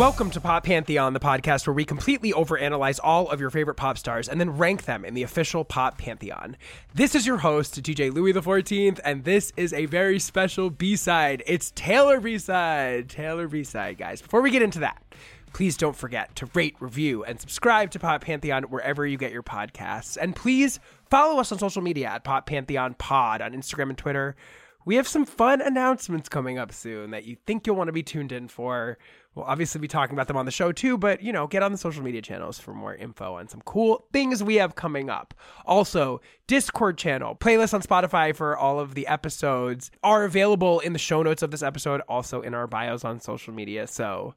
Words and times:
Welcome 0.00 0.30
to 0.30 0.40
Pop 0.40 0.64
Pantheon, 0.64 1.12
the 1.12 1.20
podcast 1.20 1.66
where 1.66 1.74
we 1.74 1.84
completely 1.84 2.32
overanalyze 2.32 2.98
all 3.04 3.28
of 3.28 3.38
your 3.38 3.50
favorite 3.50 3.74
pop 3.74 3.98
stars 3.98 4.30
and 4.30 4.40
then 4.40 4.56
rank 4.56 4.86
them 4.86 5.04
in 5.04 5.12
the 5.12 5.24
official 5.24 5.62
Pop 5.62 5.98
Pantheon. 5.98 6.56
This 6.94 7.14
is 7.14 7.26
your 7.26 7.36
host, 7.36 7.82
DJ 7.82 8.10
Louie 8.10 8.32
the 8.32 8.40
14th, 8.40 8.98
and 9.04 9.24
this 9.24 9.52
is 9.58 9.74
a 9.74 9.84
very 9.84 10.18
special 10.18 10.70
B-side. 10.70 11.42
It's 11.46 11.70
Taylor 11.72 12.18
B-side. 12.18 13.10
Taylor 13.10 13.46
B-side, 13.46 13.98
guys. 13.98 14.22
Before 14.22 14.40
we 14.40 14.50
get 14.50 14.62
into 14.62 14.78
that, 14.78 15.02
please 15.52 15.76
don't 15.76 15.94
forget 15.94 16.34
to 16.36 16.48
rate, 16.54 16.76
review, 16.80 17.22
and 17.22 17.38
subscribe 17.38 17.90
to 17.90 17.98
Pop 17.98 18.22
Pantheon 18.22 18.62
wherever 18.62 19.06
you 19.06 19.18
get 19.18 19.32
your 19.32 19.42
podcasts. 19.42 20.16
And 20.18 20.34
please 20.34 20.80
follow 21.10 21.38
us 21.38 21.52
on 21.52 21.58
social 21.58 21.82
media 21.82 22.08
at 22.08 22.24
Pop 22.24 22.46
Pantheon 22.46 22.94
Pod 22.94 23.42
on 23.42 23.52
Instagram 23.52 23.90
and 23.90 23.98
Twitter. 23.98 24.34
We 24.86 24.96
have 24.96 25.06
some 25.06 25.26
fun 25.26 25.60
announcements 25.60 26.30
coming 26.30 26.58
up 26.58 26.72
soon 26.72 27.10
that 27.10 27.26
you 27.26 27.36
think 27.46 27.66
you'll 27.66 27.76
want 27.76 27.88
to 27.88 27.92
be 27.92 28.02
tuned 28.02 28.32
in 28.32 28.48
for. 28.48 28.96
We'll 29.34 29.44
obviously 29.44 29.80
be 29.80 29.86
talking 29.86 30.14
about 30.14 30.26
them 30.26 30.36
on 30.36 30.44
the 30.44 30.50
show 30.50 30.72
too, 30.72 30.98
but 30.98 31.22
you 31.22 31.32
know, 31.32 31.46
get 31.46 31.62
on 31.62 31.70
the 31.70 31.78
social 31.78 32.02
media 32.02 32.20
channels 32.20 32.58
for 32.58 32.74
more 32.74 32.94
info 32.94 33.34
on 33.34 33.46
some 33.46 33.62
cool 33.64 34.06
things 34.12 34.42
we 34.42 34.56
have 34.56 34.74
coming 34.74 35.08
up. 35.08 35.34
Also, 35.64 36.20
Discord 36.48 36.98
channel, 36.98 37.36
playlists 37.36 37.72
on 37.72 37.80
Spotify 37.80 38.34
for 38.34 38.56
all 38.56 38.80
of 38.80 38.94
the 38.94 39.06
episodes 39.06 39.92
are 40.02 40.24
available 40.24 40.80
in 40.80 40.92
the 40.92 40.98
show 40.98 41.22
notes 41.22 41.42
of 41.42 41.52
this 41.52 41.62
episode, 41.62 42.00
also 42.08 42.40
in 42.40 42.54
our 42.54 42.66
bios 42.66 43.04
on 43.04 43.20
social 43.20 43.54
media. 43.54 43.86
So 43.86 44.34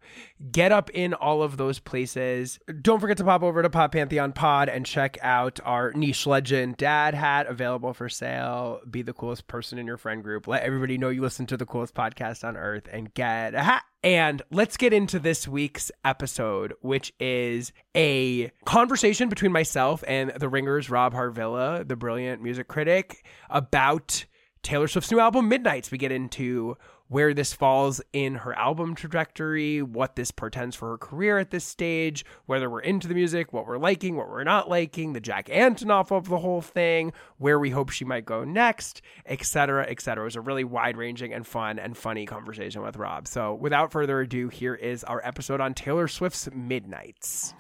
get 0.52 0.72
up 0.72 0.92
in 0.92 1.16
all 1.16 1.42
of 1.42 1.58
those 1.58 1.80
places. 1.80 2.60
Don't 2.84 3.00
forget 3.00 3.18
to 3.18 3.24
pop 3.24 3.42
over 3.42 3.64
to 3.64 3.72
Pop 3.72 3.94
Pantheon 3.94 4.32
Pod 4.32 4.70
and 4.70 4.86
check 4.86 5.18
out 5.24 5.60
our 5.66 5.92
niche 5.94 6.28
legend 6.28 6.78
dad 6.78 7.16
hat 7.16 7.48
available 7.48 7.96
for 7.96 8.10
sale. 8.10 8.80
Be 8.88 9.02
the 9.02 9.14
coolest 9.14 9.48
person 9.48 9.80
in 9.80 9.88
your 9.88 9.98
friend 9.98 10.24
group. 10.24 10.48
Let 10.48 10.62
everybody 10.62 11.00
know 11.00 11.10
you 11.10 11.22
listen 11.24 11.48
to 11.48 11.58
the 11.58 11.66
coolest 11.66 11.96
podcast 11.96 12.44
on 12.44 12.56
earth 12.56 12.88
and 12.92 13.12
get 13.16 13.56
a 13.56 13.64
hat. 13.64 13.84
And 14.04 14.42
let's 14.52 14.76
get 14.76 14.92
into 14.92 15.18
this 15.18 15.48
week's 15.48 15.90
episode, 16.04 16.74
which 16.82 17.14
is 17.22 17.72
a 17.96 18.52
conversation 18.66 19.30
between 19.30 19.54
myself 19.54 20.04
and 20.06 20.32
the 20.38 20.50
Ringers, 20.50 20.90
Rob 20.90 21.14
Harvilla, 21.14 21.88
the 21.88 21.96
brilliant 21.96 22.42
music 22.42 22.68
critic, 22.68 23.26
about 23.50 24.26
Taylor 24.62 24.90
Swift's 24.90 25.10
new 25.12 25.20
album, 25.20 25.48
Midnights. 25.48 25.90
We 25.90 25.98
get 25.98 26.12
into 26.12 26.78
where 27.08 27.34
this 27.34 27.54
falls 27.54 28.02
in 28.12 28.36
her 28.36 28.54
album 28.58 28.96
trajectory, 28.96 29.82
what 29.82 30.16
this 30.16 30.32
portends 30.32 30.76
for 30.76 30.90
her 30.90 30.98
career 30.98 31.38
at 31.38 31.52
this 31.52 31.64
stage, 31.64 32.26
whether 32.46 32.70
we're 32.70 32.80
into 32.80 33.08
the 33.08 33.14
music, 33.14 33.54
what 33.54 33.68
we're 33.68 33.78
liking, 33.78 34.16
what 34.16 34.30
we're 34.30 34.44
not 34.44 34.70
liking, 34.70 35.14
the 35.14 35.20
Jack 35.20 35.48
Antonoff 35.48 36.12
of 36.12 36.30
the 36.30 36.40
whole 36.40 36.62
thing, 36.62 37.14
where 37.38 37.60
we 37.60 37.70
hope 37.70 37.90
she 37.90 38.06
might 38.06 38.26
go 38.26 38.44
next, 38.44 39.02
etc., 39.26 39.86
etc. 39.88 40.24
It 40.24 40.26
was 40.26 40.36
a 40.36 40.42
really 40.42 40.64
wide-ranging 40.64 41.34
and 41.34 41.46
fun 41.46 41.78
and 41.78 41.96
funny 41.96 42.26
conversation 42.26 42.82
with 42.82 42.98
Rob. 42.98 43.28
So, 43.28 43.54
without 43.54 43.92
further 43.92 44.22
ado, 44.22 44.50
here 44.50 44.76
is 44.76 45.04
our 45.04 45.22
episode 45.24 45.62
on 45.62 45.74
Taylor 45.74 46.08
Swift's 46.08 46.50
Midnights. 46.54 47.54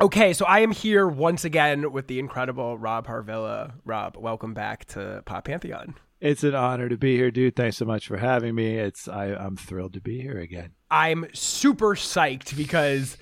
Okay, 0.00 0.32
so 0.32 0.46
I 0.46 0.60
am 0.60 0.70
here 0.70 1.06
once 1.06 1.44
again 1.44 1.92
with 1.92 2.06
the 2.06 2.18
incredible 2.18 2.78
Rob 2.78 3.06
Harvilla. 3.06 3.74
Rob, 3.84 4.16
welcome 4.16 4.54
back 4.54 4.86
to 4.86 5.22
Pop 5.26 5.44
Pantheon. 5.44 5.94
It's 6.20 6.42
an 6.42 6.54
honor 6.54 6.88
to 6.88 6.96
be 6.96 7.16
here, 7.16 7.30
dude. 7.30 7.54
Thanks 7.54 7.76
so 7.76 7.84
much 7.84 8.08
for 8.08 8.16
having 8.16 8.54
me. 8.54 8.76
It's 8.76 9.06
I, 9.06 9.26
I'm 9.26 9.56
thrilled 9.56 9.92
to 9.94 10.00
be 10.00 10.20
here 10.20 10.38
again. 10.38 10.72
I'm 10.90 11.26
super 11.34 11.94
psyched 11.94 12.56
because 12.56 13.16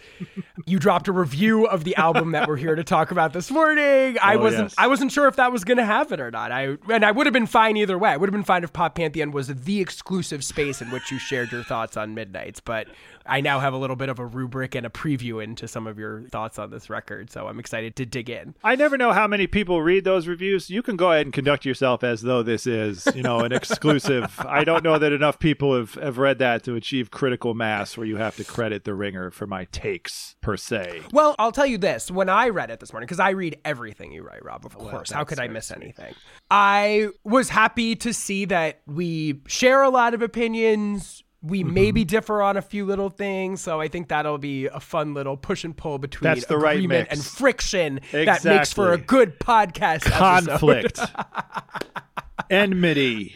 you 0.66 0.78
dropped 0.78 1.08
a 1.08 1.12
review 1.12 1.66
of 1.66 1.84
the 1.84 1.96
album 1.96 2.32
that 2.32 2.46
we're 2.48 2.56
here 2.56 2.74
to 2.76 2.84
talk 2.84 3.10
about 3.10 3.32
this 3.32 3.50
morning. 3.50 4.16
I 4.22 4.34
Oh, 4.36 4.38
wasn't 4.38 4.64
yes. 4.66 4.74
I 4.78 4.86
wasn't 4.86 5.10
sure 5.12 5.26
if 5.26 5.36
that 5.36 5.50
was 5.50 5.64
going 5.64 5.78
to 5.78 5.84
happen 5.84 6.20
or 6.20 6.30
not. 6.30 6.52
I 6.52 6.76
and 6.88 7.04
I 7.04 7.10
would 7.10 7.26
have 7.26 7.32
been 7.32 7.46
fine 7.46 7.76
either 7.76 7.98
way. 7.98 8.10
I 8.10 8.16
would 8.16 8.28
have 8.28 8.32
been 8.34 8.44
fine 8.44 8.62
if 8.64 8.72
Pop 8.72 8.94
Pantheon 8.94 9.32
was 9.32 9.48
the 9.48 9.80
exclusive 9.80 10.44
space 10.44 10.80
in 10.80 10.90
which 10.90 11.10
you 11.10 11.18
shared 11.18 11.50
your 11.50 11.64
thoughts 11.64 11.96
on 11.96 12.14
Midnights, 12.14 12.60
but 12.60 12.86
I 13.28 13.40
now 13.40 13.58
have 13.58 13.74
a 13.74 13.76
little 13.76 13.96
bit 13.96 14.08
of 14.08 14.20
a 14.20 14.24
rubric 14.24 14.76
and 14.76 14.86
a 14.86 14.88
preview 14.88 15.42
into 15.42 15.66
some 15.66 15.88
of 15.88 15.98
your 15.98 16.22
thoughts 16.28 16.60
on 16.60 16.70
this 16.70 16.88
record, 16.88 17.28
so 17.30 17.48
I'm 17.48 17.58
excited 17.58 17.96
to 17.96 18.06
dig 18.06 18.30
in. 18.30 18.54
I 18.62 18.76
never 18.76 18.96
know 18.96 19.12
how 19.12 19.26
many 19.26 19.48
people 19.48 19.82
read 19.82 20.04
those 20.04 20.28
reviews. 20.28 20.70
You 20.70 20.80
can 20.80 20.94
go 20.96 21.10
ahead 21.10 21.26
and 21.26 21.32
conduct 21.32 21.64
yourself 21.64 22.04
as 22.04 22.22
though 22.22 22.44
this 22.44 22.68
is, 22.68 23.08
you 23.16 23.22
know, 23.24 23.40
an 23.40 23.50
exclusive. 23.52 24.32
I 24.38 24.62
don't 24.62 24.84
know 24.84 24.96
that 25.00 25.10
enough 25.12 25.40
people 25.40 25.76
have, 25.76 25.94
have 25.94 26.18
read 26.18 26.38
that 26.38 26.62
to 26.64 26.76
achieve 26.76 27.10
critical 27.10 27.52
mass 27.56 27.96
where 27.96 28.06
you 28.06 28.16
have 28.16 28.36
to 28.36 28.44
credit 28.44 28.84
the 28.84 28.94
ringer 28.94 29.30
for 29.30 29.46
my 29.46 29.64
takes 29.66 30.36
per 30.40 30.56
se. 30.56 31.02
Well, 31.12 31.34
I'll 31.38 31.52
tell 31.52 31.66
you 31.66 31.78
this. 31.78 32.10
When 32.10 32.28
I 32.28 32.48
read 32.50 32.70
it 32.70 32.80
this 32.80 32.92
morning, 32.92 33.06
because 33.06 33.20
I 33.20 33.30
read 33.30 33.58
everything 33.64 34.12
you 34.12 34.22
write, 34.22 34.44
Rob, 34.44 34.64
of 34.66 34.76
course. 34.76 35.10
How 35.10 35.24
could 35.24 35.40
I 35.40 35.48
miss 35.48 35.68
sweet. 35.68 35.82
anything? 35.82 36.14
I 36.50 37.08
was 37.24 37.48
happy 37.48 37.96
to 37.96 38.12
see 38.12 38.44
that 38.46 38.80
we 38.86 39.40
share 39.46 39.82
a 39.82 39.88
lot 39.90 40.14
of 40.14 40.22
opinions. 40.22 41.22
We 41.42 41.62
Mm-hmm. 41.62 41.74
maybe 41.74 42.04
differ 42.04 42.42
on 42.42 42.56
a 42.56 42.62
few 42.62 42.84
little 42.86 43.08
things, 43.10 43.60
so 43.60 43.80
I 43.80 43.86
think 43.86 44.08
that'll 44.08 44.38
be 44.38 44.66
a 44.66 44.80
fun 44.80 45.14
little 45.14 45.36
push 45.36 45.62
and 45.62 45.76
pull 45.76 45.98
between 45.98 46.28
That's 46.34 46.46
the 46.46 46.56
right 46.58 46.72
agreement 46.76 47.10
mix. 47.10 47.12
and 47.14 47.24
friction 47.24 48.00
that 48.10 48.44
makes 48.44 48.72
for 48.72 48.92
a 48.92 48.98
good 48.98 49.38
podcast. 49.38 50.00
Conflict, 50.10 50.98
enmity, 52.50 53.34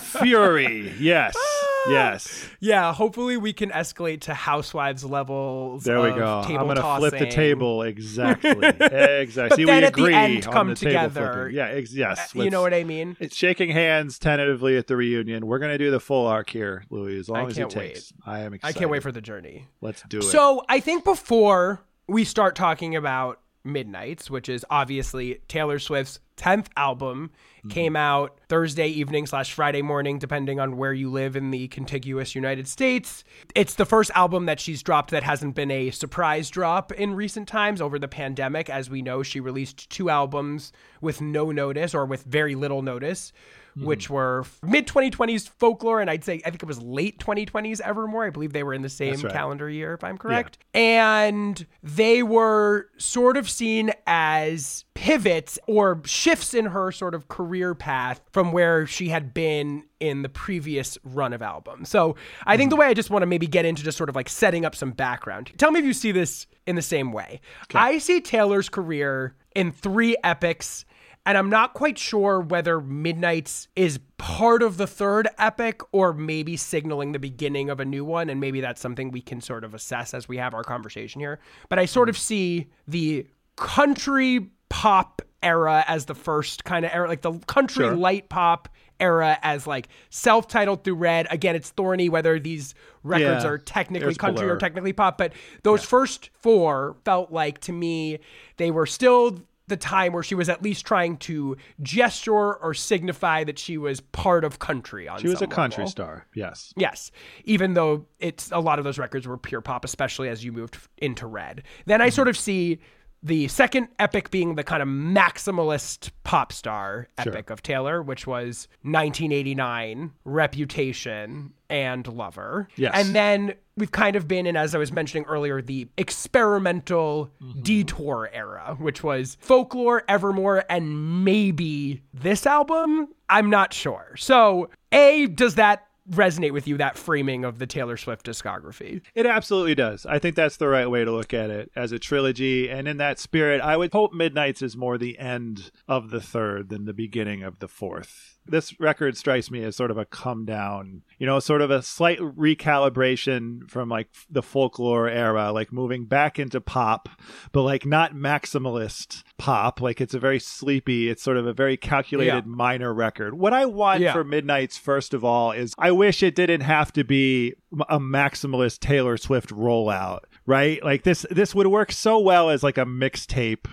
fury. 0.00 0.94
Yes, 0.98 1.34
ah. 1.36 1.90
yes. 1.90 2.48
Yeah, 2.60 2.92
hopefully 2.92 3.36
we 3.36 3.52
can 3.52 3.70
escalate 3.70 4.22
to 4.22 4.34
housewives 4.34 5.04
levels. 5.04 5.84
There 5.84 6.00
we 6.00 6.10
of 6.10 6.16
go. 6.16 6.42
Table 6.46 6.60
I'm 6.60 6.74
gonna 6.74 6.98
flip 6.98 7.18
the 7.18 7.26
table 7.26 7.82
exactly. 7.82 8.50
exactly. 8.80 9.48
But 9.48 9.56
See, 9.56 9.64
then 9.64 9.80
we 9.80 9.86
at 9.86 9.94
the 9.94 10.02
agree 10.02 10.14
end 10.14 10.44
come 10.44 10.68
the 10.68 10.74
together. 10.74 11.50
Yeah, 11.52 11.66
ex- 11.66 11.94
yes. 11.94 12.34
Uh, 12.34 12.42
you 12.42 12.50
know 12.50 12.62
what 12.62 12.74
I 12.74 12.84
mean? 12.84 13.16
It's 13.20 13.36
shaking 13.36 13.70
hands 13.70 14.18
tentatively 14.18 14.76
at 14.76 14.86
the 14.86 14.96
reunion. 14.96 15.46
We're 15.46 15.58
gonna 15.58 15.78
do 15.78 15.90
the 15.90 16.00
full 16.00 16.26
arc 16.26 16.50
here, 16.50 16.84
Louie, 16.90 17.18
as 17.18 17.28
long 17.28 17.46
I 17.46 17.48
as 17.48 17.58
it 17.58 17.70
takes. 17.70 18.12
I 18.24 18.40
am 18.40 18.54
Excited. 18.54 18.76
I 18.76 18.78
can't 18.78 18.90
wait 18.90 19.02
for 19.02 19.12
the 19.12 19.20
journey. 19.20 19.66
Let's 19.80 20.02
do 20.08 20.18
it. 20.18 20.22
So 20.22 20.64
I 20.68 20.80
think 20.80 21.04
before 21.04 21.80
we 22.08 22.24
start 22.24 22.56
talking 22.56 22.96
about 22.96 23.40
Midnights, 23.68 24.30
which 24.30 24.48
is 24.48 24.64
obviously 24.70 25.40
Taylor 25.48 25.78
Swift's 25.78 26.20
10th 26.36 26.66
album, 26.76 27.30
Mm-hmm. 27.58 27.70
came 27.70 27.96
out 27.96 28.38
Thursday 28.48 28.86
evening 28.86 29.26
slash 29.26 29.52
Friday 29.52 29.82
morning, 29.82 30.20
depending 30.20 30.60
on 30.60 30.76
where 30.76 30.92
you 30.92 31.10
live 31.10 31.34
in 31.34 31.50
the 31.50 31.66
contiguous 31.66 32.36
United 32.36 32.68
States. 32.68 33.24
It's 33.56 33.74
the 33.74 33.84
first 33.84 34.12
album 34.14 34.46
that 34.46 34.60
she's 34.60 34.80
dropped 34.80 35.10
that 35.10 35.24
hasn't 35.24 35.56
been 35.56 35.72
a 35.72 35.90
surprise 35.90 36.50
drop 36.50 36.92
in 36.92 37.14
recent 37.14 37.48
times 37.48 37.80
over 37.80 37.98
the 37.98 38.06
pandemic. 38.06 38.70
As 38.70 38.88
we 38.88 39.02
know, 39.02 39.24
she 39.24 39.40
released 39.40 39.90
two 39.90 40.08
albums 40.08 40.72
with 41.00 41.20
no 41.20 41.50
notice 41.50 41.96
or 41.96 42.06
with 42.06 42.22
very 42.22 42.54
little 42.54 42.80
notice. 42.80 43.32
Mm-hmm. 43.78 43.86
Which 43.86 44.10
were 44.10 44.44
mid 44.62 44.88
2020s 44.88 45.48
folklore, 45.48 46.00
and 46.00 46.10
I'd 46.10 46.24
say 46.24 46.42
I 46.44 46.50
think 46.50 46.62
it 46.62 46.66
was 46.66 46.82
late 46.82 47.18
2020s 47.20 47.80
Evermore. 47.80 48.26
I 48.26 48.30
believe 48.30 48.52
they 48.52 48.64
were 48.64 48.74
in 48.74 48.82
the 48.82 48.88
same 48.88 49.20
right. 49.20 49.32
calendar 49.32 49.70
year, 49.70 49.94
if 49.94 50.02
I'm 50.02 50.18
correct. 50.18 50.58
And 50.74 51.64
they 51.82 52.24
were 52.24 52.88
sort 52.96 53.36
of 53.36 53.48
seen 53.48 53.92
as 54.06 54.84
pivots 54.94 55.60
or 55.68 56.02
shifts 56.04 56.54
in 56.54 56.66
her 56.66 56.90
sort 56.90 57.14
of 57.14 57.28
career 57.28 57.72
path 57.74 58.20
from 58.32 58.50
where 58.50 58.84
she 58.84 59.10
had 59.10 59.32
been 59.32 59.84
in 60.00 60.22
the 60.22 60.28
previous 60.28 60.98
run 61.04 61.32
of 61.32 61.40
albums. 61.40 61.88
So 61.88 62.16
I 62.46 62.56
think 62.56 62.70
the 62.70 62.76
way 62.76 62.86
I 62.86 62.94
just 62.94 63.10
want 63.10 63.22
to 63.22 63.26
maybe 63.26 63.46
get 63.46 63.64
into 63.64 63.84
just 63.84 63.96
sort 63.96 64.08
of 64.08 64.16
like 64.16 64.28
setting 64.28 64.64
up 64.64 64.74
some 64.74 64.90
background. 64.90 65.52
Tell 65.56 65.70
me 65.70 65.78
if 65.78 65.86
you 65.86 65.92
see 65.92 66.10
this 66.10 66.46
in 66.66 66.74
the 66.74 66.82
same 66.82 67.12
way. 67.12 67.40
I 67.74 67.98
see 67.98 68.20
Taylor's 68.20 68.68
career 68.68 69.36
in 69.54 69.72
three 69.72 70.16
epics. 70.24 70.84
And 71.28 71.36
I'm 71.36 71.50
not 71.50 71.74
quite 71.74 71.98
sure 71.98 72.40
whether 72.40 72.80
Midnights 72.80 73.68
is 73.76 74.00
part 74.16 74.62
of 74.62 74.78
the 74.78 74.86
third 74.86 75.28
epic 75.36 75.82
or 75.92 76.14
maybe 76.14 76.56
signaling 76.56 77.12
the 77.12 77.18
beginning 77.18 77.68
of 77.68 77.80
a 77.80 77.84
new 77.84 78.02
one. 78.02 78.30
And 78.30 78.40
maybe 78.40 78.62
that's 78.62 78.80
something 78.80 79.10
we 79.10 79.20
can 79.20 79.42
sort 79.42 79.62
of 79.62 79.74
assess 79.74 80.14
as 80.14 80.26
we 80.26 80.38
have 80.38 80.54
our 80.54 80.64
conversation 80.64 81.20
here. 81.20 81.38
But 81.68 81.78
I 81.78 81.84
sort 81.84 82.08
of 82.08 82.16
see 82.16 82.68
the 82.88 83.26
country 83.56 84.48
pop 84.70 85.20
era 85.42 85.84
as 85.86 86.06
the 86.06 86.14
first 86.14 86.64
kind 86.64 86.86
of 86.86 86.92
era, 86.94 87.06
like 87.06 87.20
the 87.20 87.38
country 87.40 87.84
Sure. 87.84 87.94
light 87.94 88.30
pop 88.30 88.70
era 88.98 89.38
as 89.42 89.66
like 89.66 89.88
self-titled 90.08 90.82
through 90.82 90.94
red 90.94 91.26
again 91.30 91.54
it's 91.54 91.70
thorny 91.70 92.08
whether 92.08 92.40
these 92.40 92.74
records 93.04 93.44
Yeah, 93.44 93.50
are 93.50 93.56
technically 93.58 94.12
country 94.16 94.50
or 94.50 94.56
technically 94.56 94.92
pop 94.92 95.18
but 95.18 95.34
those 95.62 95.84
first 95.84 96.30
four 96.32 96.96
felt 97.04 97.30
like 97.30 97.60
to 97.60 97.72
me 97.72 98.18
they 98.56 98.72
were 98.72 98.86
still 98.86 99.38
the 99.68 99.76
time 99.76 100.12
where 100.12 100.22
she 100.22 100.34
was 100.34 100.48
at 100.48 100.62
least 100.62 100.84
trying 100.84 101.16
to 101.18 101.56
gesture 101.82 102.54
or 102.54 102.74
signify 102.74 103.44
that 103.44 103.58
she 103.58 103.78
was 103.78 104.00
part 104.00 104.44
of 104.44 104.58
country 104.58 105.08
on 105.08 105.20
she 105.20 105.28
was 105.28 105.36
a 105.36 105.38
some 105.40 105.50
country 105.50 105.86
star. 105.86 106.26
Yes. 106.34 106.72
Yes, 106.76 107.10
even 107.44 107.74
though 107.74 108.06
it's 108.18 108.50
a 108.50 108.60
lot 108.60 108.78
of 108.78 108.84
those 108.84 108.98
records 108.98 109.26
were 109.26 109.38
pure 109.38 109.60
pop, 109.60 109.84
especially 109.84 110.28
as 110.28 110.44
you 110.44 110.52
moved 110.52 110.76
into 110.98 111.26
red. 111.26 111.62
Then 111.86 112.00
I 112.00 112.06
mm-hmm. 112.06 112.14
sort 112.14 112.28
of 112.28 112.36
see 112.36 112.80
the 113.22 113.48
second 113.48 113.88
epic 113.98 114.30
being 114.30 114.54
the 114.54 114.64
kind 114.64 114.82
of 114.82 114.88
maximalist 114.88 116.10
pop 116.24 116.52
star 116.52 117.08
epic 117.18 117.50
of 117.50 117.62
Taylor, 117.62 118.02
which 118.02 118.26
was 118.26 118.68
1989, 118.82 120.12
Reputation, 120.24 121.52
and 121.68 122.06
Lover. 122.06 122.68
Yes. 122.76 122.92
And 122.94 123.14
then 123.14 123.54
we've 123.76 123.90
kind 123.90 124.16
of 124.16 124.28
been 124.28 124.46
in, 124.46 124.56
as 124.56 124.74
I 124.74 124.78
was 124.78 124.92
mentioning 124.92 125.24
earlier, 125.26 125.60
the 125.60 125.88
experimental 125.96 127.30
mm-hmm. 127.42 127.60
detour 127.62 128.30
era, 128.32 128.76
which 128.78 129.02
was 129.02 129.36
Folklore, 129.40 130.04
Evermore, 130.08 130.64
and 130.68 131.24
maybe 131.24 132.02
this 132.14 132.46
album. 132.46 133.08
I'm 133.28 133.50
not 133.50 133.72
sure. 133.72 134.14
So, 134.16 134.70
A, 134.92 135.26
does 135.26 135.56
that 135.56 135.87
resonate 136.10 136.52
with 136.52 136.66
you 136.66 136.76
that 136.78 136.96
framing 136.96 137.44
of 137.44 137.58
the 137.58 137.66
Taylor 137.66 137.96
Swift 137.96 138.24
discography. 138.24 139.02
It 139.14 139.26
absolutely 139.26 139.74
does. 139.74 140.06
I 140.06 140.18
think 140.18 140.36
that's 140.36 140.56
the 140.56 140.68
right 140.68 140.88
way 140.88 141.04
to 141.04 141.12
look 141.12 141.34
at 141.34 141.50
it 141.50 141.70
as 141.76 141.92
a 141.92 141.98
trilogy. 141.98 142.70
And 142.70 142.88
in 142.88 142.96
that 142.98 143.18
spirit, 143.18 143.60
I 143.60 143.76
would 143.76 143.92
hope 143.92 144.12
Midnights 144.12 144.62
is 144.62 144.76
more 144.76 144.98
the 144.98 145.18
end 145.18 145.70
of 145.86 146.10
the 146.10 146.20
third 146.20 146.68
than 146.68 146.84
the 146.84 146.94
beginning 146.94 147.42
of 147.42 147.58
the 147.58 147.68
fourth 147.68 148.37
this 148.48 148.78
record 148.80 149.16
strikes 149.16 149.50
me 149.50 149.62
as 149.64 149.76
sort 149.76 149.90
of 149.90 149.98
a 149.98 150.04
come 150.04 150.44
down, 150.44 151.02
you 151.18 151.26
know, 151.26 151.38
sort 151.40 151.62
of 151.62 151.70
a 151.70 151.82
slight 151.82 152.18
recalibration 152.18 153.68
from 153.68 153.88
like 153.88 154.08
the 154.30 154.42
folklore 154.42 155.08
era, 155.08 155.52
like 155.52 155.72
moving 155.72 156.04
back 156.04 156.38
into 156.38 156.60
pop, 156.60 157.08
but 157.52 157.62
like 157.62 157.86
not 157.86 158.14
maximalist 158.14 159.22
pop. 159.38 159.80
Like 159.80 160.00
it's 160.00 160.14
a 160.14 160.18
very 160.18 160.38
sleepy, 160.38 161.08
it's 161.08 161.22
sort 161.22 161.36
of 161.36 161.46
a 161.46 161.52
very 161.52 161.76
calculated 161.76 162.44
yeah. 162.46 162.52
minor 162.52 162.92
record. 162.92 163.34
What 163.34 163.52
I 163.52 163.66
want 163.66 164.00
yeah. 164.00 164.12
for 164.12 164.24
Midnights, 164.24 164.76
first 164.76 165.14
of 165.14 165.24
all, 165.24 165.52
is 165.52 165.74
I 165.78 165.92
wish 165.92 166.22
it 166.22 166.34
didn't 166.34 166.62
have 166.62 166.92
to 166.94 167.04
be 167.04 167.54
a 167.88 168.00
maximalist 168.00 168.80
Taylor 168.80 169.16
Swift 169.16 169.50
rollout, 169.50 170.20
right? 170.46 170.82
Like 170.82 171.02
this, 171.02 171.26
this 171.30 171.54
would 171.54 171.66
work 171.66 171.92
so 171.92 172.18
well 172.18 172.50
as 172.50 172.62
like 172.62 172.78
a 172.78 172.86
mixtape 172.86 173.66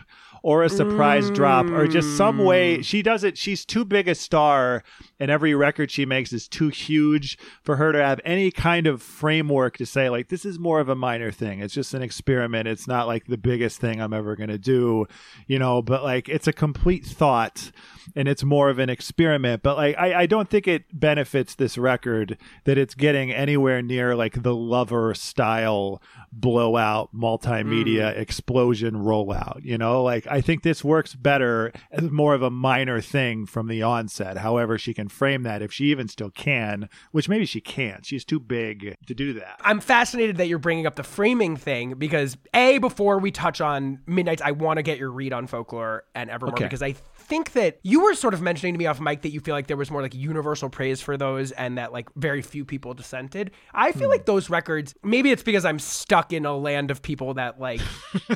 or 0.46 0.62
a 0.62 0.70
surprise 0.70 1.32
mm. 1.32 1.34
drop 1.34 1.66
or 1.72 1.88
just 1.88 2.16
some 2.16 2.38
way 2.38 2.78
mm. 2.78 2.86
she 2.86 3.02
does 3.02 3.24
it. 3.24 3.36
She's 3.36 3.66
too 3.66 3.84
big 3.84 4.08
a 4.08 4.14
star, 4.14 4.84
and 5.20 5.32
every 5.32 5.56
record 5.56 5.90
she 5.90 6.06
makes 6.06 6.32
is 6.32 6.48
too 6.48 6.70
huge 6.70 7.36
for 7.64 7.78
her 7.78 7.92
to 7.92 7.98
have 7.98 8.22
any 8.24 8.52
kind 8.52 8.86
of 8.86 9.02
framework 9.02 9.76
to 9.78 9.88
say, 9.88 10.08
like, 10.08 10.30
this 10.30 10.46
is 10.46 10.60
more 10.60 10.80
of 10.80 10.88
a 10.88 10.94
minor 10.94 11.32
thing. 11.32 11.62
It's 11.62 11.74
just 11.74 11.96
an 11.96 12.04
experiment. 12.04 12.68
It's 12.68 12.88
not 12.88 13.08
like 13.08 13.26
the 13.26 13.40
biggest 13.40 13.82
thing 13.82 14.00
I'm 14.00 14.14
ever 14.14 14.36
going 14.36 14.52
to 14.52 14.60
do, 14.60 15.08
you 15.48 15.58
know, 15.58 15.82
but 15.82 16.04
like 16.04 16.30
it's 16.30 16.48
a 16.48 16.54
complete 16.54 17.08
thought 17.08 17.72
and 18.16 18.28
it's 18.28 18.44
more 18.44 18.70
of 18.70 18.80
an 18.80 18.90
experiment. 18.90 19.64
But 19.64 19.78
like, 19.78 19.96
I, 19.98 20.22
I 20.22 20.26
don't 20.26 20.50
think 20.50 20.68
it 20.68 20.86
benefits 20.98 21.56
this 21.56 21.78
record 21.78 22.38
that 22.66 22.78
it's 22.78 22.96
getting 22.96 23.32
anywhere 23.32 23.82
near 23.82 24.16
like 24.16 24.44
the 24.44 24.56
lover 24.56 25.14
style 25.14 26.02
blowout 26.32 27.16
multimedia 27.16 28.14
mm. 28.14 28.18
explosion 28.18 28.96
rollout, 28.96 29.64
you 29.64 29.78
know, 29.78 30.04
like 30.04 30.28
I 30.28 30.42
think 30.42 30.64
this 30.64 30.84
works 30.84 31.16
better 31.16 31.72
as 31.92 32.12
more 32.12 32.34
of 32.34 32.42
a 32.42 32.50
minor 32.50 33.00
thing 33.02 33.46
from 33.46 33.68
the 33.68 33.82
onset. 33.82 34.38
However, 34.38 34.78
she 34.78 34.94
can 34.94 35.08
frame 35.08 35.44
that 35.44 35.62
if 35.62 35.72
she 35.72 35.86
even 35.86 36.08
still 36.08 36.30
can, 36.30 36.90
which 37.12 37.30
maybe 37.30 37.46
she 37.46 37.62
can't. 37.62 38.06
She's 38.06 38.26
too 38.26 38.40
big 38.40 38.98
to 39.08 39.14
do 39.14 39.34
that. 39.34 39.60
I'm 39.62 39.80
fascinated 39.80 40.38
that 40.38 40.48
you're 40.48 40.60
bringing 40.60 40.86
up 40.86 40.96
the 40.96 41.04
framing 41.04 41.56
thing 41.56 41.94
because 41.94 42.38
a 42.54 42.78
before 42.80 43.20
we 43.20 43.32
touch 43.32 43.62
on 43.62 44.02
Midnights, 44.06 44.42
I 44.42 44.52
want 44.52 44.78
to 44.78 44.84
get 44.84 44.98
your 44.98 45.12
read 45.12 45.34
on 45.34 45.48
folklore 45.48 46.04
and 46.14 46.30
Evermore 46.30 46.56
okay. 46.56 46.66
because 46.66 46.82
I 46.82 46.96
think 47.26 47.54
that 47.54 47.80
you 47.84 48.04
were 48.04 48.14
sort 48.14 48.34
of 48.34 48.42
mentioning 48.42 48.74
to 48.74 48.78
me 48.78 48.86
off 48.86 49.00
mic 49.00 49.24
that 49.24 49.30
you 49.30 49.40
feel 49.40 49.56
like 49.56 49.68
there 49.68 49.78
was 49.78 49.90
more 49.90 50.02
like 50.02 50.14
universal 50.14 50.70
praise 50.70 51.02
for 51.02 51.18
those 51.18 51.52
and 51.52 51.78
that 51.78 51.92
like 51.92 52.10
very 52.16 52.42
few 52.42 52.64
people 52.64 52.94
dissented. 52.94 53.52
I 53.74 53.92
feel 53.92 54.04
hmm. 54.04 54.12
like 54.12 54.26
those 54.26 54.50
records, 54.50 54.94
maybe 55.04 55.32
it's 55.32 55.44
because 55.44 55.66
I'm 55.66 55.80
stuck 55.80 56.32
in 56.32 56.46
a 56.46 56.56
land 56.56 56.92
of 56.92 57.02
people 57.02 57.34
that 57.34 57.60
like 57.60 57.82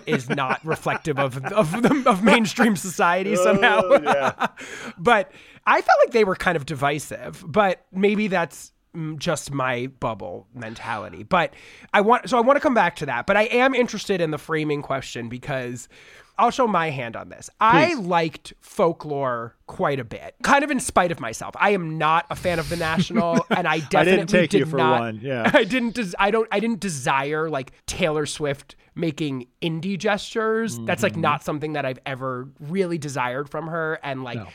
is 0.05 0.29
not 0.29 0.63
reflective 0.65 1.19
of 1.19 1.43
of, 1.45 2.07
of 2.07 2.23
mainstream 2.23 2.75
society 2.75 3.35
oh, 3.37 3.43
somehow. 3.43 3.81
Oh, 3.83 4.01
yeah. 4.01 4.47
but 4.97 5.31
I 5.65 5.81
felt 5.81 5.97
like 6.05 6.11
they 6.11 6.23
were 6.23 6.35
kind 6.35 6.55
of 6.55 6.65
divisive, 6.65 7.43
but 7.47 7.85
maybe 7.91 8.27
that's 8.27 8.71
mm, 8.95 9.17
just 9.17 9.51
my 9.51 9.87
bubble 9.99 10.47
mentality. 10.53 11.23
But 11.23 11.53
I 11.93 12.01
want 12.01 12.29
so 12.29 12.37
I 12.37 12.41
want 12.41 12.57
to 12.57 12.61
come 12.61 12.73
back 12.73 12.95
to 12.97 13.05
that, 13.05 13.27
but 13.27 13.37
I 13.37 13.43
am 13.43 13.75
interested 13.75 14.19
in 14.19 14.31
the 14.31 14.39
framing 14.39 14.81
question 14.81 15.29
because 15.29 15.87
I'll 16.39 16.51
show 16.51 16.67
my 16.67 16.89
hand 16.89 17.15
on 17.15 17.29
this. 17.29 17.49
Please. 17.49 17.53
I 17.59 17.93
liked 17.95 18.53
folklore 18.61 19.55
quite 19.67 19.99
a 19.99 20.05
bit, 20.05 20.35
kind 20.41 20.63
of 20.63 20.71
in 20.71 20.79
spite 20.79 21.11
of 21.11 21.19
myself. 21.19 21.53
I 21.59 21.71
am 21.71 21.97
not 21.97 22.25
a 22.29 22.35
fan 22.35 22.59
of 22.59 22.69
the 22.69 22.77
National, 22.77 23.45
and 23.49 23.67
I 23.67 23.79
definitely 23.79 23.99
I 23.99 24.15
didn't 24.15 24.29
take 24.29 24.49
did 24.49 24.59
you 24.59 24.65
for 24.65 24.77
not, 24.77 24.99
one. 25.01 25.19
Yeah, 25.21 25.51
I 25.53 25.65
didn't. 25.65 25.95
Des- 25.95 26.13
I 26.17 26.31
don't. 26.31 26.47
I 26.51 26.59
didn't 26.59 26.79
desire 26.79 27.49
like 27.49 27.73
Taylor 27.85 28.25
Swift 28.25 28.75
making 28.95 29.47
indie 29.61 29.97
gestures. 29.97 30.75
Mm-hmm. 30.75 30.85
That's 30.85 31.03
like 31.03 31.13
mm-hmm. 31.13 31.21
not 31.21 31.43
something 31.43 31.73
that 31.73 31.85
I've 31.85 31.99
ever 32.05 32.49
really 32.59 32.97
desired 32.97 33.49
from 33.49 33.67
her. 33.67 33.99
And 34.01 34.23
like, 34.23 34.37
no. 34.37 34.47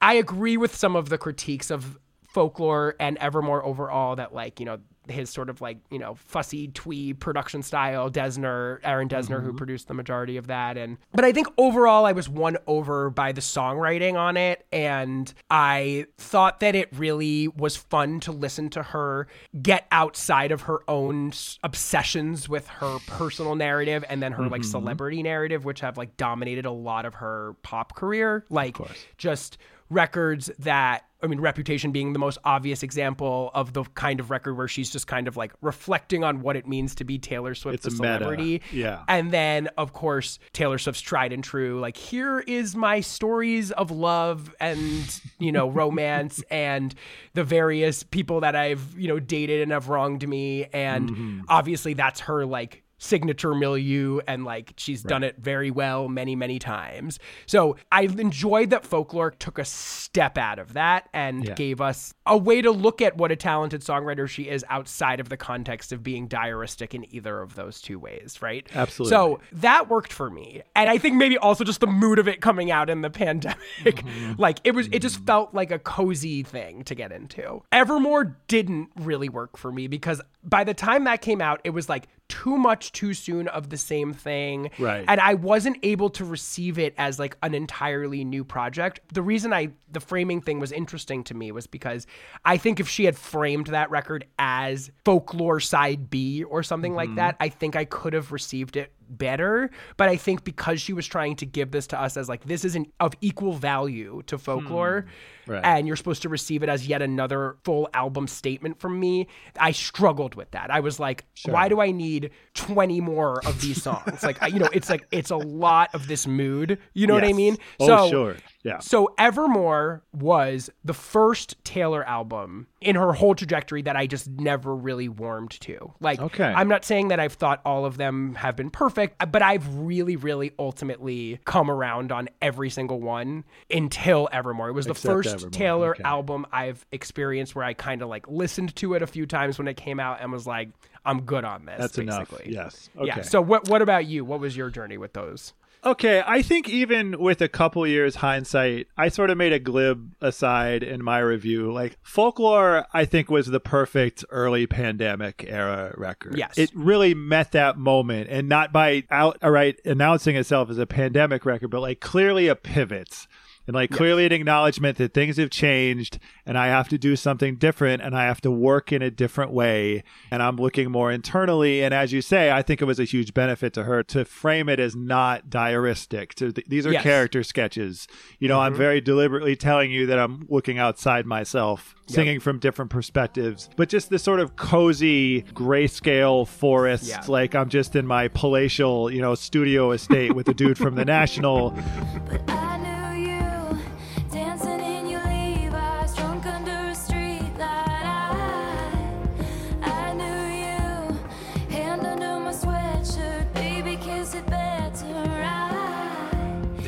I 0.00 0.14
agree 0.14 0.56
with 0.56 0.74
some 0.74 0.96
of 0.96 1.10
the 1.10 1.18
critiques 1.18 1.70
of 1.70 1.98
folklore 2.36 2.94
and 3.00 3.16
Evermore 3.18 3.64
overall 3.64 4.16
that 4.16 4.34
like 4.34 4.60
you 4.60 4.66
know 4.66 4.78
his 5.08 5.30
sort 5.30 5.48
of 5.50 5.60
like 5.60 5.78
you 5.90 5.98
know 5.98 6.14
fussy 6.14 6.68
twee 6.68 7.12
production 7.14 7.62
style 7.62 8.10
Dessner, 8.10 8.78
Aaron 8.84 9.08
Dessner, 9.08 9.36
mm-hmm. 9.36 9.46
who 9.46 9.52
produced 9.52 9.88
the 9.88 9.94
majority 9.94 10.36
of 10.36 10.46
that 10.46 10.76
and 10.76 10.98
but 11.12 11.24
I 11.24 11.32
think 11.32 11.48
overall 11.58 12.04
I 12.04 12.12
was 12.12 12.28
won 12.28 12.56
over 12.66 13.10
by 13.10 13.32
the 13.32 13.40
songwriting 13.40 14.14
on 14.14 14.36
it 14.36 14.66
and 14.72 15.32
I 15.50 16.06
thought 16.18 16.60
that 16.60 16.74
it 16.74 16.88
really 16.96 17.48
was 17.48 17.76
fun 17.76 18.20
to 18.20 18.32
listen 18.32 18.70
to 18.70 18.82
her 18.82 19.26
get 19.62 19.86
outside 19.90 20.52
of 20.52 20.62
her 20.62 20.80
own 20.88 21.32
obsessions 21.62 22.48
with 22.48 22.66
her 22.68 22.98
personal 23.06 23.54
narrative 23.54 24.04
and 24.08 24.22
then 24.22 24.32
her 24.32 24.44
mm-hmm. 24.44 24.52
like 24.52 24.64
celebrity 24.64 25.22
narrative 25.22 25.64
which 25.64 25.80
have 25.80 25.96
like 25.96 26.16
dominated 26.16 26.66
a 26.66 26.70
lot 26.70 27.04
of 27.04 27.14
her 27.14 27.54
pop 27.62 27.94
career 27.94 28.44
like 28.50 28.76
just 29.18 29.58
records 29.90 30.50
that 30.58 31.05
I 31.26 31.28
mean, 31.28 31.40
Reputation 31.40 31.90
being 31.90 32.12
the 32.12 32.18
most 32.18 32.38
obvious 32.44 32.82
example 32.82 33.50
of 33.52 33.72
the 33.72 33.82
kind 33.94 34.20
of 34.20 34.30
record 34.30 34.54
where 34.54 34.68
she's 34.68 34.90
just 34.90 35.06
kind 35.08 35.26
of 35.26 35.36
like 35.36 35.52
reflecting 35.60 36.22
on 36.22 36.40
what 36.40 36.56
it 36.56 36.68
means 36.68 36.94
to 36.96 37.04
be 37.04 37.18
Taylor 37.18 37.54
Swift, 37.54 37.74
it's 37.74 37.84
the 37.84 37.90
celebrity. 37.90 38.44
Meta. 38.44 38.64
Yeah. 38.72 39.02
And 39.08 39.32
then, 39.32 39.68
of 39.76 39.92
course, 39.92 40.38
Taylor 40.52 40.78
Swift's 40.78 41.00
tried 41.00 41.32
and 41.32 41.42
true, 41.42 41.80
like, 41.80 41.96
here 41.96 42.38
is 42.38 42.76
my 42.76 43.00
stories 43.00 43.72
of 43.72 43.90
love 43.90 44.54
and, 44.60 45.20
you 45.40 45.50
know, 45.50 45.68
romance 45.68 46.42
and 46.50 46.94
the 47.34 47.42
various 47.42 48.04
people 48.04 48.40
that 48.40 48.54
I've, 48.54 48.94
you 48.96 49.08
know, 49.08 49.18
dated 49.18 49.62
and 49.62 49.72
have 49.72 49.88
wronged 49.88 50.26
me. 50.28 50.66
And 50.72 51.10
mm-hmm. 51.10 51.40
obviously, 51.48 51.94
that's 51.94 52.20
her, 52.20 52.46
like, 52.46 52.84
signature 52.98 53.54
milieu 53.54 54.20
and 54.26 54.44
like 54.44 54.72
she's 54.76 55.04
right. 55.04 55.10
done 55.10 55.24
it 55.24 55.36
very 55.38 55.70
well 55.70 56.08
many 56.08 56.34
many 56.34 56.58
times 56.58 57.18
so 57.44 57.76
i 57.92 58.02
enjoyed 58.02 58.70
that 58.70 58.86
folklore 58.86 59.30
took 59.30 59.58
a 59.58 59.64
step 59.64 60.38
out 60.38 60.58
of 60.58 60.72
that 60.72 61.08
and 61.12 61.44
yeah. 61.44 61.54
gave 61.54 61.80
us 61.80 62.14
a 62.24 62.36
way 62.36 62.62
to 62.62 62.70
look 62.70 63.02
at 63.02 63.16
what 63.16 63.30
a 63.30 63.36
talented 63.36 63.82
songwriter 63.82 64.26
she 64.26 64.44
is 64.44 64.64
outside 64.70 65.20
of 65.20 65.28
the 65.28 65.36
context 65.36 65.92
of 65.92 66.02
being 66.02 66.26
diaristic 66.26 66.94
in 66.94 67.04
either 67.14 67.40
of 67.42 67.54
those 67.54 67.82
two 67.82 67.98
ways 67.98 68.40
right 68.40 68.66
absolutely 68.74 69.10
so 69.10 69.40
that 69.52 69.90
worked 69.90 70.12
for 70.12 70.30
me 70.30 70.62
and 70.74 70.88
i 70.88 70.96
think 70.96 71.16
maybe 71.16 71.36
also 71.36 71.64
just 71.64 71.80
the 71.80 71.86
mood 71.86 72.18
of 72.18 72.26
it 72.26 72.40
coming 72.40 72.70
out 72.70 72.88
in 72.88 73.02
the 73.02 73.10
pandemic 73.10 73.58
mm-hmm. 73.84 74.32
like 74.38 74.58
it 74.64 74.74
was 74.74 74.88
it 74.90 75.00
just 75.00 75.16
mm-hmm. 75.16 75.26
felt 75.26 75.54
like 75.54 75.70
a 75.70 75.78
cozy 75.78 76.42
thing 76.42 76.82
to 76.82 76.94
get 76.94 77.12
into 77.12 77.62
evermore 77.72 78.36
didn't 78.48 78.88
really 78.96 79.28
work 79.28 79.58
for 79.58 79.70
me 79.70 79.86
because 79.86 80.22
by 80.42 80.64
the 80.64 80.74
time 80.74 81.04
that 81.04 81.20
came 81.20 81.42
out 81.42 81.60
it 81.64 81.70
was 81.70 81.88
like 81.88 82.08
too 82.28 82.56
much 82.56 82.92
too 82.92 83.14
soon 83.14 83.48
of 83.48 83.70
the 83.70 83.76
same 83.76 84.12
thing. 84.12 84.70
Right. 84.78 85.04
And 85.06 85.20
I 85.20 85.34
wasn't 85.34 85.78
able 85.82 86.10
to 86.10 86.24
receive 86.24 86.78
it 86.78 86.94
as 86.98 87.18
like 87.18 87.36
an 87.42 87.54
entirely 87.54 88.24
new 88.24 88.44
project. 88.44 89.00
The 89.12 89.22
reason 89.22 89.52
I 89.52 89.70
the 89.90 90.00
framing 90.00 90.40
thing 90.40 90.58
was 90.58 90.72
interesting 90.72 91.24
to 91.24 91.34
me 91.34 91.52
was 91.52 91.66
because 91.66 92.06
I 92.44 92.56
think 92.56 92.80
if 92.80 92.88
she 92.88 93.04
had 93.04 93.16
framed 93.16 93.68
that 93.68 93.90
record 93.90 94.26
as 94.38 94.90
folklore 95.04 95.60
side 95.60 96.10
B 96.10 96.44
or 96.44 96.62
something 96.62 96.92
mm-hmm. 96.92 96.96
like 96.96 97.14
that, 97.16 97.36
I 97.40 97.48
think 97.48 97.76
I 97.76 97.84
could 97.84 98.12
have 98.12 98.32
received 98.32 98.76
it 98.76 98.92
better. 99.08 99.70
But 99.96 100.08
I 100.08 100.16
think 100.16 100.44
because 100.44 100.80
she 100.80 100.92
was 100.92 101.06
trying 101.06 101.36
to 101.36 101.46
give 101.46 101.70
this 101.70 101.86
to 101.88 102.00
us 102.00 102.16
as 102.16 102.28
like 102.28 102.44
this 102.44 102.64
isn't 102.64 102.92
of 103.00 103.14
equal 103.20 103.52
value 103.52 104.22
to 104.26 104.38
folklore, 104.38 105.06
hmm. 105.44 105.52
right. 105.52 105.64
and 105.64 105.86
you're 105.86 105.96
supposed 105.96 106.22
to 106.22 106.28
receive 106.28 106.62
it 106.62 106.68
as 106.68 106.86
yet 106.86 107.02
another 107.02 107.56
full 107.64 107.88
album 107.94 108.26
statement 108.26 108.78
from 108.78 108.98
me, 108.98 109.28
I 109.58 109.72
struggled 109.72 110.34
with 110.34 110.50
that. 110.52 110.70
I 110.70 110.80
was 110.80 110.98
like, 111.00 111.24
sure. 111.34 111.54
why 111.54 111.68
do 111.68 111.80
I 111.80 111.90
need 111.90 112.30
20 112.54 113.00
more 113.00 113.46
of 113.46 113.60
these 113.60 113.82
songs? 113.82 114.22
like, 114.22 114.38
you 114.52 114.58
know, 114.58 114.68
it's 114.72 114.90
like 114.90 115.06
it's 115.10 115.30
a 115.30 115.36
lot 115.36 115.94
of 115.94 116.08
this 116.08 116.26
mood. 116.26 116.78
You 116.94 117.06
know 117.06 117.14
yes. 117.14 117.22
what 117.22 117.28
I 117.28 117.32
mean? 117.32 117.56
Oh, 117.80 117.86
so, 117.86 118.10
sure. 118.10 118.36
Yeah. 118.66 118.80
So 118.80 119.14
Evermore 119.16 120.02
was 120.12 120.70
the 120.84 120.92
first 120.92 121.54
Taylor 121.62 122.02
album 122.02 122.66
in 122.80 122.96
her 122.96 123.12
whole 123.12 123.36
trajectory 123.36 123.80
that 123.82 123.94
I 123.94 124.08
just 124.08 124.28
never 124.28 124.74
really 124.74 125.08
warmed 125.08 125.52
to. 125.60 125.94
Like, 126.00 126.18
okay. 126.18 126.44
I'm 126.44 126.66
not 126.66 126.84
saying 126.84 127.08
that 127.08 127.20
I've 127.20 127.34
thought 127.34 127.60
all 127.64 127.84
of 127.84 127.96
them 127.96 128.34
have 128.34 128.56
been 128.56 128.70
perfect, 128.70 129.22
but 129.30 129.40
I've 129.40 129.76
really, 129.76 130.16
really 130.16 130.52
ultimately 130.58 131.38
come 131.44 131.70
around 131.70 132.10
on 132.10 132.28
every 132.42 132.68
single 132.68 133.00
one 133.00 133.44
until 133.70 134.28
Evermore. 134.32 134.70
It 134.70 134.72
was 134.72 134.86
Except 134.86 135.02
the 135.02 135.08
first 135.08 135.28
Evermore. 135.28 135.50
Taylor 135.50 135.90
okay. 135.92 136.02
album 136.02 136.44
I've 136.50 136.84
experienced 136.90 137.54
where 137.54 137.64
I 137.64 137.72
kind 137.72 138.02
of 138.02 138.08
like 138.08 138.26
listened 138.26 138.74
to 138.76 138.94
it 138.94 139.02
a 139.02 139.06
few 139.06 139.26
times 139.26 139.58
when 139.58 139.68
it 139.68 139.76
came 139.76 140.00
out 140.00 140.20
and 140.20 140.32
was 140.32 140.44
like, 140.44 140.70
I'm 141.04 141.22
good 141.22 141.44
on 141.44 141.66
this. 141.66 141.78
That's 141.78 141.96
basically. 141.96 142.52
enough. 142.52 142.64
Yes. 142.74 142.90
Okay. 142.96 143.06
Yeah. 143.06 143.20
So 143.22 143.40
what 143.40 143.68
what 143.68 143.80
about 143.80 144.06
you? 144.06 144.24
What 144.24 144.40
was 144.40 144.56
your 144.56 144.70
journey 144.70 144.98
with 144.98 145.12
those? 145.12 145.52
Okay, 145.84 146.22
I 146.26 146.42
think 146.42 146.68
even 146.68 147.20
with 147.20 147.40
a 147.40 147.48
couple 147.48 147.86
years 147.86 148.16
hindsight, 148.16 148.88
I 148.96 149.08
sort 149.08 149.30
of 149.30 149.38
made 149.38 149.52
a 149.52 149.58
glib 149.58 150.14
aside 150.20 150.82
in 150.82 151.02
my 151.02 151.18
review. 151.18 151.72
Like 151.72 151.96
folklore, 152.02 152.86
I 152.92 153.04
think 153.04 153.30
was 153.30 153.46
the 153.46 153.60
perfect 153.60 154.24
early 154.30 154.66
pandemic 154.66 155.44
era 155.46 155.94
record. 155.96 156.36
Yes, 156.36 156.58
it 156.58 156.70
really 156.74 157.14
met 157.14 157.52
that 157.52 157.78
moment, 157.78 158.28
and 158.30 158.48
not 158.48 158.72
by 158.72 159.04
out 159.10 159.38
outright 159.42 159.80
announcing 159.84 160.36
itself 160.36 160.70
as 160.70 160.78
a 160.78 160.86
pandemic 160.86 161.46
record, 161.46 161.68
but 161.68 161.80
like 161.80 162.00
clearly 162.00 162.48
a 162.48 162.56
pivot 162.56 163.26
and 163.66 163.74
like 163.74 163.90
clearly 163.90 164.26
an 164.26 164.32
acknowledgement 164.32 164.98
that 164.98 165.14
things 165.14 165.36
have 165.36 165.50
changed 165.50 166.18
and 166.44 166.56
I 166.56 166.68
have 166.68 166.88
to 166.88 166.98
do 166.98 167.16
something 167.16 167.56
different 167.56 168.02
and 168.02 168.16
I 168.16 168.24
have 168.24 168.40
to 168.42 168.50
work 168.50 168.92
in 168.92 169.02
a 169.02 169.10
different 169.10 169.50
way. 169.52 170.04
And 170.30 170.42
I'm 170.42 170.56
looking 170.56 170.90
more 170.90 171.10
internally. 171.10 171.82
And 171.82 171.92
as 171.92 172.12
you 172.12 172.22
say 172.22 172.50
I 172.50 172.62
think 172.62 172.80
it 172.80 172.84
was 172.84 173.00
a 173.00 173.04
huge 173.04 173.34
benefit 173.34 173.72
to 173.74 173.84
her 173.84 174.02
to 174.04 174.24
frame 174.24 174.68
it 174.68 174.78
as 174.78 174.94
not 174.94 175.48
diaristic 175.48 176.34
to 176.34 176.52
th- 176.52 176.66
these 176.68 176.86
are 176.86 176.92
Yes. 176.92 177.02
character 177.02 177.42
sketches. 177.42 178.06
You 178.38 178.48
know 178.48 178.60
I'm 178.60 178.72
mm-hmm. 178.72 178.78
very 178.78 179.00
deliberately 179.00 179.56
telling 179.56 179.90
you 179.90 180.06
that 180.06 180.18
I'm 180.18 180.46
looking 180.48 180.78
outside 180.78 181.26
myself 181.26 181.94
singing 182.06 182.38
from 182.38 182.60
different 182.60 182.90
perspectives. 182.90 183.68
But 183.76 183.88
just 183.88 184.10
this 184.10 184.22
sort 184.22 184.38
of 184.40 184.54
cozy 184.56 185.42
grayscale 185.54 186.46
forest 186.46 187.08
Yeah. 187.08 187.22
like 187.26 187.54
I'm 187.54 187.68
just 187.68 187.96
in 187.96 188.06
my 188.06 188.28
palatial 188.28 189.10
you 189.10 189.20
know 189.20 189.34
studio 189.34 189.90
estate 189.90 190.34
with 190.34 190.48
a 190.48 190.54
dude 190.54 190.78
from 190.78 190.94
the 190.94 191.04
National 191.16 191.70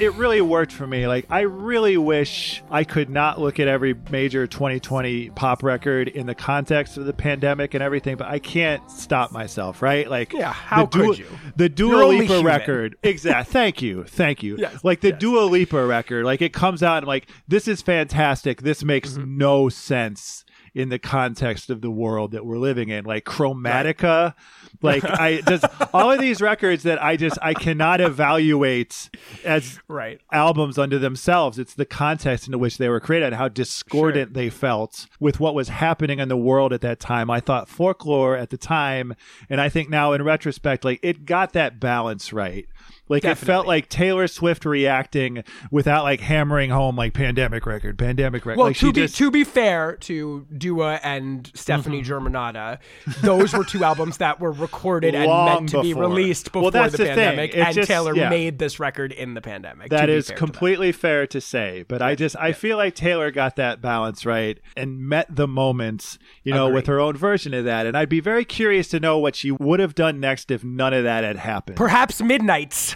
it 0.01 0.13
really 0.15 0.41
worked 0.41 0.73
for 0.73 0.87
me. 0.87 1.07
Like, 1.07 1.27
I 1.31 1.41
really 1.41 1.97
wish 1.97 2.63
I 2.71 2.85
could 2.85 3.11
not 3.11 3.41
look 3.41 3.59
at 3.61 3.69
every 3.69 3.95
major 4.11 4.47
2020 4.47 5.31
pop 5.31 5.63
record 5.63 6.09
in 6.09 6.27
the 6.27 6.35
context 6.35 6.97
of 6.97 7.07
the 7.07 7.13
pandemic 7.13 7.75
and 7.75 7.83
everything, 7.83 8.17
but 8.17 8.29
I 8.29 8.39
can't 8.39 8.89
stop 8.91 9.33
myself, 9.33 9.83
right? 9.83 10.09
Like, 10.09 10.33
Yeah, 10.33 10.53
how 10.53 10.87
the 10.87 10.99
could 10.99 11.19
you? 11.19 11.27
The 11.57 11.69
Dua 11.69 11.91
You're 12.13 12.19
Lipa 12.21 12.43
record, 12.43 12.97
exact. 13.03 13.51
Thank 13.51 13.83
you, 13.83 14.05
thank 14.05 14.43
you. 14.43 14.57
Yes, 14.59 14.83
like 14.83 15.01
the 15.01 15.11
yes. 15.11 15.21
Dua 15.21 15.43
Lipa 15.45 15.85
record, 15.87 16.25
like 16.25 16.43
it 16.43 16.53
comes 16.53 16.83
out 16.83 16.99
and 16.99 17.07
like 17.07 17.29
this 17.47 17.69
is 17.69 17.81
fantastic. 17.83 18.63
This 18.63 18.83
makes 18.85 19.11
Mm-hmm. 19.13 19.39
no 19.39 19.69
sense 19.69 20.45
in 20.79 20.91
the 20.91 20.99
context 20.99 21.71
of 21.71 21.81
the 21.81 21.91
world 21.91 22.31
that 22.31 22.47
we're 22.47 22.57
living 22.57 22.89
in. 22.89 23.05
Like 23.05 23.25
Chromatica, 23.25 24.35
like 24.81 25.03
I 25.05 25.41
just 25.41 25.65
all 25.93 26.13
of 26.13 26.21
these 26.21 26.41
records 26.41 26.85
that 26.85 27.03
I 27.03 27.17
just 27.17 27.37
I 27.43 27.53
cannot 27.53 28.01
evaluate 28.01 29.11
as 29.45 29.81
Right. 29.89 30.21
albums 30.33 30.79
unto 30.79 30.97
themselves. 30.99 31.59
It's 31.59 31.75
the 31.75 31.85
context 31.85 32.47
into 32.47 32.59
which 32.59 32.79
they 32.79 32.89
were 32.89 33.01
created 33.01 33.27
and 33.27 33.35
how 33.35 33.49
discordant 33.49 34.35
they 34.35 34.51
felt 34.51 35.07
with 35.19 35.41
what 35.41 35.55
was 35.55 35.69
happening 35.69 36.21
in 36.21 36.29
the 36.29 36.37
world 36.37 36.73
at 36.73 36.81
that 36.83 37.01
time. 37.01 37.29
I 37.29 37.41
thought 37.41 37.69
folklore 37.69 38.37
at 38.37 38.51
the 38.51 38.57
time, 38.57 39.17
and 39.51 39.61
I 39.61 39.69
think 39.69 39.91
now 39.91 40.13
in 40.13 40.23
retrospect, 40.23 40.85
like 40.85 41.01
it 41.03 41.25
got 41.25 41.55
that 41.55 41.81
balance 41.81 42.33
right. 42.33 42.67
Like 43.09 43.25
it 43.25 43.37
felt 43.37 43.67
like 43.67 43.89
Taylor 43.89 44.27
Swift 44.27 44.65
reacting 44.65 45.45
without 45.71 46.05
like 46.05 46.21
hammering 46.21 46.71
home 46.71 46.97
like 46.97 47.15
pandemic 47.15 47.67
record, 47.67 47.99
pandemic 47.99 48.45
record. 48.45 48.59
Well, 48.59 48.69
like 48.69 48.77
to 48.77 48.87
she 48.87 48.93
be 48.93 49.01
just 49.03 49.17
to 49.17 49.31
be 49.31 49.45
fair 49.45 49.97
to 49.97 50.47
Dua 50.57 51.01
and 51.03 51.51
Stefani 51.55 52.03
mm-hmm. 52.03 52.27
Germanotta, 52.27 52.79
those 53.23 53.53
were 53.53 53.65
two 53.65 53.85
albums 53.85 54.19
that 54.19 54.41
were 54.41 54.53
recorded 54.53 55.15
and 55.15 55.31
meant 55.31 55.69
to 55.71 55.83
be 55.83 55.93
before. 55.93 56.03
released 56.03 56.55
Well, 56.55 56.65
before 56.65 56.71
that's 56.71 56.93
the 56.93 56.99
the 56.99 57.07
pandemic, 57.07 57.57
and 57.57 57.75
just- 57.75 57.89
Taylor 57.89 58.15
yeah. 58.15 58.29
made 58.29 58.59
this 58.59 58.79
record 58.81 59.13
in 59.13 59.35
the 59.35 59.41
pandemic. 59.41 59.91
That 59.91 60.09
is 60.09 60.27
be 60.27 60.29
fair 60.29 60.37
to 60.37 60.39
completely 60.39 60.93
fair 60.93 61.27
to 61.27 61.41
say, 61.41 61.85
but 61.89 62.03
I 62.03 62.15
just 62.15 62.37
I 62.37 62.53
feel 62.53 62.77
like 62.77 62.95
Taylor 62.95 63.31
got 63.31 63.57
that 63.57 63.81
balance 63.81 64.27
right 64.27 64.59
and 64.77 65.01
met 65.01 65.35
the 65.35 65.49
moments, 65.49 66.19
you 66.43 66.53
know, 66.53 66.69
with 66.69 66.87
her 66.87 67.01
own 67.01 67.17
version 67.17 67.55
of 67.55 67.65
that. 67.65 67.87
And 67.87 67.97
I'd 67.97 68.09
be 68.09 68.21
very 68.21 68.45
curious 68.45 68.89
to 68.89 69.01
know 69.01 69.19
what 69.19 69.37
she 69.37 69.51
would 69.51 69.81
have 69.81 69.95
done 69.95 70.21
next 70.21 70.51
if 70.51 70.65
none 70.65 70.93
of 70.93 71.05
that 71.05 71.25
had 71.25 71.37
happened. 71.37 71.77
Perhaps 71.77 72.21
Midnights. 72.23 72.95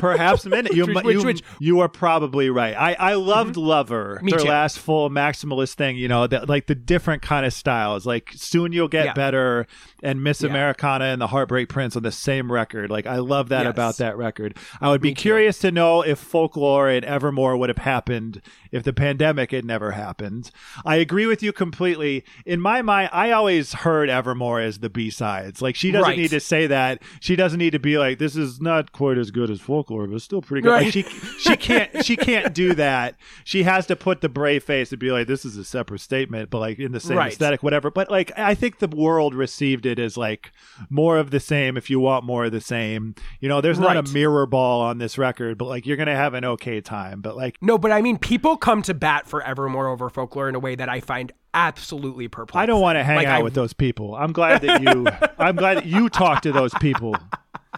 Perhaps 0.00 0.46
a 0.46 0.48
minute. 0.48 0.74
You, 0.74 0.86
Which- 0.86 1.04
you, 1.06 1.22
which- 1.24 1.42
you 1.58 1.80
are 1.80 1.88
probably 1.88 2.50
right. 2.50 2.74
I, 2.74 2.94
I 2.94 3.14
loved 3.14 3.52
mm-hmm. 3.56 3.66
Lover, 3.66 4.20
Me 4.22 4.30
their 4.32 4.40
too. 4.40 4.48
last 4.48 4.78
full 4.78 5.10
maximalist 5.10 5.74
thing. 5.74 5.96
You 5.96 6.08
know, 6.08 6.26
that 6.26 6.48
like 6.48 6.66
the 6.66 6.74
different 6.74 7.22
kind 7.22 7.44
of 7.46 7.52
styles. 7.52 8.06
Like 8.06 8.30
soon 8.34 8.72
you'll 8.72 8.88
get 8.88 9.04
Yeah. 9.06 9.12
better, 9.14 9.66
and 10.02 10.22
Miss 10.22 10.42
Yeah. 10.42 10.50
Americana 10.50 11.06
and 11.06 11.20
the 11.20 11.26
Heartbreak 11.28 11.68
Prince 11.68 11.96
on 11.96 12.02
the 12.02 12.12
same 12.12 12.50
record. 12.50 12.90
Like 12.90 13.06
I 13.06 13.16
love 13.18 13.48
that 13.50 13.64
Yes. 13.64 13.70
about 13.72 13.96
that 13.98 14.16
record. 14.16 14.56
I 14.80 14.88
would 14.90 15.00
be 15.02 15.14
curious 15.14 15.58
to 15.58 15.70
know 15.70 16.02
if 16.02 16.18
Folklore 16.18 16.88
and 16.88 17.04
Evermore 17.04 17.56
would 17.56 17.68
have 17.68 17.78
happened 17.78 18.40
if 18.72 18.82
the 18.84 18.92
pandemic 18.92 19.50
had 19.50 19.64
never 19.64 19.90
happened. 19.92 20.50
I 20.84 20.96
agree 20.96 21.26
with 21.26 21.42
you 21.42 21.52
completely. 21.52 22.24
In 22.46 22.60
my 22.60 22.82
mind, 22.82 23.10
I 23.12 23.32
always 23.32 23.72
heard 23.72 24.08
Evermore 24.08 24.60
as 24.60 24.78
the 24.78 24.88
B 24.88 25.10
sides. 25.10 25.60
Like 25.60 25.74
she 25.76 25.90
doesn't 25.90 26.08
Right. 26.08 26.18
need 26.18 26.30
to 26.30 26.40
say 26.40 26.66
that. 26.68 27.02
She 27.20 27.36
doesn't 27.36 27.58
need 27.58 27.70
to 27.72 27.78
be 27.78 27.98
like, 27.98 28.18
"This 28.18 28.36
is 28.36 28.60
not 28.60 28.92
quite 28.92 29.18
as 29.18 29.30
good 29.30 29.50
as 29.50 29.60
Folklore, 29.60 29.89
but 29.98 30.14
it's 30.14 30.24
still 30.24 30.42
pretty 30.42 30.62
good." 30.62 30.70
Like 30.70 30.92
she 30.92 31.02
she 31.38 31.56
can't 31.56 32.04
she 32.04 32.16
can't 32.16 32.54
do 32.54 32.74
that. 32.74 33.16
She 33.44 33.62
has 33.64 33.86
to 33.86 33.96
put 33.96 34.20
the 34.20 34.28
brave 34.28 34.62
face 34.64 34.90
and 34.92 34.98
be 34.98 35.10
like, 35.10 35.26
"This 35.26 35.44
is 35.44 35.56
a 35.56 35.64
separate 35.64 36.00
statement," 36.00 36.50
but 36.50 36.58
like 36.58 36.78
in 36.78 36.92
the 36.92 37.00
same 37.00 37.16
Right. 37.18 37.32
aesthetic, 37.32 37.62
whatever. 37.62 37.90
But 37.90 38.10
like, 38.10 38.32
I 38.38 38.54
think 38.54 38.78
the 38.78 38.88
world 38.88 39.34
received 39.34 39.86
it 39.86 39.98
as 39.98 40.16
like 40.16 40.52
more 40.88 41.18
of 41.18 41.30
the 41.30 41.40
same. 41.40 41.76
If 41.76 41.90
you 41.90 42.00
want 42.00 42.24
more 42.24 42.44
of 42.46 42.52
the 42.52 42.60
same, 42.60 43.14
you 43.40 43.48
know, 43.48 43.60
there's 43.60 43.78
not 43.78 43.96
Right. 43.96 44.08
a 44.08 44.12
mirror 44.12 44.46
ball 44.46 44.80
on 44.82 44.98
this 44.98 45.18
record, 45.18 45.58
but 45.58 45.66
like 45.66 45.86
you're 45.86 45.96
gonna 45.96 46.14
have 46.16 46.34
an 46.34 46.44
okay 46.44 46.80
time. 46.80 47.20
But 47.20 47.36
like, 47.36 47.56
No, 47.60 47.78
but 47.78 47.90
I 47.92 48.00
mean, 48.02 48.18
people 48.18 48.56
come 48.56 48.82
to 48.82 48.94
bat 48.94 49.26
for 49.26 49.42
Evermore 49.42 49.88
over 49.88 50.08
folklore 50.08 50.48
in 50.48 50.54
a 50.54 50.58
way 50.60 50.74
that 50.74 50.88
I 50.88 51.00
find 51.00 51.32
absolutely 51.52 52.28
perplexing. 52.28 52.62
I 52.62 52.66
don't 52.66 52.80
want 52.80 52.96
to 52.96 53.02
hang 53.04 53.16
Like, 53.16 53.26
out 53.26 53.40
I- 53.40 53.42
with 53.42 53.54
those 53.54 53.72
people. 53.72 54.14
I'm 54.14 54.32
glad 54.32 54.62
that 54.62 54.82
you. 54.82 55.06
I'm 55.38 55.56
glad 55.56 55.78
that 55.78 55.86
you 55.86 56.08
talk 56.08 56.42
to 56.42 56.52
those 56.52 56.72
people. 56.74 57.16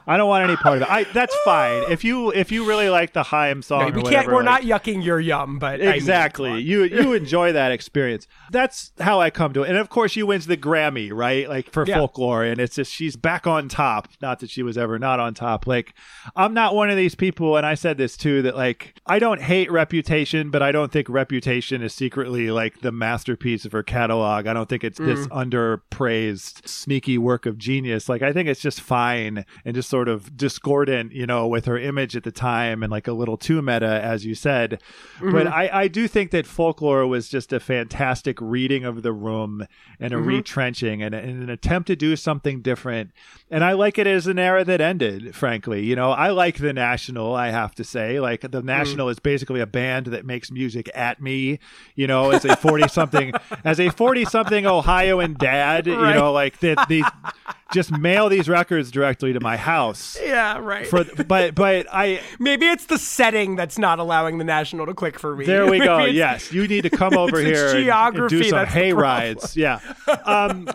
I 0.06 0.16
don't 0.16 0.28
want 0.28 0.44
any 0.44 0.56
part 0.56 0.76
of 0.76 0.82
it. 0.82 0.90
I 0.90 1.04
that's 1.04 1.36
fine. 1.44 1.84
If 1.90 2.04
you 2.04 2.32
if 2.32 2.50
you 2.50 2.66
really 2.66 2.88
like 2.88 3.12
the 3.12 3.22
Haim 3.22 3.62
song, 3.62 3.80
No, 3.80 3.86
we 3.86 3.92
can't. 3.92 4.04
whatever, 4.04 4.32
We're 4.32 4.42
like- 4.42 4.64
not 4.64 4.82
yucking 4.82 5.04
your 5.04 5.20
yum, 5.20 5.58
but 5.58 5.80
I 5.80 5.84
mean, 5.84 5.94
exactly. 5.94 6.60
you 6.60 6.84
you 6.84 7.12
enjoy 7.12 7.52
that 7.52 7.72
experience. 7.72 8.26
That's 8.50 8.92
how 9.00 9.20
I 9.20 9.30
come 9.30 9.52
to 9.54 9.62
it. 9.62 9.68
And 9.68 9.78
of 9.78 9.88
course, 9.88 10.12
she 10.12 10.22
wins 10.22 10.46
the 10.46 10.56
Grammy, 10.56 11.10
right? 11.12 11.48
Like 11.48 11.70
for 11.70 11.84
Yeah. 11.86 11.96
folklore, 11.96 12.44
and 12.44 12.60
it's 12.60 12.76
just 12.76 12.92
she's 12.92 13.16
back 13.16 13.46
on 13.46 13.68
top. 13.68 14.08
Not 14.20 14.40
that 14.40 14.50
she 14.50 14.62
was 14.62 14.76
ever 14.76 14.98
not 14.98 15.20
on 15.20 15.34
top. 15.34 15.66
Like 15.66 15.94
I'm 16.36 16.54
not 16.54 16.74
one 16.74 16.90
of 16.90 16.96
these 16.96 17.14
people, 17.14 17.56
and 17.56 17.64
I 17.66 17.74
said 17.74 17.98
this 17.98 18.16
too. 18.16 18.42
That 18.42 18.56
like 18.56 18.94
I 19.06 19.18
don't 19.18 19.40
hate 19.40 19.70
Reputation, 19.70 20.50
but 20.50 20.62
I 20.62 20.72
don't 20.72 20.90
think 20.92 21.08
Reputation 21.08 21.82
is 21.82 21.94
secretly 21.94 22.50
like 22.50 22.80
the 22.80 22.92
masterpiece 22.92 23.64
of 23.64 23.72
her 23.72 23.82
catalog. 23.82 24.46
I 24.46 24.52
don't 24.52 24.68
think 24.68 24.84
it's 24.84 24.98
mm-hmm. 24.98 25.14
this 25.14 25.26
underpraised, 25.28 26.66
sneaky 26.66 27.18
work 27.18 27.46
of 27.46 27.58
genius. 27.58 28.08
Like 28.08 28.22
I 28.22 28.32
think 28.32 28.48
it's 28.48 28.60
just 28.60 28.80
fine 28.80 29.44
and 29.64 29.74
just 29.74 29.91
sort 29.92 30.08
of 30.08 30.38
discordant, 30.38 31.12
you 31.12 31.26
know, 31.26 31.46
with 31.46 31.66
her 31.66 31.76
image 31.76 32.16
at 32.16 32.22
the 32.24 32.32
time 32.32 32.82
and 32.82 32.90
like 32.90 33.06
a 33.06 33.12
little 33.12 33.36
too 33.36 33.60
meta, 33.60 34.00
as 34.02 34.24
you 34.24 34.34
said. 34.34 34.80
But 35.20 35.26
mm-hmm. 35.44 35.52
I, 35.52 35.80
I 35.80 35.88
do 35.88 36.08
think 36.08 36.30
that 36.30 36.46
folklore 36.46 37.06
was 37.06 37.28
just 37.28 37.52
a 37.52 37.60
fantastic 37.60 38.40
reading 38.40 38.86
of 38.86 39.02
the 39.02 39.12
room 39.12 39.66
and 40.00 40.14
a 40.14 40.16
mm-hmm. 40.16 40.28
retrenching 40.28 41.02
and, 41.02 41.14
and 41.14 41.42
an 41.42 41.50
attempt 41.50 41.88
to 41.88 41.96
do 41.96 42.16
something 42.16 42.62
different. 42.62 43.10
And 43.50 43.62
I 43.62 43.72
like 43.72 43.98
it 43.98 44.06
as 44.06 44.26
an 44.26 44.38
era 44.38 44.64
that 44.64 44.80
ended, 44.80 45.36
frankly. 45.36 45.84
You 45.84 45.94
know, 45.94 46.12
I 46.12 46.30
like 46.30 46.56
the 46.56 46.72
National, 46.72 47.34
I 47.34 47.50
have 47.50 47.74
to 47.74 47.84
say. 47.84 48.18
Like 48.18 48.40
the 48.40 48.62
mm. 48.62 48.64
National 48.64 49.10
is 49.10 49.18
basically 49.18 49.60
a 49.60 49.66
band 49.66 50.06
that 50.06 50.24
makes 50.24 50.50
music 50.50 50.90
at 50.94 51.20
me, 51.20 51.58
you 51.96 52.06
know, 52.06 52.30
as 52.30 52.46
a 52.46 52.56
40 52.56 52.88
something, 52.88 53.34
as 53.64 53.78
a 53.78 53.90
40 53.90 54.24
something 54.24 54.64
Ohioan 54.64 55.36
dad, 55.38 55.86
you 55.86 55.96
know, 55.96 56.32
like 56.32 56.60
that 56.60 56.88
these 56.88 57.04
just 57.74 57.90
mail 57.90 58.28
these 58.28 58.48
records 58.48 58.90
directly 58.90 59.32
to 59.32 59.40
my 59.40 59.58
house. 59.58 59.81
Yeah, 60.22 60.58
right. 60.58 60.86
For, 60.86 61.04
but 61.26 61.54
but 61.54 61.86
I 61.92 62.20
Maybe 62.38 62.66
it's 62.66 62.86
the 62.86 62.98
setting 62.98 63.56
that's 63.56 63.78
not 63.78 63.98
allowing 63.98 64.38
the 64.38 64.44
national 64.44 64.86
to 64.86 64.94
click 64.94 65.18
for 65.18 65.36
me. 65.36 65.44
There 65.46 65.66
we 65.70 65.78
go. 65.84 66.04
Yes, 66.04 66.52
you 66.52 66.66
need 66.68 66.82
to 66.82 66.90
come 66.90 67.16
over 67.16 67.38
It's- 67.38 67.56
here 67.56 67.66
and- 67.68 67.76
and, 67.76 67.84
geography 67.84 68.42
do 68.42 68.44
some 68.48 68.66
hay 68.66 68.92
rides. 68.92 69.56
Yeah. 69.56 69.80
Um, 70.24 70.68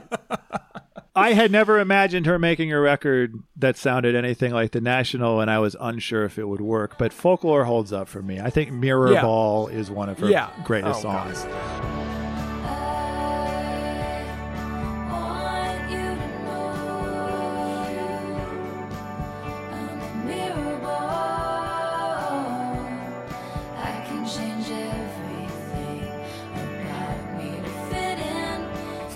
I 1.16 1.34
had 1.34 1.52
never 1.52 1.80
imagined 1.80 2.28
her 2.28 2.38
making 2.38 2.72
a 2.72 2.80
record 2.80 3.34
that 3.56 3.76
sounded 3.76 4.14
anything 4.16 4.54
like 4.54 4.72
the 4.72 4.82
National, 4.82 5.40
and 5.42 5.50
I 5.50 5.58
was 5.58 5.76
unsure 5.80 6.26
if 6.26 6.38
it 6.38 6.48
would 6.48 6.62
work. 6.62 7.00
But 7.00 7.12
folklore 7.12 7.64
holds 7.66 7.92
up 7.92 8.08
for 8.08 8.22
me. 8.22 8.40
I 8.40 8.52
think 8.52 8.72
Mirror 8.72 9.14
Yeah. 9.14 9.22
Ball 9.24 9.68
is 9.68 9.90
one 9.90 10.10
of 10.10 10.20
her 10.20 10.30
Yeah. 10.30 10.50
greatest 10.64 11.00
Oh, 11.00 11.02
songs. 11.04 11.44
I 11.46 12.07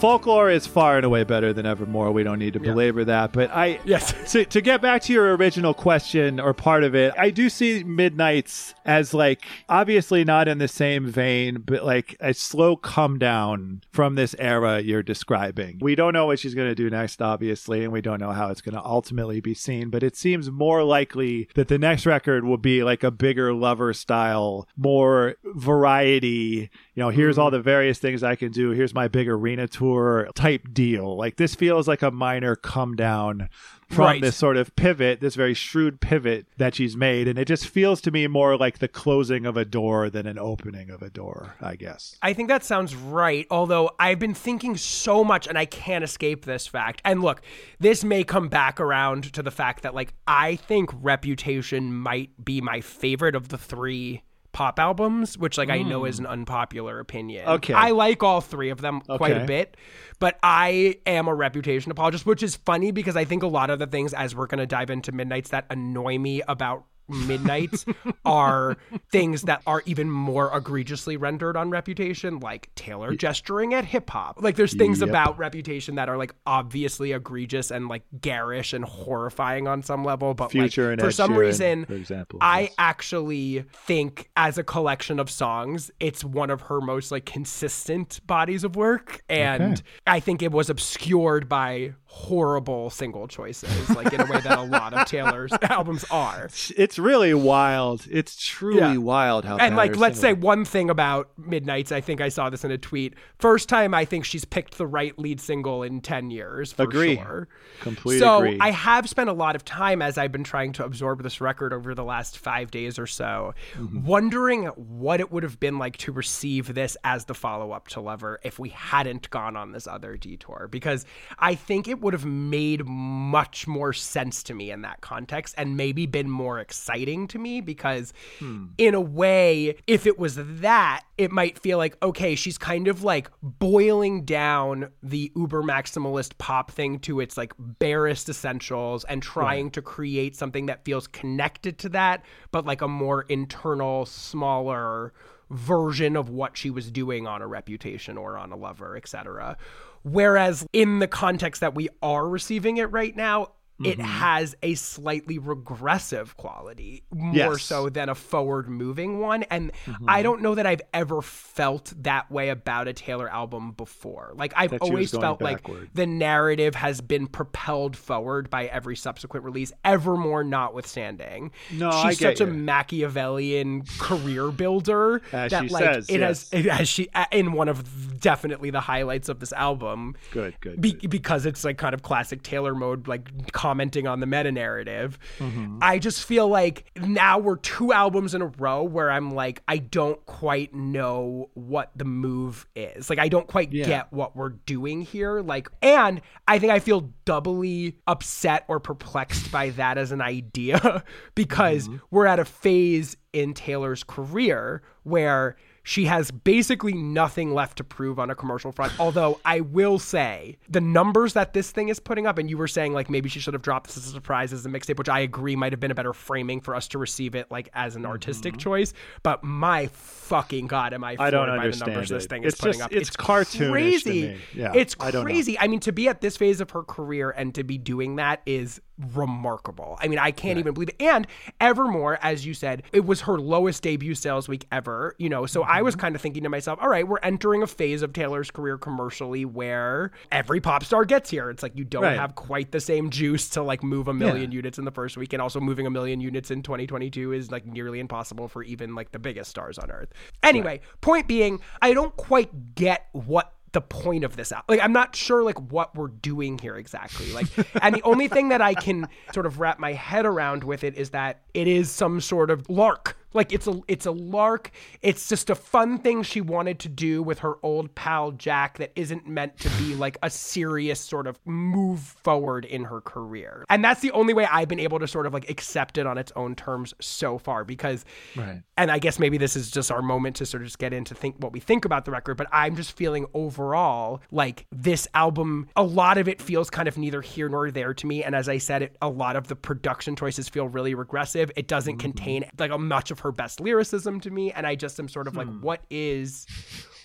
folklore 0.01 0.49
is 0.49 0.65
far 0.65 0.97
and 0.97 1.05
away 1.05 1.23
better 1.23 1.53
than 1.53 1.67
Evermore. 1.67 2.11
We 2.11 2.23
don't 2.23 2.39
need 2.39 2.53
to 2.53 2.59
belabor 2.59 3.05
that. 3.05 3.31
But 3.31 3.51
I, 3.51 3.79
Yes. 3.85 4.13
to, 4.31 4.43
to 4.45 4.59
get 4.59 4.81
back 4.81 5.03
to 5.03 5.13
your 5.13 5.35
original 5.35 5.75
question 5.75 6.39
or 6.39 6.55
part 6.55 6.83
of 6.83 6.95
it, 6.95 7.13
I 7.19 7.29
do 7.29 7.49
see 7.49 7.83
Midnights 7.83 8.73
as 8.83 9.13
like 9.13 9.45
obviously 9.69 10.23
not 10.23 10.47
in 10.47 10.57
the 10.57 10.67
same 10.67 11.05
vein, 11.05 11.61
but 11.63 11.85
like 11.85 12.17
a 12.19 12.33
slow 12.33 12.75
come 12.75 13.19
down 13.19 13.83
from 13.91 14.15
this 14.15 14.35
era 14.39 14.81
you're 14.81 15.03
describing. 15.03 15.77
We 15.79 15.93
don't 15.93 16.13
know 16.13 16.25
what 16.25 16.39
she's 16.39 16.55
going 16.55 16.69
to 16.69 16.75
do 16.75 16.89
next, 16.89 17.21
obviously, 17.21 17.83
and 17.83 17.93
we 17.93 18.01
don't 18.01 18.19
know 18.19 18.31
how 18.31 18.49
it's 18.49 18.61
going 18.61 18.75
to 18.75 18.83
ultimately 18.83 19.39
be 19.39 19.53
seen, 19.53 19.91
but 19.91 20.01
it 20.01 20.15
seems 20.15 20.49
more 20.49 20.83
likely 20.83 21.47
that 21.53 21.67
the 21.67 21.77
next 21.77 22.07
record 22.07 22.43
will 22.43 22.57
be 22.57 22.83
like 22.83 23.03
a 23.03 23.11
bigger 23.11 23.53
lover 23.53 23.93
style, 23.93 24.67
more 24.75 25.35
variety. 25.43 26.71
You 26.93 27.03
know, 27.03 27.09
here's 27.09 27.37
all 27.37 27.47
mm-hmm. 27.47 27.57
the 27.57 27.61
various 27.61 27.99
things 27.99 28.21
I 28.21 28.35
can 28.35 28.51
do. 28.51 28.71
Here's 28.71 28.93
my 28.93 29.07
big 29.07 29.29
arena 29.29 29.67
tour 29.67 30.29
type 30.35 30.73
deal. 30.73 31.15
Like 31.15 31.37
this 31.37 31.55
feels 31.55 31.87
like 31.87 32.01
a 32.01 32.11
minor 32.11 32.55
come 32.55 32.95
down 32.95 33.49
from 33.89 34.05
Right. 34.05 34.21
this 34.21 34.35
sort 34.37 34.57
of 34.57 34.75
pivot, 34.75 35.19
this 35.19 35.35
very 35.35 35.53
shrewd 35.53 35.99
pivot 35.99 36.47
that 36.57 36.75
she's 36.75 36.95
made. 36.95 37.27
And 37.27 37.37
it 37.37 37.45
just 37.45 37.67
feels 37.67 38.01
to 38.01 38.11
me 38.11 38.27
more 38.27 38.57
like 38.57 38.79
the 38.79 38.87
closing 38.87 39.45
of 39.45 39.57
a 39.57 39.65
door 39.65 40.09
than 40.09 40.25
an 40.27 40.39
opening 40.39 40.89
of 40.89 41.01
a 41.01 41.09
door, 41.09 41.55
I 41.61 41.75
guess. 41.75 42.15
I 42.21 42.33
think 42.33 42.47
that 42.49 42.63
sounds 42.63 42.95
right. 42.95 43.45
Although 43.51 43.91
I've 43.99 44.19
been 44.19 44.33
thinking 44.33 44.77
so 44.77 45.23
much 45.23 45.47
and 45.47 45.57
I 45.57 45.65
can't 45.65 46.03
escape 46.03 46.45
this 46.45 46.67
fact. 46.67 47.01
And 47.05 47.21
look, 47.21 47.41
this 47.79 48.03
may 48.03 48.23
come 48.23 48.47
back 48.47 48.79
around 48.79 49.33
to 49.33 49.43
the 49.43 49.51
fact 49.51 49.83
that, 49.83 49.93
like, 49.93 50.13
I 50.27 50.55
think 50.55 50.89
Reputation 50.93 51.93
might 51.93 52.43
be 52.43 52.61
my 52.61 52.81
favorite 52.81 53.35
of 53.35 53.49
the 53.49 53.57
three 53.57 54.23
pop 54.51 54.79
albums, 54.79 55.37
which, 55.37 55.57
like, 55.57 55.69
I 55.69 55.81
know 55.81 56.05
is 56.05 56.17
hmm. 56.17 56.25
an 56.25 56.31
unpopular 56.31 56.99
opinion. 56.99 57.47
Okay. 57.47 57.73
I 57.73 57.91
like 57.91 58.23
all 58.23 58.41
three 58.41 58.69
of 58.69 58.81
them 58.81 59.01
quite 59.01 59.37
a 59.37 59.45
bit, 59.45 59.77
but 60.19 60.37
I 60.43 60.97
am 61.05 61.27
a 61.27 61.33
Reputation 61.33 61.91
apologist, 61.91 62.25
which 62.25 62.43
is 62.43 62.55
funny 62.55 62.91
because 62.91 63.15
I 63.15 63.25
think 63.25 63.43
a 63.43 63.47
lot 63.47 63.69
of 63.69 63.79
the 63.79 63.87
things, 63.87 64.13
as 64.13 64.35
we're 64.35 64.47
going 64.47 64.59
to 64.59 64.67
dive 64.67 64.89
into 64.89 65.11
Midnights, 65.11 65.49
that 65.49 65.65
annoy 65.69 66.17
me 66.17 66.41
about 66.47 66.85
midnights 67.07 67.85
are 68.25 68.77
things 69.11 69.43
that 69.43 69.61
are 69.67 69.81
even 69.85 70.09
more 70.09 70.55
egregiously 70.55 71.17
rendered 71.17 71.57
on 71.57 71.69
reputation 71.69 72.39
like 72.39 72.69
taylor 72.75 73.13
gesturing 73.15 73.73
at 73.73 73.83
hip-hop 73.85 74.41
like 74.41 74.55
there's 74.55 74.75
things 74.75 74.99
Yep. 75.01 75.09
about 75.09 75.37
reputation 75.37 75.95
that 75.95 76.07
are 76.09 76.17
like 76.17 76.33
obviously 76.45 77.11
egregious 77.11 77.71
and 77.71 77.87
like 77.87 78.03
garish 78.21 78.71
and 78.73 78.85
horrifying 78.85 79.67
on 79.67 79.81
some 79.83 80.05
level 80.05 80.33
but 80.33 80.51
Future 80.51 80.91
like 80.91 80.99
for 80.99 81.07
Ed 81.07 81.11
some 81.11 81.31
Sheeran, 81.31 81.37
reason 81.37 81.85
for 81.85 81.93
example, 81.93 82.39
i 82.41 82.61
yes. 82.61 82.73
actually 82.77 83.65
think 83.73 84.29
as 84.37 84.57
a 84.57 84.63
collection 84.63 85.19
of 85.19 85.29
songs 85.29 85.91
it's 85.99 86.23
one 86.23 86.49
of 86.49 86.61
her 86.61 86.79
most 86.81 87.11
like 87.11 87.25
consistent 87.25 88.19
bodies 88.27 88.63
of 88.63 88.75
work 88.75 89.21
and 89.29 89.61
Okay. 89.73 89.81
i 90.07 90.19
think 90.19 90.41
it 90.41 90.51
was 90.51 90.69
obscured 90.69 91.49
by 91.49 91.93
horrible 92.13 92.89
single 92.89 93.25
choices 93.25 93.89
like 93.91 94.11
in 94.11 94.19
a 94.19 94.25
way 94.25 94.39
that 94.41 94.59
a 94.59 94.61
lot 94.63 94.93
of 94.93 95.07
taylor's 95.07 95.51
albums 95.63 96.03
are 96.11 96.49
It's 96.75 96.99
really 96.99 97.33
wild. 97.33 98.05
It's 98.11 98.35
truly 98.45 98.79
Yeah. 98.79 98.97
wild 98.97 99.45
how 99.45 99.55
and 99.57 99.77
like 99.77 99.95
let's 99.95 100.19
say 100.19 100.33
one 100.33 100.65
thing 100.65 100.89
about 100.89 101.29
midnights 101.37 101.91
i 101.93 102.01
think 102.01 102.19
i 102.19 102.27
saw 102.27 102.49
this 102.49 102.65
in 102.65 102.71
a 102.71 102.77
tweet 102.77 103.13
first 103.39 103.69
time 103.69 103.93
i 103.93 104.03
think 104.03 104.25
she's 104.25 104.43
picked 104.43 104.77
the 104.77 104.85
right 104.85 105.17
lead 105.17 105.39
single 105.39 105.83
in 105.83 106.01
10 106.01 106.31
years 106.31 106.73
for 106.73 106.83
Agree. 106.83 107.15
sure 107.15 107.47
Complete 107.79 108.19
so 108.19 108.39
agree. 108.39 108.57
i 108.59 108.71
have 108.71 109.07
spent 109.07 109.29
a 109.29 109.33
lot 109.33 109.55
of 109.55 109.63
time 109.63 110.01
as 110.01 110.17
i've 110.17 110.33
been 110.33 110.43
trying 110.43 110.73
to 110.73 110.83
absorb 110.85 111.23
this 111.23 111.39
record 111.39 111.71
over 111.71 111.95
the 111.95 112.03
last 112.03 112.37
five 112.37 112.71
days 112.71 112.99
or 112.99 113.07
so 113.07 113.53
Mm-hmm. 113.77 114.05
wondering 114.05 114.65
what 114.65 115.19
it 115.21 115.31
would 115.31 115.43
have 115.43 115.59
been 115.61 115.77
like 115.79 115.95
to 115.97 116.11
receive 116.11 116.73
this 116.73 116.97
as 117.05 117.25
the 117.25 117.33
follow-up 117.33 117.87
to 117.89 118.01
lover 118.01 118.39
if 118.43 118.59
we 118.59 118.69
hadn't 118.69 119.29
gone 119.29 119.55
on 119.55 119.71
this 119.71 119.87
other 119.87 120.17
detour 120.17 120.67
because 120.69 121.05
i 121.39 121.55
think 121.55 121.87
it 121.87 122.00
would 122.01 122.13
have 122.13 122.25
made 122.25 122.85
much 122.85 123.67
more 123.67 123.93
sense 123.93 124.43
to 124.43 124.53
me 124.53 124.71
in 124.71 124.81
that 124.81 125.01
context 125.01 125.55
and 125.57 125.77
maybe 125.77 126.05
been 126.05 126.29
more 126.29 126.59
exciting 126.59 127.27
to 127.27 127.39
me 127.39 127.61
because 127.61 128.13
Hmm. 128.39 128.67
in 128.77 128.93
a 128.93 129.01
way 129.01 129.75
if 129.87 130.05
it 130.05 130.17
was 130.19 130.35
that 130.37 131.03
it 131.17 131.31
might 131.31 131.57
feel 131.59 131.77
like 131.77 131.97
okay 132.03 132.35
she's 132.35 132.57
kind 132.57 132.87
of 132.87 133.03
like 133.03 133.29
boiling 133.41 134.25
down 134.25 134.89
the 135.03 135.31
uber 135.35 135.61
maximalist 135.61 136.37
pop 136.37 136.71
thing 136.71 136.99
to 136.99 137.19
its 137.19 137.37
like 137.37 137.53
barest 137.57 138.27
essentials 138.29 139.03
and 139.05 139.21
trying 139.23 139.69
to 139.71 139.81
create 139.81 140.35
something 140.35 140.65
that 140.65 140.83
feels 140.83 141.07
connected 141.07 141.77
to 141.77 141.89
that 141.89 142.23
but 142.51 142.65
like 142.65 142.81
a 142.81 142.87
more 142.87 143.23
internal 143.29 144.05
smaller 144.05 145.13
version 145.49 146.15
of 146.15 146.29
what 146.29 146.57
she 146.57 146.69
was 146.69 146.89
doing 146.89 147.27
on 147.27 147.41
a 147.41 147.47
reputation 147.47 148.17
or 148.17 148.37
on 148.37 148.51
a 148.51 148.55
lover 148.55 148.95
etc 148.95 149.57
whereas 150.03 150.65
in 150.73 150.99
the 150.99 151.07
context 151.07 151.61
that 151.61 151.75
we 151.75 151.89
are 152.01 152.27
receiving 152.27 152.77
it 152.77 152.91
right 152.91 153.15
now 153.15 153.47
it 153.85 153.97
mm-hmm. 153.97 154.01
has 154.01 154.55
a 154.61 154.75
slightly 154.75 155.39
regressive 155.39 156.37
quality 156.37 157.03
more 157.11 157.33
Yes. 157.33 157.63
so 157.63 157.89
than 157.89 158.09
a 158.09 158.15
forward 158.15 158.69
moving 158.69 159.19
one. 159.19 159.43
And 159.43 159.71
i 159.87 159.91
mm-hmm. 159.91 160.23
don't 160.23 160.41
know 160.41 160.55
that 160.55 160.65
i've 160.65 160.81
ever 160.93 161.21
felt 161.21 161.93
that 161.97 162.29
way 162.31 162.49
about 162.49 162.87
a 162.87 162.93
taylor 162.93 163.29
album 163.29 163.71
before. 163.71 164.33
Like 164.35 164.53
i've 164.55 164.71
That 164.71 164.81
always 164.81 165.11
felt 165.11 165.39
backward. 165.39 165.79
like 165.81 165.93
the 165.93 166.05
narrative 166.07 166.75
has 166.75 167.01
been 167.01 167.27
propelled 167.27 167.95
forward 167.95 168.49
by 168.49 168.65
every 168.65 168.95
subsequent 168.95 169.45
release 169.45 169.71
evermore 169.83 170.43
notwithstanding. 170.43 171.51
No, 171.71 171.91
she's 172.03 172.19
such 172.19 172.41
a 172.41 172.47
machiavellian 172.47 173.83
career 173.97 174.51
builder 174.51 175.21
As 175.31 175.51
that 175.51 175.63
she 175.63 175.69
like 175.69 175.83
says, 175.83 176.09
it 176.09 176.21
has 176.21 176.49
yes. 176.51 176.79
as 176.79 176.89
she 176.89 177.09
in 177.31 177.53
one 177.53 177.69
of 177.69 178.19
definitely 178.19 178.69
the 178.69 178.81
highlights 178.81 179.29
of 179.29 179.39
this 179.39 179.53
album 179.53 180.15
Good, 180.31 180.55
good, 180.61 180.81
be, 180.81 180.93
because 180.93 181.45
it's 181.45 181.63
like 181.63 181.77
kind 181.77 181.93
of 181.93 182.01
classic 182.01 182.43
Taylor 182.43 182.75
mode, 182.75 183.07
like 183.07 183.51
commenting 183.71 184.05
on 184.05 184.19
the 184.19 184.25
meta 184.25 184.51
narrative. 184.51 185.17
Mm-hmm. 185.39 185.79
I 185.81 185.97
just 185.97 186.25
feel 186.25 186.49
like 186.49 186.91
now 186.97 187.39
we're 187.39 187.55
two 187.55 187.93
albums 187.93 188.35
in 188.35 188.41
a 188.41 188.47
row 188.47 188.83
where 188.83 189.09
I'm 189.09 189.33
like, 189.33 189.63
I 189.65 189.77
don't 189.77 190.23
quite 190.25 190.73
know 190.73 191.49
what 191.53 191.89
the 191.95 192.03
move 192.03 192.67
is. 192.75 193.09
Like, 193.09 193.17
I 193.17 193.29
don't 193.29 193.47
quite 193.47 193.71
Yeah. 193.71 193.85
get 193.85 194.11
what 194.11 194.35
we're 194.35 194.49
doing 194.49 195.03
here. 195.03 195.39
Like, 195.39 195.69
and 195.81 196.19
I 196.49 196.59
think 196.59 196.73
I 196.73 196.79
feel 196.79 197.11
doubly 197.23 197.95
upset 198.07 198.65
or 198.67 198.81
perplexed 198.81 199.53
by 199.53 199.69
that 199.69 199.97
as 199.97 200.11
an 200.11 200.19
idea 200.21 201.01
because 201.35 201.87
mm-hmm. 201.87 201.99
we're 202.11 202.25
at 202.25 202.39
a 202.39 202.45
phase 202.45 203.15
in 203.31 203.53
Taylor's 203.53 204.03
career 204.03 204.81
where 205.03 205.55
she 205.83 206.05
has 206.05 206.31
basically 206.31 206.93
nothing 206.93 207.53
left 207.53 207.77
to 207.77 207.83
prove 207.83 208.19
on 208.19 208.29
a 208.29 208.35
commercial 208.35 208.71
front. 208.71 208.93
Although 208.99 209.39
I 209.45 209.61
will 209.61 209.99
say 209.99 210.57
the 210.69 210.81
numbers 210.81 211.33
that 211.33 211.53
this 211.53 211.71
thing 211.71 211.89
is 211.89 211.99
putting 211.99 212.27
up, 212.27 212.37
and 212.37 212.49
you 212.49 212.57
were 212.57 212.67
saying 212.67 212.93
like 212.93 213.09
maybe 213.09 213.29
she 213.29 213.39
should 213.39 213.53
have 213.53 213.63
dropped 213.63 213.87
this 213.87 213.97
as 213.97 214.07
a 214.07 214.11
surprise 214.11 214.53
as 214.53 214.65
a 214.65 214.69
mixtape, 214.69 214.97
which 214.97 215.09
I 215.09 215.19
agree 215.19 215.55
might 215.55 215.73
have 215.73 215.79
been 215.79 215.91
a 215.91 215.95
better 215.95 216.13
framing 216.13 216.61
for 216.61 216.75
us 216.75 216.87
to 216.89 216.97
receive 216.97 217.35
it 217.35 217.49
like 217.49 217.69
as 217.73 217.95
an 217.95 218.05
artistic 218.05 218.53
mm-hmm. 218.53 218.59
choice. 218.59 218.93
But 219.23 219.43
my 219.43 219.87
fucking 219.87 220.67
god, 220.67 220.93
am 220.93 221.03
I 221.03 221.15
floored 221.15 221.31
don't 221.31 221.47
by 221.47 221.55
the 221.55 221.61
understand 221.61 221.91
numbers 221.93 222.09
this 222.09 222.25
thing 222.27 222.43
It's 222.43 222.55
is 222.55 222.61
putting 222.61 222.79
just- 222.79 222.83
up? 222.83 222.93
it's 222.93 223.09
cartoonish 223.11 223.51
to 223.57 223.71
crazy. 223.71 224.21
me. 224.23 224.37
Yeah, 224.53 224.73
it's 224.75 224.95
I 224.99 225.11
crazy. 225.11 225.57
I 225.59 225.67
mean, 225.67 225.79
to 225.81 225.91
be 225.91 226.07
at 226.07 226.21
this 226.21 226.37
phase 226.37 226.61
of 226.61 226.71
her 226.71 226.83
career 226.83 227.31
and 227.31 227.53
to 227.55 227.63
be 227.63 227.77
doing 227.77 228.17
that 228.17 228.41
is 228.45 228.81
remarkable. 229.13 229.97
I 229.99 230.07
mean, 230.07 230.19
I 230.19 230.31
can't 230.31 230.59
even 230.59 230.73
believe 230.73 230.89
it. 230.89 231.01
And 231.01 231.27
Evermore, 231.59 232.17
as 232.21 232.45
you 232.45 232.53
said, 232.53 232.83
it 232.91 233.05
was 233.05 233.21
her 233.21 233.37
lowest 233.39 233.83
debut 233.83 234.15
sales 234.15 234.47
week 234.47 234.65
ever, 234.71 235.15
you 235.17 235.29
know. 235.29 235.45
So 235.45 235.63
I 235.63 235.77
Mm-hmm. 235.81 235.85
was 235.85 235.95
kind 235.95 236.15
of 236.15 236.21
thinking 236.21 236.43
to 236.43 236.49
myself, 236.49 236.77
all 236.81 236.89
right, 236.89 237.07
we're 237.07 237.17
entering 237.23 237.63
a 237.63 237.67
phase 237.67 238.01
of 238.03 238.13
Taylor's 238.13 238.51
career 238.51 238.77
commercially 238.77 239.45
where 239.45 240.11
every 240.31 240.61
pop 240.61 240.83
star 240.83 241.05
gets 241.05 241.29
here. 241.29 241.49
It's 241.49 241.63
like 241.63 241.75
you 241.75 241.83
don't 241.83 242.03
Right. 242.03 242.17
have 242.19 242.35
quite 242.35 242.71
the 242.71 242.79
same 242.79 243.09
juice 243.09 243.49
to 243.51 243.63
like 243.63 243.83
move 243.83 244.07
a 244.07 244.13
million 244.13 244.51
units 244.51 244.77
in 244.77 244.85
the 244.85 244.91
first 244.91 245.17
week. 245.17 245.33
And 245.33 245.41
also 245.41 245.59
moving 245.59 245.87
a 245.87 245.89
million 245.89 246.21
units 246.21 246.51
in 246.51 246.61
2022 246.61 247.31
is 247.33 247.51
like 247.51 247.65
nearly 247.65 247.99
impossible 247.99 248.47
for 248.47 248.61
even 248.63 248.93
like 248.95 249.11
the 249.11 249.19
biggest 249.19 249.49
stars 249.49 249.77
on 249.79 249.89
earth. 249.89 250.09
Anyway, 250.43 250.81
point 251.01 251.27
being, 251.27 251.59
I 251.81 251.93
don't 251.93 252.15
quite 252.15 252.75
get 252.75 253.07
what 253.13 253.53
the 253.73 253.81
point 253.81 254.23
of 254.23 254.35
this 254.35 254.51
out. 254.51 254.63
Like 254.67 254.81
I'm 254.81 254.93
not 254.93 255.15
sure 255.15 255.43
like 255.43 255.59
what 255.71 255.95
we're 255.95 256.09
doing 256.09 256.57
here 256.57 256.75
exactly. 256.75 257.31
Like 257.31 257.47
and 257.81 257.95
the 257.95 258.01
only 258.03 258.27
thing 258.27 258.49
that 258.49 258.61
I 258.61 258.73
can 258.73 259.07
sort 259.33 259.45
of 259.45 259.59
wrap 259.59 259.79
my 259.79 259.93
head 259.93 260.25
around 260.25 260.63
with 260.63 260.83
it 260.83 260.95
is 260.97 261.11
that 261.11 261.41
it 261.53 261.67
is 261.67 261.89
some 261.89 262.21
sort 262.21 262.51
of 262.51 262.69
lark. 262.69 263.17
Like 263.33 263.53
it's 263.53 263.67
a 263.67 263.79
it's 263.87 264.05
a 264.05 264.11
lark. 264.11 264.71
It's 265.01 265.27
just 265.29 265.49
a 265.49 265.55
fun 265.55 265.99
thing 265.99 266.23
she 266.23 266.41
wanted 266.41 266.79
to 266.79 266.89
do 266.89 267.23
with 267.23 267.39
her 267.39 267.55
old 267.63 267.93
pal 267.95 268.31
Jack 268.31 268.77
that 268.77 268.91
isn't 268.95 269.27
meant 269.27 269.57
to 269.59 269.69
be 269.77 269.95
like 269.95 270.17
a 270.23 270.29
serious 270.29 270.99
sort 270.99 271.27
of 271.27 271.39
move 271.45 271.99
forward 271.99 272.65
in 272.65 272.85
her 272.85 273.01
career. 273.01 273.65
And 273.69 273.83
that's 273.83 274.01
the 274.01 274.11
only 274.11 274.33
way 274.33 274.45
I've 274.45 274.67
been 274.67 274.79
able 274.79 274.99
to 274.99 275.07
sort 275.07 275.25
of 275.25 275.33
like 275.33 275.49
accept 275.49 275.97
it 275.97 276.05
on 276.05 276.17
its 276.17 276.31
own 276.35 276.55
terms 276.55 276.93
so 276.99 277.37
far 277.37 277.63
because 277.63 278.05
Right. 278.35 278.61
and 278.77 278.91
I 278.91 278.99
guess 278.99 279.19
maybe 279.19 279.37
this 279.37 279.55
is 279.55 279.71
just 279.71 279.91
our 279.91 280.01
moment 280.01 280.35
to 280.37 280.45
sort 280.45 280.63
of 280.63 280.67
just 280.67 280.79
get 280.79 280.93
into 280.93 281.13
think 281.15 281.35
what 281.39 281.53
we 281.53 281.59
think 281.59 281.85
about 281.85 282.05
the 282.05 282.11
record, 282.11 282.37
but 282.37 282.47
I'm 282.51 282.75
just 282.75 282.95
feeling 282.95 283.25
overall 283.33 284.21
like 284.31 284.65
this 284.71 285.07
album, 285.13 285.69
a 285.75 285.83
lot 285.83 286.17
of 286.17 286.27
it 286.27 286.41
feels 286.41 286.69
kind 286.69 286.87
of 286.87 286.97
neither 286.97 287.21
here 287.21 287.49
nor 287.49 287.71
there 287.71 287.93
to 287.93 288.07
me. 288.07 288.23
And 288.23 288.35
as 288.35 288.49
I 288.49 288.57
said, 288.57 288.81
it, 288.81 288.97
a 289.01 289.09
lot 289.09 289.35
of 289.35 289.47
the 289.47 289.55
production 289.55 290.15
choices 290.15 290.49
feel 290.49 290.67
really 290.67 290.95
regressive. 290.95 291.51
It 291.55 291.67
doesn't 291.67 291.93
mm-hmm. 291.93 291.99
contain 292.01 292.45
like 292.57 292.71
a 292.71 292.77
much 292.77 293.11
of 293.11 293.19
her 293.21 293.31
best 293.31 293.59
lyricism 293.59 294.19
to 294.21 294.29
me. 294.29 294.51
And 294.51 294.67
I 294.67 294.75
just 294.75 294.99
am 294.99 295.07
sort 295.07 295.27
of 295.27 295.35
like, 295.35 295.47
hmm. 295.47 295.61
what 295.61 295.81
is 295.89 296.45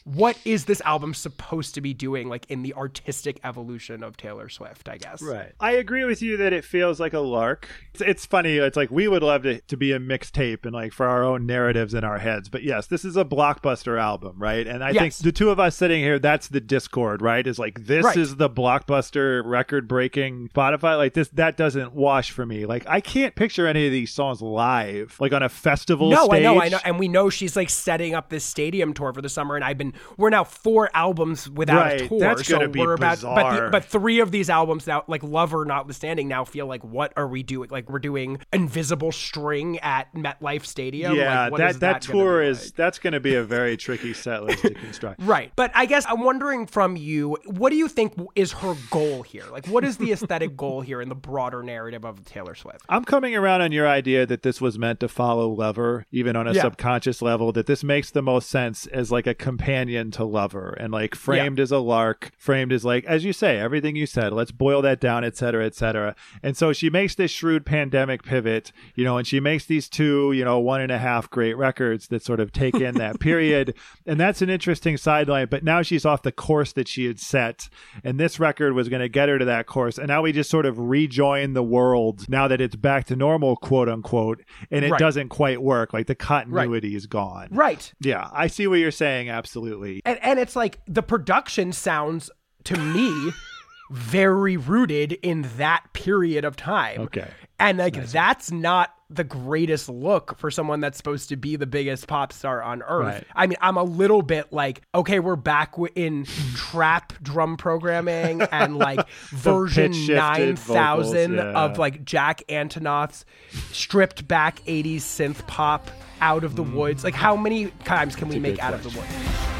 what 0.06 0.38
is 0.44 0.66
this 0.66 0.80
album 0.82 1.12
supposed 1.14 1.74
to 1.74 1.80
be 1.80 1.92
doing 1.92 2.28
like 2.28 2.46
in 2.48 2.62
the 2.62 2.72
artistic 2.74 3.40
evolution 3.42 4.04
of 4.04 4.16
Taylor 4.16 4.48
Swift, 4.48 4.88
I 4.88 4.98
guess. 4.98 5.20
Right. 5.20 5.50
I 5.58 5.72
agree 5.72 6.04
with 6.04 6.22
you 6.22 6.36
that 6.36 6.52
it 6.52 6.64
feels 6.64 7.00
like 7.00 7.12
a 7.12 7.18
lark. 7.18 7.68
It's, 7.92 8.02
it's 8.02 8.24
funny. 8.24 8.56
It's 8.58 8.76
like 8.76 8.88
we 8.92 9.08
would 9.08 9.24
love 9.24 9.44
it 9.46 9.66
to 9.66 9.76
be 9.76 9.90
a 9.90 9.98
mixtape 9.98 10.64
and 10.64 10.72
like 10.72 10.92
for 10.92 11.08
our 11.08 11.24
own 11.24 11.44
narratives 11.44 11.92
in 11.92 12.04
our 12.04 12.18
heads. 12.18 12.48
But 12.48 12.62
yes, 12.62 12.86
this 12.86 13.04
is 13.04 13.16
a 13.16 13.24
blockbuster 13.24 14.00
album, 14.00 14.36
right? 14.38 14.64
And 14.64 14.84
I 14.84 14.92
think 14.92 15.12
the 15.16 15.32
two 15.32 15.50
of 15.50 15.58
us 15.58 15.74
sitting 15.76 16.00
here, 16.00 16.20
that's 16.20 16.46
the 16.46 16.60
discord, 16.60 17.20
right? 17.20 17.44
Is 17.44 17.58
like 17.58 17.86
this 17.86 18.04
Right. 18.04 18.16
is 18.16 18.36
the 18.36 18.48
blockbuster 18.48 19.42
record 19.44 19.88
breaking 19.88 20.50
Spotify. 20.54 20.96
Like 20.96 21.14
this, 21.14 21.30
that 21.30 21.56
doesn't 21.56 21.94
wash 21.94 22.30
for 22.30 22.46
me. 22.46 22.64
Like 22.64 22.84
I 22.86 23.00
can't 23.00 23.34
picture 23.34 23.66
any 23.66 23.86
of 23.86 23.92
these 23.92 24.12
songs 24.12 24.40
live, 24.40 25.16
like 25.18 25.32
on 25.32 25.42
a 25.42 25.48
festival 25.48 26.10
No, 26.10 26.26
stage. 26.26 26.34
I 26.34 26.42
know, 26.42 26.60
I 26.60 26.68
know, 26.68 26.78
and 26.84 26.96
we 27.00 27.08
know 27.08 27.28
she's 27.28 27.56
like 27.56 27.70
setting 27.70 28.14
up 28.14 28.28
this 28.28 28.44
stadium 28.44 28.94
tour 28.94 29.12
for 29.12 29.20
the 29.20 29.28
summer. 29.28 29.56
And 29.56 29.64
I've 29.64 29.78
been, 29.78 29.94
we're 30.16 30.30
now 30.30 30.44
four 30.44 30.90
albums 30.94 31.48
without 31.48 31.76
Right, 31.84 32.00
a 32.02 32.08
tour, 32.08 32.20
that's 32.20 32.46
so 32.46 32.56
gonna 32.58 32.68
be 32.68 32.80
we're 32.80 32.94
about, 32.94 33.20
but, 33.22 33.64
the, 33.64 33.70
but 33.70 33.84
three 33.84 34.20
of 34.20 34.30
these 34.30 34.48
albums 34.50 34.86
now, 34.86 35.04
like 35.08 35.22
Lover 35.22 35.64
notwithstanding, 35.64 36.28
now 36.28 36.44
feel 36.44 36.66
like 36.66 36.82
what 36.84 37.12
are 37.16 37.28
we 37.28 37.42
doing? 37.42 37.68
Like 37.70 37.88
we're 37.90 37.98
doing 37.98 38.38
Invisible 38.52 39.12
String 39.12 39.78
at 39.80 40.12
MetLife 40.14 40.64
Stadium. 40.64 41.14
Yeah, 41.14 41.42
like, 41.44 41.52
what 41.52 41.58
that 41.58 41.70
is 41.70 41.78
that, 41.80 42.06
gonna 42.06 42.12
tour 42.12 42.42
is 42.42 42.66
like? 42.66 42.74
that's 42.74 42.98
going 42.98 43.12
to 43.12 43.20
be 43.20 43.34
a 43.34 43.42
very 43.44 43.76
tricky 43.76 44.12
set 44.12 44.44
list 44.44 44.62
to 44.62 44.74
construct. 44.74 45.20
Right. 45.26 45.50
But 45.56 45.72
I 45.74 45.86
guess 45.86 46.04
I'm 46.08 46.20
wondering 46.22 46.66
from 46.66 46.96
you, 46.96 47.36
what 47.46 47.70
do 47.70 47.76
you 47.76 47.88
think 47.88 48.14
is 48.34 48.52
her 48.52 48.74
goal 48.90 49.22
here? 49.22 49.44
Like, 49.50 49.66
what 49.66 49.84
is 49.84 49.96
the 49.96 50.12
aesthetic 50.12 50.56
goal 50.56 50.80
here 50.82 51.00
in 51.00 51.08
the 51.08 51.14
broader 51.14 51.62
narrative 51.62 52.04
of 52.04 52.24
Taylor 52.24 52.54
Swift? 52.54 52.82
I'm 52.88 53.04
coming 53.04 53.34
around 53.34 53.62
on 53.62 53.72
your 53.72 53.88
idea 53.88 54.24
that 54.26 54.42
this 54.42 54.60
was 54.60 54.78
meant 54.78 55.00
to 55.00 55.08
follow 55.08 55.48
Lover, 55.48 56.06
even 56.12 56.36
on 56.36 56.46
a 56.46 56.52
Yeah. 56.52 56.62
subconscious 56.62 57.20
level, 57.22 57.50
that 57.52 57.66
this 57.66 57.82
makes 57.82 58.10
the 58.10 58.22
most 58.22 58.48
sense 58.48 58.86
as 58.86 59.10
like 59.10 59.26
a 59.26 59.34
companion 59.34 59.85
to 59.86 60.24
Lover 60.24 60.76
and 60.78 60.92
like 60.92 61.14
framed 61.14 61.58
as 61.60 61.72
a 61.72 61.78
lark, 61.78 62.30
framed 62.36 62.72
as 62.72 62.84
like, 62.84 63.04
as 63.06 63.24
you 63.24 63.32
say, 63.32 63.58
everything 63.58 63.96
you 63.96 64.06
said, 64.06 64.32
let's 64.32 64.52
boil 64.52 64.82
that 64.82 65.00
down, 65.00 65.24
etc 65.24 65.46
cetera, 65.46 65.64
et 65.66 65.74
cetera. 65.74 66.14
And 66.42 66.56
so 66.56 66.72
she 66.72 66.90
makes 66.90 67.14
this 67.14 67.30
shrewd 67.30 67.64
pandemic 67.64 68.24
pivot, 68.24 68.72
you 68.96 69.04
know, 69.04 69.16
and 69.16 69.26
she 69.26 69.38
makes 69.38 69.64
these 69.64 69.88
two, 69.88 70.32
you 70.32 70.44
know, 70.44 70.58
one 70.58 70.80
and 70.80 70.90
a 70.90 70.98
half 70.98 71.30
great 71.30 71.56
records 71.56 72.08
that 72.08 72.22
sort 72.24 72.40
of 72.40 72.50
take 72.52 72.74
in 72.74 72.96
that 72.96 73.20
period. 73.20 73.74
And 74.06 74.18
that's 74.18 74.42
an 74.42 74.50
interesting 74.50 74.96
sideline. 74.96 75.46
But 75.48 75.62
now 75.62 75.82
she's 75.82 76.04
off 76.04 76.22
the 76.22 76.32
course 76.32 76.72
that 76.72 76.88
she 76.88 77.06
had 77.06 77.20
set. 77.20 77.68
And 78.02 78.18
this 78.18 78.40
record 78.40 78.72
was 78.72 78.88
going 78.88 79.02
to 79.02 79.08
get 79.08 79.28
her 79.28 79.38
to 79.38 79.44
that 79.44 79.66
course. 79.66 79.98
And 79.98 80.08
now 80.08 80.22
we 80.22 80.32
just 80.32 80.50
sort 80.50 80.66
of 80.66 80.78
rejoin 80.78 81.52
the 81.52 81.62
world 81.62 82.28
now 82.28 82.48
that 82.48 82.60
it's 82.60 82.74
back 82.76 83.04
to 83.06 83.14
normal, 83.16 83.54
quote 83.56 83.88
unquote. 83.88 84.42
And 84.70 84.84
it 84.84 84.90
Right. 84.90 84.98
doesn't 84.98 85.28
quite 85.28 85.62
work. 85.62 85.92
Like 85.92 86.06
the 86.06 86.14
continuity 86.14 86.96
is 86.96 87.06
gone. 87.06 87.48
Right. 87.50 87.92
Yeah, 88.00 88.28
I 88.32 88.46
see 88.48 88.66
what 88.66 88.80
you're 88.80 88.90
saying. 88.90 89.28
Absolutely. 89.28 89.75
And 90.04 90.18
and 90.22 90.38
it's 90.38 90.56
like 90.56 90.80
the 90.86 91.02
production 91.02 91.72
sounds 91.72 92.30
to 92.64 92.76
me 92.78 93.32
very 93.90 94.56
rooted 94.56 95.12
in 95.12 95.42
that 95.56 95.84
period 95.92 96.44
of 96.44 96.56
time. 96.56 97.00
Okay. 97.02 97.28
And 97.58 97.78
like 97.78 97.94
that's 98.10 98.50
not 98.50 98.92
the 99.08 99.24
greatest 99.24 99.88
look 99.88 100.36
for 100.36 100.50
someone 100.50 100.80
that's 100.80 100.96
supposed 100.96 101.28
to 101.28 101.36
be 101.36 101.54
the 101.54 101.66
biggest 101.66 102.08
pop 102.08 102.32
star 102.32 102.62
on 102.62 102.82
earth. 102.82 103.06
Right. 103.06 103.24
I 103.34 103.46
mean, 103.46 103.56
I'm 103.60 103.76
a 103.76 103.84
little 103.84 104.22
bit 104.22 104.52
like, 104.52 104.82
okay, 104.94 105.20
we're 105.20 105.36
back 105.36 105.74
in 105.94 106.26
trap 106.54 107.12
drum 107.22 107.56
programming 107.56 108.42
and 108.42 108.76
like 108.76 109.08
version 109.30 109.92
9000 110.08 111.34
yeah. 111.34 111.52
of 111.52 111.78
like 111.78 112.04
Jack 112.04 112.42
Antonoff's 112.48 113.24
stripped 113.72 114.26
back 114.26 114.60
80s 114.64 114.96
synth 114.96 115.46
pop 115.46 115.88
out 116.20 116.42
of 116.42 116.56
the 116.56 116.64
woods. 116.64 117.04
Like 117.04 117.14
how 117.14 117.36
many 117.36 117.66
times 117.84 118.16
can 118.16 118.28
we 118.28 118.38
make 118.40 118.58
out 118.58 118.74
of 118.74 118.82
the 118.82 118.90
woods? 118.90 119.55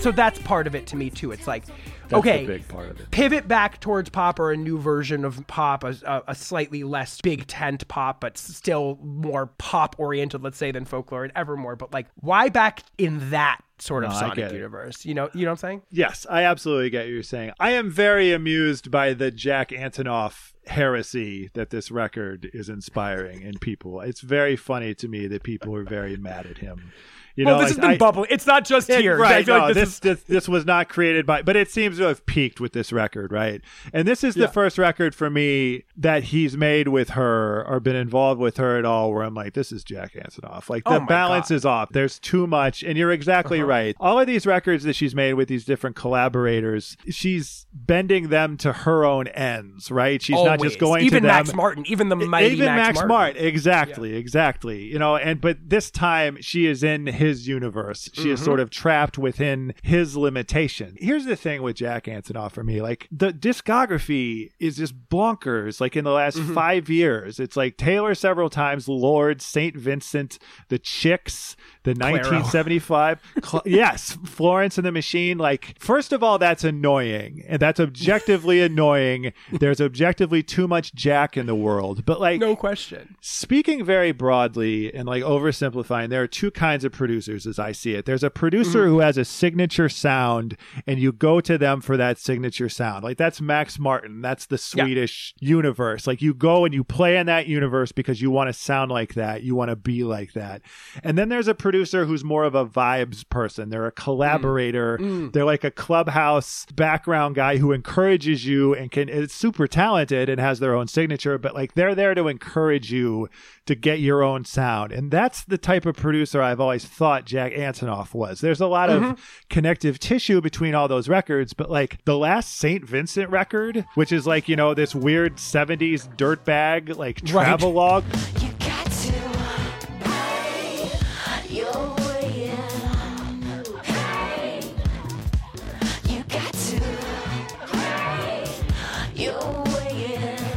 So 0.00 0.10
that's 0.10 0.38
part 0.40 0.66
of 0.66 0.74
it 0.74 0.86
to 0.88 0.96
me 0.96 1.10
too. 1.10 1.30
It's 1.30 1.46
like, 1.46 1.64
That's 2.08 2.14
okay, 2.14 2.46
big 2.46 2.66
part 2.68 2.88
of 2.90 3.00
it. 3.00 3.10
pivot 3.10 3.46
back 3.46 3.80
towards 3.80 4.08
pop 4.08 4.38
or 4.40 4.50
a 4.50 4.56
new 4.56 4.78
version 4.78 5.24
of 5.24 5.46
pop, 5.46 5.84
a, 5.84 5.94
a, 6.06 6.22
a 6.28 6.34
slightly 6.34 6.82
less 6.84 7.20
big 7.20 7.46
tent 7.46 7.86
pop, 7.88 8.20
but 8.20 8.38
still 8.38 8.98
more 9.02 9.46
pop 9.58 9.96
oriented, 9.98 10.42
let's 10.42 10.56
say, 10.58 10.72
than 10.72 10.84
folklore 10.86 11.24
and 11.24 11.32
Evermore. 11.36 11.76
But 11.76 11.92
like, 11.92 12.06
why 12.16 12.48
back 12.48 12.82
in 12.96 13.30
that 13.30 13.60
sort 13.78 14.04
of 14.04 14.10
No, 14.12 14.18
sonic 14.18 14.52
universe? 14.52 15.04
You 15.04 15.12
know, 15.14 15.28
you 15.34 15.44
know 15.44 15.50
what 15.50 15.62
I'm 15.64 15.68
saying? 15.68 15.82
Yes, 15.90 16.26
I 16.30 16.44
absolutely 16.44 16.88
get 16.90 17.00
what 17.00 17.08
you're 17.08 17.22
saying. 17.22 17.52
I 17.60 17.72
am 17.72 17.90
very 17.90 18.32
amused 18.32 18.90
by 18.90 19.12
the 19.12 19.30
Jack 19.30 19.68
Antonoff 19.68 20.52
heresy 20.66 21.50
that 21.54 21.70
this 21.70 21.90
record 21.90 22.48
is 22.54 22.68
inspiring 22.68 23.42
in 23.42 23.58
people. 23.58 24.00
It's 24.00 24.20
very 24.20 24.56
funny 24.56 24.94
to 24.94 25.08
me 25.08 25.26
that 25.26 25.42
people 25.42 25.74
are 25.74 25.84
very 25.84 26.16
mad 26.16 26.46
at 26.46 26.58
him. 26.58 26.92
You 27.40 27.46
well, 27.46 27.56
know, 27.56 27.62
this 27.64 27.70
like, 27.70 27.76
has 27.76 27.80
been 27.80 27.90
I- 27.92 27.96
bubbling. 27.96 28.26
It's 28.30 28.46
not 28.46 28.66
just 28.66 28.90
it- 28.90 29.00
here. 29.00 29.16
right? 29.16 29.46
No, 29.46 29.58
like 29.58 29.74
this, 29.74 29.88
is 29.94 29.98
this 30.00 30.22
this 30.24 30.46
was 30.48 30.66
not 30.66 30.88
created 30.90 31.24
by, 31.24 31.40
but 31.40 31.56
it 31.56 31.70
seems 31.70 31.96
to 31.96 32.04
have 32.04 32.26
peaked 32.26 32.60
with 32.60 32.72
this 32.74 32.92
record, 32.92 33.32
right? 33.32 33.62
And 33.94 34.06
this 34.06 34.22
is 34.22 34.34
the 34.34 34.46
first 34.46 34.76
record 34.76 35.14
for 35.14 35.30
me 35.30 35.84
that 35.96 36.24
he's 36.24 36.54
made 36.56 36.88
with 36.88 37.10
her 37.10 37.66
or 37.66 37.80
been 37.80 37.96
involved 37.96 38.40
with 38.40 38.58
her 38.58 38.76
at 38.78 38.84
all, 38.84 39.10
where 39.12 39.22
I'm 39.22 39.32
like, 39.34 39.54
this 39.54 39.72
is 39.72 39.82
Jack 39.82 40.12
Antonoff. 40.14 40.68
Like 40.68 40.84
the 40.84 40.96
Oh 40.96 41.06
balance 41.06 41.48
God. 41.48 41.54
is 41.54 41.64
off. 41.64 41.88
There's 41.92 42.18
too 42.18 42.46
much, 42.46 42.82
and 42.82 42.98
you're 42.98 43.10
exactly 43.12 43.60
Uh-huh. 43.60 43.68
right. 43.68 43.96
All 43.98 44.20
of 44.20 44.26
these 44.26 44.46
records 44.46 44.84
that 44.84 44.94
she's 44.94 45.14
made 45.14 45.32
with 45.34 45.48
these 45.48 45.64
different 45.64 45.96
collaborators, 45.96 46.96
she's 47.08 47.66
bending 47.72 48.28
them 48.28 48.56
to 48.58 48.72
her 48.72 49.04
own 49.04 49.28
ends, 49.28 49.90
right? 49.90 50.20
She's 50.20 50.36
not 50.42 50.60
just 50.60 50.78
going 50.78 51.04
even 51.06 51.22
to 51.22 51.28
Max 51.28 51.48
them. 51.48 51.56
Martin, 51.56 51.84
even 51.86 52.10
the 52.10 52.16
mighty 52.16 52.54
Even 52.56 52.66
Max, 52.66 52.96
Martin. 52.96 53.08
Mart, 53.08 53.36
exactly, 53.36 54.14
exactly. 54.16 54.82
You 54.84 54.98
know, 54.98 55.16
and 55.16 55.40
but 55.40 55.56
this 55.70 55.90
time 55.90 56.36
she 56.40 56.66
is 56.66 56.82
in 56.82 57.06
his 57.06 57.29
universe. 57.38 58.08
She 58.12 58.22
Mm-hmm. 58.22 58.30
is 58.32 58.44
sort 58.44 58.60
of 58.60 58.70
trapped 58.70 59.18
within 59.18 59.74
his 59.82 60.16
limitation. 60.16 60.96
Here's 60.98 61.24
the 61.24 61.36
thing 61.36 61.62
with 61.62 61.76
Jack 61.76 62.04
Antonoff 62.04 62.52
for 62.52 62.62
me, 62.64 62.80
like 62.82 63.08
the 63.10 63.32
discography 63.32 64.50
is 64.58 64.76
just 64.76 65.08
bonkers. 65.08 65.80
Like 65.80 65.96
in 65.96 66.04
the 66.04 66.10
last 66.12 66.36
Mm-hmm. 66.36 66.54
five 66.54 66.88
years, 66.88 67.40
it's 67.40 67.56
like 67.56 67.76
Taylor 67.76 68.14
several 68.14 68.48
times, 68.50 68.88
Lorde, 68.88 69.42
Saint 69.42 69.76
Vincent, 69.76 70.38
the 70.68 70.78
Chicks, 70.78 71.56
the 71.82 71.90
1975. 71.94 73.20
Cl- 73.44 73.62
yes, 73.66 74.16
Florence 74.24 74.78
and 74.78 74.86
the 74.86 74.92
Machine. 74.92 75.38
Like, 75.38 75.74
first 75.78 76.12
of 76.12 76.22
all, 76.22 76.38
that's 76.38 76.64
annoying, 76.64 77.42
and 77.48 77.60
that's 77.60 77.80
objectively 77.80 78.60
annoying. 78.70 79.32
There's 79.52 79.80
objectively 79.80 80.42
too 80.42 80.68
much 80.68 80.94
Jack 80.94 81.36
in 81.36 81.46
the 81.46 81.54
world, 81.54 82.04
but 82.04 82.20
like, 82.20 82.40
No 82.40 82.54
question. 82.56 83.16
speaking 83.20 83.84
very 83.84 84.12
broadly 84.12 84.92
and 84.94 85.06
like 85.08 85.22
oversimplifying, 85.22 86.08
there 86.10 86.22
are 86.22 86.26
two 86.28 86.50
kinds 86.50 86.84
of 86.84 86.92
producers 86.92 87.09
as 87.18 87.58
I 87.58 87.72
see 87.72 87.94
it. 87.94 88.04
There's 88.04 88.24
a 88.24 88.30
producer 88.30 88.80
mm-hmm. 88.80 88.90
who 88.90 88.98
has 89.00 89.16
a 89.16 89.24
signature 89.24 89.88
sound 89.88 90.56
and 90.86 90.98
you 90.98 91.12
go 91.12 91.40
to 91.40 91.58
them 91.58 91.80
for 91.80 91.96
that 91.96 92.18
signature 92.18 92.68
sound. 92.68 93.04
Like 93.04 93.18
that's 93.18 93.40
Max 93.40 93.78
Martin. 93.78 94.22
That's 94.22 94.46
the 94.46 94.56
Yeah. 94.74 94.84
Swedish 94.84 95.34
universe. 95.40 96.06
Like 96.06 96.22
you 96.22 96.34
go 96.34 96.64
and 96.64 96.74
you 96.74 96.84
play 96.84 97.16
in 97.16 97.26
that 97.26 97.46
universe 97.46 97.92
because 97.92 98.20
you 98.20 98.30
want 98.30 98.48
to 98.48 98.52
sound 98.52 98.90
like 98.90 99.14
that. 99.14 99.42
You 99.42 99.54
want 99.54 99.70
to 99.70 99.76
be 99.76 100.04
like 100.04 100.32
that. 100.34 100.62
And 101.02 101.18
then 101.18 101.28
there's 101.28 101.48
a 101.48 101.54
producer 101.54 102.04
who's 102.04 102.24
more 102.24 102.44
of 102.44 102.54
a 102.54 102.66
vibes 102.66 103.28
person. 103.28 103.70
They're 103.70 103.86
a 103.86 103.92
collaborator. 103.92 104.98
Mm. 104.98 105.10
Mm. 105.10 105.32
They're 105.32 105.44
like 105.44 105.64
a 105.64 105.70
clubhouse 105.70 106.66
background 106.74 107.34
guy 107.34 107.56
who 107.56 107.72
encourages 107.72 108.46
you 108.46 108.74
and 108.74 108.90
can 108.90 109.08
it's 109.08 109.34
super 109.34 109.66
talented 109.66 110.28
and 110.28 110.40
has 110.40 110.60
their 110.60 110.74
own 110.74 110.88
signature, 110.88 111.38
but 111.38 111.54
like 111.54 111.74
they're 111.74 111.94
there 111.94 112.14
to 112.14 112.28
encourage 112.28 112.92
you 112.92 113.28
to 113.70 113.76
get 113.76 114.00
your 114.00 114.24
own 114.24 114.44
sound. 114.44 114.90
And 114.90 115.12
that's 115.12 115.44
the 115.44 115.56
type 115.56 115.86
of 115.86 115.94
producer 115.94 116.42
I've 116.42 116.58
always 116.58 116.84
thought 116.84 117.24
Jack 117.24 117.52
Antonoff 117.52 118.12
was. 118.12 118.40
There's 118.40 118.60
a 118.60 118.66
lot 118.66 118.90
of 118.90 119.00
mm-hmm. 119.00 119.20
connective 119.48 120.00
tissue 120.00 120.40
between 120.40 120.74
all 120.74 120.88
those 120.88 121.08
records, 121.08 121.52
but 121.52 121.70
like 121.70 122.04
the 122.04 122.18
last 122.18 122.58
St. 122.58 122.84
Vincent 122.84 123.30
record, 123.30 123.86
which 123.94 124.10
is 124.10 124.26
like, 124.26 124.48
you 124.48 124.56
know, 124.56 124.74
this 124.74 124.92
weird 124.92 125.36
70s 125.36 126.12
dirtbag 126.16 126.96
like 126.96 127.24
travelogue. 127.24 128.02
You 128.42 128.49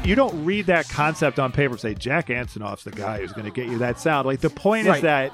you 0.05 0.15
don't 0.15 0.43
read 0.45 0.65
that 0.65 0.89
concept 0.89 1.39
on 1.39 1.51
paper 1.51 1.73
and 1.73 1.79
say 1.79 1.93
Jack 1.93 2.27
Antonoff's 2.27 2.83
the 2.83 2.91
guy 2.91 3.19
who's 3.19 3.31
going 3.31 3.45
to 3.45 3.51
get 3.51 3.67
you 3.67 3.77
that 3.79 3.99
sound. 3.99 4.25
Like 4.25 4.39
the 4.39 4.49
point 4.49 4.87
is 4.87 5.01
that 5.01 5.33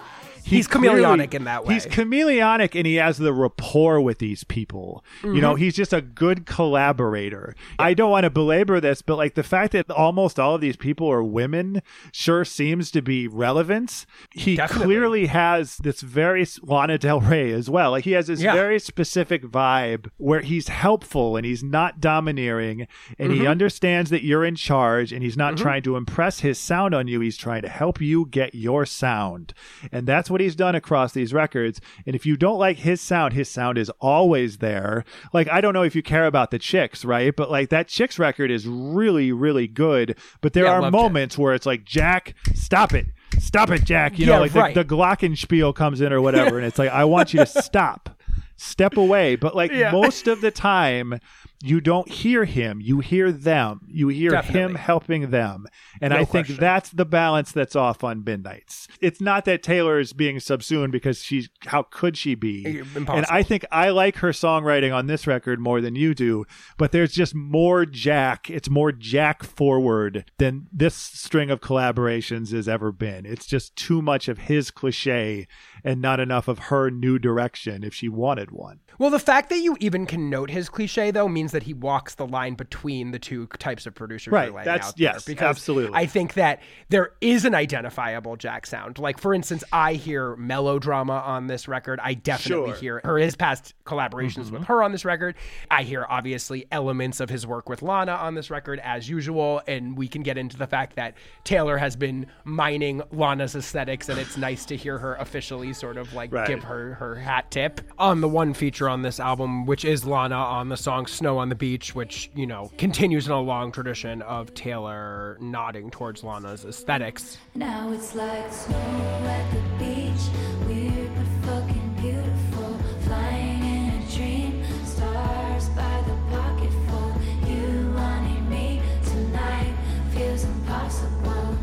he 0.50 0.58
He's 0.58 0.68
chameleonic 0.68 1.34
in 1.34 1.44
that 1.46 1.66
way. 1.66 1.74
He's 1.76 1.86
chameleonic 1.86 2.76
and 2.76 2.86
he 2.86 2.96
has 2.96 3.18
the 3.18 3.34
rapport 3.34 4.02
with 4.02 4.20
these 4.20 4.44
people. 4.44 5.04
You 5.24 5.42
know, 5.42 5.54
Mm-hmm. 5.54 5.64
he's 5.64 5.76
just 5.76 5.94
a 5.94 6.02
good 6.02 6.46
collaborator. 6.46 7.56
I 7.78 7.94
don't 7.94 8.12
want 8.12 8.24
to 8.24 8.30
belabor 8.30 8.80
this, 8.80 9.02
but 9.02 9.16
like 9.18 9.36
the 9.36 9.44
fact 9.44 9.74
that 9.74 9.90
almost 9.92 10.40
all 10.40 10.56
of 10.56 10.62
these 10.62 10.76
people 10.78 11.10
are 11.12 11.24
women 11.24 11.82
sure 12.12 12.46
seems 12.46 12.92
to 12.92 13.02
be 13.02 13.28
relevant. 13.28 14.06
He 14.32 14.56
Definitely. 14.56 14.86
clearly 14.86 15.26
has 15.28 15.78
this 15.78 16.02
very 16.02 16.46
Lana 16.64 16.98
Del 16.98 17.20
Rey 17.20 17.52
as 17.52 17.70
well. 17.70 17.92
Like 17.92 18.04
he 18.06 18.12
has 18.14 18.28
this 18.28 18.42
Yeah. 18.42 18.54
very 18.54 18.80
specific 18.80 19.44
vibe 19.44 20.10
where 20.18 20.42
he's 20.42 20.68
helpful 20.70 21.36
and 21.36 21.46
he's 21.46 21.64
not 21.64 22.00
domineering 22.00 22.88
and 23.18 23.32
Mm-hmm. 23.32 23.42
he 23.42 23.48
understands 23.48 24.10
that 24.10 24.24
you're 24.24 24.46
in 24.46 24.56
charge 24.56 25.12
and 25.12 25.22
he's 25.24 25.38
not 25.38 25.58
trying 25.58 25.84
to 25.84 25.96
impress 25.96 26.40
his 26.40 26.58
sound 26.58 26.94
on 26.96 27.08
you. 27.08 27.20
He's 27.20 27.38
trying 27.38 27.62
to 27.64 27.70
help 27.70 28.00
you 28.02 28.26
get 28.26 28.56
your 28.56 28.86
sound. 28.86 29.54
And 29.92 30.08
that's 30.08 30.30
what 30.30 30.39
he's 30.42 30.56
done 30.56 30.76
across 30.76 31.14
these 31.14 31.34
records. 31.34 31.80
And 32.06 32.16
if 32.16 32.26
you 32.26 32.38
don't 32.38 32.58
like 32.60 32.78
his 32.78 33.02
sound, 33.02 33.34
his 33.34 33.50
sound 33.50 33.78
is 33.78 33.90
always 34.00 34.58
there. 34.58 35.04
Like, 35.34 35.50
I 35.50 35.62
don't 35.62 35.74
know 35.74 35.84
if 35.84 35.96
you 35.96 36.02
care 36.04 36.26
about 36.26 36.52
the 36.52 36.60
chicks, 36.60 37.04
right? 37.06 37.36
But 37.36 37.52
like 37.52 37.70
that 37.70 37.88
chicks 37.88 38.18
record 38.20 38.52
is 38.52 38.68
really, 38.68 39.32
really 39.32 39.68
good. 39.68 40.18
But 40.42 40.54
there 40.54 40.66
Yeah, 40.66 40.74
are 40.74 40.82
loved 40.82 40.96
it. 40.96 40.98
moments 40.98 41.38
where 41.38 41.54
it's 41.54 41.66
like, 41.66 41.84
Jack, 41.86 42.34
stop 42.54 42.94
it. 42.94 43.08
Stop 43.40 43.70
it, 43.72 43.84
Jack. 43.86 44.18
You 44.20 44.26
Yeah, 44.26 44.36
know, 44.36 44.42
like 44.42 44.56
right. 44.56 44.74
the, 44.76 44.84
the 44.84 44.96
Glockenspiel 44.96 45.76
comes 45.76 46.02
in 46.02 46.12
or 46.12 46.22
whatever. 46.22 46.58
and 46.58 46.66
it's 46.66 46.80
like, 46.80 46.90
I 46.92 47.06
want 47.06 47.34
you 47.34 47.40
to 47.40 47.46
stop. 47.62 48.19
Step 48.60 48.98
away. 48.98 49.36
But 49.36 49.56
like 49.56 49.72
Yeah. 49.72 49.92
most 49.92 50.28
of 50.28 50.42
the 50.42 50.52
time, 50.52 51.20
you 51.62 51.82
don't 51.82 52.10
hear 52.10 52.46
him. 52.46 52.80
You 52.82 53.00
hear 53.00 53.32
them. 53.32 53.82
You 53.88 54.08
hear 54.08 54.42
him 54.42 54.76
helping 54.76 55.30
them. 55.30 55.66
And 56.02 56.12
No 56.14 56.18
I 56.18 56.26
think 56.26 56.48
question. 56.48 56.58
that's 56.58 56.90
the 56.90 57.06
balance 57.06 57.52
that's 57.52 57.76
off 57.76 58.02
on 58.04 58.24
Midnights. 58.24 58.88
It's 59.02 59.20
not 59.20 59.44
that 59.46 59.62
Taylor 59.62 60.00
is 60.00 60.14
being 60.14 60.40
subsumed 60.40 60.94
because 60.94 61.22
she's 61.22 61.50
how 61.68 61.84
could 61.84 62.18
she 62.18 62.36
be? 62.36 62.66
Eh, 62.66 62.70
impossible. 62.96 63.14
And 63.16 63.26
I 63.30 63.44
think 63.44 63.66
I 63.72 63.90
like 63.90 64.18
her 64.18 64.30
songwriting 64.30 64.94
on 64.96 65.08
this 65.08 65.28
record 65.28 65.60
more 65.60 65.82
than 65.82 65.96
you 65.96 66.14
do, 66.14 66.46
but 66.78 66.92
there's 66.94 67.12
just 67.12 67.36
more 67.36 67.86
Jack. 67.86 68.50
It's 68.50 68.70
more 68.70 68.92
Jack 68.94 69.44
forward 69.44 70.32
than 70.38 70.68
this 70.72 70.96
string 70.96 71.50
of 71.52 71.60
collaborations 71.60 72.52
has 72.54 72.70
ever 72.70 72.92
been. 72.94 73.26
It's 73.26 73.46
just 73.46 73.76
too 73.76 74.02
much 74.02 74.30
of 74.30 74.38
his 74.40 74.72
cliche 74.72 75.46
and 75.84 76.02
not 76.02 76.20
enough 76.22 76.48
of 76.48 76.60
her 76.60 76.90
new 76.90 77.20
direction 77.20 77.84
if 77.84 77.94
she 77.94 78.08
wanted 78.08 78.49
one. 78.52 78.80
Well, 78.98 79.10
the 79.10 79.20
fact 79.20 79.50
that 79.50 79.60
you 79.60 79.78
even 79.80 80.06
can 80.06 80.30
note 80.30 80.50
his 80.50 80.68
cliche 80.70 81.12
though 81.12 81.28
means 81.28 81.52
that 81.54 81.64
he 81.64 81.74
walks 81.74 82.16
the 82.16 82.28
line 82.28 82.56
between 82.56 83.12
the 83.12 83.20
two 83.20 83.48
types 83.60 83.86
of 83.86 83.96
producers 83.96 84.32
Right, 84.32 84.54
that's- 84.64 84.94
yes, 84.98 85.26
because 85.26 85.48
absolutely. 85.50 85.98
I 85.98 86.06
think 86.06 86.34
that 86.34 86.62
there 86.90 87.12
is 87.22 87.46
an 87.46 87.56
identifiable 87.56 88.36
Jack 88.36 88.66
sound. 88.66 89.00
Like 89.00 89.20
for 89.20 89.34
instance, 89.34 89.64
I 89.72 89.94
hear 89.94 90.36
melodrama 90.36 91.14
on 91.26 91.48
this 91.48 91.68
record. 91.68 92.00
I 92.04 92.14
definitely 92.16 92.50
Sure. 92.50 92.74
Mm-hmm. 92.74 92.82
hear 92.82 93.02
her 93.04 93.18
his 93.18 93.36
past 93.36 93.74
collaborations 93.86 94.52
with 94.52 94.64
her 94.66 94.84
on 94.84 94.92
this 94.92 95.06
record. 95.06 95.36
I 95.72 95.84
hear 95.84 96.06
obviously 96.10 96.66
elements 96.72 97.20
of 97.20 97.30
his 97.30 97.48
work 97.48 97.70
with 97.70 97.82
Lana 97.82 98.12
on 98.14 98.36
this 98.36 98.50
record 98.50 98.80
as 98.84 99.08
usual, 99.10 99.62
and 99.68 99.98
we 99.98 100.08
can 100.08 100.24
get 100.24 100.38
into 100.38 100.58
the 100.58 100.68
fact 100.68 100.96
that 100.98 101.16
Taylor 101.44 101.78
has 101.78 101.96
been 101.96 102.28
mining 102.44 103.02
Lana's 103.12 103.56
aesthetics, 103.56 104.10
and 104.10 104.20
it's 104.20 104.38
nice 104.38 104.66
to 104.66 104.76
hear 104.76 104.98
her 104.98 105.16
officially 105.16 105.74
sort 105.74 105.98
of 105.98 106.14
like 106.14 106.32
Right. 106.34 106.48
give 106.48 106.64
her 106.64 106.96
her 106.96 107.16
hat 107.16 107.50
tip 107.52 107.82
on 107.98 108.22
the 108.22 108.28
one 108.40 108.54
feature 108.54 108.88
on 108.88 109.02
this 109.02 109.20
album, 109.20 109.66
which 109.66 109.84
is 109.84 110.06
Lana 110.06 110.34
on 110.34 110.70
the 110.70 110.78
song 110.78 111.08
"Snow 111.08 111.40
on 111.40 111.50
the 111.50 111.56
Beach," 111.56 111.94
which 111.94 112.32
you 112.34 112.48
know 112.48 112.72
continues 112.78 113.26
in 113.26 113.34
a 113.34 113.42
long 113.42 113.70
tradition 113.70 114.22
of 114.22 114.54
Taylor 114.54 115.38
nodding 115.42 115.92
towards 115.92 116.24
Lana's 116.24 116.64
aesthetics. 116.64 117.38
Now 117.54 117.92
it's 117.92 118.16
like 118.16 118.50
snow 118.54 118.78
at 119.26 119.46
the 119.52 119.60
beach. 119.84 120.24
Weird 120.70 121.12
but 121.16 121.28
fucking 121.48 121.96
beautiful. 122.00 122.78
Flying 123.02 123.60
in 123.60 124.02
a 124.02 124.16
dream. 124.16 124.64
Stars 124.86 125.68
by 125.76 126.02
the 126.08 126.16
pocketful. 126.32 127.12
You 127.46 127.94
wanting 127.94 128.50
me 128.50 128.82
tonight 129.04 129.74
feels 130.12 130.46
impossible. 130.46 131.58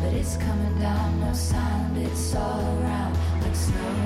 But 0.00 0.14
it's 0.14 0.38
coming 0.38 0.78
down, 0.80 1.20
no 1.20 1.34
sound. 1.34 1.98
It's 1.98 2.34
all 2.34 2.62
around 2.80 3.14
like 3.42 3.54
snow 3.54 4.01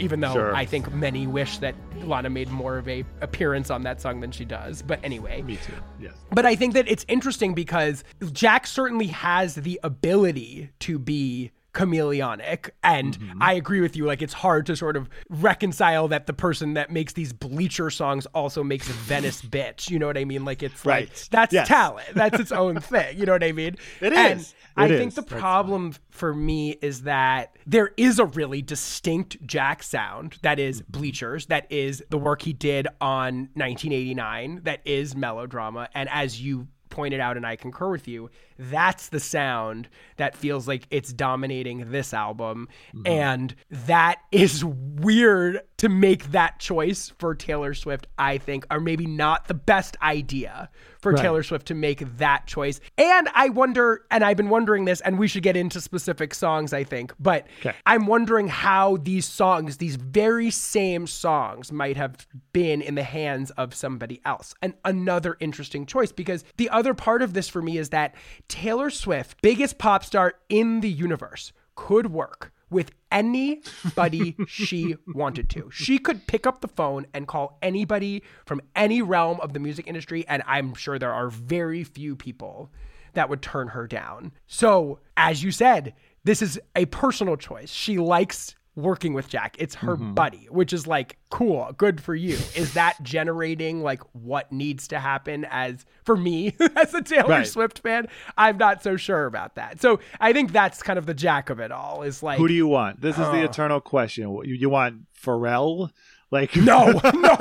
Even 0.00 0.20
though 0.20 0.32
Sure. 0.32 0.54
I 0.54 0.64
think 0.64 0.92
many 0.92 1.26
wish 1.26 1.58
that 1.58 1.74
Lana 2.02 2.30
made 2.30 2.48
more 2.50 2.78
of 2.78 2.88
a 2.88 3.04
appearance 3.20 3.70
on 3.70 3.82
that 3.84 4.00
song 4.00 4.20
than 4.20 4.30
she 4.32 4.44
does. 4.44 4.82
But 4.82 5.00
anyway, 5.04 5.42
Me 5.42 5.56
too. 5.56 5.72
Yes. 6.00 6.14
But 6.32 6.46
I 6.46 6.54
think 6.56 6.74
that 6.74 6.88
it's 6.88 7.04
interesting 7.08 7.54
because 7.54 8.02
Jack 8.32 8.66
certainly 8.66 9.08
has 9.08 9.54
the 9.56 9.78
ability 9.82 10.70
to 10.80 10.98
be 10.98 11.50
chameleonic 11.72 12.70
and 12.82 13.16
Mm-hmm. 13.18 13.42
I 13.42 13.52
agree 13.54 13.80
with 13.80 13.96
you 13.96 14.04
like 14.06 14.22
it's 14.22 14.32
hard 14.32 14.66
to 14.66 14.76
sort 14.76 14.96
of 14.96 15.08
reconcile 15.28 16.08
that 16.08 16.26
the 16.26 16.32
person 16.32 16.74
that 16.74 16.90
makes 16.90 17.12
these 17.12 17.32
bleacher 17.32 17.90
songs 17.90 18.26
also 18.34 18.62
makes 18.64 18.88
Venice 18.88 19.40
bitch 19.56 19.88
you 19.90 19.98
know 19.98 20.06
what 20.06 20.16
I 20.18 20.24
mean 20.24 20.44
like 20.44 20.62
it's 20.62 20.84
like 20.84 21.08
Right. 21.08 21.28
that's 21.30 21.52
Yes. 21.52 21.68
talent 21.68 22.08
that's 22.14 22.40
its 22.40 22.50
own 22.64 22.80
thing 22.80 23.18
you 23.18 23.24
know 23.26 23.32
what 23.32 23.44
I 23.44 23.52
mean 23.52 23.76
It 24.00 24.12
and 24.12 24.40
is. 24.40 24.54
I 24.76 24.88
It 24.88 24.98
think 24.98 25.14
the 25.14 25.22
That's 25.22 25.40
problem 25.40 25.94
for 26.10 26.34
me 26.34 26.76
is 26.80 27.02
that 27.02 27.56
there 27.66 27.90
is 27.96 28.18
a 28.18 28.24
really 28.24 28.62
distinct 28.62 29.44
Jack 29.46 29.82
sound 29.82 30.38
that 30.42 30.58
is 30.58 30.82
Mm-hmm. 30.82 30.92
Bleachers, 30.92 31.46
that 31.46 31.66
is 31.70 32.02
the 32.10 32.18
work 32.18 32.42
he 32.42 32.52
did 32.52 32.86
on 33.00 33.48
1989, 33.54 34.60
that 34.64 34.80
is 34.84 35.16
melodrama. 35.16 35.88
And 35.94 36.08
as 36.08 36.40
you 36.40 36.68
pointed 36.90 37.20
out, 37.20 37.36
and 37.36 37.46
I 37.46 37.56
concur 37.56 37.90
with 37.90 38.06
you, 38.06 38.30
that's 38.58 39.08
the 39.08 39.20
sound 39.20 39.88
that 40.16 40.36
feels 40.36 40.68
like 40.68 40.86
it's 40.90 41.12
dominating 41.12 41.90
this 41.90 42.12
album. 42.12 42.68
Mm-hmm. 42.94 43.06
And 43.06 43.54
that 43.70 44.20
is 44.30 44.64
weird 44.64 45.60
to 45.80 45.88
make 45.88 46.30
that 46.32 46.58
choice 46.58 47.10
for 47.18 47.34
Taylor 47.34 47.72
Swift, 47.72 48.06
I 48.18 48.36
think, 48.36 48.66
are 48.70 48.80
maybe 48.80 49.06
not 49.06 49.48
the 49.48 49.54
best 49.54 49.96
idea 50.02 50.68
for 51.00 51.12
Right. 51.12 51.22
Taylor 51.22 51.42
Swift 51.42 51.68
to 51.68 51.74
make 51.74 52.18
that 52.18 52.46
choice. 52.46 52.80
And 52.98 53.30
I 53.34 53.48
wonder, 53.48 54.04
and 54.10 54.22
I've 54.22 54.36
been 54.36 54.50
wondering 54.50 54.84
this, 54.84 55.00
and 55.00 55.18
we 55.18 55.26
should 55.26 55.42
get 55.42 55.56
into 55.56 55.80
specific 55.80 56.34
songs, 56.34 56.74
I 56.74 56.84
think, 56.84 57.14
but 57.18 57.46
Okay. 57.60 57.74
I'm 57.86 58.04
wondering 58.04 58.48
how 58.48 58.98
these 58.98 59.24
songs, 59.24 59.78
these 59.78 59.96
very 59.96 60.50
same 60.50 61.06
songs, 61.06 61.72
might 61.72 61.96
have 61.96 62.26
been 62.52 62.82
in 62.82 62.94
the 62.94 63.02
hands 63.02 63.50
of 63.52 63.74
somebody 63.74 64.20
else. 64.26 64.54
And 64.60 64.74
another 64.84 65.38
interesting 65.40 65.86
choice, 65.86 66.12
because 66.12 66.44
the 66.58 66.68
other 66.68 66.92
part 66.92 67.22
of 67.22 67.32
this 67.32 67.48
for 67.48 67.62
me 67.62 67.78
is 67.78 67.88
that 67.88 68.14
Taylor 68.48 68.90
Swift, 68.90 69.40
biggest 69.40 69.78
pop 69.78 70.04
star 70.04 70.34
in 70.50 70.82
the 70.82 70.90
universe, 70.90 71.54
could 71.74 72.12
work 72.12 72.52
with 72.70 72.92
anybody 73.10 74.36
she 74.46 74.96
wanted 75.14 75.50
to. 75.50 75.68
She 75.70 75.98
could 75.98 76.26
pick 76.26 76.46
up 76.46 76.60
the 76.60 76.68
phone 76.68 77.06
and 77.12 77.26
call 77.26 77.58
anybody 77.62 78.22
from 78.46 78.60
any 78.74 79.02
realm 79.02 79.40
of 79.40 79.52
the 79.52 79.60
music 79.60 79.86
industry, 79.86 80.24
and 80.28 80.42
I'm 80.46 80.74
sure 80.74 80.98
there 80.98 81.12
are 81.12 81.28
very 81.28 81.84
few 81.84 82.16
people 82.16 82.70
that 83.14 83.28
would 83.28 83.42
turn 83.42 83.68
her 83.68 83.86
down. 83.86 84.32
So, 84.46 85.00
as 85.16 85.42
you 85.42 85.50
said, 85.50 85.94
this 86.24 86.42
is 86.42 86.60
a 86.76 86.86
personal 86.86 87.36
choice. 87.36 87.70
She 87.70 87.98
likes 87.98 88.54
working 88.76 89.12
with 89.14 89.28
Jack. 89.28 89.56
It's 89.58 89.74
her 89.76 89.96
buddy, 89.96 90.46
which 90.50 90.72
is 90.72 90.86
like 90.86 91.18
cool, 91.28 91.72
good 91.76 92.00
for 92.00 92.14
you. 92.14 92.34
Is 92.54 92.74
that 92.74 92.96
generating 93.02 93.82
like 93.82 94.00
what 94.12 94.50
needs 94.52 94.88
to 94.88 94.98
happen 95.00 95.44
as 95.50 95.84
for 96.04 96.16
me 96.16 96.54
as 96.76 96.94
a 96.94 97.02
Taylor 97.02 97.28
Right. 97.28 97.46
Swift 97.46 97.80
fan? 97.80 98.06
I'm 98.38 98.56
not 98.58 98.82
so 98.82 98.96
sure 98.96 99.26
about 99.26 99.56
that. 99.56 99.80
So, 99.80 100.00
I 100.20 100.32
think 100.32 100.52
that's 100.52 100.82
kind 100.82 100.98
of 100.98 101.06
the 101.06 101.14
Jack 101.14 101.50
of 101.50 101.58
it 101.60 101.72
all 101.72 102.02
is 102.02 102.22
like 102.22 102.38
Who 102.38 102.48
do 102.48 102.54
you 102.54 102.66
want? 102.68 103.00
This 103.00 103.16
is 103.18 103.26
the 103.26 103.40
Uh. 103.42 103.44
eternal 103.44 103.80
question. 103.80 104.30
You, 104.44 104.54
you 104.54 104.70
want 104.70 105.02
Pharrell? 105.20 105.90
Like 106.32 106.54
No, 106.54 106.92
no, 107.14 107.36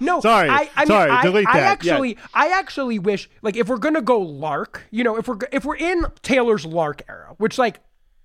no. 0.00 0.20
Sorry, 0.20 0.48
I, 0.48 0.68
I 0.74 0.80
mean, 0.80 0.86
sorry, 0.88 1.10
I, 1.10 1.22
delete 1.22 1.46
I 1.48 1.60
that. 1.60 1.84
Yeah. 1.84 1.92
actually, 1.92 2.18
I 2.34 2.48
actually 2.48 2.98
wish, 2.98 3.30
like, 3.42 3.56
if 3.56 3.68
we're 3.68 3.76
gonna 3.78 4.02
go 4.02 4.18
Lark, 4.20 4.86
you 4.90 5.04
know, 5.04 5.16
if 5.16 5.28
we're 5.28 5.38
if 5.52 5.64
we're 5.64 5.76
in 5.76 6.06
Taylor's 6.22 6.64
Lark 6.66 7.02
era, 7.08 7.34
which 7.38 7.58
like. 7.58 7.80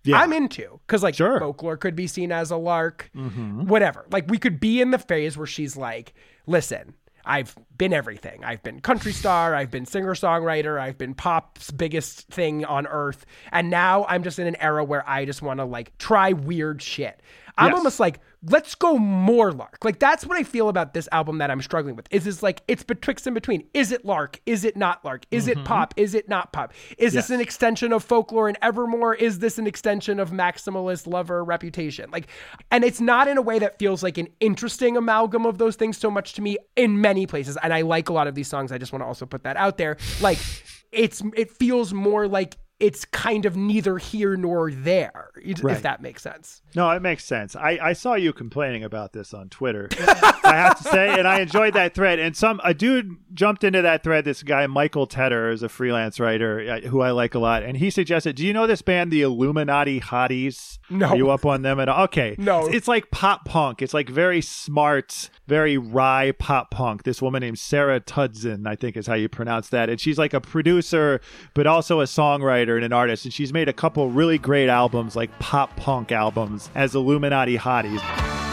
Yeah. 0.07 0.19
I'm 0.19 0.33
into 0.33 0.79
because 0.87 1.03
like 1.03 1.15
Sure. 1.15 1.31
Mm-hmm. 1.35 1.39
folklore 1.45 1.77
could 1.77 1.95
be 1.95 2.07
seen 2.07 2.31
as 2.31 2.49
a 2.51 2.57
lark, 2.57 3.09
whatever. 3.13 4.05
Like 4.11 4.29
we 4.29 4.37
could 4.37 4.59
be 4.59 4.81
in 4.81 4.91
the 4.91 4.97
phase 4.99 5.37
where 5.37 5.47
she's 5.47 5.75
like, 5.77 6.13
"Listen, 6.45 6.93
I've 7.25 7.55
been 7.77 7.93
everything. 7.93 8.43
I've 8.45 8.63
been 8.63 8.79
country 8.79 9.11
star. 9.11 9.53
I've 9.53 9.69
been 9.71 9.85
singer 9.85 10.13
songwriter. 10.15 10.79
I've 10.79 10.97
been 10.97 11.13
pop's 11.13 11.71
biggest 11.71 12.27
thing 12.29 12.63
on 12.65 12.87
earth, 12.87 13.25
and 13.51 13.69
now 13.69 14.05
I'm 14.07 14.23
just 14.23 14.39
in 14.39 14.47
an 14.47 14.55
era 14.61 14.83
where 14.83 15.07
I 15.09 15.25
just 15.25 15.41
want 15.41 15.59
to 15.59 15.65
like 15.65 15.97
try 15.97 16.33
weird 16.33 16.81
shit." 16.81 17.21
I'm 17.59 17.69
Yes. 17.71 17.77
almost 17.79 17.99
like, 17.99 18.19
let's 18.43 18.75
go 18.75 18.97
more 18.97 19.51
Lark. 19.51 19.83
Like 19.83 19.99
that's 19.99 20.25
what 20.25 20.37
I 20.37 20.43
feel 20.43 20.69
about 20.69 20.93
this 20.93 21.07
album 21.11 21.37
that 21.37 21.51
I'm 21.51 21.61
struggling 21.61 21.95
with. 21.95 22.07
Is 22.11 22.25
this 22.25 22.41
like 22.41 22.61
it's 22.67 22.83
betwixt 22.83 23.27
and 23.27 23.33
between? 23.33 23.67
Is 23.73 23.91
it 23.91 24.05
Lark? 24.05 24.39
Is 24.45 24.65
it 24.65 24.75
not 24.75 25.03
Lark? 25.05 25.25
Is 25.31 25.47
it 25.47 25.63
pop? 25.65 25.93
Is 25.97 26.13
it 26.15 26.27
not 26.27 26.51
pop? 26.51 26.73
Is 26.97 27.13
this 27.13 27.27
Mm-hmm. 27.27 27.33
An 27.33 27.41
extension 27.41 27.91
of 27.91 28.05
folklore 28.05 28.47
and 28.47 28.57
Evermore? 28.61 29.13
Is 29.13 29.39
this 29.39 29.57
an 29.57 29.67
extension 29.67 30.17
of 30.17 30.31
maximalist 30.31 31.07
lover 31.07 31.43
reputation? 31.43 32.09
Like, 32.09 32.27
and 32.71 32.85
it's 32.85 33.01
not 33.01 33.27
in 33.27 33.37
a 33.37 33.41
way 33.41 33.59
that 33.59 33.77
feels 33.79 34.01
like 34.01 34.17
an 34.17 34.29
interesting 34.39 34.95
amalgam 34.95 35.45
of 35.45 35.57
those 35.57 35.75
things 35.75 35.97
so 35.97 36.09
much 36.09 36.33
to 36.33 36.41
me 36.41 36.57
in 36.77 37.01
many 37.01 37.27
places. 37.27 37.57
And 37.61 37.73
I 37.73 37.81
like 37.81 38.07
a 38.07 38.13
lot 38.13 38.27
of 38.27 38.35
these 38.35 38.47
songs. 38.47 38.71
I 38.71 38.77
just 38.77 38.93
want 38.93 39.01
to 39.01 39.07
also 39.07 39.25
put 39.25 39.43
that 39.43 39.57
out 39.57 39.77
there. 39.77 39.97
Like, 40.21 40.37
it's 40.93 41.21
it 41.35 41.51
feels 41.51 41.93
more 41.93 42.29
like 42.29 42.57
it's 42.79 43.03
kind 43.05 43.45
of 43.45 43.57
neither 43.57 43.97
here 43.97 44.37
nor 44.37 44.71
there, 44.71 45.26
if 45.77 45.81
that 45.83 46.01
makes 46.01 46.21
sense. 46.21 46.61
No, 46.75 46.89
it 46.91 47.01
makes 47.01 47.25
sense. 47.25 47.55
I, 47.55 47.79
I 47.81 47.93
saw 47.93 48.15
you 48.15 48.33
complaining 48.33 48.83
about 48.83 49.13
this 49.13 49.33
on 49.33 49.49
Twitter. 49.49 49.89
I 49.99 50.53
have 50.55 50.77
to 50.77 50.83
say, 50.83 51.17
and 51.17 51.27
I 51.27 51.41
enjoyed 51.41 51.73
that 51.73 51.93
thread. 51.93 52.19
And 52.19 52.35
some 52.35 52.61
a 52.63 52.73
dude 52.73 53.15
jumped 53.33 53.63
into 53.63 53.81
that 53.81 54.03
thread. 54.03 54.25
This 54.25 54.43
guy 54.43 54.65
Michael 54.67 55.07
Tedder 55.07 55.51
is 55.51 55.63
a 55.63 55.69
freelance 55.69 56.19
writer 56.19 56.81
uh, 56.83 56.87
who 56.87 57.01
I 57.01 57.11
like 57.11 57.35
a 57.35 57.39
lot, 57.39 57.63
and 57.63 57.77
he 57.77 57.89
suggested, 57.89 58.35
"Do 58.35 58.45
you 58.45 58.53
know 58.53 58.67
this 58.67 58.81
band, 58.81 59.11
the 59.11 59.21
Illuminati 59.21 59.99
Hotties? 59.99 60.79
No. 60.89 61.07
Are 61.07 61.17
you 61.17 61.29
up 61.31 61.45
on 61.45 61.63
them 61.63 61.79
at 61.79 61.89
all? 61.89 62.05
Okay, 62.05 62.35
No. 62.37 62.65
It's, 62.67 62.75
it's 62.75 62.87
like 62.87 63.11
pop 63.11 63.45
punk. 63.45 63.81
It's 63.81 63.93
like 63.93 64.07
very 64.09 64.41
smart, 64.41 65.29
very 65.47 65.77
wry 65.77 66.31
pop 66.37 66.71
punk. 66.71 67.03
This 67.03 67.21
woman 67.21 67.41
named 67.41 67.59
Sarah 67.59 67.99
Tudzin, 67.99 68.65
I 68.65 68.75
think 68.75 68.95
is 68.95 69.07
how 69.07 69.15
you 69.15 69.27
pronounce 69.27 69.69
that, 69.69 69.89
and 69.89 69.99
she's 69.99 70.17
like 70.17 70.33
a 70.33 70.39
producer, 70.41 71.19
but 71.53 71.67
also 71.67 71.99
a 71.99 72.05
songwriter 72.05 72.75
and 72.75 72.85
an 72.85 72.93
artist. 72.93 73.25
And 73.25 73.33
she's 73.33 73.51
made 73.51 73.67
a 73.67 73.73
couple 73.73 74.09
really 74.09 74.37
great 74.37 74.69
albums, 74.69 75.15
like 75.15 75.26
pop 75.39 75.75
punk 75.75 76.11
albums, 76.11 76.69
as 76.75 76.95
Illuminati 76.95 77.57
Hotties. 77.57 78.46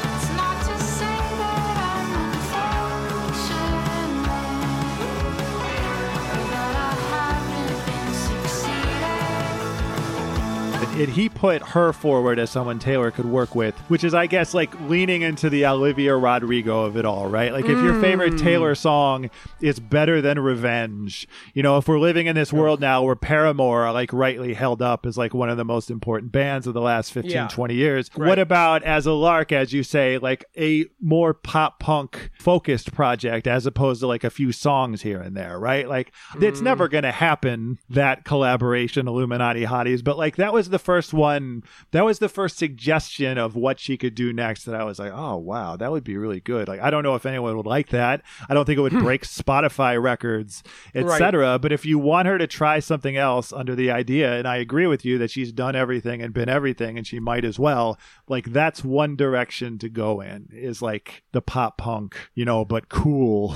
And 10.95 11.09
he 11.09 11.29
put 11.29 11.61
her 11.63 11.93
forward 11.93 12.39
as 12.39 12.51
someone 12.51 12.79
Taylor 12.79 13.11
could 13.11 13.25
work 13.27 13.55
with, 13.55 13.75
which 13.89 14.05
is, 14.05 14.15
I 14.15 14.27
guess, 14.27 14.55
like 14.55 14.79
leaning 14.83 15.23
into 15.23 15.51
the 15.51 15.67
Olivia 15.67 16.17
Rodrigo 16.17 16.83
of 16.85 16.97
it 16.97 17.05
all, 17.05 17.27
right? 17.29 17.53
Like, 17.53 17.65
if 17.65 17.83
your 17.83 18.01
favorite 18.01 18.39
Taylor 18.39 18.75
song 18.75 19.29
is 19.61 19.81
better 19.81 20.21
than 20.21 20.39
Revenge, 20.39 21.27
you 21.53 21.63
know, 21.63 21.77
if 21.79 21.89
we're 21.89 21.99
living 21.99 22.27
in 22.27 22.37
this 22.37 22.53
world 22.53 22.81
now 22.81 23.03
where 23.03 23.17
Paramore, 23.17 23.91
like, 23.93 24.13
rightly 24.13 24.55
held 24.55 24.81
up 24.83 25.05
as 25.07 25.19
like 25.19 25.35
one 25.35 25.49
of 25.49 25.57
the 25.57 25.65
most 25.65 25.91
important 25.91 26.31
bands 26.33 26.67
of 26.67 26.75
the 26.75 26.81
last 26.81 27.13
15, 27.13 27.31
Yeah. 27.31 27.49
20 27.49 27.75
years, 27.75 28.11
Right. 28.17 28.29
what 28.29 28.39
about 28.39 28.83
as 28.85 29.07
a 29.07 29.13
lark, 29.13 29.53
as 29.53 29.73
you 29.73 29.83
say, 29.83 30.19
like 30.19 30.45
a 30.57 30.87
more 31.01 31.35
pop 31.35 31.81
punk 31.81 32.31
focused 32.39 32.93
project 32.93 33.47
as 33.47 33.67
opposed 33.67 34.01
to 34.01 34.07
like 34.07 34.25
a 34.25 34.31
few 34.31 34.53
songs 34.53 35.03
here 35.03 35.21
and 35.21 35.37
there, 35.37 35.59
right? 35.59 35.89
Like, 35.89 36.13
it's 36.41 36.61
Mm. 36.61 36.65
never 36.65 36.89
going 36.89 37.05
to 37.05 37.13
happen, 37.13 37.79
that 37.91 38.25
collaboration, 38.25 39.09
Illuminati 39.09 39.65
Hotties, 39.65 40.03
but 40.05 40.17
like 40.19 40.37
that 40.37 40.53
was 40.53 40.71
the 40.71 40.79
first 40.85 41.13
one, 41.13 41.63
that 41.93 42.05
was 42.05 42.19
the 42.19 42.29
first 42.29 42.59
suggestion 42.59 43.39
of 43.39 43.57
what 43.57 43.81
she 43.81 43.97
could 43.97 44.15
do 44.15 44.33
next 44.33 44.65
that 44.65 44.75
I 44.75 44.85
was 44.85 44.99
like, 44.99 45.13
oh, 45.15 45.37
wow, 45.37 45.77
that 45.77 45.91
would 45.91 46.05
be 46.05 46.17
really 46.17 46.41
good. 46.41 46.69
Like, 46.69 46.81
I 46.81 46.91
don't 46.91 47.03
know 47.03 47.15
if 47.15 47.27
anyone 47.27 47.57
would 47.57 47.67
like 47.67 47.89
that. 47.89 48.23
I 48.49 48.55
don't 48.55 48.65
think 48.65 48.79
it 48.79 48.83
would 48.83 48.93
break 48.93 49.23
Spotify 49.25 50.01
records, 50.01 50.63
Hmm. 50.93 51.01
Right. 51.05 51.15
etc. 51.21 51.59
But 51.59 51.73
if 51.73 51.85
you 51.87 51.99
want 51.99 52.29
her 52.29 52.39
to 52.39 52.47
try 52.47 52.79
something 52.81 53.17
else 53.17 53.53
under 53.53 53.75
the 53.75 53.91
idea, 53.91 54.35
and 54.39 54.47
I 54.47 54.57
agree 54.57 54.87
with 54.87 55.05
you 55.05 55.19
that 55.19 55.31
she's 55.31 55.51
done 55.53 55.75
everything 55.75 56.21
and 56.23 56.33
been 56.35 56.49
everything, 56.49 56.97
and 56.99 57.07
she 57.07 57.19
might 57.21 57.45
as 57.45 57.59
well, 57.59 57.99
like 58.29 58.53
that's 58.53 58.85
one 58.85 59.17
direction 59.17 59.79
to 59.79 59.89
go 59.89 60.21
in 60.21 60.49
is 60.53 60.83
like 60.83 61.23
the 61.33 61.41
pop 61.43 61.79
punk, 61.79 62.17
you 62.35 62.45
know, 62.45 62.65
but 62.65 62.89
cool 62.89 63.53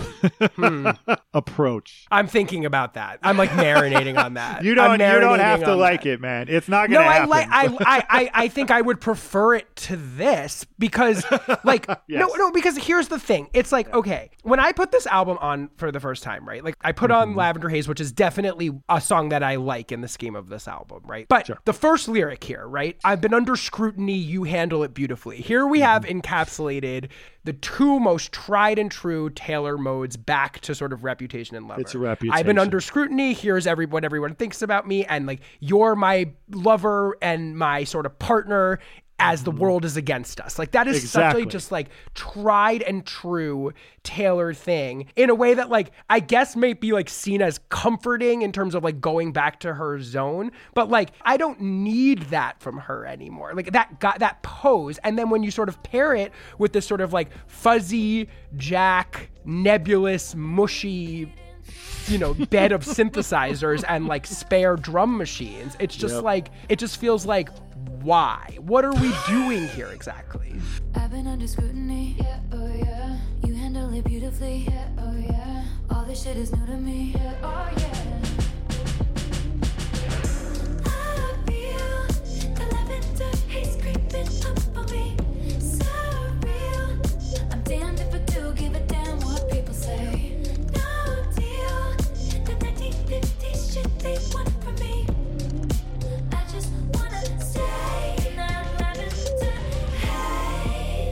Hmm. 0.57 0.91
approach. 1.35 2.07
I'm 2.11 2.27
thinking 2.27 2.64
about 2.64 2.95
that. 2.95 3.19
I'm 3.23 3.37
like 3.37 3.51
marinating 3.51 4.19
on 4.23 4.35
that. 4.35 4.62
You 4.69 4.75
don't. 4.75 4.93
You 5.01 5.21
don't 5.21 5.38
have 5.38 5.61
to 5.61 5.73
on 5.73 5.79
like 5.79 6.03
that. 6.03 6.11
it, 6.14 6.21
man. 6.21 6.47
It's 6.49 6.69
not 6.69 6.91
gonna 6.91 7.07
I 7.07 7.17
happen. 7.18 7.31
like. 7.31 7.48
I, 7.50 7.66
I, 7.85 8.04
I, 8.09 8.31
I 8.44 8.48
think 8.48 8.70
I 8.70 8.81
would 8.81 9.00
prefer 9.00 9.54
it 9.54 9.74
to 9.76 9.96
this 9.96 10.64
because, 10.78 11.24
like, 11.64 11.87
no, 11.88 11.96
Yes. 12.09 12.31
no. 12.37 12.50
Because 12.50 12.76
here's 12.76 13.09
the 13.09 13.18
thing. 13.18 13.48
It's 13.52 13.72
like, 13.72 13.92
okay, 13.92 14.31
when 14.42 14.61
I 14.61 14.72
put 14.72 14.92
this 14.92 15.07
album 15.07 15.38
on 15.40 15.70
for 15.76 15.90
the 15.92 16.00
first 16.00 16.22
time, 16.22 16.46
right? 16.48 16.62
Like, 16.64 16.76
I 16.83 16.92
put 16.92 17.11
Mm-hmm. 17.11 17.31
on 17.31 17.35
Lavender 17.37 17.68
Haze, 17.68 17.88
which 17.88 18.00
is 18.00 18.12
definitely 18.12 18.70
a 18.88 19.00
song 19.00 19.31
that 19.31 19.42
I 19.42 19.57
like 19.57 19.92
in 19.92 20.00
the 20.02 20.09
scheme 20.09 20.37
of 20.37 20.48
this 20.48 20.68
album, 20.68 21.02
right? 21.07 21.26
But 21.28 21.50
the 21.64 21.72
first 21.72 22.09
lyric 22.09 22.44
here, 22.44 22.66
right? 22.66 22.96
I've 23.04 23.20
been 23.20 23.35
under 23.35 23.57
scrutiny. 23.57 24.14
You 24.16 24.44
handle 24.44 24.83
it 24.85 24.92
beautifully. 24.94 25.38
Here 25.40 25.66
we 25.66 25.81
have 25.81 26.04
Mm-hmm. 26.04 26.20
encapsulated 26.20 27.09
the 27.44 27.53
two 27.53 27.98
most 28.01 28.33
tried 28.33 28.79
and 28.79 28.90
true 28.90 29.31
Taylor 29.31 29.79
modes 29.79 30.16
back 30.16 30.61
to 30.61 30.74
sort 30.74 30.92
of 30.92 31.05
reputation 31.05 31.57
and 31.57 31.68
lover. 31.68 31.81
It's 31.81 31.94
a 31.94 31.98
I've 32.31 32.46
been 32.46 32.59
under 32.59 32.81
scrutiny. 32.81 33.33
Here's 33.33 33.66
every 33.66 33.87
what 33.87 34.05
everyone 34.05 34.35
thinks 34.35 34.62
about 34.62 34.87
me, 34.87 35.05
and 35.05 35.27
like 35.27 35.40
you're 35.61 35.96
my 35.96 36.33
lover 36.51 37.16
and 37.22 37.57
my 37.57 37.85
sort 37.85 38.07
of 38.07 38.18
partner 38.18 38.81
as 39.20 39.42
the 39.42 39.50
world 39.50 39.85
is 39.85 39.96
against 39.96 40.40
us. 40.40 40.59
Like 40.59 40.70
that 40.72 40.87
is 40.87 41.11
such 41.11 41.35
a 41.35 41.44
just 41.46 41.72
like 41.72 41.88
tried 42.14 42.83
and 42.83 43.04
true 43.04 43.72
Taylor 44.04 44.54
thing 44.54 45.07
in 45.16 45.28
a 45.28 45.35
way 45.35 45.54
that 45.54 45.68
like 45.70 45.90
I 46.09 46.20
guess 46.20 46.54
may 46.54 46.72
be 46.72 46.92
like 46.92 47.09
seen 47.09 47.42
as 47.42 47.59
comforting 47.68 48.42
in 48.42 48.52
terms 48.52 48.74
of 48.74 48.85
like 48.85 49.00
going 49.00 49.33
back 49.33 49.61
to 49.61 49.74
her 49.74 50.00
zone, 50.00 50.52
but 50.74 50.88
like 50.88 51.11
I 51.22 51.37
don't 51.37 51.61
need 51.61 52.22
that 52.31 52.61
from 52.61 52.78
her 52.78 53.04
anymore. 53.07 53.54
Like 53.54 53.72
that 53.72 53.98
got 53.98 54.20
that 54.20 54.42
pose, 54.42 54.98
and 54.98 55.18
then 55.18 55.31
when 55.31 55.42
you 55.42 55.50
sort 55.50 55.68
of 55.68 55.83
pair 55.83 56.14
it 56.14 56.33
with 56.59 56.72
this 56.72 56.87
sort 56.87 57.00
of 57.00 57.12
like 57.12 57.31
fuzzy 57.48 58.28
Jack 58.57 59.31
nebulous 59.44 60.35
mushy 60.35 61.33
you 62.07 62.16
know 62.18 62.33
bed 62.35 62.72
of 62.72 62.83
synthesizers 62.85 63.85
and 63.88 64.07
like 64.07 64.26
spare 64.26 64.76
drum 64.76 65.18
machines 65.18 65.76
it's 65.78 65.94
just 65.94 66.14
Yep. 66.14 66.24
like 66.24 66.50
it 66.70 66.78
just 66.78 66.98
feels 66.98 67.26
like 67.26 67.50
why 68.09 68.57
what 68.61 68.87
are 68.87 68.94
we 68.94 69.12
doing 69.27 69.68
here 69.68 69.88
exactly 69.88 70.55
I've 70.94 71.11
been 71.11 71.27
under 71.27 71.47
scrutiny. 71.47 72.16
Yeah, 72.18 72.40
oh 72.53 72.75
yeah. 72.75 73.18
You 73.47 73.55
handle 73.55 73.92
it 73.92 74.05
beautifully. 74.05 74.66
Yeah, 74.66 74.88
oh 74.99 75.14
yeah. 75.14 75.64
All 75.90 76.05
this 76.05 76.23
shit 76.23 76.38
is 76.38 76.51
new 76.53 76.64
to 76.66 76.77
me. 76.77 77.12
Yeah, 77.14 77.35
oh 77.42 77.68
yeah. 77.77 78.47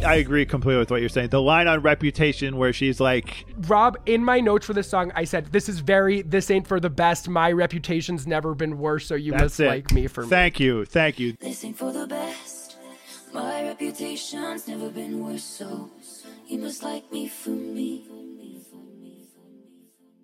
I 0.07 0.17
agree 0.17 0.47
completely 0.47 0.79
with 0.79 0.91
what 0.91 1.01
you're 1.01 1.09
saying. 1.09 1.29
The 1.31 1.43
line 1.43 1.67
on 1.67 1.81
Reputation 1.83 2.57
where 2.57 2.73
she's 2.73 3.01
like, 3.01 3.47
rob 3.67 3.97
in 4.07 4.25
my 4.25 4.41
notes 4.41 4.67
for 4.67 4.75
this 4.75 4.89
song 4.89 5.11
i 5.15 5.25
said 5.25 5.47
this 5.47 5.69
is 5.69 5.81
very 5.81 6.23
this 6.23 6.51
ain't 6.51 6.67
for 6.67 6.79
the 6.79 6.91
best 6.91 7.29
my 7.29 7.51
reputation's 7.51 8.27
never 8.27 8.55
been 8.55 8.79
worse 8.79 9.07
so 9.07 9.15
you 9.15 9.33
must 9.33 9.59
it." 9.59 9.67
like 9.67 9.91
me 9.93 10.07
for 10.07 10.23
me 10.23 10.29
Thank 10.29 10.61
you, 10.61 10.85
thank 10.85 11.19
you. 11.19 11.33
This 11.41 11.65
ain't 11.65 11.77
for 11.77 11.93
the 11.93 12.07
best. 12.07 12.77
My 13.33 13.63
reputation's 13.69 14.69
never 14.69 14.91
been 14.91 15.25
worse, 15.25 15.43
so 15.43 15.91
you 16.47 16.59
must 16.59 16.83
like 16.83 17.11
me 17.11 17.27
for 17.27 17.51
me. 17.51 18.07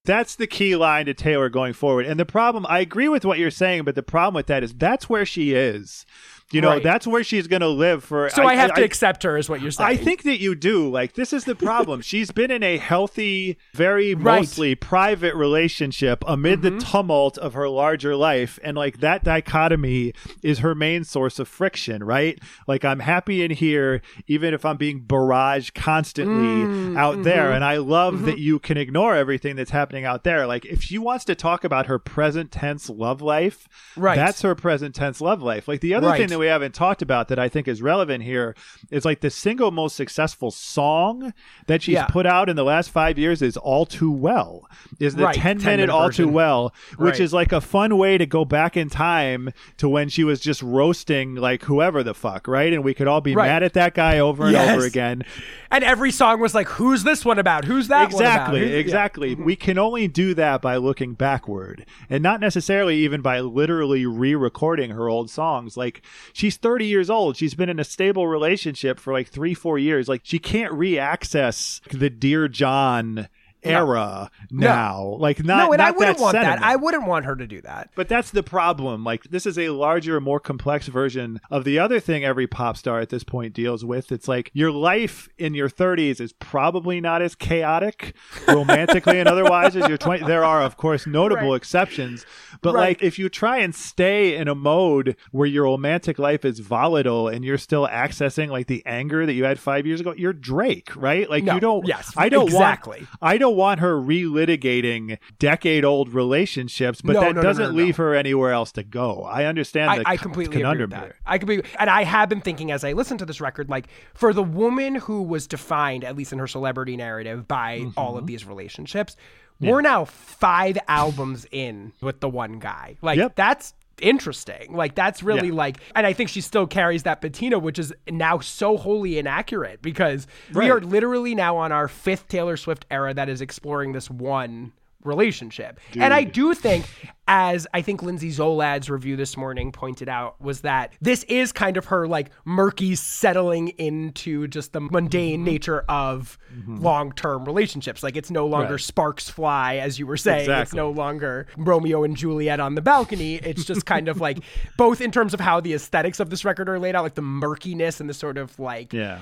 That's 0.05 0.35
the 0.35 0.49
key 0.49 0.75
line 0.75 1.07
to 1.07 1.14
Taylor 1.14 1.49
going 1.49 1.75
forward. 1.75 2.07
And 2.07 2.18
the 2.18 2.27
problem, 2.27 2.66
I 2.68 2.81
agree 2.81 3.09
with 3.09 3.25
what 3.25 3.38
you're 3.38 3.53
saying, 3.53 3.85
but 3.85 3.95
the 3.95 4.03
problem 4.03 4.35
with 4.35 4.49
that 4.49 4.64
is 4.64 4.75
that's 4.75 5.09
where 5.09 5.25
she 5.25 5.53
is. 5.55 6.05
You 6.53 6.61
know, 6.61 6.69
Right. 6.71 6.83
that's 6.83 7.07
where 7.07 7.25
she's 7.25 7.47
going 7.47 7.61
to 7.62 7.69
live 7.69 8.05
for. 8.05 8.29
so 8.31 8.45
i, 8.45 8.55
have 8.55 8.75
to 8.75 8.85
accept 8.85 9.23
her 9.25 9.37
is 9.37 9.49
what 9.49 9.61
you're 9.61 9.71
saying 9.71 9.88
I 9.91 9.97
think 9.97 10.23
that 10.25 10.38
you 10.41 10.55
do. 10.55 10.88
Like, 10.91 11.15
this 11.15 11.33
is 11.33 11.45
the 11.45 11.55
problem. 11.55 12.01
She's 12.12 12.31
been 12.31 12.51
in 12.51 12.62
a 12.62 12.77
healthy, 12.79 13.57
very 13.75 14.15
Right. 14.15 14.17
Mm-hmm. 14.17 14.25
mostly 14.41 14.75
private 14.75 15.35
relationship 15.35 16.23
amid 16.27 16.62
the 16.62 16.79
tumult 16.79 17.38
of 17.38 17.55
her 17.55 17.69
larger 17.69 18.15
life. 18.17 18.59
And, 18.62 18.77
like, 18.77 18.99
that 19.01 19.25
dichotomy 19.25 20.12
is 20.43 20.59
her 20.61 20.75
main 20.75 21.05
source 21.05 21.38
of 21.38 21.49
friction, 21.49 22.05
right? 22.05 22.38
Like, 22.67 22.85
I'm 22.85 23.01
happy 23.01 23.43
in 23.43 23.51
here, 23.51 24.03
even 24.27 24.55
if 24.55 24.65
I'm 24.65 24.77
being 24.77 25.01
barraged 25.03 25.75
constantly 25.75 26.67
Mm, 26.67 26.97
out 26.97 27.23
there. 27.23 27.47
mm-hmm. 27.47 27.55
And 27.57 27.65
I 27.65 27.77
love 27.79 28.23
that 28.23 28.38
you 28.38 28.59
can 28.59 28.77
ignore 28.77 29.15
everything 29.15 29.57
that's 29.57 29.71
happening 29.71 30.05
out 30.05 30.25
there. 30.25 30.47
Like, 30.47 30.65
if 30.67 30.83
she 30.83 30.99
wants 30.99 31.25
to 31.27 31.35
talk 31.35 31.65
about 31.65 31.87
her 31.87 31.99
present 31.99 32.51
tense 32.51 32.88
love 32.91 33.21
life, 33.23 33.69
Right. 33.97 34.17
that's 34.17 34.43
her 34.43 34.55
present 34.55 34.95
tense 34.95 35.21
love 35.21 35.43
life. 35.43 35.69
Like, 35.69 35.81
the 35.81 35.95
other 35.95 36.09
Right. 36.09 36.19
thing 36.19 36.29
that 36.29 36.38
we 36.43 36.49
haven't 36.49 36.75
talked 36.75 37.03
about 37.03 37.29
that 37.29 37.39
I 37.39 37.49
think 37.49 37.67
is 37.69 37.81
relevant 37.81 38.25
here 38.25 38.55
is 38.91 39.05
like 39.05 39.21
the 39.21 39.31
single 39.31 39.71
most 39.71 39.97
successful 39.97 40.51
song 40.51 41.33
that 41.67 41.83
she's 41.83 41.95
Yeah. 41.95 42.07
put 42.07 42.27
out 42.27 42.49
in 42.49 42.57
the 42.57 42.65
last 42.65 42.91
five 42.91 43.19
years 43.19 43.43
is 43.43 43.57
All 43.57 43.87
Too 43.87 44.11
Well. 44.11 44.69
Is 45.01 45.15
the 45.15 45.25
Right, 45.25 45.35
10 45.35 45.59
10 45.59 45.65
minute 45.65 45.67
minute 45.83 45.91
All 45.91 46.07
version. 46.07 46.27
Too 46.27 46.33
Well, 46.33 46.75
which 46.97 47.13
Right. 47.15 47.21
is 47.21 47.33
like 47.33 47.53
a 47.53 47.61
fun 47.61 47.97
way 47.97 48.19
to 48.19 48.27
go 48.27 48.45
back 48.45 48.77
in 48.77 48.89
time 48.91 49.51
to 49.79 49.89
when 49.89 50.09
she 50.09 50.25
was 50.25 50.41
just 50.41 50.63
roasting 50.63 51.35
like 51.37 51.63
whoever 51.65 52.03
the 52.03 52.15
fuck, 52.15 52.47
right? 52.49 52.73
And 52.73 52.83
we 52.85 52.95
could 52.95 53.07
all 53.09 53.21
be 53.21 53.35
Right. 53.35 53.47
mad 53.49 53.63
at 53.63 53.73
that 53.75 53.95
guy 53.95 54.19
over 54.19 54.45
and 54.45 54.53
Yes. 54.53 54.77
over 54.77 54.85
again. 54.87 55.23
and 55.71 55.83
every 55.85 56.11
song 56.11 56.39
was 56.41 56.55
like 56.55 56.69
who's 56.69 57.03
this 57.05 57.25
one 57.25 57.39
about 57.39 57.65
who's 57.65 57.89
that 57.89 58.13
one 58.13 58.23
about? 58.23 58.35
Exactly, 58.35 58.61
Who's- 58.61 58.71
yeah. 58.73 58.77
exactly. 58.79 59.35
Mm-hmm. 59.35 59.45
We 59.45 59.57
can 59.57 59.79
only 59.79 60.07
do 60.09 60.35
that 60.35 60.61
by 60.61 60.77
looking 60.77 61.15
backward 61.15 61.87
and 62.11 62.23
not 62.23 62.41
necessarily 62.41 62.97
even 62.99 63.21
by 63.23 63.41
literally 63.41 64.05
re 64.05 64.35
recording 64.35 64.91
her 64.91 65.09
old 65.09 65.31
songs. 65.31 65.77
Like, 65.77 66.03
she's 66.33 66.57
30 66.57 66.87
years 66.87 67.11
old. 67.11 67.37
She's 67.37 67.55
been 67.55 67.69
in 67.69 67.79
a 67.79 67.85
stable 67.85 68.27
relationship 68.27 68.99
for 68.99 69.13
like 69.13 69.29
three, 69.29 69.55
four 69.55 69.79
years. 69.79 70.09
Like, 70.09 70.23
she 70.25 70.39
can't 70.39 70.73
re 70.73 70.99
access 70.99 71.81
the 71.91 72.11
Dear 72.11 72.49
John 72.49 73.29
era 73.63 74.31
now. 74.50 75.17
Like 75.19 75.42
not 75.44 75.56
no, 75.67 75.73
and 75.73 75.79
not 75.79 75.88
I 75.88 75.90
wouldn't 75.90 76.19
want 76.21 76.35
sentiment. 76.35 76.60
that. 76.60 76.67
I 76.67 76.77
wouldn't 76.77 77.06
want 77.06 77.25
her 77.25 77.37
to 77.37 77.46
do 77.46 77.60
that. 77.63 77.90
But 77.94 78.08
that's 78.08 78.31
the 78.31 78.42
problem. 78.42 79.04
Like 79.04 79.25
this 79.25 79.46
is 79.46 79.58
a 79.58 79.71
larger, 79.71 80.21
more 80.21 80.40
complex 80.40 80.87
version 80.88 81.40
of 81.50 81.65
the 81.65 81.79
other 81.79 82.00
thing 82.00 82.25
every 82.25 82.46
pop 82.46 82.77
star 82.77 83.00
at 83.00 83.08
this 83.08 83.25
point 83.25 83.54
deals 83.54 83.85
with. 83.85 84.13
It's 84.13 84.29
like 84.29 84.50
your 84.52 84.71
life 84.71 85.29
in 85.38 85.54
your 85.54 85.69
30s 85.69 86.21
is 86.21 86.33
probably 86.33 87.00
not 87.00 87.23
as 87.23 87.35
chaotic 87.35 88.15
romantically 88.48 89.19
and 89.19 89.29
otherwise 89.29 89.77
as 89.77 89.88
your 89.88 89.98
20. 89.98 90.27
There 90.27 90.44
are, 90.44 90.63
of 90.63 90.77
course, 90.77 91.06
notable 91.06 91.50
Right. 91.50 91.56
exceptions. 91.56 92.25
But 92.60 92.75
Right. 92.75 92.81
like 92.81 93.02
if 93.02 93.19
you 93.19 93.29
try 93.29 93.58
and 93.58 93.75
stay 93.75 94.37
in 94.37 94.48
a 94.48 94.54
mode 94.54 95.17
where 95.31 95.46
your 95.46 95.65
romantic 95.65 96.19
life 96.19 96.44
is 96.44 96.58
volatile 96.60 97.29
and 97.29 97.44
you're 97.44 97.58
still 97.58 97.87
accessing 97.88 98.48
like 98.48 98.67
the 98.67 98.83
anger 98.87 99.27
that 99.27 99.33
you 99.35 99.44
had 99.44 99.58
five 99.58 99.87
years 99.87 100.00
ago, 100.00 100.15
you're 100.17 100.33
Drake, 100.33 100.94
right? 100.96 101.29
Like 101.29 101.44
No, 101.44 101.54
you 101.54 101.60
don't. 101.60 101.87
yes, 101.87 102.13
I 102.17 102.29
don't 102.29 102.44
exactly. 102.44 102.98
want. 102.98 103.08
I 103.21 103.38
don't 103.38 103.52
want 103.53 103.81
her 103.81 103.94
relitigating 103.96 105.19
decade 105.38 105.85
old 105.85 106.13
relationships, 106.13 107.00
but 107.00 107.15
No, 107.15 107.21
that 107.21 107.35
no, 107.37 107.42
doesn't 107.42 107.71
no, 107.77 107.83
leave 107.83 107.96
her 107.96 108.15
anywhere 108.15 108.53
else 108.53 108.73
to 108.73 108.83
go. 108.83 109.23
I 109.25 109.44
understand 109.44 109.90
I, 109.90 110.13
I 110.13 110.17
co- 110.17 110.23
completely 110.25 110.57
agree 110.57 110.63
with 110.63 110.63
conundrum 110.63 110.90
that. 110.90 111.03
here. 111.03 111.17
I 111.27 111.38
could 111.38 111.48
be, 111.48 111.63
and 111.79 111.88
I 111.90 112.05
have 112.05 112.29
been 112.29 112.40
thinking 112.40 112.71
as 112.71 112.85
I 112.85 112.92
listen 112.92 113.19
to 113.19 113.25
this 113.27 113.40
record, 113.40 113.69
like 113.69 113.87
for 114.15 114.33
the 114.33 114.42
woman 114.42 114.94
who 114.96 115.23
was 115.23 115.46
defined, 115.46 116.05
at 116.05 116.17
least 116.17 116.33
in 116.33 116.38
her 116.38 116.46
celebrity 116.46 116.96
narrative, 116.96 117.46
by 117.48 117.87
all 117.96 118.11
Mm-hmm. 118.13 118.19
of 118.19 118.27
these 118.27 118.44
relationships, 118.44 119.17
we're 119.61 119.81
now 119.81 120.05
five 120.05 120.77
albums 120.88 121.46
in 121.53 121.92
with 122.00 122.19
the 122.21 122.29
one 122.29 122.59
guy. 122.59 122.96
Like 123.00 123.17
Yep. 123.19 123.37
that's 123.37 123.75
interesting. 124.01 124.75
Like 124.75 124.95
that's 124.95 125.23
really 125.23 125.49
Yeah. 125.49 125.55
like, 125.55 125.79
and 125.95 126.07
I 126.07 126.13
think 126.13 126.31
she 126.31 126.40
still 126.40 126.67
carries 126.67 127.03
that 127.05 127.21
patina, 127.21 127.59
which 127.59 127.79
is 127.79 127.93
now 128.11 128.38
so 128.38 128.77
wholly 128.77 129.19
inaccurate 129.19 129.83
because 129.83 130.27
we 130.55 130.71
are 130.71 130.81
literally 130.81 131.35
now 131.35 131.57
on 131.57 131.73
our 131.73 131.88
fifth 131.88 132.29
Taylor 132.29 132.57
Swift 132.57 132.87
era 132.90 133.13
that 133.15 133.29
is 133.29 133.40
exploring 133.40 133.93
this 133.93 134.11
one 134.11 134.73
relationship. 135.05 135.79
And 135.98 136.13
I 136.15 136.25
do 136.25 136.55
think, 136.55 136.87
as 137.29 137.67
I 137.73 137.83
think 137.83 138.03
Lindsay 138.03 138.31
Zoladz 138.31 138.90
review 138.90 139.17
this 139.17 139.37
morning 139.37 139.73
pointed 139.73 140.09
out, 140.09 140.40
was 140.40 140.63
that 140.63 140.92
this 141.00 141.23
is 141.25 141.53
kind 141.53 141.77
of 141.77 141.87
her 141.87 142.07
like 142.09 142.31
murky 142.44 142.94
settling 142.94 143.69
into 143.79 144.48
just 144.48 144.73
the 144.73 144.81
mundane 144.81 145.23
Mm-hmm. 145.40 145.44
nature 145.44 145.81
of 145.88 146.37
long 146.67 147.13
term 147.13 147.44
relationships. 147.44 148.03
Like 148.03 148.17
it's 148.17 148.31
no 148.31 148.46
longer 148.46 148.73
Right. 148.75 148.81
sparks 148.81 149.29
fly, 149.31 149.77
as 149.77 149.98
you 149.98 150.07
were 150.07 150.17
saying. 150.17 150.50
It's 150.50 150.75
no 150.75 150.90
longer 150.90 151.46
Romeo 151.57 152.03
and 152.05 152.17
Juliet 152.17 152.61
on 152.61 152.75
the 152.75 152.83
balcony. 152.83 153.37
It's 153.37 153.65
just 153.65 153.87
kind 153.87 154.09
of 154.09 154.21
like 154.21 154.38
both 154.77 155.00
in 155.00 155.11
terms 155.11 155.33
of 155.33 155.40
how 155.40 155.61
the 155.61 155.75
aesthetics 155.75 156.21
of 156.21 156.29
this 156.31 156.44
record 156.44 156.69
are 156.69 156.79
laid 156.79 156.94
out, 156.96 157.03
like 157.05 157.15
the 157.15 157.23
murkiness 157.23 158.00
and 158.00 158.11
the 158.11 158.15
sort 158.15 158.37
of 158.37 158.59
like 158.59 158.92
Yeah. 158.92 159.21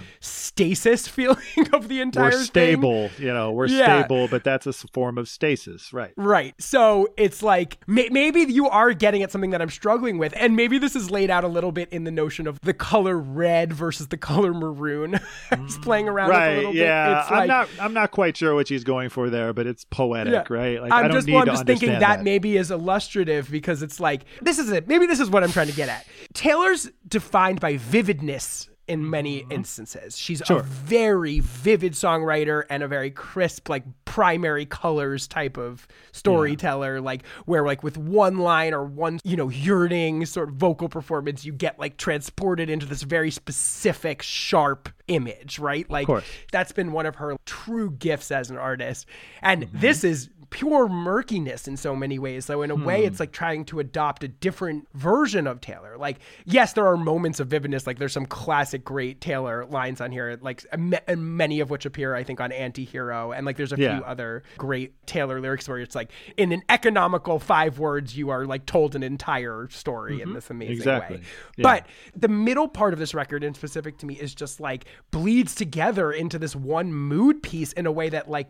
Stasis 0.51 1.07
feeling 1.17 1.39
of 1.73 1.89
the 1.89 2.01
entire 2.01 2.31
thing. 2.31 2.39
We're 2.39 2.39
thing. 2.39 2.45
stable, 2.45 3.11
you 3.19 3.33
know, 3.33 3.53
we're 3.53 3.67
Yeah. 3.67 4.01
stable, 4.01 4.29
but 4.29 4.43
that's 4.45 4.67
a 4.67 4.73
form 4.73 5.17
of 5.19 5.29
stasis, 5.29 5.93
right? 5.93 6.13
Right. 6.17 6.55
So 6.61 7.09
it's 7.17 7.43
like 7.43 7.79
may- 7.87 8.09
maybe 8.11 8.41
you 8.41 8.69
are 8.69 8.93
getting 8.93 9.23
at 9.23 9.31
something 9.31 9.51
that 9.51 9.63
I'm 9.63 9.71
struggling 9.71 10.19
with, 10.19 10.35
and 10.37 10.57
maybe 10.57 10.79
this 10.79 10.97
is 10.97 11.11
laid 11.11 11.31
out 11.31 11.45
a 11.45 11.49
little 11.49 11.73
bit 11.73 11.89
in 11.91 12.05
the 12.05 12.11
notion 12.11 12.47
of 12.47 12.61
the 12.63 12.75
color 12.75 13.17
red 13.19 13.73
versus 13.73 14.09
the 14.09 14.17
color 14.31 14.53
maroon. 14.53 15.19
Just 15.67 15.83
playing 15.83 16.07
mm, 16.07 16.11
around 16.13 16.29
with 16.31 16.37
a 16.39 16.57
little 16.57 16.75
Yeah. 16.75 17.09
bit. 17.09 17.19
It's 17.21 17.31
I'm 17.31 17.37
like, 17.39 17.49
not 17.49 17.69
I'm 17.81 17.93
not 17.95 18.11
quite 18.11 18.37
sure 18.37 18.55
what 18.55 18.69
she's 18.69 18.85
going 18.85 19.09
for 19.09 19.31
there, 19.31 19.53
but 19.53 19.67
it's 19.67 19.85
poetic, 19.85 20.33
Yeah. 20.33 20.45
right? 20.55 20.81
Like 20.83 20.93
I 20.93 20.97
I'm 20.99 21.03
don't 21.05 21.13
just, 21.13 21.29
well, 21.29 21.39
I'm 21.41 21.47
to 21.47 21.53
just 21.53 21.67
thinking 21.67 21.91
that, 21.91 22.01
that. 22.01 22.23
maybe 22.25 22.57
is 22.57 22.71
illustrative 22.71 23.51
because 23.51 23.83
it's 23.83 24.01
like 24.01 24.25
this 24.43 24.59
is 24.59 24.71
it. 24.71 24.89
Maybe 24.89 25.07
this 25.07 25.21
is 25.21 25.31
what 25.31 25.45
I'm 25.45 25.53
trying 25.53 25.69
to 25.69 25.75
get 25.75 25.89
at. 25.89 26.07
Taylor's 26.35 26.91
defined 27.07 27.61
by 27.61 27.77
vividness 27.77 28.69
in 28.91 29.09
many 29.09 29.45
instances. 29.51 30.19
She's 30.19 30.41
a 30.41 30.45
Mm-hmm. 30.45 30.69
Very 30.91 31.41
vivid 31.41 31.93
songwriter 31.93 32.65
and 32.69 32.83
a 32.83 32.89
very 32.89 33.11
crisp, 33.11 33.69
like 33.69 33.85
primary 34.05 34.67
colors 34.67 35.29
type 35.29 35.57
of 35.57 35.87
storyteller. 36.13 37.01
Like 37.01 37.25
where 37.47 37.65
like 37.65 37.83
with 37.85 37.97
one 37.97 38.39
line 38.39 38.75
or 38.75 38.85
one 38.85 39.21
you 39.25 39.37
know 39.37 39.49
yearning 39.49 40.27
sort 40.27 40.49
of 40.49 40.57
vocal 40.57 40.89
performance, 40.89 41.45
you 41.45 41.53
get 41.53 41.79
like 41.79 41.97
transported 41.97 42.69
into 42.69 42.85
this 42.87 43.03
very 43.03 43.31
specific, 43.31 44.23
sharp 44.23 44.89
image, 45.09 45.59
right? 45.59 45.89
Like 45.89 46.07
that's 46.53 46.73
been 46.73 46.91
one 46.93 47.07
of 47.07 47.15
her 47.17 47.37
true 47.47 47.93
gifts 47.93 48.31
as 48.31 48.51
an 48.51 48.57
artist. 48.57 49.07
And 49.41 49.61
Mm-hmm. 49.67 49.79
this 49.81 50.05
is 50.05 50.31
pure 50.51 50.89
murkiness 50.89 51.69
in 51.69 51.77
so 51.77 51.95
many 51.95 52.19
ways. 52.19 52.45
So 52.45 52.63
in 52.63 52.71
a 52.71 52.75
way, 52.75 53.03
Hmm. 53.03 53.07
it's 53.07 53.21
like 53.21 53.33
trying 53.33 53.65
to 53.67 53.79
adopt 53.81 54.25
a 54.25 54.29
different 54.29 54.89
version 54.95 55.47
of 55.47 55.61
Taylor. 55.61 55.97
Like, 55.97 56.19
yes, 56.45 56.73
there 56.73 56.87
are 56.87 56.97
moments 56.97 57.39
of 57.41 57.49
vividness. 57.49 57.87
Like 57.87 57.99
there's 57.99 58.13
some 58.13 58.27
classic 58.27 58.85
great 58.85 59.21
Taylor 59.21 59.65
lines 59.67 60.01
on 60.01 60.11
here, 60.13 60.39
like 60.41 60.65
and 60.73 61.37
many 61.37 61.61
of 61.61 61.71
which 61.71 61.87
appear, 61.87 62.15
I 62.15 62.25
think, 62.25 62.41
on 62.41 62.51
Anti-Hero. 62.53 63.33
And 63.33 63.47
like 63.47 63.57
there's 63.57 63.73
a 63.73 63.79
Yeah. 63.79 63.97
few 63.99 64.05
other 64.05 64.43
great 64.59 65.07
Taylor 65.07 65.41
lyrics 65.41 65.69
where 65.69 65.79
it's 65.79 65.95
like 65.95 66.11
in 66.37 66.53
an 66.53 66.63
economical 66.69 67.39
five 67.39 67.79
words, 67.79 68.17
you 68.17 68.31
are 68.31 68.45
like 68.45 68.67
told 68.67 68.97
an 68.97 69.03
entire 69.03 69.69
story 69.71 70.21
in 70.21 70.33
this 70.35 70.51
amazing 70.51 70.71
Mm-hmm. 70.75 70.81
Exactly. 70.81 71.17
way. 71.19 71.23
Yeah. 71.57 71.63
But 71.63 71.87
the 72.17 72.29
middle 72.29 72.69
part 72.69 72.93
of 72.93 72.99
this 72.99 73.15
record 73.15 73.45
in 73.45 73.55
specific 73.55 73.99
to 73.99 74.07
me 74.07 74.15
is 74.15 74.35
just 74.35 74.61
like 74.61 74.85
bleeds 75.11 75.55
together 75.55 76.11
into 76.13 76.39
this 76.39 76.57
one 76.57 76.93
mood 76.93 77.43
piece 77.43 77.73
in 77.73 77.87
a 77.87 77.93
way 77.93 78.09
that 78.09 78.29
like 78.29 78.49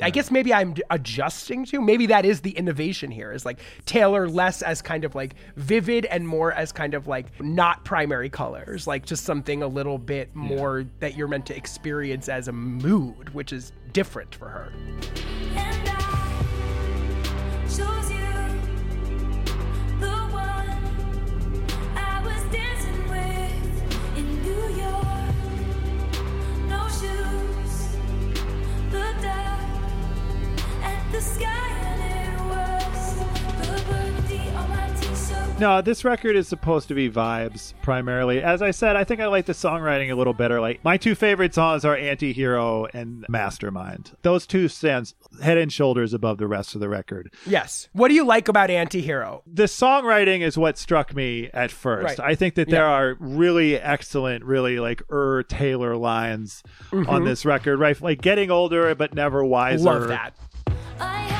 I 0.00 0.10
guess 0.10 0.30
maybe 0.30 0.54
I'm 0.54 0.74
adjusting 0.90 1.64
to. 1.66 1.80
Maybe 1.80 2.06
that 2.06 2.24
is 2.24 2.40
the 2.40 2.52
innovation 2.52 3.10
here. 3.10 3.32
Is 3.32 3.44
like 3.44 3.58
Taylor 3.84 4.28
less 4.28 4.62
as 4.62 4.80
kind 4.80 5.04
of 5.04 5.14
like 5.14 5.34
vivid 5.56 6.04
and 6.06 6.26
more 6.26 6.52
as 6.52 6.70
kind 6.70 6.94
of 6.94 7.06
like 7.08 7.26
not 7.40 7.84
primary 7.84 8.30
colors, 8.30 8.86
like 8.86 9.04
just 9.04 9.24
something 9.24 9.62
a 9.62 9.68
little 9.68 9.98
bit 9.98 10.34
more 10.34 10.84
that 11.00 11.16
you're 11.16 11.28
meant 11.28 11.46
to 11.46 11.56
experience 11.56 12.28
as 12.28 12.46
a 12.48 12.52
mood, 12.52 13.34
which 13.34 13.52
is 13.52 13.72
different 13.92 14.34
for 14.34 14.48
her. 14.48 16.07
No, 35.60 35.82
this 35.82 36.04
record 36.04 36.36
is 36.36 36.46
supposed 36.46 36.86
to 36.86 36.94
be 36.94 37.10
vibes 37.10 37.74
primarily. 37.82 38.40
As 38.40 38.62
I 38.62 38.70
said, 38.70 38.94
I 38.94 39.02
think 39.02 39.20
I 39.20 39.26
like 39.26 39.46
the 39.46 39.54
songwriting 39.54 40.08
a 40.08 40.14
little 40.14 40.32
better. 40.32 40.60
Like 40.60 40.84
my 40.84 40.96
two 40.96 41.16
favorite 41.16 41.52
songs 41.52 41.84
are 41.84 41.96
Anti-Hero 41.96 42.86
and 42.94 43.26
Mastermind. 43.28 44.12
Those 44.22 44.46
two 44.46 44.68
stands 44.68 45.16
head 45.42 45.58
and 45.58 45.72
shoulders 45.72 46.14
above 46.14 46.38
the 46.38 46.46
rest 46.46 46.76
of 46.76 46.80
the 46.80 46.88
record. 46.88 47.34
Yes. 47.44 47.88
What 47.92 48.06
do 48.06 48.14
you 48.14 48.24
like 48.24 48.46
about 48.46 48.70
Anti-Hero? 48.70 49.42
The 49.52 49.64
songwriting 49.64 50.42
is 50.42 50.56
what 50.56 50.78
struck 50.78 51.12
me 51.16 51.50
at 51.52 51.72
first. 51.72 52.20
Right. 52.20 52.30
I 52.30 52.34
think 52.36 52.54
that 52.54 52.68
there 52.68 52.84
Yeah. 52.84 52.92
are 52.92 53.16
really 53.18 53.76
excellent, 53.80 54.44
really 54.44 54.78
like 54.78 55.02
Er 55.10 55.42
Taylor 55.42 55.96
lines 55.96 56.62
on 56.92 57.24
this 57.24 57.44
record, 57.44 57.80
right? 57.80 58.00
Like 58.00 58.20
getting 58.22 58.52
older 58.52 58.94
but 58.94 59.12
never 59.12 59.44
wiser. 59.44 59.78
Mm-hmm. 59.78 59.86
Love 60.02 60.08
that. 60.08 60.36
I 61.00 61.37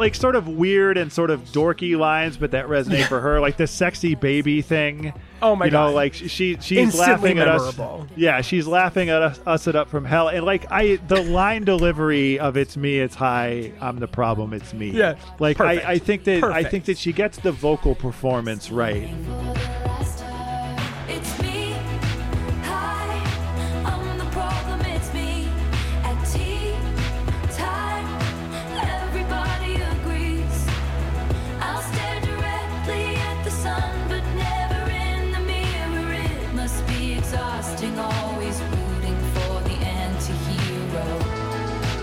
like 0.00 0.14
sort 0.14 0.34
of 0.34 0.48
weird 0.48 0.96
and 0.98 1.12
sort 1.12 1.30
of 1.30 1.44
dorky 1.52 1.96
lines, 1.96 2.36
but 2.36 2.50
that 2.50 2.66
resonate 2.66 3.06
for 3.06 3.20
her. 3.20 3.38
Like 3.40 3.56
the 3.56 3.66
sexy 3.66 4.14
baby 4.16 4.62
thing. 4.62 5.12
Oh 5.42 5.54
my 5.54 5.68
God. 5.68 5.86
you 5.86 5.90
know, 5.90 5.94
like 5.94 6.14
she 6.14 6.28
she's 6.28 6.72
Instantly 6.72 6.98
laughing 6.98 7.38
at 7.38 7.46
memorable. 7.46 8.02
us. 8.02 8.08
Yeah, 8.16 8.40
she's 8.40 8.66
laughing 8.66 9.08
at 9.10 9.22
us, 9.22 9.40
us 9.46 9.66
it 9.66 9.76
up 9.76 9.88
from 9.88 10.04
hell. 10.04 10.28
And 10.28 10.44
like 10.44 10.66
I, 10.70 10.96
the 11.08 11.22
line 11.22 11.64
delivery 11.64 12.38
of 12.38 12.56
"It's 12.56 12.76
me, 12.76 12.98
it's 12.98 13.14
hi, 13.14 13.72
I'm 13.80 13.98
the 14.00 14.08
problem, 14.08 14.52
it's 14.52 14.74
me." 14.74 14.90
Yeah, 14.90 15.16
like 15.38 15.58
perfect. 15.58 15.86
I, 15.86 15.92
I 15.92 15.98
think 15.98 16.24
that 16.24 16.44
I 16.44 16.64
think 16.64 16.86
that 16.86 16.98
she 16.98 17.12
gets 17.12 17.38
the 17.38 17.52
vocal 17.52 17.94
performance 17.94 18.70
right. 18.70 19.08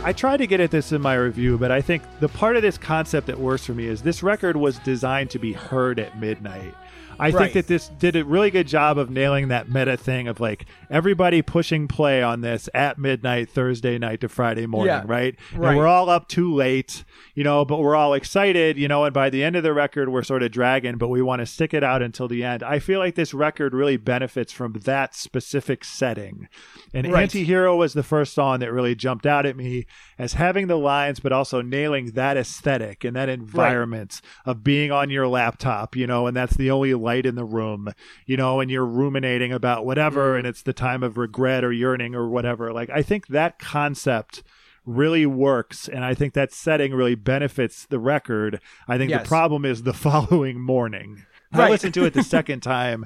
I 0.08 0.14
tried 0.14 0.38
to 0.38 0.48
get 0.48 0.62
at 0.62 0.72
this 0.72 0.94
in 0.94 1.02
my 1.02 1.16
review, 1.16 1.58
but 1.58 1.70
I 1.70 1.82
think 1.82 2.02
the 2.22 2.30
part 2.30 2.56
of 2.56 2.62
this 2.62 2.78
concept 2.78 3.28
that 3.28 3.38
works 3.38 3.66
for 3.66 3.74
me 3.74 3.88
is 3.88 4.02
this 4.04 4.24
record 4.24 4.56
was 4.56 4.80
designed 4.80 5.32
to 5.32 5.38
be 5.38 5.52
heard 5.52 6.00
at 6.00 6.18
midnight. 6.18 6.74
I 7.20 7.32
Right. 7.32 7.34
think 7.52 7.54
that 7.54 7.68
this 7.68 7.90
did 7.90 8.16
a 8.16 8.24
really 8.24 8.52
good 8.52 8.68
job 8.68 9.00
of 9.00 9.10
nailing 9.10 9.48
that 9.48 9.70
meta 9.70 9.98
thing 9.98 10.28
of 10.28 10.40
like 10.40 10.66
everybody 10.92 11.42
pushing 11.42 11.88
play 11.88 12.22
on 12.22 12.42
this 12.42 12.70
at 12.76 13.00
midnight 13.00 13.50
Thursday 13.50 13.98
night 13.98 14.22
to 14.22 14.30
Friday 14.30 14.68
morning, 14.68 14.94
Yeah. 14.94 15.04
right? 15.08 15.36
Right. 15.56 15.70
And 15.70 15.78
we're 15.78 15.88
all 15.88 16.12
up 16.12 16.28
too 16.30 16.54
late, 16.54 17.04
you 17.34 17.44
know, 17.44 17.66
but 17.66 17.80
we're 17.80 17.96
all 17.96 18.14
excited, 18.14 18.78
you 18.78 18.88
know, 18.88 19.04
and 19.04 19.16
by 19.16 19.32
the 19.32 19.44
end 19.44 19.56
of 19.56 19.64
the 19.64 19.74
record 19.74 20.10
we're 20.10 20.22
sort 20.22 20.44
of 20.44 20.52
dragging, 20.52 20.98
but 20.98 21.08
we 21.08 21.24
want 21.24 21.40
to 21.40 21.48
stick 21.48 21.74
it 21.74 21.84
out 21.84 22.04
until 22.04 22.28
the 22.28 22.44
end. 22.44 22.62
I 22.62 22.78
feel 22.78 23.00
like 23.00 23.16
this 23.16 23.34
record 23.34 23.74
really 23.74 23.98
benefits 23.98 24.54
from 24.54 24.74
that 24.86 25.16
specific 25.16 25.84
setting. 25.84 26.48
And 26.94 27.12
Right. 27.12 27.24
Anti-Hero 27.24 27.76
was 27.76 27.94
the 27.94 28.04
first 28.04 28.34
song 28.34 28.60
that 28.60 28.72
really 28.72 28.96
jumped 28.96 29.26
out 29.26 29.46
at 29.46 29.56
me 29.58 29.86
as 30.18 30.34
having 30.34 30.68
the 30.68 30.78
lines 30.78 31.20
but 31.20 31.32
also 31.32 31.62
nailing 31.62 32.12
that 32.12 32.38
aesthetic 32.38 33.04
and 33.04 33.16
that 33.16 33.30
environment 33.30 34.22
of 34.46 34.64
being 34.64 34.92
on 34.92 35.10
your 35.10 35.28
laptop, 35.28 35.96
you 35.96 36.08
know, 36.08 36.28
and 36.28 36.36
that's 36.38 36.56
the 36.56 36.72
only 36.72 36.94
light 36.94 37.26
in 37.26 37.36
the 37.36 37.44
room, 37.46 37.92
you 38.26 38.38
know, 38.38 38.60
and 38.60 38.72
you're 38.72 38.86
ruminating 38.86 39.52
about 39.52 39.86
whatever 39.86 40.34
Mm. 40.36 40.40
and 40.40 40.48
it's 40.48 40.62
the 40.62 40.74
time 40.74 41.04
of 41.04 41.18
regret 41.18 41.64
or 41.64 41.72
yearning 41.72 42.16
or 42.16 42.30
whatever. 42.30 42.72
Like 42.72 42.90
I 42.90 43.02
think 43.02 43.28
that 43.28 43.60
concept 43.60 44.44
really 44.86 45.26
works 45.26 45.90
and 45.90 46.06
I 46.06 46.14
think 46.14 46.34
that 46.34 46.54
setting 46.54 46.94
really 46.94 47.16
benefits 47.16 47.86
the 47.86 48.00
record. 48.00 48.62
I 48.88 48.98
think 48.98 49.10
Yes. 49.12 49.24
the 49.24 49.28
problem 49.28 49.66
is 49.66 49.84
the 49.84 49.94
following 50.08 50.60
morning. 50.62 51.26
I 51.54 51.70
listened 51.70 51.94
to 51.96 52.06
it 52.06 52.14
the 52.14 52.24
second 52.38 52.62
time 52.62 53.06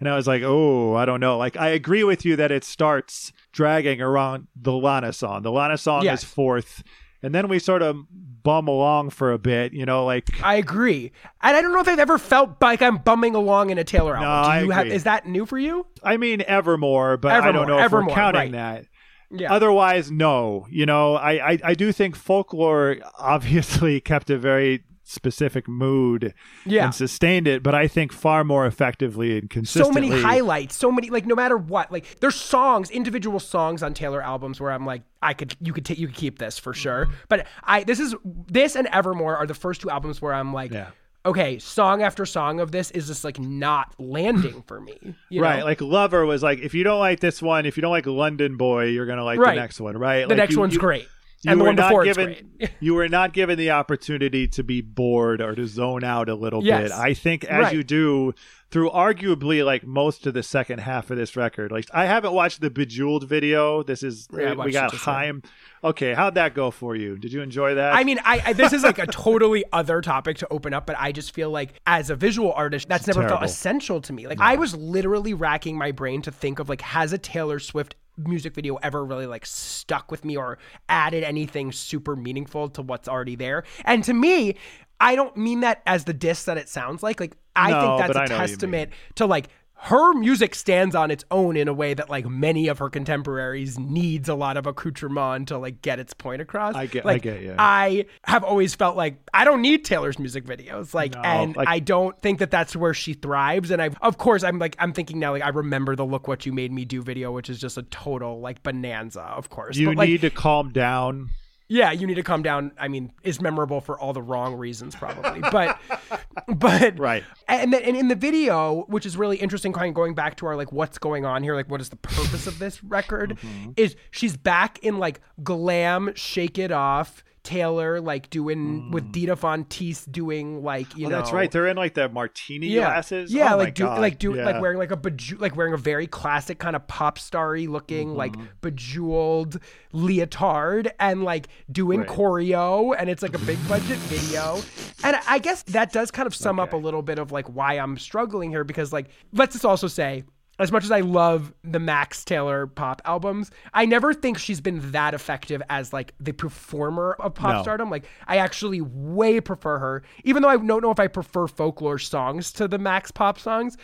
and 0.00 0.08
I 0.08 0.16
was 0.16 0.26
like, 0.26 0.42
oh, 0.44 0.94
I 0.94 1.04
don't 1.04 1.20
know. 1.20 1.36
Like, 1.38 1.56
I 1.56 1.68
agree 1.68 2.04
with 2.04 2.24
you 2.24 2.36
that 2.36 2.50
it 2.50 2.64
starts 2.64 3.32
dragging 3.52 4.00
around 4.00 4.46
the 4.56 4.72
Lana 4.72 5.12
song. 5.12 5.42
The 5.42 5.52
Lana 5.52 5.76
song 5.78 6.04
Yes. 6.04 6.22
is 6.22 6.28
fourth. 6.28 6.82
And 7.24 7.32
then 7.32 7.46
we 7.48 7.60
sort 7.60 7.82
of 7.82 7.96
bum 8.10 8.66
along 8.66 9.10
for 9.10 9.30
a 9.30 9.38
bit, 9.38 9.72
you 9.72 9.86
know, 9.86 10.04
like, 10.04 10.42
I 10.42 10.56
agree, 10.56 11.12
and 11.40 11.56
I 11.56 11.62
don't 11.62 11.72
know 11.72 11.78
if 11.78 11.86
I've 11.86 12.00
ever 12.00 12.18
felt 12.18 12.60
like 12.60 12.82
I'm 12.82 12.96
bumming 12.96 13.36
along 13.36 13.70
in 13.70 13.78
a 13.78 13.84
Taylor 13.84 14.16
album. 14.16 14.28
No, 14.28 14.42
Do 14.42 14.48
I 14.48 14.60
you 14.62 14.70
have? 14.70 14.86
is 14.88 15.04
that 15.04 15.26
new 15.28 15.46
for 15.46 15.56
you? 15.56 15.86
I 16.02 16.16
mean, 16.16 16.42
Evermore, 16.48 17.18
but 17.18 17.30
I 17.30 17.52
don't 17.52 17.68
know 17.68 17.78
if 17.78 17.84
Evermore, 17.84 18.08
we're 18.08 18.14
counting 18.16 18.40
right. 18.40 18.52
that. 18.52 18.86
Yeah. 19.30 19.52
Otherwise, 19.52 20.10
no. 20.10 20.66
You 20.68 20.84
know, 20.84 21.14
I, 21.14 21.52
I, 21.52 21.58
I 21.62 21.74
do 21.74 21.92
think 21.92 22.16
folklore 22.16 22.96
obviously 23.18 24.00
kept 24.12 24.28
a 24.28 24.36
very 24.36 24.82
specific 25.12 25.68
mood 25.68 26.34
Yeah. 26.66 26.84
and 26.86 26.94
sustained 26.94 27.46
it, 27.46 27.62
but 27.62 27.74
I 27.74 27.86
think 27.88 28.12
far 28.12 28.42
more 28.44 28.66
effectively 28.66 29.38
and 29.38 29.48
consistently. 29.50 30.08
so 30.08 30.10
many 30.10 30.22
highlights 30.22 30.74
so 30.76 30.90
many 30.90 31.10
like 31.10 31.26
no 31.26 31.34
matter 31.34 31.56
what 31.56 31.92
like 31.92 32.18
there's 32.20 32.34
songs 32.34 32.90
individual 32.90 33.38
songs 33.40 33.82
on 33.82 33.94
taylor 33.94 34.22
albums 34.22 34.60
where 34.60 34.70
i'm 34.72 34.84
like 34.86 35.02
i 35.22 35.34
could 35.34 35.54
you 35.60 35.72
could 35.72 35.84
take 35.84 35.98
you 35.98 36.06
could 36.06 36.16
keep 36.16 36.38
this 36.38 36.58
for 36.58 36.72
sure 36.72 37.06
Mm-hmm. 37.06 37.14
but 37.28 37.46
i 37.64 37.84
this 37.84 38.00
is 38.00 38.14
this 38.48 38.74
and 38.76 38.86
evermore 38.88 39.36
are 39.36 39.46
the 39.46 39.54
first 39.54 39.80
two 39.80 39.90
albums 39.90 40.20
where 40.22 40.32
i'm 40.34 40.52
like 40.52 40.72
Yeah. 40.72 40.88
okay 41.26 41.58
song 41.58 42.02
after 42.02 42.24
song 42.26 42.60
of 42.60 42.72
this 42.72 42.90
is 42.92 43.06
just 43.06 43.24
like 43.24 43.38
not 43.38 43.94
landing 43.98 44.62
for 44.66 44.80
me 44.80 44.98
you 45.28 45.42
right, 45.42 45.60
know? 45.60 45.64
like 45.64 45.80
Lover 45.80 46.24
was 46.26 46.42
like, 46.42 46.58
if 46.60 46.74
you 46.74 46.84
don't 46.84 47.00
like 47.00 47.20
this 47.20 47.40
one, 47.42 47.64
if 47.66 47.76
you 47.76 47.80
don't 47.80 47.90
like 47.90 48.06
London 48.06 48.56
Boy, 48.56 48.84
you're 48.86 49.06
gonna 49.06 49.24
like 49.24 49.38
Right. 49.38 49.54
the 49.54 49.60
next 49.60 49.80
one, 49.80 49.96
right? 49.96 50.22
the 50.22 50.28
Like, 50.28 50.36
next 50.38 50.54
you- 50.54 50.60
one's 50.60 50.74
you- 50.74 50.80
great 50.80 51.08
You 51.44 51.50
and 51.50 51.60
the 51.60 51.64
were 51.64 51.70
one 51.70 51.76
not 51.76 51.88
before 51.88 52.04
it's 52.06 52.16
given, 52.16 52.50
you 52.80 52.94
were 52.94 53.08
not 53.08 53.32
given 53.32 53.58
the 53.58 53.70
opportunity 53.72 54.46
to 54.48 54.62
be 54.62 54.80
bored 54.80 55.40
or 55.40 55.54
to 55.56 55.66
zone 55.66 56.04
out 56.04 56.28
a 56.28 56.34
little 56.36 56.64
Yes. 56.64 56.82
bit. 56.90 56.92
I 56.92 57.14
think 57.14 57.44
as 57.44 57.64
Right. 57.64 57.74
you 57.74 57.82
do 57.82 58.32
through 58.70 58.88
arguably 58.90 59.62
like 59.66 59.84
most 59.86 60.26
of 60.26 60.32
the 60.34 60.42
second 60.42 60.78
half 60.78 61.10
of 61.10 61.16
this 61.18 61.36
record. 61.36 61.70
Like 61.72 61.86
I 61.92 62.06
haven't 62.06 62.32
watched 62.32 62.60
the 62.60 62.70
Bejeweled 62.70 63.28
video. 63.28 63.82
This 63.82 64.02
is 64.02 64.28
Yeah, 64.32 64.54
we, 64.54 64.66
we 64.66 64.72
got 64.72 64.92
just 64.92 65.06
now. 65.06 65.14
Haim. 65.18 65.42
Okay, 65.84 66.14
how'd 66.14 66.36
that 66.36 66.54
go 66.54 66.70
for 66.70 66.94
you? 66.94 67.18
Did 67.18 67.32
you 67.32 67.42
enjoy 67.42 67.74
that? 67.74 67.92
I 67.94 68.04
mean, 68.04 68.20
I, 68.24 68.40
I 68.46 68.52
this 68.52 68.72
is 68.72 68.82
like 68.84 68.98
a 69.00 69.06
totally 69.06 69.64
other 69.72 70.00
topic 70.00 70.38
to 70.38 70.48
open 70.50 70.72
up, 70.72 70.86
but 70.86 70.94
I 70.98 71.10
just 71.12 71.34
feel 71.34 71.50
like 71.50 71.80
as 71.86 72.08
a 72.08 72.14
visual 72.16 72.52
artist, 72.52 72.88
that's 72.88 73.06
never 73.08 73.28
felt 73.28 73.42
essential 73.42 74.00
to 74.02 74.12
me. 74.12 74.26
Like 74.28 74.40
I 74.40 74.54
was 74.56 74.74
literally 74.76 75.34
racking 75.34 75.76
my 75.76 75.90
brain 75.90 76.22
to 76.22 76.30
think 76.30 76.58
of 76.60 76.68
like 76.68 76.80
has 76.82 77.12
a 77.12 77.18
Taylor 77.18 77.58
Swift 77.58 77.96
music 78.16 78.54
video 78.54 78.76
ever 78.76 79.04
really 79.04 79.26
like 79.26 79.46
stuck 79.46 80.10
with 80.10 80.24
me 80.24 80.36
or 80.36 80.58
added 80.88 81.24
anything 81.24 81.72
super 81.72 82.16
meaningful 82.16 82.68
to 82.70 82.82
what's 82.82 83.08
already 83.08 83.36
there? 83.36 83.64
And 83.84 84.04
to 84.04 84.12
me, 84.14 84.56
I 85.00 85.16
don't 85.16 85.36
mean 85.36 85.60
that 85.60 85.82
as 85.86 86.04
the 86.04 86.12
diss 86.12 86.44
that 86.44 86.56
it 86.58 86.68
sounds 86.68 87.02
like. 87.02 87.20
Like 87.20 87.36
I 87.56 87.70
No, 87.70 87.80
think 87.80 87.96
that's 87.96 88.16
I 88.16 88.24
a 88.24 88.26
you 88.26 88.28
testament 88.38 88.90
to 89.16 89.26
like 89.26 89.48
her 89.84 90.14
music 90.14 90.54
stands 90.54 90.94
on 90.94 91.10
its 91.10 91.24
own 91.32 91.56
in 91.56 91.66
a 91.66 91.72
way 91.72 91.92
that 91.92 92.08
like 92.08 92.24
many 92.24 92.68
of 92.68 92.78
her 92.78 92.88
contemporaries 92.88 93.80
needs 93.80 94.28
a 94.28 94.34
lot 94.36 94.56
of 94.56 94.64
accoutrement 94.64 95.48
to 95.48 95.58
like 95.58 95.82
get 95.82 95.98
its 95.98 96.14
point 96.14 96.40
across. 96.40 96.76
I 96.76 96.86
get- 96.86 97.04
I 97.04 97.18
get 97.18 97.42
you. 97.42 97.56
I 97.58 98.06
have 98.22 98.44
always 98.44 98.76
felt 98.76 98.96
like 98.96 99.16
I 99.34 99.44
don't 99.44 99.60
need 99.60 99.84
Taylor's 99.84 100.20
music 100.20 100.44
videos. 100.44 100.94
Like, 100.94 101.14
No, 101.14 101.22
and 101.22 101.56
like- 101.56 101.66
I 101.68 101.80
don't 101.80 102.16
think 102.22 102.38
that 102.38 102.52
that's 102.52 102.76
where 102.76 102.94
she 102.94 103.14
thrives. 103.14 103.72
And 103.72 103.82
I, 103.82 103.90
of 104.02 104.18
course, 104.18 104.44
I'm 104.44 104.60
like, 104.60 104.76
I'm 104.78 104.92
thinking 104.92 105.18
now, 105.18 105.32
like, 105.32 105.42
I 105.42 105.48
remember 105.48 105.96
the 105.96 106.06
"Look 106.06 106.28
What 106.28 106.46
You 106.46 106.52
Made 106.52 106.70
Me 106.70 106.84
Do" 106.84 107.02
video, 107.02 107.32
which 107.32 107.50
is 107.50 107.58
just 107.58 107.76
a 107.76 107.82
total 107.82 108.40
like 108.40 108.62
bonanza. 108.62 109.22
Of 109.22 109.50
course, 109.50 109.76
you 109.76 109.88
But, 109.88 109.96
like, 109.96 110.08
need 110.08 110.20
to 110.20 110.30
calm 110.30 110.70
down. 110.70 111.30
Yeah, 111.68 111.92
you 111.92 112.06
need 112.06 112.14
to 112.14 112.22
come 112.22 112.42
down. 112.42 112.72
I 112.78 112.88
mean, 112.88 113.12
is 113.22 113.40
memorable 113.40 113.80
for 113.80 113.98
all 113.98 114.12
the 114.12 114.22
wrong 114.22 114.54
reasons, 114.56 114.94
probably. 114.94 115.40
But, 115.40 115.78
but 116.48 116.98
Right. 116.98 117.24
And 117.48 117.72
then 117.72 117.82
and 117.82 117.96
in 117.96 118.08
the 118.08 118.14
video, 118.14 118.84
which 118.88 119.06
is 119.06 119.16
really 119.16 119.36
interesting, 119.36 119.72
kind 119.72 119.88
of 119.88 119.94
going 119.94 120.14
back 120.14 120.36
to 120.36 120.46
our 120.46 120.56
like, 120.56 120.72
what's 120.72 120.98
going 120.98 121.24
on 121.24 121.42
here? 121.42 121.54
Like, 121.54 121.70
what 121.70 121.80
is 121.80 121.88
the 121.88 121.96
purpose 121.96 122.46
of 122.46 122.58
this 122.58 122.82
record? 122.84 123.38
Mm-hmm. 123.38 123.72
Is 123.76 123.96
she's 124.10 124.36
back 124.36 124.78
in 124.80 124.98
like 124.98 125.20
glam, 125.42 126.12
shake 126.14 126.58
it 126.58 126.72
off. 126.72 127.24
Taylor 127.42 128.00
like 128.00 128.30
doing 128.30 128.90
with 128.92 129.10
Dita 129.12 129.34
Von 129.36 129.64
Teese 129.64 130.10
doing 130.10 130.62
like 130.62 130.96
you 130.96 131.04
Mm. 131.04 131.06
Oh, 131.06 131.10
know 131.10 131.16
that's 131.18 131.32
right. 131.32 131.50
They're 131.50 131.66
in 131.66 131.76
like 131.76 131.94
the 131.94 132.08
martini 132.08 132.68
yeah 132.68 132.84
glasses. 132.84 133.32
yeah 133.32 133.54
Oh 133.54 133.56
my 133.58 133.64
like 133.64 133.74
do, 133.74 133.84
like 133.86 134.18
do 134.18 134.34
Yeah. 134.34 134.44
like 134.44 134.60
wearing 134.62 134.78
like 134.78 134.92
a 134.92 134.96
beju- 134.96 135.40
like 135.40 135.56
wearing 135.56 135.72
a 135.74 135.76
very 135.78 136.06
classic 136.06 136.58
kind 136.58 136.76
of 136.76 136.86
pop 136.86 137.18
starry 137.18 137.66
looking 137.66 138.08
Mm-hmm. 138.08 138.16
like 138.18 138.34
bejeweled 138.60 139.58
leotard 139.92 140.92
and 141.00 141.24
like 141.24 141.48
doing 141.70 142.00
Right. 142.00 142.08
choreo 142.08 142.94
and 142.98 143.08
it's 143.10 143.22
like 143.22 143.34
a 143.34 143.38
big 143.38 143.58
budget 143.68 143.98
video 143.98 144.60
and 145.04 145.16
I- 145.16 145.22
I 145.26 145.38
guess 145.38 145.62
that 145.64 145.92
does 145.92 146.10
kind 146.10 146.26
of 146.26 146.34
sum 146.34 146.60
up 146.60 146.72
a 146.72 146.76
little 146.76 147.02
bit 147.02 147.18
of 147.18 147.32
like 147.32 147.46
why 147.46 147.74
I'm 147.74 147.98
struggling 147.98 148.50
here 148.50 148.64
because 148.64 148.92
like 148.92 149.08
let's 149.32 149.54
just 149.54 149.64
also 149.64 149.86
say 149.88 150.24
as 150.62 150.72
much 150.72 150.84
as 150.84 150.90
I 150.90 151.00
love 151.00 151.52
the 151.62 151.78
Max 151.78 152.24
Taylor 152.24 152.66
pop 152.66 153.02
albums, 153.04 153.50
I 153.74 153.84
never 153.84 154.14
think 154.14 154.38
she's 154.38 154.60
been 154.60 154.92
that 154.92 155.12
effective 155.14 155.60
as 155.68 155.92
like 155.92 156.14
the 156.20 156.32
performer 156.32 157.14
of 157.18 157.34
pop 157.34 157.56
No. 157.56 157.62
stardom. 157.62 157.90
Like 157.90 158.04
I 158.26 158.38
actually 158.38 158.80
way 158.80 159.40
prefer 159.40 159.78
her, 159.78 160.02
even 160.24 160.42
though 160.42 160.48
I 160.48 160.56
don't 160.56 160.82
know 160.82 160.90
if 160.90 161.00
I 161.00 161.08
prefer 161.08 161.46
folklore 161.46 161.98
songs 161.98 162.52
to 162.52 162.66
the 162.68 162.78
Max 162.78 163.10
pop 163.10 163.38
songs. 163.38 163.76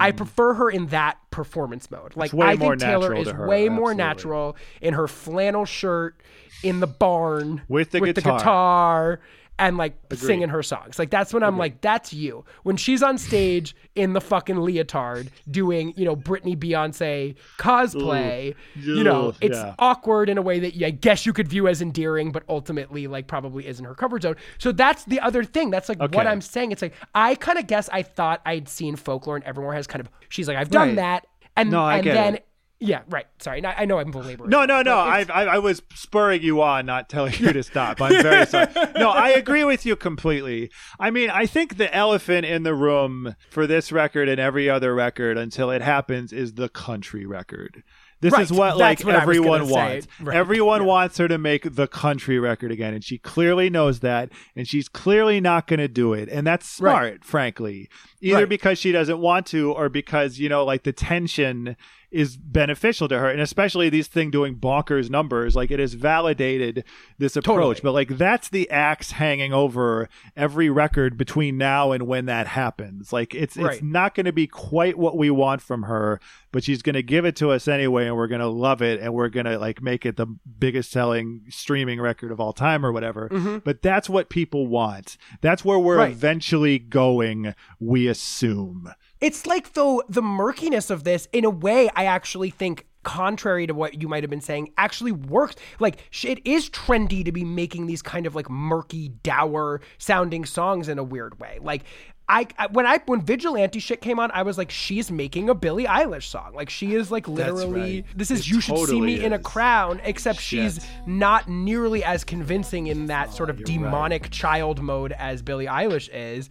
I 0.00 0.10
prefer 0.12 0.54
her 0.54 0.70
in 0.70 0.86
that 0.86 1.18
performance 1.30 1.90
mode. 1.90 2.16
Like 2.16 2.30
Mm-hmm. 2.32 2.42
I 2.42 2.56
think 2.56 2.78
Taylor 2.80 3.14
is 3.14 3.28
her, 3.28 3.46
way 3.46 3.68
more 3.68 3.94
natural 3.94 4.56
in 4.80 4.94
her 4.94 5.06
flannel 5.06 5.64
shirt 5.64 6.20
in 6.62 6.80
the 6.80 6.86
barn 6.86 7.62
With 7.68 7.90
the 7.90 8.00
with 8.00 8.14
guitar. 8.16 8.32
the 8.32 8.38
guitar 8.38 9.20
and 9.58 9.76
like 9.76 9.94
singing 10.12 10.48
her 10.48 10.62
songs. 10.62 10.98
Like 10.98 11.10
that's 11.10 11.32
when 11.32 11.42
I'm 11.42 11.56
like, 11.56 11.80
that's 11.80 12.12
you. 12.12 12.44
When 12.64 12.76
she's 12.76 13.02
on 13.02 13.18
stage 13.18 13.76
in 13.94 14.12
the 14.12 14.20
fucking 14.20 14.56
leotard 14.56 15.30
doing, 15.50 15.94
you 15.96 16.04
know, 16.04 16.16
Britney 16.16 16.56
Beyonce 16.56 17.36
cosplay, 17.58 18.54
you 18.74 19.04
know, 19.04 19.32
it's 19.40 19.56
yeah. 19.56 19.74
awkward 19.78 20.28
in 20.28 20.38
a 20.38 20.42
way 20.42 20.58
that 20.60 20.74
I 20.84 20.90
guess 20.90 21.24
you 21.26 21.32
could 21.32 21.48
view 21.48 21.68
as 21.68 21.80
endearing, 21.80 22.32
but 22.32 22.42
ultimately 22.48 23.06
like 23.06 23.26
probably 23.26 23.66
isn't 23.66 23.84
her 23.84 23.94
comfort 23.94 24.22
zone. 24.22 24.36
So 24.58 24.72
that's 24.72 25.04
the 25.04 25.20
other 25.20 25.44
thing. 25.44 25.70
That's 25.70 25.88
like 25.88 26.00
what 26.00 26.26
I'm 26.26 26.40
saying. 26.40 26.72
It's 26.72 26.82
like 26.82 26.94
I 27.14 27.34
kind 27.36 27.58
of 27.58 27.66
guess 27.66 27.88
I 27.92 28.02
thought 28.02 28.40
I'd 28.44 28.68
seen 28.68 28.96
folklore 28.96 29.36
and 29.36 29.44
evermore 29.44 29.74
has 29.74 29.86
kind 29.86 30.00
of 30.00 30.10
she's 30.28 30.48
like, 30.48 30.56
I've 30.56 30.70
done 30.70 30.88
Right. 30.88 30.96
that. 30.96 31.26
And 31.56 31.70
No, 31.70 31.84
I 31.84 31.98
and 31.98 32.06
then 32.06 32.34
it. 32.36 32.46
Yeah, 32.84 33.02
right. 33.08 33.26
Sorry. 33.40 33.64
I 33.64 33.84
know 33.84 33.98
I'm 33.98 34.10
belaboring. 34.10 34.50
No, 34.50 34.64
no, 34.64 34.82
no. 34.82 34.96
I, 34.98 35.24
I 35.32 35.44
I 35.44 35.58
was 35.58 35.82
spurring 35.94 36.42
you 36.42 36.60
on, 36.62 36.86
not 36.86 37.08
telling 37.08 37.34
you 37.38 37.52
to 37.52 37.62
stop. 37.72 38.00
I'm 38.00 38.22
very 38.22 38.46
sorry. 38.46 38.68
No, 38.96 39.10
I 39.10 39.30
agree 39.30 39.64
with 39.64 39.84
you 39.86 39.96
completely. 39.96 40.70
I 41.00 41.10
mean, 41.10 41.30
I 41.30 41.46
think 41.46 41.76
the 41.76 41.92
elephant 41.94 42.46
in 42.46 42.62
the 42.62 42.74
room 42.74 43.34
for 43.50 43.66
this 43.66 43.90
record 43.92 44.28
and 44.28 44.40
every 44.40 44.68
other 44.70 44.94
record 44.94 45.38
until 45.38 45.70
it 45.70 45.82
happens 45.82 46.32
is 46.32 46.54
the 46.54 46.68
country 46.68 47.26
record. 47.26 47.82
This 48.20 48.32
Right, 48.32 48.42
is 48.42 48.52
what 48.52 48.78
that's 48.78 49.04
like 49.04 49.04
what 49.04 49.16
everyone 49.22 49.68
wants. 49.68 50.06
Right, 50.18 50.34
Everyone 50.34 50.80
yeah. 50.80 50.86
wants 50.86 51.18
her 51.18 51.28
to 51.28 51.36
make 51.36 51.74
the 51.74 51.86
country 51.86 52.38
record 52.38 52.72
again, 52.72 52.94
and 52.94 53.04
she 53.04 53.18
clearly 53.18 53.68
knows 53.68 54.00
that, 54.00 54.30
and 54.56 54.66
she's 54.66 54.88
clearly 54.88 55.40
not 55.42 55.66
going 55.66 55.80
to 55.80 55.88
do 55.88 56.14
it, 56.14 56.30
and 56.30 56.46
that's 56.46 56.80
Right. 56.80 56.92
smart, 56.92 57.24
frankly. 57.24 57.88
Either 58.22 58.38
Right. 58.38 58.48
because 58.48 58.78
she 58.78 58.92
doesn't 58.92 59.18
want 59.18 59.44
to, 59.48 59.72
or 59.72 59.90
because 59.90 60.38
you 60.38 60.48
know, 60.48 60.64
like 60.64 60.84
the 60.84 60.92
tension 60.92 61.76
is 62.14 62.36
beneficial 62.36 63.08
to 63.08 63.18
her, 63.18 63.28
and 63.28 63.40
especially 63.40 63.88
these 63.90 64.06
thing 64.06 64.30
doing 64.30 64.54
bonkers 64.56 65.10
numbers, 65.10 65.54
like 65.56 65.70
it 65.70 65.78
has 65.80 65.94
validated 65.94 66.84
this 67.18 67.36
approach. 67.36 67.56
Totally. 67.56 67.80
But 67.82 67.92
like 67.92 68.16
that's 68.18 68.48
the 68.48 68.70
axe 68.70 69.10
hanging 69.12 69.52
over 69.52 70.08
every 70.36 70.70
record 70.70 71.16
between 71.18 71.58
now 71.58 71.92
and 71.92 72.06
when 72.06 72.26
that 72.26 72.46
happens. 72.46 73.12
Like 73.12 73.34
it's 73.34 73.56
Right. 73.56 73.74
it's 73.74 73.82
not 73.82 74.14
going 74.14 74.26
to 74.26 74.32
be 74.32 74.46
quite 74.46 74.96
what 74.96 75.16
we 75.18 75.30
want 75.30 75.60
from 75.60 75.82
her, 75.84 76.20
but 76.52 76.62
she's 76.64 76.82
going 76.82 76.94
to 76.94 77.02
give 77.02 77.24
it 77.24 77.36
to 77.36 77.50
us 77.50 77.66
anyway, 77.68 78.06
and 78.06 78.16
we're 78.16 78.28
going 78.28 78.40
to 78.40 78.46
love 78.46 78.80
it, 78.80 79.00
and 79.00 79.12
we're 79.12 79.28
going 79.28 79.46
to 79.46 79.58
like 79.58 79.82
make 79.82 80.06
it 80.06 80.16
the 80.16 80.26
biggest 80.58 80.90
selling 80.90 81.42
streaming 81.50 82.00
record 82.00 82.30
of 82.30 82.38
all 82.40 82.52
time 82.52 82.86
or 82.86 82.92
whatever. 82.92 83.60
But 83.64 83.82
that's 83.82 84.08
what 84.08 84.28
people 84.30 84.66
want. 84.66 85.16
That's 85.40 85.64
where 85.64 85.78
we're 85.78 85.94
Mm-hmm. 85.94 86.00
Right. 86.00 86.10
eventually 86.12 86.78
going. 86.78 87.54
We 87.78 88.06
assume. 88.08 88.92
It's 89.24 89.46
like 89.46 89.72
though 89.72 90.02
the 90.06 90.20
murkiness 90.20 90.90
of 90.90 91.04
this, 91.04 91.28
in 91.32 91.46
a 91.46 91.50
way, 91.50 91.88
I 91.96 92.04
actually 92.04 92.50
think. 92.50 92.86
Contrary 93.04 93.66
to 93.66 93.74
what 93.74 94.00
you 94.00 94.08
might 94.08 94.22
have 94.22 94.30
been 94.30 94.40
saying, 94.40 94.72
actually 94.78 95.12
works. 95.12 95.56
Like 95.78 95.98
it 96.22 96.40
is 96.46 96.70
trendy 96.70 97.22
to 97.22 97.32
be 97.32 97.44
making 97.44 97.86
these 97.86 98.00
kind 98.00 98.24
of 98.24 98.34
like 98.34 98.48
murky, 98.48 99.10
dour 99.22 99.82
sounding 99.98 100.46
songs 100.46 100.88
in 100.88 100.98
a 100.98 101.04
weird 101.04 101.38
way. 101.38 101.58
Like 101.60 101.84
I, 102.28 102.46
I 102.58 102.68
when 102.68 102.86
I 102.86 103.00
when 103.04 103.20
vigilante 103.20 103.78
shit 103.80 104.00
came 104.00 104.18
on, 104.18 104.30
I 104.32 104.42
was 104.42 104.56
like, 104.56 104.70
she's 104.70 105.10
making 105.10 105.50
a 105.50 105.54
Billie 105.54 105.84
Eilish 105.84 106.24
song. 106.24 106.52
Like 106.54 106.70
she 106.70 106.94
is 106.94 107.10
like 107.10 107.28
literally. 107.28 107.96
right. 107.96 108.04
This 108.16 108.30
is 108.30 108.40
It 108.40 108.48
you 108.48 108.60
should 108.60 108.76
see 108.78 108.80
totally 108.86 109.00
me 109.18 109.24
in 109.24 109.34
a 109.34 109.38
crown, 109.38 110.00
except 110.04 110.40
she's 110.40 110.80
not 111.06 111.48
nearly 111.48 112.02
as 112.02 112.24
convincing 112.24 112.86
in 112.86 113.06
that 113.06 113.34
sort 113.34 113.50
of 113.50 113.58
you're 113.60 113.66
right. 113.66 113.74
demonic 113.74 114.30
child 114.30 114.80
mode 114.80 115.12
as 115.12 115.42
Billie 115.42 115.66
Eilish 115.66 116.08
is. 116.12 116.48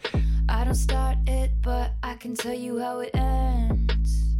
I 0.48 0.64
don't 0.64 0.76
start 0.76 1.18
it, 1.26 1.52
but 1.62 1.94
I 2.04 2.16
can 2.16 2.36
tell 2.36 2.54
you 2.54 2.78
how 2.80 3.00
it 3.00 3.12
ends. 3.16 4.36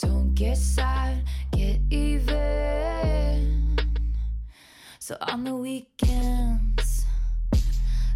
Don't 0.00 0.34
get 0.34 0.56
sad, 0.56 1.22
get 1.52 1.78
even. 1.90 3.78
So 4.98 5.16
on 5.20 5.44
the 5.44 5.54
weekends, 5.54 6.31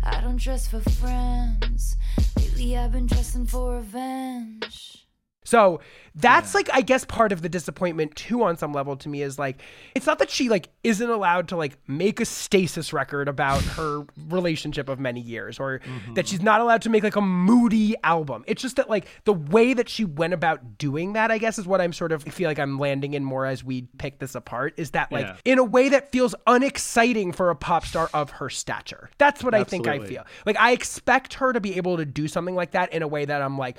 I 0.09 0.21
don't 0.21 0.37
dress 0.37 0.69
for 0.69 0.81
friends. 0.81 1.97
Lately, 2.37 2.77
I've 2.77 2.93
been 2.93 3.07
dressing 3.07 3.45
for 3.45 3.77
revenge. 3.77 5.06
So 5.47 5.81
that's 6.17 6.55
like 6.55 6.69
I 6.73 6.81
guess 6.81 7.05
part 7.05 7.31
of 7.31 7.43
the 7.43 7.49
disappointment 7.49 8.17
too 8.17 8.43
on 8.43 8.57
some 8.57 8.73
level 8.73 8.97
to 8.97 9.09
me 9.09 9.23
is 9.23 9.39
like 9.39 9.61
it's 9.95 10.07
not 10.07 10.19
that 10.19 10.31
she 10.31 10.49
like 10.49 10.71
isn't 10.83 11.09
allowed 11.11 11.49
to 11.49 11.57
like 11.57 11.79
make 11.87 12.21
a 12.21 12.25
stasis 12.25 12.93
record 12.93 13.29
about 13.29 13.63
her 13.77 14.05
relationship 14.29 14.89
of 14.89 14.99
many 14.99 15.21
years 15.21 15.61
or 15.61 15.79
that 15.79 15.87
mm-hmm. 15.89 16.21
she's 16.23 16.43
not 16.43 16.61
allowed 16.61 16.83
to 16.83 16.89
make 16.89 17.05
like 17.05 17.17
a 17.17 17.21
moody 17.21 17.95
album. 18.03 18.45
It's 18.47 18.63
just 18.63 18.77
that 18.77 18.91
like 18.91 19.07
the 19.25 19.35
way 19.35 19.75
that 19.75 19.89
she 19.89 20.05
went 20.05 20.33
about 20.33 20.79
doing 20.79 21.13
that 21.13 21.31
I 21.31 21.39
guess 21.39 21.59
is 21.59 21.67
what 21.67 21.81
I'm 21.81 21.93
sort 21.93 22.13
of 22.13 22.25
feel 22.25 22.49
like 22.49 22.59
I'm 22.59 22.79
landing 22.79 23.15
in 23.15 23.23
more 23.23 23.47
as 23.47 23.63
we 23.63 23.83
pick 23.99 24.19
this 24.19 24.35
apart 24.35 24.75
is 24.77 24.93
that 24.93 25.13
like 25.13 25.27
Yeah. 25.27 25.37
in 25.45 25.59
a 25.59 25.65
way 25.65 25.91
that 25.91 26.11
feels 26.11 26.35
unexciting 26.47 27.33
for 27.33 27.51
a 27.51 27.57
pop 27.57 27.87
star 27.87 28.11
of 28.13 28.31
her 28.31 28.51
stature. 28.51 29.11
That's 29.19 29.45
what 29.45 29.55
I 29.55 29.63
think 29.65 29.87
I 29.87 30.01
feel. 30.01 30.25
Like 30.45 30.57
I 30.59 30.73
expect 30.73 31.35
her 31.35 31.53
to 31.53 31.61
be 31.61 31.77
able 31.77 31.99
to 31.99 32.05
do 32.05 32.27
something 32.27 32.55
like 32.55 32.73
that 32.73 32.93
in 32.93 33.03
a 33.03 33.09
way 33.09 33.25
that 33.27 33.43
I'm 33.43 33.59
like 33.59 33.79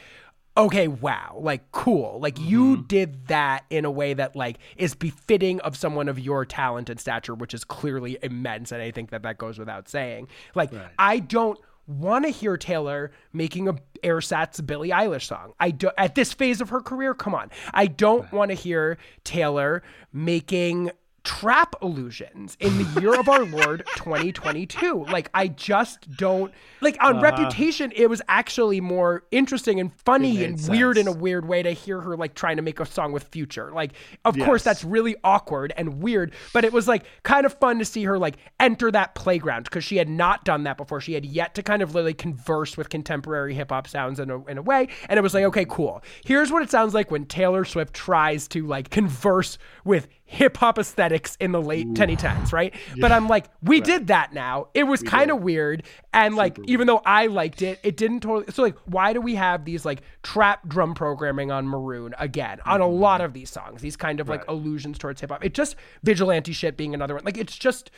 okay, 0.57 0.87
wow, 0.87 1.37
like 1.39 1.71
cool. 1.71 2.19
Like 2.19 2.39
you 2.39 2.75
mm-hmm. 2.75 2.87
did 2.87 3.27
that 3.27 3.65
in 3.69 3.85
a 3.85 3.91
way 3.91 4.13
that 4.13 4.35
like 4.35 4.57
is 4.75 4.95
befitting 4.95 5.61
of 5.61 5.77
someone 5.77 6.09
of 6.09 6.19
your 6.19 6.43
talent 6.45 6.89
and 6.89 6.99
stature, 6.99 7.35
which 7.35 7.53
is 7.53 7.63
clearly 7.63 8.17
immense. 8.23 8.71
And 8.71 8.81
I 8.81 8.91
think 8.91 9.11
that 9.11 9.23
that 9.23 9.37
goes 9.37 9.59
without 9.59 9.87
saying. 9.87 10.27
Like 10.55 10.71
I 10.97 11.19
don't 11.19 11.59
want 11.85 12.25
to 12.25 12.31
hear 12.31 12.57
Taylor 12.57 13.11
making 13.31 13.69
a 13.69 13.75
ersatz 14.03 14.59
Billie 14.65 14.89
Eilish 14.89 15.23
song. 15.23 15.53
I 15.59 15.71
do 15.71 15.91
at 15.97 16.15
this 16.15 16.33
phase 16.33 16.59
of 16.59 16.69
her 16.69 16.81
career. 16.81 17.13
Come 17.13 17.35
on, 17.35 17.51
I 17.73 17.87
don't 17.87 18.29
want 18.33 18.49
to 18.49 18.55
hear 18.55 18.97
Taylor 19.23 19.83
making 20.11 20.91
trap 21.28 21.75
illusions 21.82 22.55
in 22.59 22.78
the 22.78 23.01
year 23.01 23.19
of 23.19 23.28
our 23.28 23.45
lord 23.45 23.84
2022 23.95 25.05
like 25.09 25.30
i 25.34 25.47
just 25.47 26.09
don't 26.17 26.53
like 26.82 26.97
on 27.01 27.15
uh-huh. 27.15 27.21
reputation 27.21 27.91
it 27.95 28.09
was 28.09 28.21
actually 28.28 28.80
more 28.80 29.23
interesting 29.32 29.80
and 29.80 29.93
funny. 30.01 30.43
And 30.43 30.55
made 30.57 30.69
weird 30.69 30.97
in 30.97 31.07
a 31.07 31.11
weird 31.11 31.47
way 31.47 31.63
to 31.63 31.71
hear 31.71 31.99
her 32.01 32.15
like 32.15 32.36
trying 32.36 32.57
to 32.57 32.61
make 32.61 32.80
a 32.80 32.86
song 32.86 33.11
with 33.11 33.23
future. 33.25 33.71
Like 33.73 33.93
of 34.25 34.38
course 34.38 34.63
that's 34.63 34.84
really 34.84 35.15
awkward 35.23 35.73
and 35.78 36.01
weird 36.01 36.34
but 36.53 36.63
it 36.63 36.73
was 36.73 36.88
like 36.88 37.05
kind 37.23 37.45
of 37.45 37.53
fun 37.55 37.80
to 37.80 37.86
see 37.86 38.03
her 38.03 38.17
like 38.17 38.38
enter 38.59 38.91
that 38.91 39.15
playground 39.15 39.63
because 39.63 39.84
she 39.84 39.97
had 39.97 40.09
not 40.09 40.45
done 40.45 40.63
that 40.63 40.78
before. 40.78 41.01
She 41.01 41.13
had 41.13 41.25
yet 41.25 41.55
to 41.55 41.63
kind 41.63 41.82
of 41.82 41.93
literally 41.93 42.13
converse 42.13 42.78
with 42.78 42.89
contemporary 42.89 43.53
hip-hop 43.53 43.88
sounds 43.88 44.19
in 44.19 44.30
a, 44.30 44.43
in 44.45 44.57
a 44.57 44.61
way 44.61 44.88
and 45.09 45.17
it 45.17 45.21
was 45.21 45.34
like 45.34 45.43
okay 45.45 45.65
cool. 45.65 46.03
Here's 46.25 46.51
what 46.51 46.63
it 46.63 46.71
sounds 46.71 46.93
like 46.93 47.11
when 47.11 47.25
taylor 47.25 47.65
swift 47.65 47.93
tries 47.93 48.47
to 48.49 48.65
like 48.65 48.89
converse 48.89 49.57
with 49.84 50.07
hip 50.28 50.57
hop 50.57 50.78
aesthetics 50.78 51.38
in 51.39 51.53
the 51.53 51.61
late 51.61 51.88
2010s, 51.93 52.51
right? 52.51 52.75
But 52.99 53.11
I'm 53.13 53.28
like, 53.28 53.45
we 53.63 53.80
did 53.82 54.07
that 54.07 54.34
now. 54.34 54.67
It 54.73 54.84
was 54.84 55.01
kind 55.01 55.32
of 55.32 55.41
weird. 55.41 55.84
And 56.13 56.36
like, 56.36 56.59
even 56.67 56.86
though 56.86 57.01
I 57.05 57.28
liked 57.28 57.61
it, 57.61 57.80
it 57.82 57.95
didn't 57.95 58.19
totally. 58.19 58.51
So, 58.51 58.61
like, 58.61 58.75
why 58.86 59.13
do 59.13 59.21
we 59.21 59.36
have 59.36 59.63
these 59.63 59.86
like 59.86 60.01
trap 60.23 60.67
drum 60.67 60.93
programming 60.93 61.49
on 61.49 61.65
Maroon 61.65 62.13
again 62.19 62.59
on 62.65 62.82
a 62.82 62.88
lot 62.88 63.21
of 63.21 63.34
these 63.34 63.49
songs? 63.49 63.82
These 63.82 63.95
kind 63.95 64.19
of 64.19 64.28
like 64.28 64.43
allusions 64.47 64.97
towards 64.97 65.21
hip 65.21 65.32
hop. 65.32 65.43
It 65.43 65.53
just, 65.53 65.78
vigilante 66.03 66.51
shit 66.51 66.75
being 66.75 66.93
another 66.93 67.15
one. 67.15 67.23
Like, 67.23 67.38
it's 67.38 67.57
just, 67.57 67.89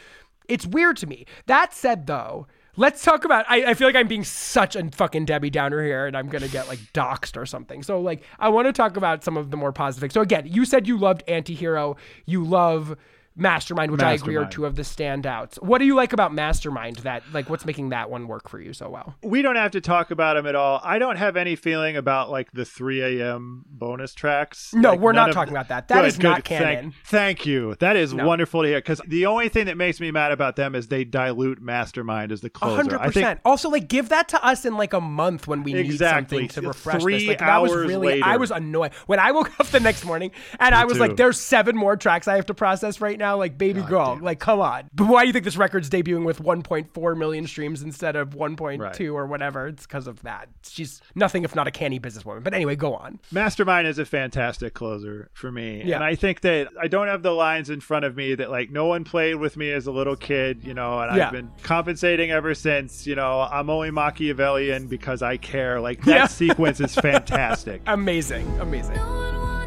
it's 0.48 0.68
weird 0.68 0.98
to 0.98 1.08
me. 1.08 1.26
That 1.48 1.74
said, 1.74 2.06
though, 2.06 2.46
Let's 2.78 3.04
talk 3.04 3.26
about. 3.26 3.46
I, 3.50 3.72
I 3.72 3.74
feel 3.74 3.88
like 3.88 3.96
I'm 3.96 4.08
being 4.08 4.24
such 4.24 4.76
a 4.76 4.90
fucking 4.92 5.26
Debbie 5.26 5.50
Downer 5.50 5.84
here, 5.84 6.08
and 6.08 6.16
I'm 6.16 6.30
gonna 6.30 6.48
get 6.48 6.68
like 6.68 6.80
doxxed 6.94 7.36
or 7.36 7.46
something. 7.46 7.84
So 7.84 8.00
like, 8.00 8.24
I 8.38 8.50
want 8.50 8.68
to 8.68 8.74
talk 8.74 8.96
about 8.96 9.24
some 9.24 9.38
of 9.38 9.52
the 9.52 9.58
more 9.58 9.72
positive. 9.72 10.12
So 10.12 10.22
again, 10.22 10.46
you 10.46 10.66
said 10.66 10.88
you 10.88 10.98
loved 10.98 11.24
Antihero, 11.28 11.98
you 12.26 12.44
love 12.44 12.96
Mastermind, 13.40 13.92
which 13.92 14.02
I 14.02 14.14
agree 14.14 14.36
are 14.36 14.46
two 14.46 14.66
of 14.66 14.76
the 14.76 14.82
standouts. 14.84 15.62
What 15.62 15.78
do 15.80 15.86
you 15.86 15.96
like 15.96 16.14
about 16.14 16.34
Mastermind? 16.34 16.98
That 16.98 17.24
like, 17.34 17.50
what's 17.50 17.66
making 17.66 17.90
that 17.90 18.10
one 18.10 18.28
work 18.28 18.50
for 18.50 18.60
you 18.60 18.74
so 18.74 18.90
well? 18.90 19.16
we 19.24 19.42
don't 19.42 19.56
have 19.56 19.72
to 19.72 19.82
talk 19.82 20.12
about 20.12 20.36
them 20.36 20.46
at 20.46 20.56
all. 20.56 20.80
I 20.84 21.00
don't 21.00 21.16
have 21.18 21.38
any 21.38 21.56
feeling 21.56 21.96
about 21.98 22.30
like 22.30 22.52
the 22.52 22.66
3 22.66 23.20
a.m. 23.22 23.66
bonus 23.70 24.14
tracks. 24.14 24.74
No, 24.74 24.92
Like, 24.92 25.00
we're 25.00 25.12
not 25.14 25.32
talking 25.34 25.54
the- 25.54 25.60
about 25.60 25.70
that. 25.70 25.88
That 25.88 26.02
Good, 26.02 26.06
is 26.08 26.20
not 26.20 26.44
good. 26.44 26.58
Thank- 26.58 26.64
canon. 26.80 26.94
Thank, 27.06 27.46
you. 27.46 27.76
That 27.80 27.96
is 27.96 28.14
wonderful 28.14 28.62
to 28.64 28.68
hear. 28.68 28.80
Because 28.80 29.02
the 29.08 29.26
only 29.26 29.50
thing 29.50 29.66
that 29.68 29.78
makes 29.78 30.00
me 30.00 30.12
mad 30.12 30.32
about 30.32 30.56
them 30.56 30.76
is 30.76 30.88
they 30.88 31.04
dilute 31.04 31.62
Mastermind 31.62 32.32
as 32.32 32.42
the 32.42 32.50
closer. 32.50 32.76
hundred 32.76 33.00
I 33.00 33.04
think 33.04 33.14
percent. 33.14 33.40
Also, 33.46 33.70
like, 33.70 33.88
give 33.88 34.10
that 34.10 34.28
to 34.30 34.46
us 34.46 34.66
in 34.66 34.76
like 34.78 34.94
a 34.94 35.02
month 35.02 35.48
when 35.48 35.64
we 35.64 35.74
Exactly. 35.76 36.42
need 36.42 36.52
something 36.52 36.64
to 36.64 36.68
refresh 36.70 37.02
Three 37.02 37.20
this. 37.20 37.28
Like, 37.28 37.40
that 37.40 37.62
was 37.62 37.72
hours 37.72 37.88
really. 37.88 38.22
I 38.22 38.38
was 38.38 38.52
annoyed 38.52 38.92
when 39.06 39.20
I 39.20 39.32
woke 39.32 39.58
up 39.60 39.68
the 39.68 39.80
next 39.80 40.04
morning 40.06 40.32
and 40.60 40.74
I 40.76 40.86
was 40.86 40.96
too. 40.96 41.00
like, 41.00 41.16
"There's 41.18 41.40
seven 41.40 41.76
more 41.78 41.96
tracks 41.96 42.28
I 42.28 42.36
have 42.36 42.46
to 42.48 42.54
process 42.54 43.00
right 43.02 43.18
now." 43.18 43.29
Like, 43.38 43.58
baby 43.58 43.82
girl, 43.82 44.18
like, 44.22 44.40
come 44.40 44.60
on. 44.60 44.90
But 44.94 45.08
why 45.08 45.22
do 45.24 45.28
you 45.28 45.34
think 45.34 45.46
this 45.46 45.58
record's 45.58 45.90
debuting 45.90 46.26
with 46.26 46.42
1.4 46.42 47.18
million 47.18 47.48
streams 47.48 47.82
instead 47.82 48.16
of 48.16 48.30
1.2 48.32 48.80
Right. 48.80 49.02
or 49.02 49.26
whatever? 49.26 49.68
It's 49.68 49.86
because 49.86 50.08
of 50.08 50.22
that. 50.24 50.50
She's 50.64 51.02
nothing 51.16 51.44
if 51.44 51.56
not 51.56 51.68
a 51.68 51.72
canny 51.72 52.00
businesswoman. 52.00 52.44
But 52.44 52.54
anyway, 52.54 52.76
go 52.76 52.96
on. 52.96 53.20
Mastermind 53.32 53.88
is 53.88 54.00
a 54.00 54.06
fantastic 54.06 54.74
closer 54.74 55.30
for 55.34 55.52
me. 55.52 55.84
Yeah. 55.86 55.96
And 55.96 56.04
I 56.04 56.16
think 56.16 56.42
that 56.42 56.70
I 56.82 56.88
don't 56.88 57.08
have 57.08 57.24
the 57.24 57.32
lines 57.32 57.70
in 57.70 57.80
front 57.80 58.06
of 58.06 58.16
me 58.16 58.36
that 58.36 58.50
like 58.52 58.70
no 58.72 58.86
one 58.86 59.04
played 59.04 59.36
with 59.36 59.58
me 59.58 59.72
as 59.72 59.88
a 59.88 59.92
little 59.92 60.16
kid, 60.16 60.64
you 60.64 60.74
know, 60.74 61.00
and 61.00 61.16
Yeah. 61.16 61.28
I've 61.28 61.32
been 61.32 61.52
compensating 61.64 62.32
ever 62.32 62.54
since, 62.54 63.06
you 63.08 63.16
know, 63.16 63.42
I'm 63.42 63.70
only 63.70 63.92
Machiavellian 63.92 64.88
because 64.88 65.22
I 65.22 65.38
care. 65.38 65.80
Like 65.80 66.04
that 66.06 66.16
Yeah. 66.16 66.28
sequence 66.28 66.80
is 66.80 66.96
fantastic. 67.10 67.82
Amazing, 67.88 68.48
amazing. 68.60 68.96
No 68.96 69.66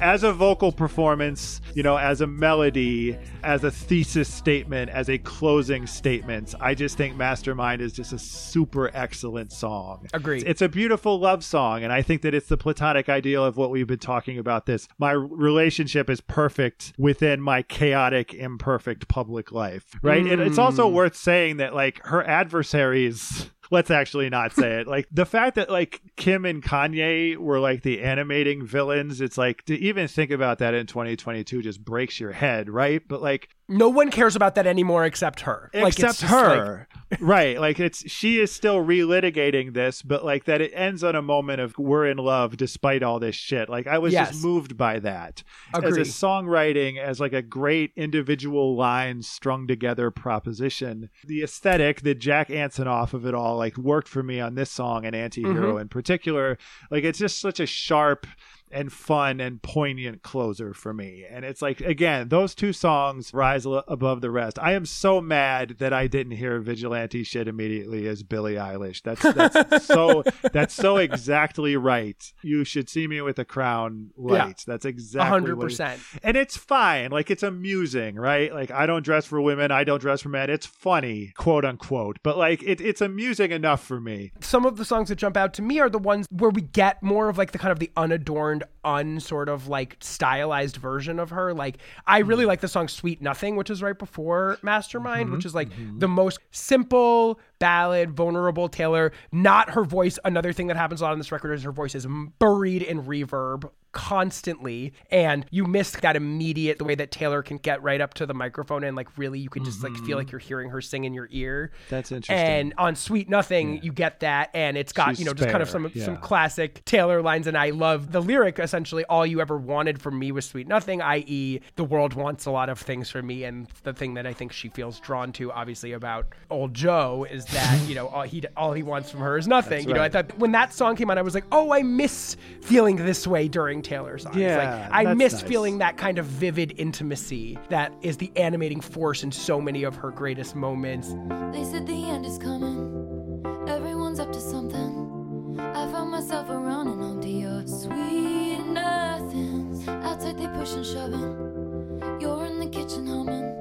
as 0.00 0.22
a 0.22 0.32
vocal 0.32 0.72
performance, 0.72 1.60
you 1.74 1.82
know, 1.82 1.96
as 1.96 2.20
a 2.20 2.26
melody, 2.26 3.16
as 3.42 3.64
a 3.64 3.70
thesis 3.70 4.32
statement, 4.32 4.90
as 4.90 5.08
a 5.08 5.18
closing 5.18 5.86
statement, 5.86 6.54
I 6.60 6.74
just 6.74 6.96
think 6.96 7.16
Mastermind 7.16 7.80
is 7.80 7.92
just 7.92 8.12
a 8.12 8.18
super 8.18 8.90
excellent 8.94 9.52
song. 9.52 10.06
Agreed. 10.12 10.44
It's 10.46 10.62
a 10.62 10.68
beautiful 10.68 11.18
love 11.18 11.44
song, 11.44 11.82
and 11.84 11.92
I 11.92 12.02
think 12.02 12.22
that 12.22 12.34
it's 12.34 12.48
the 12.48 12.56
platonic 12.56 13.08
ideal 13.08 13.44
of 13.44 13.56
what 13.56 13.70
we've 13.70 13.86
been 13.86 13.98
talking 13.98 14.38
about 14.38 14.66
this. 14.66 14.88
My 14.98 15.12
relationship 15.12 16.10
is 16.10 16.20
perfect 16.20 16.92
within 16.98 17.40
my 17.40 17.62
chaotic, 17.62 18.34
imperfect 18.34 19.08
public 19.08 19.52
life, 19.52 19.98
right? 20.02 20.24
And 20.24 20.40
it's 20.40 20.58
also 20.58 20.88
mm. 20.88 20.92
worth 20.92 21.16
saying 21.16 21.58
that, 21.58 21.74
like, 21.74 22.04
her 22.06 22.22
adversaries. 22.26 23.50
Let's 23.70 23.90
actually 23.90 24.30
not 24.30 24.52
say 24.52 24.80
it. 24.80 24.86
Like 24.86 25.06
the 25.10 25.26
fact 25.26 25.56
that 25.56 25.70
like 25.70 26.00
Kim 26.16 26.44
and 26.44 26.62
Kanye 26.62 27.36
were 27.36 27.60
like 27.60 27.82
the 27.82 28.02
animating 28.02 28.66
villains, 28.66 29.20
it's 29.20 29.38
like 29.38 29.64
to 29.66 29.78
even 29.78 30.08
think 30.08 30.30
about 30.30 30.58
that 30.58 30.74
in 30.74 30.86
2022 30.86 31.62
just 31.62 31.84
breaks 31.84 32.18
your 32.18 32.32
head, 32.32 32.70
right? 32.70 33.02
But 33.06 33.22
like 33.22 33.48
No 33.70 33.88
one 33.90 34.10
cares 34.10 34.34
about 34.34 34.54
that 34.54 34.66
anymore 34.66 35.04
except 35.04 35.40
her. 35.40 35.70
Except 35.74 36.22
like- 36.22 36.30
her 36.30 36.88
right 37.20 37.58
like 37.58 37.80
it's 37.80 38.06
she 38.10 38.38
is 38.38 38.52
still 38.52 38.84
relitigating 38.84 39.72
this 39.72 40.02
but 40.02 40.26
like 40.26 40.44
that 40.44 40.60
it 40.60 40.70
ends 40.74 41.02
on 41.02 41.16
a 41.16 41.22
moment 41.22 41.58
of 41.58 41.74
we're 41.78 42.06
in 42.06 42.18
love 42.18 42.54
despite 42.58 43.02
all 43.02 43.18
this 43.18 43.34
shit 43.34 43.70
like 43.70 43.86
i 43.86 43.96
was 43.96 44.12
Yes. 44.12 44.28
just 44.32 44.44
moved 44.44 44.76
by 44.76 44.98
that 44.98 45.42
Agree. 45.72 45.88
as 45.88 45.96
a 45.96 46.00
songwriting 46.02 46.98
as 46.98 47.18
like 47.18 47.32
a 47.32 47.40
great 47.40 47.92
individual 47.96 48.76
line 48.76 49.22
strung 49.22 49.66
together 49.66 50.10
proposition 50.10 51.08
the 51.24 51.42
aesthetic 51.42 52.02
the 52.02 52.14
jack 52.14 52.48
antonoff 52.50 53.14
of 53.14 53.24
it 53.24 53.32
all 53.34 53.56
like 53.56 53.78
worked 53.78 54.08
for 54.08 54.22
me 54.22 54.38
on 54.38 54.54
this 54.54 54.70
song 54.70 55.06
and 55.06 55.16
anti-hero 55.16 55.70
Mm-hmm. 55.72 55.78
in 55.80 55.88
particular 55.88 56.58
like 56.90 57.04
it's 57.04 57.18
just 57.18 57.40
such 57.40 57.58
a 57.58 57.64
sharp 57.66 58.26
and 58.72 58.92
fun 58.92 59.40
and 59.40 59.62
poignant 59.62 60.22
closer 60.22 60.74
for 60.74 60.92
me. 60.94 61.24
And 61.28 61.44
it's 61.44 61.62
like 61.62 61.80
again, 61.80 62.28
those 62.28 62.54
two 62.54 62.72
songs 62.72 63.32
rise 63.34 63.66
above 63.66 64.20
the 64.20 64.30
rest. 64.30 64.58
I 64.58 64.72
am 64.72 64.86
so 64.86 65.20
mad 65.20 65.76
that 65.78 65.92
I 65.92 66.06
didn't 66.06 66.32
hear 66.36 66.58
vigilante 66.60 67.24
shit 67.24 67.48
immediately 67.48 68.06
as 68.06 68.22
Billie 68.22 68.54
Eilish. 68.54 69.02
That's 69.02 69.22
that's 69.34 69.84
so 69.86 70.22
that's 70.52 70.74
so 70.74 70.96
exactly 70.96 71.76
right. 71.76 72.32
You 72.42 72.64
should 72.64 72.88
see 72.88 73.06
me 73.06 73.20
with 73.20 73.38
a 73.38 73.44
crown 73.44 74.10
lights. 74.16 74.64
That's 74.64 74.84
exactly 74.84 75.28
hundred 75.30 75.56
what 75.56 75.64
it- 75.64 75.66
percent. 75.66 76.00
and 76.22 76.36
it's 76.36 76.56
fine. 76.56 77.10
Like 77.10 77.30
it's 77.30 77.42
amusing, 77.42 78.16
right? 78.16 78.52
Like 78.52 78.70
I 78.70 78.86
don't 78.86 79.04
dress 79.04 79.26
for 79.26 79.40
women, 79.40 79.70
I 79.70 79.84
don't 79.84 80.00
dress 80.00 80.22
for 80.22 80.28
men. 80.28 80.50
It's 80.50 80.66
funny, 80.66 81.32
quote 81.36 81.64
unquote. 81.64 82.18
But 82.22 82.36
like 82.38 82.62
it, 82.62 82.80
it's 82.80 83.00
amusing 83.00 83.50
enough 83.52 83.84
for 83.84 84.00
me. 84.00 84.32
Some 84.40 84.64
of 84.66 84.76
the 84.76 84.84
songs 84.84 85.08
that 85.08 85.16
jump 85.16 85.36
out 85.36 85.54
to 85.54 85.62
me 85.62 85.78
are 85.80 85.90
the 85.90 85.98
ones 85.98 86.26
where 86.30 86.50
we 86.50 86.62
get 86.62 87.02
more 87.02 87.28
of 87.28 87.38
like 87.38 87.52
the 87.52 87.58
kind 87.58 87.72
of 87.72 87.78
the 87.78 87.90
unadorned, 87.96 88.57
unsort 88.84 89.48
of 89.48 89.68
like 89.68 89.96
stylized 90.00 90.76
version 90.76 91.18
of 91.18 91.30
her. 91.30 91.52
Like 91.54 91.78
I 92.06 92.18
really 92.18 92.44
like 92.46 92.60
the 92.60 92.68
song 92.68 92.88
"Sweet 92.88 93.20
Nothing," 93.22 93.56
which 93.56 93.70
is 93.70 93.82
right 93.82 93.98
before 93.98 94.58
Mastermind, 94.62 95.26
Mm-hmm. 95.26 95.34
which 95.36 95.44
is 95.46 95.54
like 95.54 95.68
the 95.98 96.08
most 96.08 96.38
simple 96.50 97.40
ballad, 97.58 98.10
vulnerable 98.12 98.68
Taylor. 98.68 99.12
Not 99.32 99.70
her 99.70 99.84
voice. 99.84 100.18
Another 100.24 100.52
thing 100.52 100.68
that 100.68 100.76
happens 100.76 101.00
a 101.00 101.04
lot 101.04 101.12
on 101.12 101.18
this 101.18 101.32
record 101.32 101.52
is 101.54 101.62
her 101.64 101.72
voice 101.72 101.94
is 101.94 102.06
buried 102.38 102.82
in 102.82 103.02
reverb 103.02 103.70
constantly 103.92 104.92
and 105.10 105.46
you 105.50 105.64
missed 105.64 106.02
that 106.02 106.16
immediate 106.16 106.78
the 106.78 106.84
way 106.84 106.94
that 106.94 107.10
Taylor 107.10 107.42
can 107.42 107.56
get 107.58 107.82
right 107.82 108.00
up 108.00 108.14
to 108.14 108.26
the 108.26 108.34
microphone 108.34 108.84
and 108.84 108.96
like 108.96 109.08
really 109.16 109.38
you 109.38 109.48
can 109.48 109.64
just 109.64 109.82
like 109.82 109.96
feel 110.04 110.18
like 110.18 110.30
you're 110.30 110.38
hearing 110.38 110.70
her 110.70 110.80
sing 110.80 111.04
in 111.04 111.14
your 111.14 111.28
ear. 111.30 111.70
Mm-hmm. 111.72 111.84
That's 111.88 112.12
interesting. 112.12 112.46
And 112.46 112.74
on 112.78 112.96
Sweet 112.96 113.28
Nothing, 113.28 113.82
you 113.82 113.92
get 113.92 114.20
that, 114.20 114.50
and 114.54 114.76
it's 114.76 114.92
got 114.92 115.10
She's 115.10 115.20
you 115.20 115.24
know 115.24 115.34
just 115.34 115.50
kind 115.50 115.62
of 115.62 115.70
some 115.70 115.90
yeah. 115.94 116.04
some 116.04 116.16
classic 116.18 116.84
Taylor 116.84 117.22
lines. 117.22 117.46
And 117.46 117.56
I 117.56 117.70
love 117.70 118.12
the 118.12 118.20
lyric. 118.20 118.58
Essentially, 118.58 119.04
all 119.04 119.26
you 119.26 119.40
ever 119.40 119.56
wanted 119.56 120.00
from 120.00 120.18
me 120.18 120.32
was 120.32 120.46
Sweet 120.46 120.68
Nothing, 120.68 121.00
i.e., 121.02 121.60
the 121.76 121.84
world 121.84 122.14
wants 122.14 122.46
a 122.46 122.50
lot 122.50 122.68
of 122.68 122.78
things 122.78 123.10
from 123.10 123.26
me. 123.26 123.44
And 123.44 123.68
the 123.82 123.92
thing 123.92 124.14
that 124.14 124.26
I 124.26 124.32
think 124.32 124.52
she 124.52 124.68
feels 124.68 125.00
drawn 125.00 125.32
to, 125.32 125.50
obviously, 125.52 125.92
about 125.92 126.26
old 126.50 126.74
Joe 126.74 127.26
is 127.30 127.44
that 127.46 127.88
you 127.88 127.94
know 127.94 128.08
all 128.08 128.22
he 128.22 128.42
all 128.56 128.72
he 128.72 128.82
wants 128.82 129.10
from 129.10 129.20
her 129.20 129.38
is 129.38 129.48
nothing. 129.48 129.88
you 129.88 129.94
know, 129.94 130.02
I 130.02 130.08
thought 130.08 130.38
when 130.38 130.52
that 130.52 130.72
song 130.72 130.96
came 130.96 131.10
on, 131.10 131.18
I 131.18 131.22
was 131.22 131.34
like, 131.34 131.44
oh, 131.52 131.72
I 131.72 131.82
miss 131.82 132.36
feeling 132.60 132.96
this 132.96 133.26
way 133.26 133.48
during 133.48 133.77
Taylor 133.82 134.18
songs. 134.18 134.36
Yeah, 134.36 134.88
like 134.92 135.08
I 135.08 135.14
miss 135.14 135.34
nice. 135.34 135.42
feeling 135.42 135.78
that 135.78 135.96
kind 135.96 136.18
of 136.18 136.26
vivid 136.26 136.74
intimacy 136.76 137.58
that 137.68 137.92
is 138.02 138.16
the 138.16 138.30
animating 138.36 138.80
force 138.80 139.22
in 139.22 139.32
so 139.32 139.60
many 139.60 139.84
of 139.84 139.96
her 139.96 140.10
greatest 140.10 140.54
moments. 140.54 141.08
They 141.52 141.64
said 141.64 141.86
the 141.86 142.10
end 142.10 142.26
is 142.26 142.38
coming. 142.38 143.44
Everyone's 143.68 144.20
up 144.20 144.32
to 144.32 144.40
something. 144.40 145.58
I 145.60 145.90
found 145.92 146.10
myself 146.10 146.48
around 146.48 146.88
and 146.88 147.02
onto 147.02 147.28
your 147.28 147.66
sweet 147.66 148.64
nothings. 148.66 149.86
Outside 149.88 150.38
they 150.38 150.46
push 150.48 150.72
and 150.72 150.86
shoving. 150.86 152.20
You're 152.20 152.46
in 152.46 152.60
the 152.60 152.68
kitchen 152.68 153.06
humming. 153.06 153.54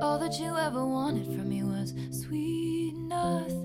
All 0.00 0.18
that 0.18 0.38
you 0.38 0.54
ever 0.56 0.86
wanted 0.86 1.26
from 1.26 1.48
me 1.48 1.62
was 1.62 1.94
sweet 2.10 2.94
nothing. 2.94 3.63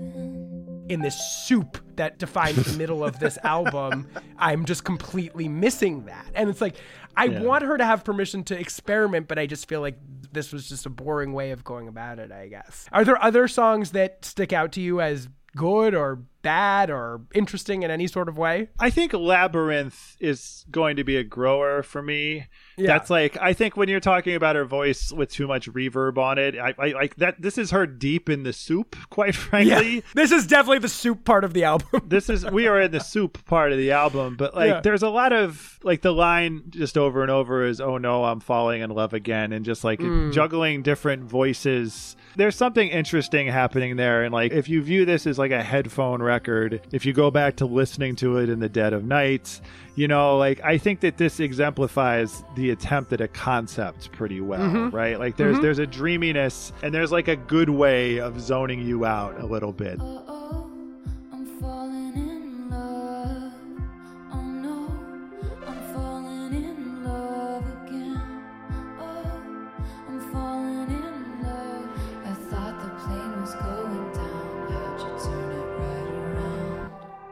In 0.90 1.00
this 1.00 1.18
soup 1.46 1.78
that 1.96 2.18
defines 2.18 2.56
the 2.64 2.76
middle 2.76 3.04
of 3.04 3.18
this 3.20 3.38
album, 3.44 4.06
I'm 4.38 4.64
just 4.64 4.84
completely 4.84 5.48
missing 5.48 6.06
that. 6.06 6.26
And 6.34 6.50
it's 6.50 6.60
like, 6.60 6.76
I 7.16 7.26
Yeah. 7.26 7.42
want 7.42 7.64
her 7.64 7.78
to 7.78 7.84
have 7.84 8.04
permission 8.04 8.42
to 8.44 8.58
experiment, 8.58 9.28
but 9.28 9.38
I 9.38 9.46
just 9.46 9.68
feel 9.68 9.80
like 9.80 9.98
this 10.32 10.52
was 10.52 10.68
just 10.68 10.86
a 10.86 10.90
boring 10.90 11.32
way 11.32 11.50
of 11.52 11.64
going 11.64 11.88
about 11.88 12.18
it, 12.18 12.32
I 12.32 12.48
guess. 12.48 12.86
Are 12.92 13.04
there 13.04 13.22
other 13.22 13.48
songs 13.48 13.92
that 13.92 14.24
stick 14.24 14.52
out 14.52 14.72
to 14.72 14.80
you 14.80 15.00
as 15.00 15.28
good 15.56 15.94
or 15.94 16.22
bad 16.42 16.90
or 16.90 17.22
interesting 17.34 17.82
in 17.82 17.90
any 17.90 18.06
sort 18.06 18.28
of 18.28 18.38
way? 18.38 18.68
I 18.78 18.90
think 18.90 19.12
Labyrinth 19.12 20.16
is 20.20 20.64
going 20.70 20.96
to 20.96 21.04
be 21.04 21.16
a 21.16 21.24
grower 21.24 21.82
for 21.82 22.02
me. 22.02 22.46
Yeah. 22.76 22.86
That's 22.86 23.10
like 23.10 23.36
I 23.40 23.52
think 23.52 23.76
when 23.76 23.88
you're 23.88 24.00
talking 24.00 24.34
about 24.34 24.56
her 24.56 24.64
voice 24.64 25.12
with 25.12 25.30
too 25.30 25.46
much 25.46 25.68
reverb 25.70 26.16
on 26.18 26.38
it, 26.38 26.56
I, 26.58 26.74
I 26.78 26.86
like 26.92 27.16
that. 27.16 27.40
This 27.42 27.58
is 27.58 27.70
her 27.72 27.86
deep 27.86 28.28
in 28.28 28.42
the 28.42 28.52
soup, 28.52 28.96
quite 29.10 29.34
frankly. 29.34 30.02
This 30.14 30.30
is 30.32 30.46
definitely 30.46 30.78
the 30.78 30.88
soup 30.88 31.24
part 31.24 31.44
of 31.44 31.52
the 31.52 31.64
album. 31.64 32.02
this 32.06 32.30
is 32.30 32.44
we 32.46 32.66
are 32.66 32.80
in 32.80 32.90
the 32.90 33.00
soup 33.12 33.44
part 33.44 33.72
of 33.72 33.78
the 33.78 33.90
album 33.92 34.36
but 34.36 34.54
like 34.54 34.68
Yeah. 34.70 34.80
there's 34.80 35.02
a 35.02 35.08
lot 35.08 35.32
of 35.32 35.78
like 35.82 36.02
the 36.02 36.12
line 36.12 36.62
just 36.70 36.96
over 36.98 37.22
and 37.22 37.30
over 37.30 37.64
is 37.64 37.80
oh 37.80 37.98
no 37.98 38.24
i'm 38.24 38.40
falling 38.40 38.82
in 38.82 38.90
love 38.90 39.12
again 39.14 39.52
and 39.52 39.64
just 39.64 39.84
like 39.84 39.98
Mm. 40.00 40.32
juggling 40.32 40.82
different 40.82 41.24
voices 41.24 42.16
there's 42.36 42.54
something 42.56 42.88
interesting 42.88 43.46
happening 43.48 43.96
there 43.96 44.22
and 44.24 44.32
like 44.32 44.52
if 44.52 44.68
you 44.68 44.82
view 44.82 45.04
this 45.04 45.26
as 45.26 45.38
like 45.38 45.50
a 45.50 45.62
headphone 45.62 46.22
record 46.22 46.80
if 46.92 47.04
you 47.04 47.12
go 47.12 47.30
back 47.30 47.56
to 47.56 47.66
listening 47.66 48.16
to 48.16 48.36
it 48.38 48.48
in 48.48 48.60
the 48.60 48.68
dead 48.68 48.92
of 48.92 49.04
night 49.04 49.60
you 49.96 50.06
know 50.08 50.36
like 50.38 50.60
i 50.62 50.76
think 50.78 51.00
that 51.00 51.16
this 51.18 51.40
exemplifies 51.40 52.42
the 52.56 52.59
attempt 52.68 53.14
at 53.14 53.22
a 53.22 53.28
concept 53.28 54.12
pretty 54.12 54.42
well 54.42 54.60
Mm-hmm. 54.60 54.94
right? 54.94 55.18
Like 55.18 55.38
there's 55.38 55.58
there's 55.60 55.78
a 55.78 55.86
dreaminess 55.86 56.74
and 56.82 56.92
there's 56.92 57.10
like 57.10 57.28
a 57.28 57.36
good 57.36 57.70
way 57.70 58.20
of 58.20 58.38
zoning 58.38 58.82
you 58.86 59.06
out 59.06 59.40
a 59.40 59.46
little 59.46 59.72
bit. 59.72 59.96
Oh, 59.98 60.69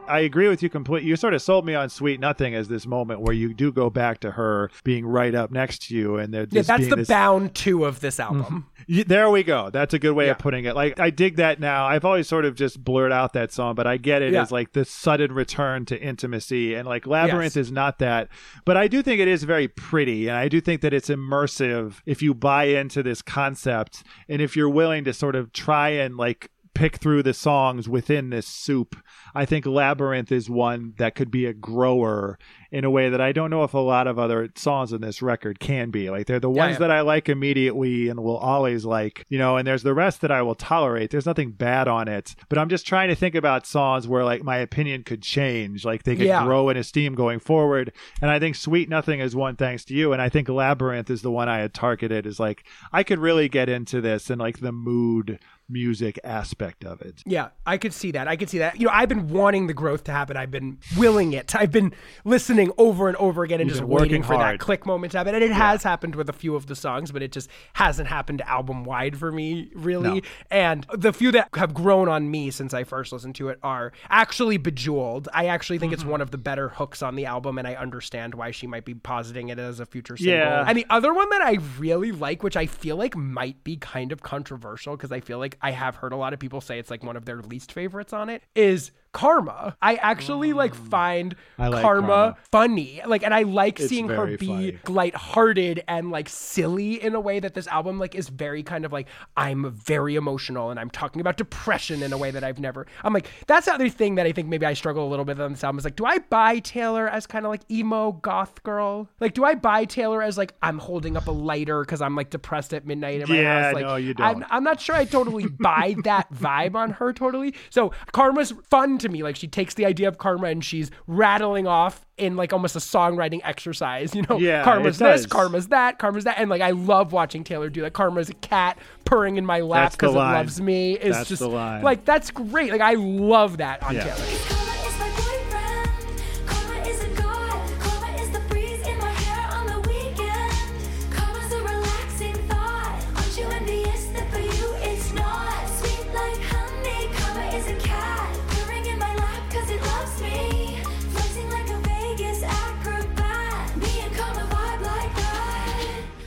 I 0.09 0.19
agree 0.19 0.47
with 0.47 0.61
you 0.63 0.69
completely. 0.69 1.07
You 1.09 1.15
sort 1.15 1.33
of 1.33 1.41
sold 1.41 1.65
me 1.65 1.75
on 1.75 1.89
Sweet 1.89 2.19
Nothing 2.19 2.55
as 2.55 2.67
this 2.67 2.85
moment 2.87 3.21
where 3.21 3.33
you 3.33 3.53
do 3.53 3.71
go 3.71 3.89
back 3.89 4.19
to 4.21 4.31
her 4.31 4.69
being 4.83 5.05
right 5.05 5.33
up 5.35 5.51
next 5.51 5.83
to 5.87 5.95
you, 5.95 6.17
and 6.17 6.33
there 6.33 6.47
Yeah, 6.49 6.63
that's 6.63 6.87
the 6.89 6.95
this- 6.97 7.07
bound 7.07 7.53
two 7.55 7.85
of 7.85 7.99
this 7.99 8.17
mm-hmm. 8.17 8.41
album. 8.41 8.65
Y- 8.87 9.03
There 9.07 9.29
we 9.29 9.43
go. 9.43 9.69
That's 9.69 9.93
a 9.93 9.99
good 9.99 10.13
way 10.13 10.25
Yeah. 10.25 10.31
of 10.31 10.39
putting 10.39 10.65
it. 10.65 10.75
Like 10.75 10.99
I 10.99 11.09
dig 11.11 11.35
that 11.37 11.59
now. 11.59 11.85
I've 11.85 12.03
always 12.05 12.27
sort 12.27 12.45
of 12.45 12.55
just 12.55 12.83
blurred 12.83 13.11
out 13.11 13.33
that 13.33 13.51
song, 13.51 13.75
but 13.75 13.85
I 13.87 13.97
get 13.97 14.21
it 14.21 14.33
Yeah. 14.33 14.41
as 14.41 14.51
like 14.51 14.73
the 14.73 14.83
sudden 14.85 15.31
return 15.31 15.85
to 15.85 16.01
intimacy, 16.01 16.73
and 16.73 16.87
like 16.87 17.05
Labyrinth 17.05 17.55
Yes. 17.55 17.67
is 17.67 17.71
not 17.71 17.99
that. 17.99 18.29
But 18.65 18.77
I 18.77 18.87
do 18.87 19.01
think 19.01 19.21
it 19.21 19.27
is 19.27 19.43
very 19.43 19.67
pretty, 19.67 20.27
and 20.27 20.37
I 20.37 20.47
do 20.47 20.59
think 20.59 20.81
that 20.81 20.93
it's 20.93 21.09
immersive 21.09 21.95
if 22.05 22.21
you 22.21 22.33
buy 22.33 22.65
into 22.65 23.03
this 23.03 23.21
concept, 23.21 24.03
and 24.27 24.41
if 24.41 24.55
you're 24.55 24.69
willing 24.69 25.03
to 25.05 25.13
sort 25.13 25.35
of 25.35 25.53
try 25.53 25.89
and 25.89 26.17
like 26.17 26.49
pick 26.79 26.95
through 26.95 27.21
the 27.23 27.33
songs 27.33 27.89
within 27.89 28.29
this 28.29 28.47
soup. 28.47 28.95
I 29.35 29.45
think 29.45 29.65
Labyrinth 29.65 30.31
is 30.31 30.49
one 30.49 30.93
that 30.97 31.13
could 31.13 31.29
be 31.29 31.45
a 31.45 31.53
grower 31.53 32.39
in 32.71 32.85
a 32.85 32.89
way 32.89 33.09
that 33.09 33.19
I 33.19 33.31
don't 33.33 33.49
know 33.49 33.63
if 33.63 33.73
a 33.73 33.79
lot 33.79 34.07
of 34.07 34.17
other 34.17 34.49
songs 34.55 34.93
in 34.93 35.01
this 35.01 35.21
record 35.21 35.59
can 35.59 35.89
be. 35.89 36.09
Like 36.09 36.25
they're 36.27 36.39
the 36.39 36.49
Yeah, 36.49 36.63
ones 36.63 36.73
yeah. 36.75 36.79
that 36.79 36.91
I 36.91 37.01
like 37.01 37.27
immediately 37.27 38.07
and 38.07 38.23
will 38.23 38.37
always 38.37 38.85
like, 38.85 39.25
you 39.27 39.37
know, 39.37 39.57
and 39.57 39.67
there's 39.67 39.83
the 39.83 39.93
rest 39.93 40.21
that 40.21 40.31
I 40.31 40.41
will 40.41 40.55
tolerate. 40.55 41.09
There's 41.11 41.25
nothing 41.25 41.51
bad 41.51 41.87
on 41.87 42.07
it. 42.07 42.35
But 42.47 42.57
I'm 42.57 42.69
just 42.69 42.87
trying 42.87 43.09
to 43.09 43.15
think 43.15 43.35
about 43.35 43.65
songs 43.67 44.07
where 44.07 44.23
like 44.23 44.43
my 44.43 44.57
opinion 44.57 45.03
could 45.03 45.21
change, 45.21 45.83
like 45.83 46.03
they 46.03 46.15
could 46.15 46.27
Yeah. 46.27 46.43
grow 46.45 46.69
in 46.69 46.77
esteem 46.77 47.13
going 47.13 47.39
forward. 47.39 47.91
And 48.21 48.31
I 48.31 48.39
think 48.39 48.55
Sweet 48.55 48.87
Nothing 48.87 49.19
is 49.19 49.35
one 49.35 49.55
thanks 49.57 49.83
to 49.85 49.93
you. 49.93 50.13
And 50.13 50.21
I 50.21 50.29
think 50.29 50.47
Labyrinth 50.47 51.09
is 51.09 51.23
the 51.23 51.31
one 51.31 51.49
I 51.49 51.57
had 51.59 51.73
targeted 51.73 52.25
is 52.25 52.39
like 52.39 52.63
I 52.93 53.03
could 53.03 53.19
really 53.19 53.49
get 53.49 53.67
into 53.67 53.99
this 53.99 54.29
and 54.29 54.39
like 54.39 54.59
the 54.59 54.71
mood 54.71 55.39
music 55.69 56.19
aspect 56.23 56.83
of 56.83 57.01
it. 57.01 57.21
Yeah, 57.25 57.49
I 57.65 57.77
could 57.77 57.93
see 57.93 58.11
that. 58.11 58.27
I 58.27 58.35
could 58.35 58.49
see 58.49 58.59
that. 58.59 58.79
You 58.79 58.87
know, 58.87 58.93
I've 58.93 59.09
been 59.09 59.29
wanting 59.29 59.67
the 59.67 59.73
growth 59.73 60.05
to 60.05 60.11
happen. 60.11 60.37
I've 60.37 60.51
been 60.51 60.79
willing 60.97 61.33
it. 61.33 61.55
I've 61.55 61.71
been 61.71 61.93
listening 62.23 62.71
over 62.77 63.07
and 63.07 63.17
over 63.17 63.43
again 63.43 63.59
and 63.59 63.69
You've 63.69 63.79
just 63.79 63.87
working 63.87 64.09
waiting 64.09 64.23
for 64.23 64.37
that 64.37 64.59
click 64.59 64.85
moment 64.85 65.11
to 65.11 65.19
happen. 65.19 65.35
And 65.35 65.43
it 65.43 65.51
has 65.51 65.83
happened 65.83 66.15
with 66.15 66.29
a 66.29 66.33
few 66.33 66.55
of 66.55 66.67
the 66.67 66.75
songs, 66.75 67.11
but 67.11 67.21
it 67.21 67.31
just 67.31 67.49
hasn't 67.73 68.07
happened 68.07 68.41
album 68.41 68.83
wide 68.83 69.17
for 69.17 69.31
me, 69.31 69.71
really. 69.75 70.21
No. 70.21 70.27
And 70.49 70.85
the 70.93 71.11
few 71.13 71.31
that 71.33 71.49
have 71.55 71.73
grown 71.73 72.07
on 72.07 72.31
me 72.31 72.51
since 72.51 72.73
I 72.73 72.83
first 72.83 73.11
listened 73.11 73.35
to 73.35 73.49
it 73.49 73.59
are 73.63 73.91
actually 74.09 74.57
Bejeweled. 74.57 75.27
I 75.33 75.47
actually 75.47 75.77
think 75.77 75.89
Mm-hmm. 75.89 75.93
it's 76.01 76.05
one 76.05 76.21
of 76.21 76.29
the 76.29 76.37
better 76.37 76.69
hooks 76.69 77.01
on 77.01 77.15
the 77.15 77.25
album, 77.25 77.57
and 77.57 77.67
I 77.67 77.73
understand 77.73 78.35
why 78.35 78.51
she 78.51 78.67
might 78.67 78.85
be 78.85 78.93
positing 78.93 79.49
it 79.49 79.57
as 79.57 79.79
a 79.79 79.85
future 79.87 80.15
single. 80.15 80.35
Yeah. 80.35 80.63
And 80.67 80.77
the 80.77 80.85
other 80.89 81.13
one 81.13 81.27
that 81.31 81.41
I 81.41 81.57
really 81.79 82.11
like, 82.11 82.43
which 82.43 82.55
I 82.55 82.67
feel 82.67 82.95
like 82.95 83.15
might 83.15 83.63
be 83.63 83.75
kind 83.75 84.11
of 84.11 84.21
controversial 84.21 84.95
because 84.95 85.11
I 85.11 85.19
feel 85.19 85.39
like 85.39 85.57
I 85.61 85.71
have 85.71 85.95
heard 85.95 86.13
a 86.13 86.15
lot 86.15 86.33
of 86.33 86.39
people 86.39 86.61
say 86.61 86.79
it's 86.79 86.89
like 86.89 87.03
one 87.03 87.17
of 87.17 87.25
their 87.25 87.41
least 87.41 87.71
favorites 87.71 88.13
on 88.13 88.29
it, 88.29 88.43
is 88.55 88.91
Karma. 89.11 89.75
I 89.81 89.95
actually 89.95 90.53
like 90.53 90.73
find 90.75 91.35
Mm. 91.59 91.71
Like 91.71 91.81
Karma, 91.81 92.07
Karma. 92.07 92.37
funny. 92.51 93.01
Like 93.05 93.23
and 93.23 93.33
I 93.33 93.41
like 93.43 93.79
It's 93.79 93.89
seeing 93.89 94.07
her 94.07 94.37
be 94.37 94.47
funny. 94.47 94.77
lighthearted 94.87 95.83
and 95.87 96.11
like 96.11 96.29
silly 96.29 97.01
in 97.03 97.15
a 97.15 97.19
way 97.19 97.39
that 97.39 97.53
this 97.53 97.67
album 97.67 97.99
like 97.99 98.15
is 98.15 98.29
very 98.29 98.63
kind 98.63 98.85
of 98.85 98.93
like 98.93 99.07
I'm 99.35 99.71
very 99.71 100.15
emotional 100.15 100.69
and 100.69 100.79
I'm 100.79 100.89
talking 100.89 101.19
about 101.21 101.37
depression 101.37 102.03
in 102.03 102.13
a 102.13 102.17
way 102.17 102.31
that 102.31 102.43
I've 102.43 102.59
never 102.59 102.85
I'm 103.03 103.13
like 103.13 103.27
that's 103.47 103.65
the 103.65 103.73
other 103.73 103.89
thing 103.89 104.15
that 104.15 104.25
I 104.25 104.31
think 104.31 104.47
maybe 104.47 104.65
I 104.65 104.73
struggle 104.73 105.07
a 105.07 105.09
little 105.09 105.25
bit 105.25 105.39
on 105.39 105.51
this 105.51 105.63
album 105.63 105.79
is 105.79 105.85
like 105.85 105.95
do 105.95 106.05
I 106.05 106.19
buy 106.19 106.59
Taylor 106.59 107.09
as 107.09 107.25
kind 107.27 107.45
of 107.45 107.49
like 107.49 107.61
emo 107.71 108.13
goth 108.13 108.63
girl? 108.63 109.09
Like 109.19 109.33
do 109.33 109.43
I 109.43 109.55
buy 109.55 109.85
Taylor 109.85 110.21
as 110.21 110.37
like 110.37 110.53
I'm 110.61 110.77
holding 110.79 111.17
up 111.17 111.27
a 111.27 111.31
lighter 111.31 111.81
because 111.81 112.01
I'm 112.01 112.15
like 112.15 112.29
depressed 112.29 112.73
at 112.73 112.85
midnight 112.85 113.21
in 113.21 113.29
my 113.29 113.35
Yeah, 113.41 113.63
house? 113.65 113.73
Like 113.73 113.85
no, 113.85 113.95
you 113.95 114.13
I'm, 114.19 114.39
don't. 114.41 114.45
I'm 114.53 114.63
not 114.63 114.79
sure 114.79 114.95
I 114.95 115.05
totally 115.05 115.47
buy 115.47 115.95
that 116.03 116.31
vibe 116.33 116.75
on 116.75 116.91
her 116.91 117.11
totally. 117.11 117.53
So 117.69 117.91
Karma's 118.13 118.53
fun 118.69 118.97
to 118.99 119.09
me. 119.09 119.23
Like 119.23 119.35
she 119.35 119.47
takes 119.47 119.73
the 119.73 119.85
idea 119.85 120.07
of 120.07 120.17
karma 120.17 120.47
and 120.47 120.63
she's 120.63 120.91
rattling 121.07 121.67
off 121.67 122.05
in 122.17 122.35
like 122.35 122.53
almost 122.53 122.75
a 122.75 122.79
songwriting 122.79 123.41
exercise. 123.43 124.13
You 124.19 124.23
know, 124.29 124.37
Yeah, 124.37 124.63
karma's 124.63 124.97
this, 124.99 125.25
karma's 125.25 125.67
that, 125.69 125.97
karma's 125.99 126.25
that, 126.25 126.37
and 126.37 126.49
like 126.49 126.61
I 126.61 126.71
love 126.71 127.13
watching 127.13 127.43
Taylor 127.43 127.69
do 127.69 127.81
that. 127.81 127.93
Karma's 127.93 128.29
a 128.29 128.33
cat 128.35 128.77
purring 129.05 129.37
in 129.37 129.45
my 129.45 129.61
lap 129.61 129.93
because 129.93 130.13
it 130.13 130.17
loves 130.17 130.59
me. 130.61 130.93
It's 130.93 131.17
That's 131.17 131.29
just 131.29 131.41
like 131.41 132.05
that's 132.05 132.31
great. 132.31 132.71
Like 132.71 132.81
I 132.81 132.93
love 132.95 133.57
that 133.57 133.81
on 133.83 133.95
Yeah. 133.95 134.13
Taylor. 134.13 134.68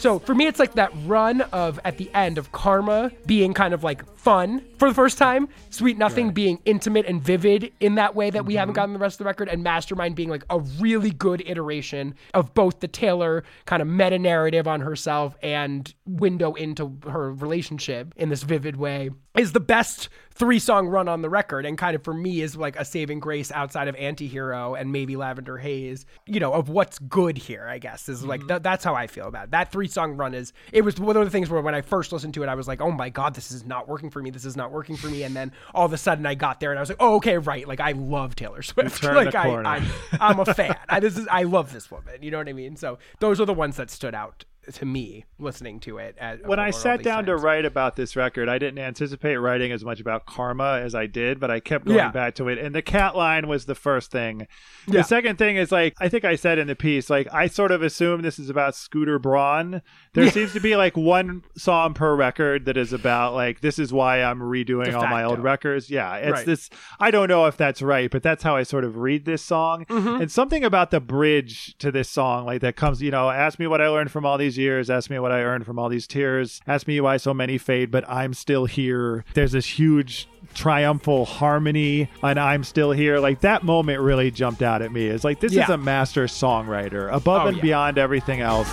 So 0.02 0.18
for 0.18 0.34
me, 0.34 0.48
it's 0.48 0.58
like 0.58 0.72
that 0.74 0.90
run 1.06 1.42
of 1.52 1.78
at 1.84 1.96
the 1.96 2.10
end 2.12 2.36
of 2.36 2.50
Karma 2.50 3.12
being 3.24 3.54
kind 3.54 3.72
of 3.72 3.84
like 3.84 4.02
fun 4.22 4.64
for 4.78 4.88
the 4.88 4.94
first 4.94 5.18
time, 5.18 5.48
Sweet 5.70 5.98
Nothing 5.98 6.30
being 6.30 6.60
intimate 6.64 7.06
and 7.06 7.22
vivid 7.22 7.72
in 7.80 7.96
that 7.96 8.14
way 8.14 8.30
that 8.30 8.44
we 8.46 8.54
haven't 8.54 8.72
mm-hmm. 8.72 8.80
gotten 8.80 8.92
the 8.92 8.98
rest 9.00 9.14
of 9.14 9.18
the 9.18 9.24
record, 9.24 9.48
and 9.48 9.62
Mastermind 9.62 10.14
being 10.14 10.28
like 10.28 10.44
a 10.48 10.60
really 10.60 11.10
good 11.10 11.42
iteration 11.46 12.14
of 12.32 12.54
both 12.54 12.80
the 12.80 12.88
Taylor 12.88 13.44
kind 13.64 13.82
of 13.82 13.88
meta 13.88 14.18
narrative 14.18 14.68
on 14.68 14.80
herself 14.80 15.36
and 15.42 15.92
window 16.06 16.54
into 16.54 16.96
her 17.08 17.32
relationship 17.32 18.14
in 18.16 18.28
this 18.28 18.42
vivid 18.42 18.76
way. 18.76 19.10
Is 19.34 19.52
the 19.52 19.60
best 19.60 20.10
three 20.34 20.58
song 20.58 20.88
run 20.88 21.08
on 21.08 21.22
the 21.22 21.30
record, 21.30 21.64
and 21.64 21.78
kind 21.78 21.96
of 21.96 22.04
for 22.04 22.12
me 22.12 22.42
is 22.42 22.54
like 22.54 22.76
a 22.76 22.84
saving 22.84 23.18
grace 23.18 23.50
outside 23.50 23.88
of 23.88 23.96
Antihero 23.96 24.78
and 24.78 24.92
maybe 24.92 25.16
Lavender 25.16 25.56
Haze, 25.56 26.04
you 26.26 26.38
know, 26.38 26.52
of 26.52 26.68
what's 26.68 26.98
good 26.98 27.38
here, 27.38 27.66
I 27.66 27.78
guess, 27.78 28.10
is 28.10 28.22
like 28.24 28.40
mm-hmm. 28.40 28.48
th- 28.48 28.62
that's 28.62 28.84
how 28.84 28.94
I 28.94 29.06
feel 29.06 29.26
about 29.26 29.44
it. 29.44 29.50
That 29.52 29.72
three 29.72 29.88
song 29.88 30.18
run 30.18 30.34
is, 30.34 30.52
it 30.70 30.82
was 30.82 31.00
one 31.00 31.16
of 31.16 31.24
the 31.24 31.30
things 31.30 31.48
where 31.48 31.62
when 31.62 31.74
I 31.74 31.80
first 31.80 32.12
listened 32.12 32.34
to 32.34 32.42
it, 32.42 32.48
I 32.48 32.54
was 32.54 32.68
like, 32.68 32.82
oh 32.82 32.90
my 32.90 33.08
God, 33.08 33.34
this 33.34 33.50
is 33.50 33.64
not 33.64 33.88
working 33.88 34.10
for 34.12 34.22
me. 34.22 34.30
This 34.30 34.44
is 34.44 34.56
not 34.56 34.70
working 34.70 34.96
for 34.96 35.08
me. 35.08 35.22
And 35.24 35.34
then 35.34 35.50
all 35.74 35.86
of 35.86 35.92
a 35.92 35.98
sudden 35.98 36.24
I 36.26 36.34
got 36.34 36.60
there 36.60 36.70
and 36.70 36.78
I 36.78 36.82
was 36.82 36.88
like, 36.90 36.98
oh, 37.00 37.16
okay, 37.16 37.38
right. 37.38 37.66
Like 37.66 37.80
I 37.80 37.92
love 37.92 38.36
Taylor 38.36 38.62
Swift. 38.62 39.02
like 39.02 39.34
I, 39.34 39.44
corner. 39.44 39.82
I'm, 40.20 40.38
a 40.40 40.44
fan. 40.54 40.76
I, 40.88 41.00
this 41.00 41.16
is, 41.18 41.26
I 41.28 41.42
love 41.44 41.72
this 41.72 41.90
woman. 41.90 42.22
You 42.22 42.30
know 42.30 42.38
what 42.38 42.48
I 42.48 42.52
mean? 42.52 42.76
So 42.76 42.98
those 43.18 43.40
are 43.40 43.46
the 43.46 43.54
ones 43.54 43.76
that 43.76 43.90
stood 43.90 44.14
out 44.14 44.44
to 44.74 44.84
me 44.86 45.24
listening 45.40 45.80
to 45.80 45.98
it. 45.98 46.14
At, 46.20 46.46
when 46.46 46.60
I 46.60 46.70
sat 46.70 47.02
down 47.02 47.26
to 47.26 47.36
write 47.36 47.64
about 47.64 47.96
this 47.96 48.14
record, 48.14 48.48
I 48.48 48.58
didn't 48.58 48.78
anticipate 48.78 49.34
writing 49.34 49.72
as 49.72 49.84
much 49.84 49.98
about 49.98 50.24
karma 50.24 50.78
as 50.80 50.94
I 50.94 51.06
did, 51.06 51.40
but 51.40 51.50
I 51.50 51.58
kept 51.58 51.84
going 51.86 51.96
Yeah. 51.96 52.12
back 52.12 52.36
to 52.36 52.46
it. 52.46 52.58
And 52.58 52.72
the 52.72 52.80
cat 52.80 53.16
line 53.16 53.48
was 53.48 53.64
the 53.64 53.74
first 53.74 54.12
thing. 54.12 54.46
Yeah. 54.86 55.00
The 55.00 55.02
second 55.02 55.36
thing 55.36 55.56
is 55.56 55.72
like 55.72 55.94
I 55.98 56.08
think 56.08 56.24
I 56.24 56.36
said 56.36 56.60
in 56.60 56.68
the 56.68 56.76
piece, 56.76 57.10
like 57.10 57.26
I 57.34 57.48
sort 57.48 57.72
of 57.72 57.82
assume 57.82 58.22
this 58.22 58.38
is 58.38 58.48
about 58.48 58.76
Scooter 58.76 59.18
Braun. 59.18 59.82
There 60.14 60.30
seems 60.30 60.52
to 60.52 60.60
be 60.60 60.76
like 60.76 60.94
one 60.94 61.42
song 61.56 61.94
per 61.94 62.14
record 62.14 62.66
that 62.66 62.76
is 62.76 62.92
about 62.92 63.32
like 63.32 63.62
this 63.62 63.78
is 63.78 63.94
why 63.94 64.22
I'm 64.22 64.40
redoing 64.40 64.92
all 64.94 65.06
my 65.06 65.24
old 65.24 65.38
records. 65.38 65.88
Yeah, 65.88 66.16
it's 66.16 66.32
Right. 66.32 66.46
this. 66.46 66.68
I 67.00 67.10
don't 67.10 67.28
know 67.28 67.46
if 67.46 67.56
that's 67.56 67.80
right, 67.80 68.10
but 68.10 68.22
that's 68.22 68.42
how 68.42 68.54
I 68.54 68.62
sort 68.62 68.84
of 68.84 68.98
read 68.98 69.24
this 69.24 69.40
song. 69.40 69.86
Mm-hmm. 69.86 70.20
And 70.22 70.30
something 70.30 70.64
about 70.64 70.90
the 70.90 71.00
bridge 71.00 71.78
to 71.78 71.90
this 71.90 72.10
song, 72.10 72.44
like 72.44 72.60
that 72.60 72.76
comes, 72.76 73.00
you 73.00 73.10
know, 73.10 73.30
ask 73.30 73.58
me 73.58 73.66
what 73.66 73.80
I 73.80 73.88
learned 73.88 74.10
from 74.10 74.26
all 74.26 74.36
these 74.36 74.58
years, 74.58 74.90
ask 74.90 75.08
me 75.08 75.18
what 75.18 75.32
I 75.32 75.40
earned 75.40 75.64
from 75.64 75.78
all 75.78 75.88
these 75.88 76.06
tears, 76.06 76.60
ask 76.66 76.86
me 76.86 77.00
why 77.00 77.16
so 77.16 77.32
many 77.32 77.56
fade, 77.56 77.90
but 77.90 78.06
I'm 78.06 78.34
still 78.34 78.66
here. 78.66 79.24
There's 79.32 79.52
this 79.52 79.78
huge 79.78 80.28
triumphal 80.52 81.24
harmony 81.24 82.10
and 82.22 82.38
I'm 82.38 82.64
still 82.64 82.92
here. 82.92 83.18
Like 83.18 83.40
that 83.40 83.62
moment 83.62 84.00
really 84.00 84.30
jumped 84.30 84.60
out 84.60 84.82
at 84.82 84.92
me. 84.92 85.06
It's 85.06 85.24
like 85.24 85.40
this 85.40 85.52
is 85.56 85.70
a 85.70 85.78
master 85.78 86.24
songwriter 86.26 87.10
above 87.10 87.44
Oh, 87.44 87.46
and 87.48 87.56
yeah. 87.56 87.62
beyond 87.62 87.96
everything 87.96 88.42
else. 88.42 88.70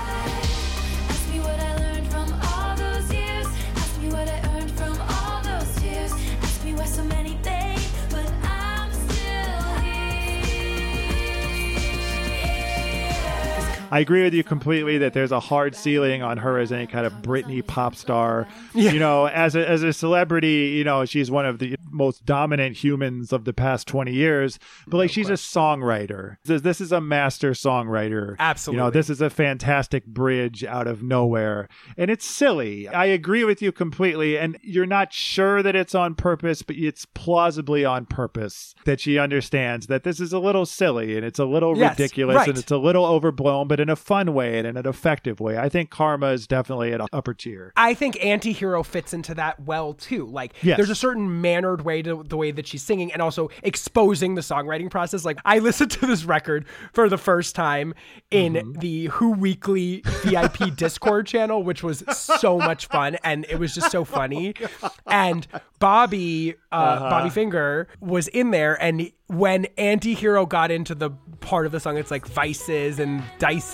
I 13.92 14.00
agree 14.00 14.24
with 14.24 14.34
you 14.34 14.44
completely 14.44 14.98
that 15.00 15.14
there's 15.14 15.32
a 15.32 15.40
hard 15.40 15.76
ceiling 15.76 16.22
on 16.22 16.38
her 16.38 16.60
as 16.60 16.72
any 16.72 16.88
kind 16.88 17.06
of 17.06 17.14
Britney 17.22 17.66
pop 17.66 17.96
star. 17.96 18.48
You 18.74 19.00
know, 19.00 19.26
as 19.26 19.56
a, 19.56 19.68
as 19.68 19.84
a 19.84 19.94
celebrity, 19.94 20.74
you 20.78 20.84
know, 20.84 21.06
she's 21.06 21.30
one 21.32 21.46
of 21.46 21.60
the 21.60 21.76
most 21.92 22.26
dominant 22.26 22.78
humans 22.78 23.34
of 23.34 23.46
the 23.46 23.54
past 23.54 23.88
20 23.88 24.14
years, 24.14 24.60
but 24.88 24.98
like 24.98 25.10
she's 25.12 25.30
a 25.30 25.34
songwriter. 25.34 26.38
This, 26.46 26.62
this 26.62 26.82
is 26.82 26.92
a 26.92 27.02
master 27.02 27.52
songwriter. 27.52 28.36
Absolutely. 28.40 28.78
You 28.80 28.84
know, 28.86 28.92
this 28.92 29.10
is 29.10 29.22
a 29.22 29.30
fantastic 29.30 30.06
bridge 30.06 30.64
out 30.64 30.88
of 30.88 31.04
nowhere. 31.04 31.68
And 31.98 32.10
it's 32.12 32.26
silly. 32.26 32.88
I 32.88 33.06
agree 33.06 33.44
with 33.44 33.62
you 33.62 33.72
completely. 33.72 34.38
And 34.38 34.58
you're 34.62 34.86
not 34.86 35.14
sure 35.14 35.62
that 35.64 35.76
it's 35.76 35.96
on 35.96 36.16
purpose, 36.16 36.62
but 36.62 36.76
it's 36.76 37.06
plausibly 37.06 37.86
on 37.86 38.06
purpose 38.06 38.74
that 38.86 39.00
she 39.00 39.18
understands 39.18 39.88
that 39.88 40.04
this 40.04 40.20
is 40.20 40.34
a 40.34 40.40
little 40.40 40.66
silly 40.66 41.16
and 41.18 41.26
it's 41.26 41.40
a 41.40 41.46
little 41.46 41.78
Yes, 41.78 41.98
ridiculous 41.98 42.36
right. 42.36 42.50
and 42.50 42.58
it's 42.58 42.72
a 42.72 42.78
little 42.78 43.06
overblown, 43.06 43.68
but 43.68 43.79
in 43.80 43.90
a 43.90 43.96
fun 43.96 44.34
way 44.34 44.58
and 44.58 44.68
in 44.68 44.78
an 44.78 44.88
effective 44.88 45.40
way. 45.40 45.58
I 45.58 45.70
think 45.70 45.90
Karma 45.90 46.28
is 46.28 46.48
definitely 46.48 46.92
an 46.92 47.02
upper 47.14 47.34
tier. 47.34 47.74
I 47.76 47.94
think 47.94 48.16
Antihero 48.16 48.86
fits 48.86 49.14
into 49.14 49.34
that 49.36 49.60
well 49.62 49.94
too. 49.94 50.26
Like 50.28 50.54
Yes. 50.62 50.78
there's 50.78 50.90
a 50.90 50.96
certain 50.96 51.42
mannered 51.42 51.82
way 51.82 52.02
to 52.02 52.24
the 52.24 52.38
way 52.38 52.52
that 52.52 52.68
she's 52.68 52.84
singing 52.84 53.12
and 53.14 53.22
also 53.22 53.50
exposing 53.64 54.36
the 54.36 54.42
songwriting 54.42 54.90
process. 54.90 55.26
Like 55.26 55.40
I 55.46 55.60
listened 55.70 55.92
to 55.92 56.06
this 56.06 56.24
record 56.26 56.66
for 56.94 57.10
the 57.10 57.18
first 57.18 57.56
time 57.56 57.94
in 58.32 58.54
Mm-hmm. 58.54 58.74
the 58.80 59.06
Who 59.08 59.32
Weekly 59.32 60.02
VIP 60.24 60.76
Discord 60.76 61.28
channel, 61.28 61.64
which 61.64 61.84
was 61.84 62.04
so 62.18 62.58
much 62.58 62.88
fun 62.88 63.16
and 63.24 63.46
it 63.50 63.60
was 63.60 63.74
just 63.76 63.92
so 63.92 64.04
funny. 64.04 64.54
and 65.08 65.48
Bobby 65.80 66.56
uh, 66.72 66.76
Uh-huh. 66.76 67.10
Bobby 67.10 67.30
Finger 67.30 67.88
was 68.00 68.28
in 68.30 68.52
there 68.52 68.82
and 68.82 69.12
when 69.28 69.66
Antihero 69.78 70.50
got 70.50 70.72
into 70.72 70.96
the 70.96 71.12
part 71.40 71.68
of 71.68 71.72
the 71.72 71.80
song, 71.80 71.98
it's 71.98 72.10
like 72.10 72.26
vices 72.26 72.98
and 73.00 73.24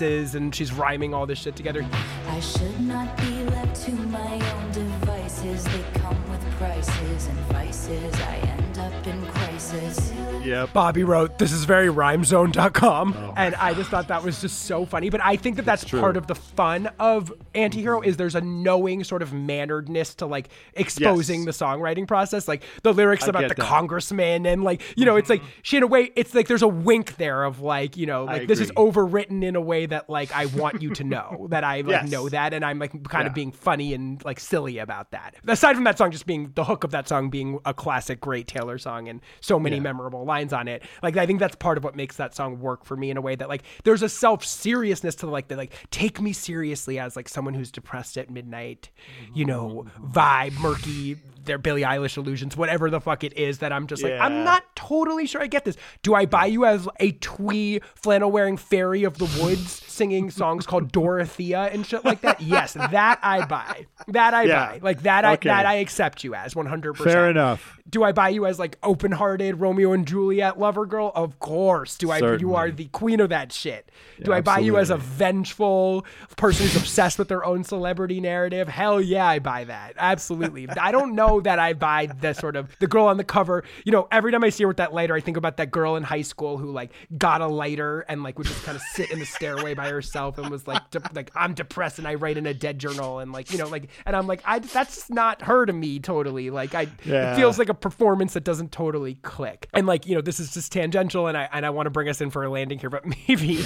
and 0.00 0.54
she's 0.54 0.72
rhyming 0.72 1.14
all 1.14 1.26
this 1.26 1.38
shit 1.38 1.56
together. 1.56 1.86
I 2.28 2.40
should 2.40 2.80
not 2.80 3.16
be 3.16 3.44
left 3.44 3.86
to 3.86 3.92
my 3.92 4.34
own 4.54 4.72
devices. 4.72 5.64
They 5.64 5.84
come 5.94 6.30
with 6.30 6.42
prices 6.58 7.26
and 7.28 7.38
vices. 7.52 8.14
I 8.20 8.36
end 8.36 8.78
up 8.78 9.06
in 9.06 9.24
crisis. 9.26 10.12
Yep. 10.46 10.72
Bobby 10.72 11.04
wrote, 11.04 11.38
This 11.38 11.52
is 11.52 11.64
very 11.64 11.88
rhymezone.com. 11.88 13.34
and 13.36 13.54
I 13.56 13.74
just 13.74 13.90
thought 13.90 14.08
that 14.08 14.22
was 14.22 14.40
just 14.40 14.62
so 14.64 14.84
funny. 14.86 15.10
But 15.10 15.20
I 15.22 15.36
think 15.36 15.56
that 15.56 15.64
that's, 15.64 15.84
part 15.84 16.16
of 16.16 16.26
the 16.26 16.34
fun 16.34 16.88
of 16.98 17.32
Antihero 17.54 18.04
is 18.04 18.16
there's 18.16 18.34
a 18.34 18.40
knowing 18.40 19.04
sort 19.04 19.22
of 19.22 19.32
manneredness 19.32 20.14
to 20.16 20.26
like 20.26 20.48
exposing 20.74 21.44
Yes. 21.44 21.58
the 21.58 21.64
songwriting 21.64 22.06
process. 22.06 22.46
Like 22.48 22.62
the 22.82 22.92
lyrics 22.92 23.24
I 23.24 23.28
about 23.28 23.42
the 23.42 23.48
that. 23.48 23.58
Mm-hmm. 23.58 23.68
congressman 23.68 24.46
and 24.46 24.62
like, 24.64 24.82
you 24.96 25.04
know, 25.04 25.16
it's 25.16 25.30
like 25.30 25.42
she 25.62 25.76
in 25.76 25.82
a 25.82 25.86
way, 25.86 26.10
it's 26.16 26.34
like 26.34 26.48
there's 26.48 26.62
a 26.62 26.68
wink 26.68 27.16
there 27.16 27.44
of 27.44 27.60
like, 27.60 27.96
you 27.96 28.06
know, 28.06 28.24
like 28.24 28.46
this 28.48 28.60
is 28.60 28.70
overwritten 28.72 29.42
in 29.44 29.56
a 29.56 29.60
way 29.60 29.86
that 29.86 30.08
like 30.10 30.32
I 30.32 30.46
want 30.46 30.82
you 30.82 30.90
to 30.94 31.04
know 31.04 31.46
that 31.50 31.64
I 31.64 31.80
like 31.80 32.02
Yes. 32.02 32.10
know 32.10 32.28
that 32.28 32.52
and 32.52 32.64
I'm 32.64 32.78
like 32.78 32.90
kind 33.08 33.24
Yeah. 33.24 33.28
of 33.28 33.34
being 33.34 33.52
funny 33.52 33.94
and 33.94 34.22
like 34.24 34.38
silly 34.40 34.78
about 34.78 35.10
that. 35.12 35.34
Aside 35.46 35.74
from 35.74 35.84
that 35.84 35.96
song 35.98 36.10
just 36.10 36.26
being 36.26 36.52
the 36.54 36.64
hook 36.64 36.84
of 36.84 36.90
that 36.90 37.08
song 37.08 37.30
being 37.30 37.58
a 37.64 37.72
classic 37.72 38.20
great 38.20 38.46
Taylor 38.46 38.76
song 38.78 39.08
and 39.08 39.20
so 39.40 39.58
many 39.58 39.80
memorable 39.80 40.24
lines 40.24 40.35
on 40.52 40.68
it. 40.68 40.82
Like 41.02 41.16
I 41.16 41.26
think 41.26 41.40
that's 41.40 41.56
part 41.56 41.78
of 41.78 41.84
what 41.84 41.96
makes 41.96 42.16
that 42.16 42.34
song 42.34 42.60
work 42.60 42.84
for 42.84 42.96
me 42.96 43.10
in 43.10 43.16
a 43.16 43.20
way 43.20 43.34
that 43.34 43.48
like 43.48 43.62
there's 43.84 44.02
a 44.02 44.08
self-seriousness 44.08 45.16
to 45.16 45.26
like 45.26 45.48
the 45.48 45.56
like 45.56 45.72
take 45.90 46.20
me 46.20 46.32
seriously 46.32 46.98
as 46.98 47.16
like 47.16 47.28
someone 47.28 47.54
who's 47.54 47.70
depressed 47.70 48.16
at 48.18 48.30
midnight, 48.30 48.90
you 49.34 49.44
know, 49.44 49.86
mm-hmm. 49.86 50.12
vibe, 50.12 50.58
murky, 50.60 51.16
their 51.46 51.58
Billie 51.58 51.82
Eilish 51.82 52.16
illusions, 52.16 52.56
whatever 52.56 52.90
the 52.90 53.00
fuck 53.00 53.24
it 53.24 53.36
is 53.36 53.58
that 53.58 53.72
I'm 53.72 53.86
just 53.86 54.02
like 54.02 54.12
I'm 54.12 54.44
not 54.44 54.64
totally 54.76 55.26
sure 55.26 55.42
I 55.42 55.46
get 55.46 55.64
this. 55.64 55.76
Do 56.02 56.14
I 56.14 56.26
buy 56.26 56.46
you 56.46 56.64
as 56.64 56.88
a 57.00 57.12
twee 57.12 57.80
flannel 57.94 58.30
wearing 58.30 58.56
fairy 58.56 59.04
of 59.04 59.18
the 59.18 59.24
woods 59.42 59.70
singing 59.86 60.30
songs 60.30 60.66
called 60.66 60.92
Dorothea 60.92 61.70
and 61.72 61.86
shit 61.86 62.04
like 62.04 62.20
that? 62.20 62.40
Yes, 62.40 62.74
that 62.74 63.18
I 63.22 63.46
buy. 63.46 63.86
That 64.08 64.34
I 64.34 64.42
Yeah. 64.44 64.66
buy. 64.72 64.78
Like 64.82 65.02
that 65.02 65.24
I 65.24 65.36
that 65.36 65.66
I 65.66 65.74
accept 65.76 66.24
you 66.24 66.34
as 66.34 66.54
100%. 66.54 66.96
Fair 66.96 67.30
enough. 67.30 67.78
Do 67.88 68.02
I 68.02 68.10
buy 68.12 68.30
you 68.30 68.46
as 68.46 68.58
like 68.58 68.78
open-hearted 68.82 69.60
Romeo 69.60 69.92
and 69.92 70.06
Juliet 70.06 70.58
lover 70.58 70.86
girl? 70.86 71.12
Of 71.14 71.38
course. 71.38 71.96
Do 71.96 72.10
I 72.10 72.36
you 72.36 72.56
are 72.56 72.70
the 72.70 72.86
queen 72.86 73.20
of 73.20 73.28
that 73.28 73.52
shit. 73.52 73.90
Do 74.22 74.32
I 74.32 74.40
buy 74.40 74.58
you 74.58 74.76
as 74.76 74.90
a 74.90 74.96
vengeful 74.96 76.04
person 76.36 76.66
who's 76.66 76.76
obsessed 76.76 77.18
with 77.18 77.28
their 77.28 77.44
own 77.44 77.62
celebrity 77.64 78.20
narrative? 78.20 78.68
Hell 78.68 79.00
yeah, 79.00 79.26
I 79.26 79.38
buy 79.38 79.64
that. 79.64 79.94
Absolutely. 79.96 80.68
I 80.68 80.90
don't 80.90 81.14
know 81.14 81.35
know 81.36 81.40
that 81.42 81.58
I 81.58 81.72
buy 81.72 82.06
the 82.06 82.32
sort 82.32 82.56
of 82.56 82.74
the 82.80 82.86
girl 82.86 83.06
on 83.06 83.16
the 83.16 83.24
cover. 83.24 83.64
You 83.84 83.92
know, 83.92 84.08
every 84.10 84.32
time 84.32 84.44
I 84.44 84.50
see 84.50 84.64
her 84.64 84.68
with 84.68 84.76
that 84.78 84.92
lighter, 84.92 85.14
I 85.14 85.20
think 85.20 85.36
about 85.36 85.56
that 85.58 85.70
girl 85.70 85.96
in 85.96 86.02
high 86.02 86.22
school 86.22 86.58
who 86.58 86.70
like 86.70 86.92
got 87.16 87.40
a 87.40 87.46
lighter 87.46 88.00
and 88.08 88.22
like 88.22 88.38
would 88.38 88.46
just 88.46 88.64
kind 88.64 88.76
of 88.76 88.82
sit 88.92 89.10
in 89.10 89.18
the 89.18 89.26
stairway 89.26 89.74
by 89.74 89.88
herself 89.88 90.38
and 90.38 90.50
was 90.50 90.66
like, 90.66 90.90
de- 90.90 91.02
like 91.14 91.30
I'm 91.34 91.54
depressed 91.54 91.98
and 91.98 92.08
I 92.08 92.14
write 92.14 92.36
in 92.36 92.46
a 92.46 92.54
dead 92.54 92.78
journal 92.78 93.18
and 93.18 93.32
like 93.32 93.52
you 93.52 93.58
know 93.58 93.68
like 93.68 93.88
and 94.04 94.16
I'm 94.16 94.26
like 94.26 94.42
I 94.44 94.58
that's 94.60 94.94
just 94.96 95.10
not 95.10 95.42
her 95.42 95.66
to 95.66 95.72
me 95.72 95.98
totally. 96.00 96.50
Like 96.50 96.74
I 96.74 96.88
Yeah. 97.04 97.32
it 97.32 97.36
feels 97.36 97.58
like 97.58 97.68
a 97.68 97.74
performance 97.74 98.34
that 98.34 98.44
doesn't 98.44 98.72
totally 98.72 99.14
click. 99.16 99.68
And 99.74 99.86
like 99.86 100.06
you 100.06 100.14
know 100.14 100.20
this 100.20 100.40
is 100.40 100.52
just 100.54 100.72
tangential 100.72 101.26
and 101.26 101.36
I 101.36 101.48
and 101.52 101.64
I 101.66 101.70
want 101.70 101.86
to 101.86 101.90
bring 101.90 102.08
us 102.08 102.20
in 102.20 102.30
for 102.30 102.44
a 102.44 102.50
landing 102.50 102.78
here, 102.78 102.90
but 102.90 103.04
maybe 103.28 103.64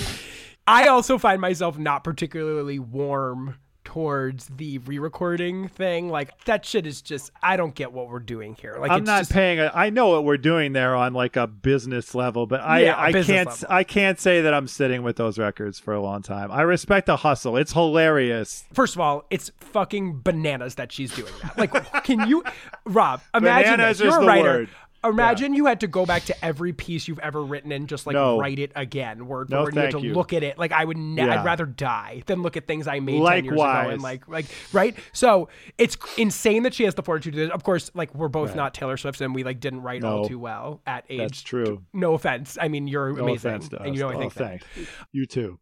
I 0.67 0.89
also 0.89 1.19
find 1.19 1.41
myself 1.41 1.79
not 1.79 2.05
particularly 2.05 2.79
warm 2.79 3.57
towards 3.85 4.47
the 4.47 4.79
re-recording 4.79 5.69
thing. 5.69 6.09
Like 6.09 6.45
that 6.45 6.65
shit 6.65 6.87
is 6.87 7.03
just 7.03 7.31
I 7.43 7.57
don't 7.57 7.75
get 7.75 7.93
what 7.93 8.09
we're 8.09 8.19
doing 8.19 8.55
here. 8.55 8.77
Like 8.79 8.91
I'm 8.91 9.05
not 9.05 9.21
just, 9.21 9.33
paying. 9.33 9.59
A, 9.61 9.71
I 9.75 9.91
know 9.91 10.09
what 10.09 10.25
we're 10.25 10.37
doing 10.37 10.73
there 10.73 10.95
on 10.95 11.13
like 11.13 11.37
a 11.37 11.47
business 11.47 12.15
level, 12.15 12.47
but 12.47 12.61
I 12.61 12.81
Yeah, 12.81 13.01
I 13.01 13.13
can't 13.13 13.49
level. 13.49 13.67
I 13.69 13.85
can't 13.85 14.21
say 14.21 14.43
that 14.43 14.55
I'm 14.55 14.69
sitting 14.69 15.03
with 15.03 15.17
those 15.17 15.39
records 15.39 15.79
for 15.79 15.95
a 15.95 16.01
long 16.01 16.23
time. 16.23 16.51
I 16.51 16.63
respect 16.63 17.07
the 17.07 17.17
hustle. 17.17 17.57
It's 17.57 17.73
hilarious. 17.73 18.65
First 18.73 18.95
of 18.95 19.01
all, 19.01 19.25
it's 19.31 19.51
fucking 19.59 20.21
bananas 20.23 20.77
that 20.77 20.93
she's 20.93 21.15
doing 21.15 21.33
that. 21.43 21.59
Like, 21.59 22.05
can 22.05 22.29
you, 22.29 22.45
Rob? 22.85 23.21
Imagine 23.35 23.73
Bananas 23.73 23.99
this. 23.99 24.05
You're 24.07 24.19
a 24.19 24.21
the 24.21 24.27
writer. 24.27 24.43
word. 24.43 24.69
Imagine 25.03 25.55
you 25.55 25.65
had 25.67 25.81
to 25.81 25.87
go 25.87 26.05
back 26.05 26.25
to 26.25 26.45
every 26.45 26.73
piece 26.75 27.09
you've 27.09 27.19
ever 27.21 27.43
written 27.43 27.73
and 27.73 27.89
just 27.89 28.07
like 28.07 28.13
No. 28.15 28.39
write 28.39 28.59
it 28.59 28.71
again, 28.77 29.27
word 29.27 29.49
for 29.49 29.55
No, 29.55 29.63
word. 29.65 29.75
you 29.75 29.81
had 29.81 29.91
to 29.93 30.01
you. 30.01 30.13
look 30.15 30.33
at 30.35 30.43
it. 30.43 30.59
Like 30.59 30.73
I 30.73 30.85
would, 30.85 30.99
ne- 30.99 31.25
Yeah. 31.25 31.41
I'd 31.41 31.45
rather 31.45 31.65
die 31.65 32.23
than 32.27 32.43
look 32.43 32.57
at 32.59 32.67
things 32.67 32.87
I 32.87 33.01
made 33.01 33.25
ten 33.25 33.45
years 33.47 33.55
ago 33.55 33.63
and 33.65 34.03
like, 34.03 34.29
like, 34.29 34.45
right. 34.73 34.95
So 35.13 35.49
it's 35.79 35.97
insane 36.19 36.65
that 36.65 36.75
she 36.75 36.85
has 36.85 36.95
the 36.95 37.03
fortitude 37.03 37.33
to 37.33 37.39
do 37.39 37.47
this. 37.47 37.55
Of 37.55 37.63
course, 37.65 37.91
like 37.95 38.15
we're 38.15 38.29
both 38.29 38.55
not 38.55 38.75
Taylor 38.75 38.99
Swift, 38.99 39.21
and 39.23 39.35
we 39.35 39.43
like 39.43 39.59
didn't 39.61 39.81
write 39.81 40.05
all 40.05 40.27
too 40.29 40.39
well 40.39 40.83
at 40.87 41.05
age. 41.09 41.19
That's 41.19 41.43
true. 41.43 41.83
No 41.95 42.13
offense. 42.15 42.59
I 42.61 42.69
mean, 42.69 42.87
you're 42.87 43.13
No 43.15 43.25
amazing, 43.25 43.51
offense 43.53 43.69
to 43.71 43.81
us. 43.81 43.87
and 43.87 43.95
you 43.95 44.03
know 44.03 44.11
I 44.11 44.15
oh, 44.17 44.19
think 44.19 44.35
that. 44.35 44.63
thanks. 44.63 44.91
You 45.13 45.25
too. 45.25 45.59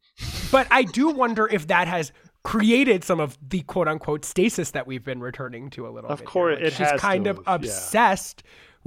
But 0.50 0.66
I 0.70 0.82
do 0.82 1.10
wonder 1.10 1.46
if 1.46 1.68
that 1.68 1.86
has 1.86 2.10
created 2.44 3.04
some 3.04 3.20
of 3.20 3.36
the 3.46 3.60
quote 3.62 3.88
unquote 3.88 4.24
stasis 4.24 4.70
that 4.72 4.86
we've 4.86 5.04
been 5.04 5.20
returning 5.20 5.70
to 5.70 5.86
a 5.86 5.90
little 5.90 6.10
Of 6.10 6.20
bit. 6.20 6.26
course, 6.28 6.56
here. 6.58 6.64
Like, 6.64 6.72
it 6.72 6.76
she's 6.76 6.90
has 6.90 7.00
kind 7.00 7.24
to 7.24 7.30
of 7.30 7.40
have, 7.46 7.64
yeah. 7.64 7.70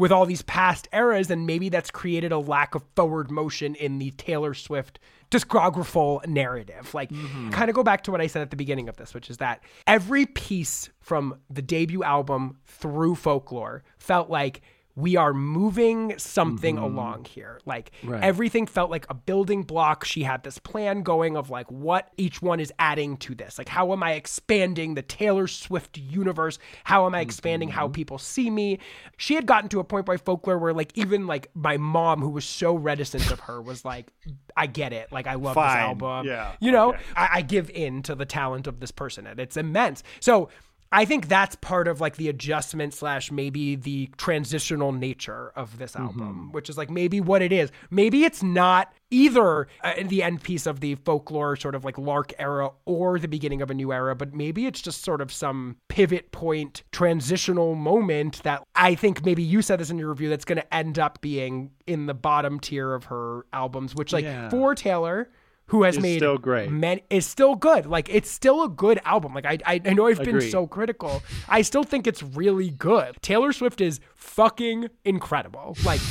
With 0.02 0.12
all 0.12 0.26
these 0.26 0.41
past 0.41 0.88
eras, 0.91 1.30
and 1.30 1.45
maybe 1.45 1.70
that's 1.70 1.91
created 1.91 2.32
a 2.32 2.39
lack 2.39 2.74
of 2.74 2.82
forward 2.95 3.30
motion 3.30 3.76
in 3.76 3.99
the 3.99 4.10
Taylor 4.12 4.54
Swift 4.56 4.97
discographical 5.30 6.26
narrative. 6.28 6.93
Like, 6.93 7.10
Mm-hmm. 7.12 7.49
kind 7.52 7.70
of 7.70 7.76
go 7.76 7.84
back 7.84 8.04
to 8.06 8.12
what 8.12 8.20
I 8.22 8.28
said 8.28 8.41
at 8.41 8.49
the 8.49 8.56
beginning 8.56 8.89
of 8.89 8.97
this, 8.97 9.14
which 9.14 9.30
is 9.30 9.38
that 9.38 9.62
every 9.86 10.26
piece 10.26 10.89
from 10.99 11.36
the 11.49 11.62
debut 11.62 12.04
album 12.04 12.58
through 12.66 13.16
folklore 13.16 13.84
felt 13.97 14.30
like 14.30 14.62
we 14.96 15.16
are 15.16 15.34
moving 15.34 16.14
something 16.18 16.78
along 16.78 17.26
here. 17.26 17.60
Like 17.66 17.92
Mm-hmm. 18.02 18.10
Right. 18.12 18.24
everything 18.24 18.68
felt 18.68 18.89
like 18.92 19.06
a 19.10 19.14
building 19.14 19.64
block. 19.64 20.04
She 20.06 20.24
had 20.24 20.44
this 20.44 20.58
plan 20.60 21.04
going 21.04 21.36
of 21.38 21.50
like 21.50 21.70
what 21.72 22.10
each 22.18 22.42
one 22.42 22.60
is 22.60 22.72
adding 22.80 23.18
to 23.18 23.36
this. 23.36 23.58
Like 23.58 23.70
how 23.70 23.92
am 23.94 24.04
I 24.04 24.14
expanding 24.14 24.96
the 24.96 25.02
Taylor 25.02 25.48
Swift 25.48 25.98
universe? 25.98 26.60
How 26.84 27.06
am 27.06 27.16
I 27.16 27.22
expanding 27.22 27.70
how 27.70 27.86
Mm-hmm. 27.86 27.94
people 27.94 28.18
see 28.18 28.50
me? 28.50 28.80
She 29.18 29.36
had 29.36 29.46
gotten 29.46 29.70
to 29.70 29.80
a 29.80 29.84
point 29.84 30.06
by 30.06 30.18
folklore 30.18 30.58
where 30.58 30.74
like 30.74 30.92
even 30.96 31.28
like 31.28 31.50
my 31.54 31.78
mom 31.78 32.22
who 32.22 32.30
was 32.30 32.46
so 32.46 32.74
reticent 32.76 33.32
of 33.32 33.39
her 33.42 33.62
was 33.62 33.86
like 33.86 34.12
I 34.58 34.68
get 34.68 34.94
it. 34.94 35.12
Like 35.12 35.28
I 35.28 35.36
love 35.36 35.56
this 35.56 35.64
album. 35.64 36.28
Yeah. 36.28 36.54
You 36.60 36.72
know, 36.72 36.89
Okay. 36.89 37.02
I, 37.16 37.30
I 37.36 37.42
give 37.42 37.70
in 37.70 38.02
to 38.04 38.16
the 38.16 38.26
talent 38.26 38.68
of 38.68 38.80
this 38.80 38.92
person 38.92 39.28
and 39.28 39.39
it's 39.39 39.58
immense. 39.58 40.04
So 40.20 40.50
I 40.94 41.06
think 41.06 41.30
that's 41.30 41.56
part 41.56 41.88
of 41.88 42.02
like 42.02 42.18
the 42.18 42.28
adjustment 42.28 42.94
slash 42.94 43.32
maybe 43.32 43.76
the 43.76 44.10
transitional 44.18 44.92
nature 44.92 45.52
of 45.56 45.78
this 45.78 45.94
Mm-hmm. 45.94 46.04
album, 46.04 46.52
which 46.52 46.70
is 46.70 46.78
like 46.78 46.89
maybe 46.89 47.22
what 47.22 47.42
it 47.42 47.52
is. 47.54 47.72
Maybe 47.89 48.24
it's 48.26 48.44
not 48.44 48.94
either 49.10 49.68
uh, 49.84 49.94
the 50.06 50.24
end 50.24 50.42
piece 50.44 50.66
of 50.66 50.80
the 50.82 50.96
folklore 50.96 51.56
sort 51.56 51.76
of 51.76 51.84
like 51.86 51.98
Lark 51.98 52.34
era 52.39 52.72
or 52.86 53.20
the 53.20 53.28
beginning 53.28 53.62
of 53.62 53.70
a 53.70 53.74
new 53.74 53.92
era, 53.94 54.16
but 54.16 54.34
maybe 54.34 54.66
it's 54.66 54.82
just 54.82 55.04
sort 55.04 55.22
of 55.22 55.32
some 55.32 55.78
pivot 55.89 56.32
point, 56.32 56.84
transitional 56.92 57.76
moment 57.76 58.42
that 58.44 58.64
I 58.76 58.96
think 58.96 59.24
maybe 59.26 59.44
you 59.44 59.62
said 59.62 59.80
this 59.80 59.89
in 59.89 59.98
your 59.98 60.10
review 60.10 60.30
that's 60.30 60.46
going 60.46 60.60
to 60.60 60.74
end 60.74 60.98
up 61.00 61.20
being 61.22 61.72
in 61.88 62.06
the 62.06 62.14
bottom 62.14 62.60
tier 62.60 62.94
of 62.94 63.06
her 63.06 63.46
albums, 63.54 63.96
which 63.96 64.12
like 64.14 64.24
Yeah. 64.26 64.50
for 64.50 64.76
Taylor. 64.76 65.30
Who 65.72 65.84
has 65.84 65.98
Is 65.98 66.02
made 66.04 66.18
still 66.20 66.38
great. 66.38 66.70
many 66.70 67.04
is 67.10 67.26
still 67.26 67.56
good. 67.56 67.86
Like 67.86 68.08
it's 68.10 68.30
still 68.30 68.64
a 68.64 68.70
good 68.70 69.00
album. 69.06 69.34
Like 69.34 69.46
I 69.46 69.58
I, 69.66 69.82
I 69.86 69.94
know 69.94 70.08
I've 70.08 70.24
been 70.24 70.42
so 70.42 70.68
critical. 70.68 71.24
I 71.50 71.62
still 71.62 71.84
think 71.84 72.08
it's 72.08 72.22
really 72.22 72.70
good. 72.72 73.16
Taylor 73.22 73.54
Swift 73.54 73.82
is 73.82 74.00
fucking 74.16 74.90
incredible. 75.06 75.76
Like 75.86 76.02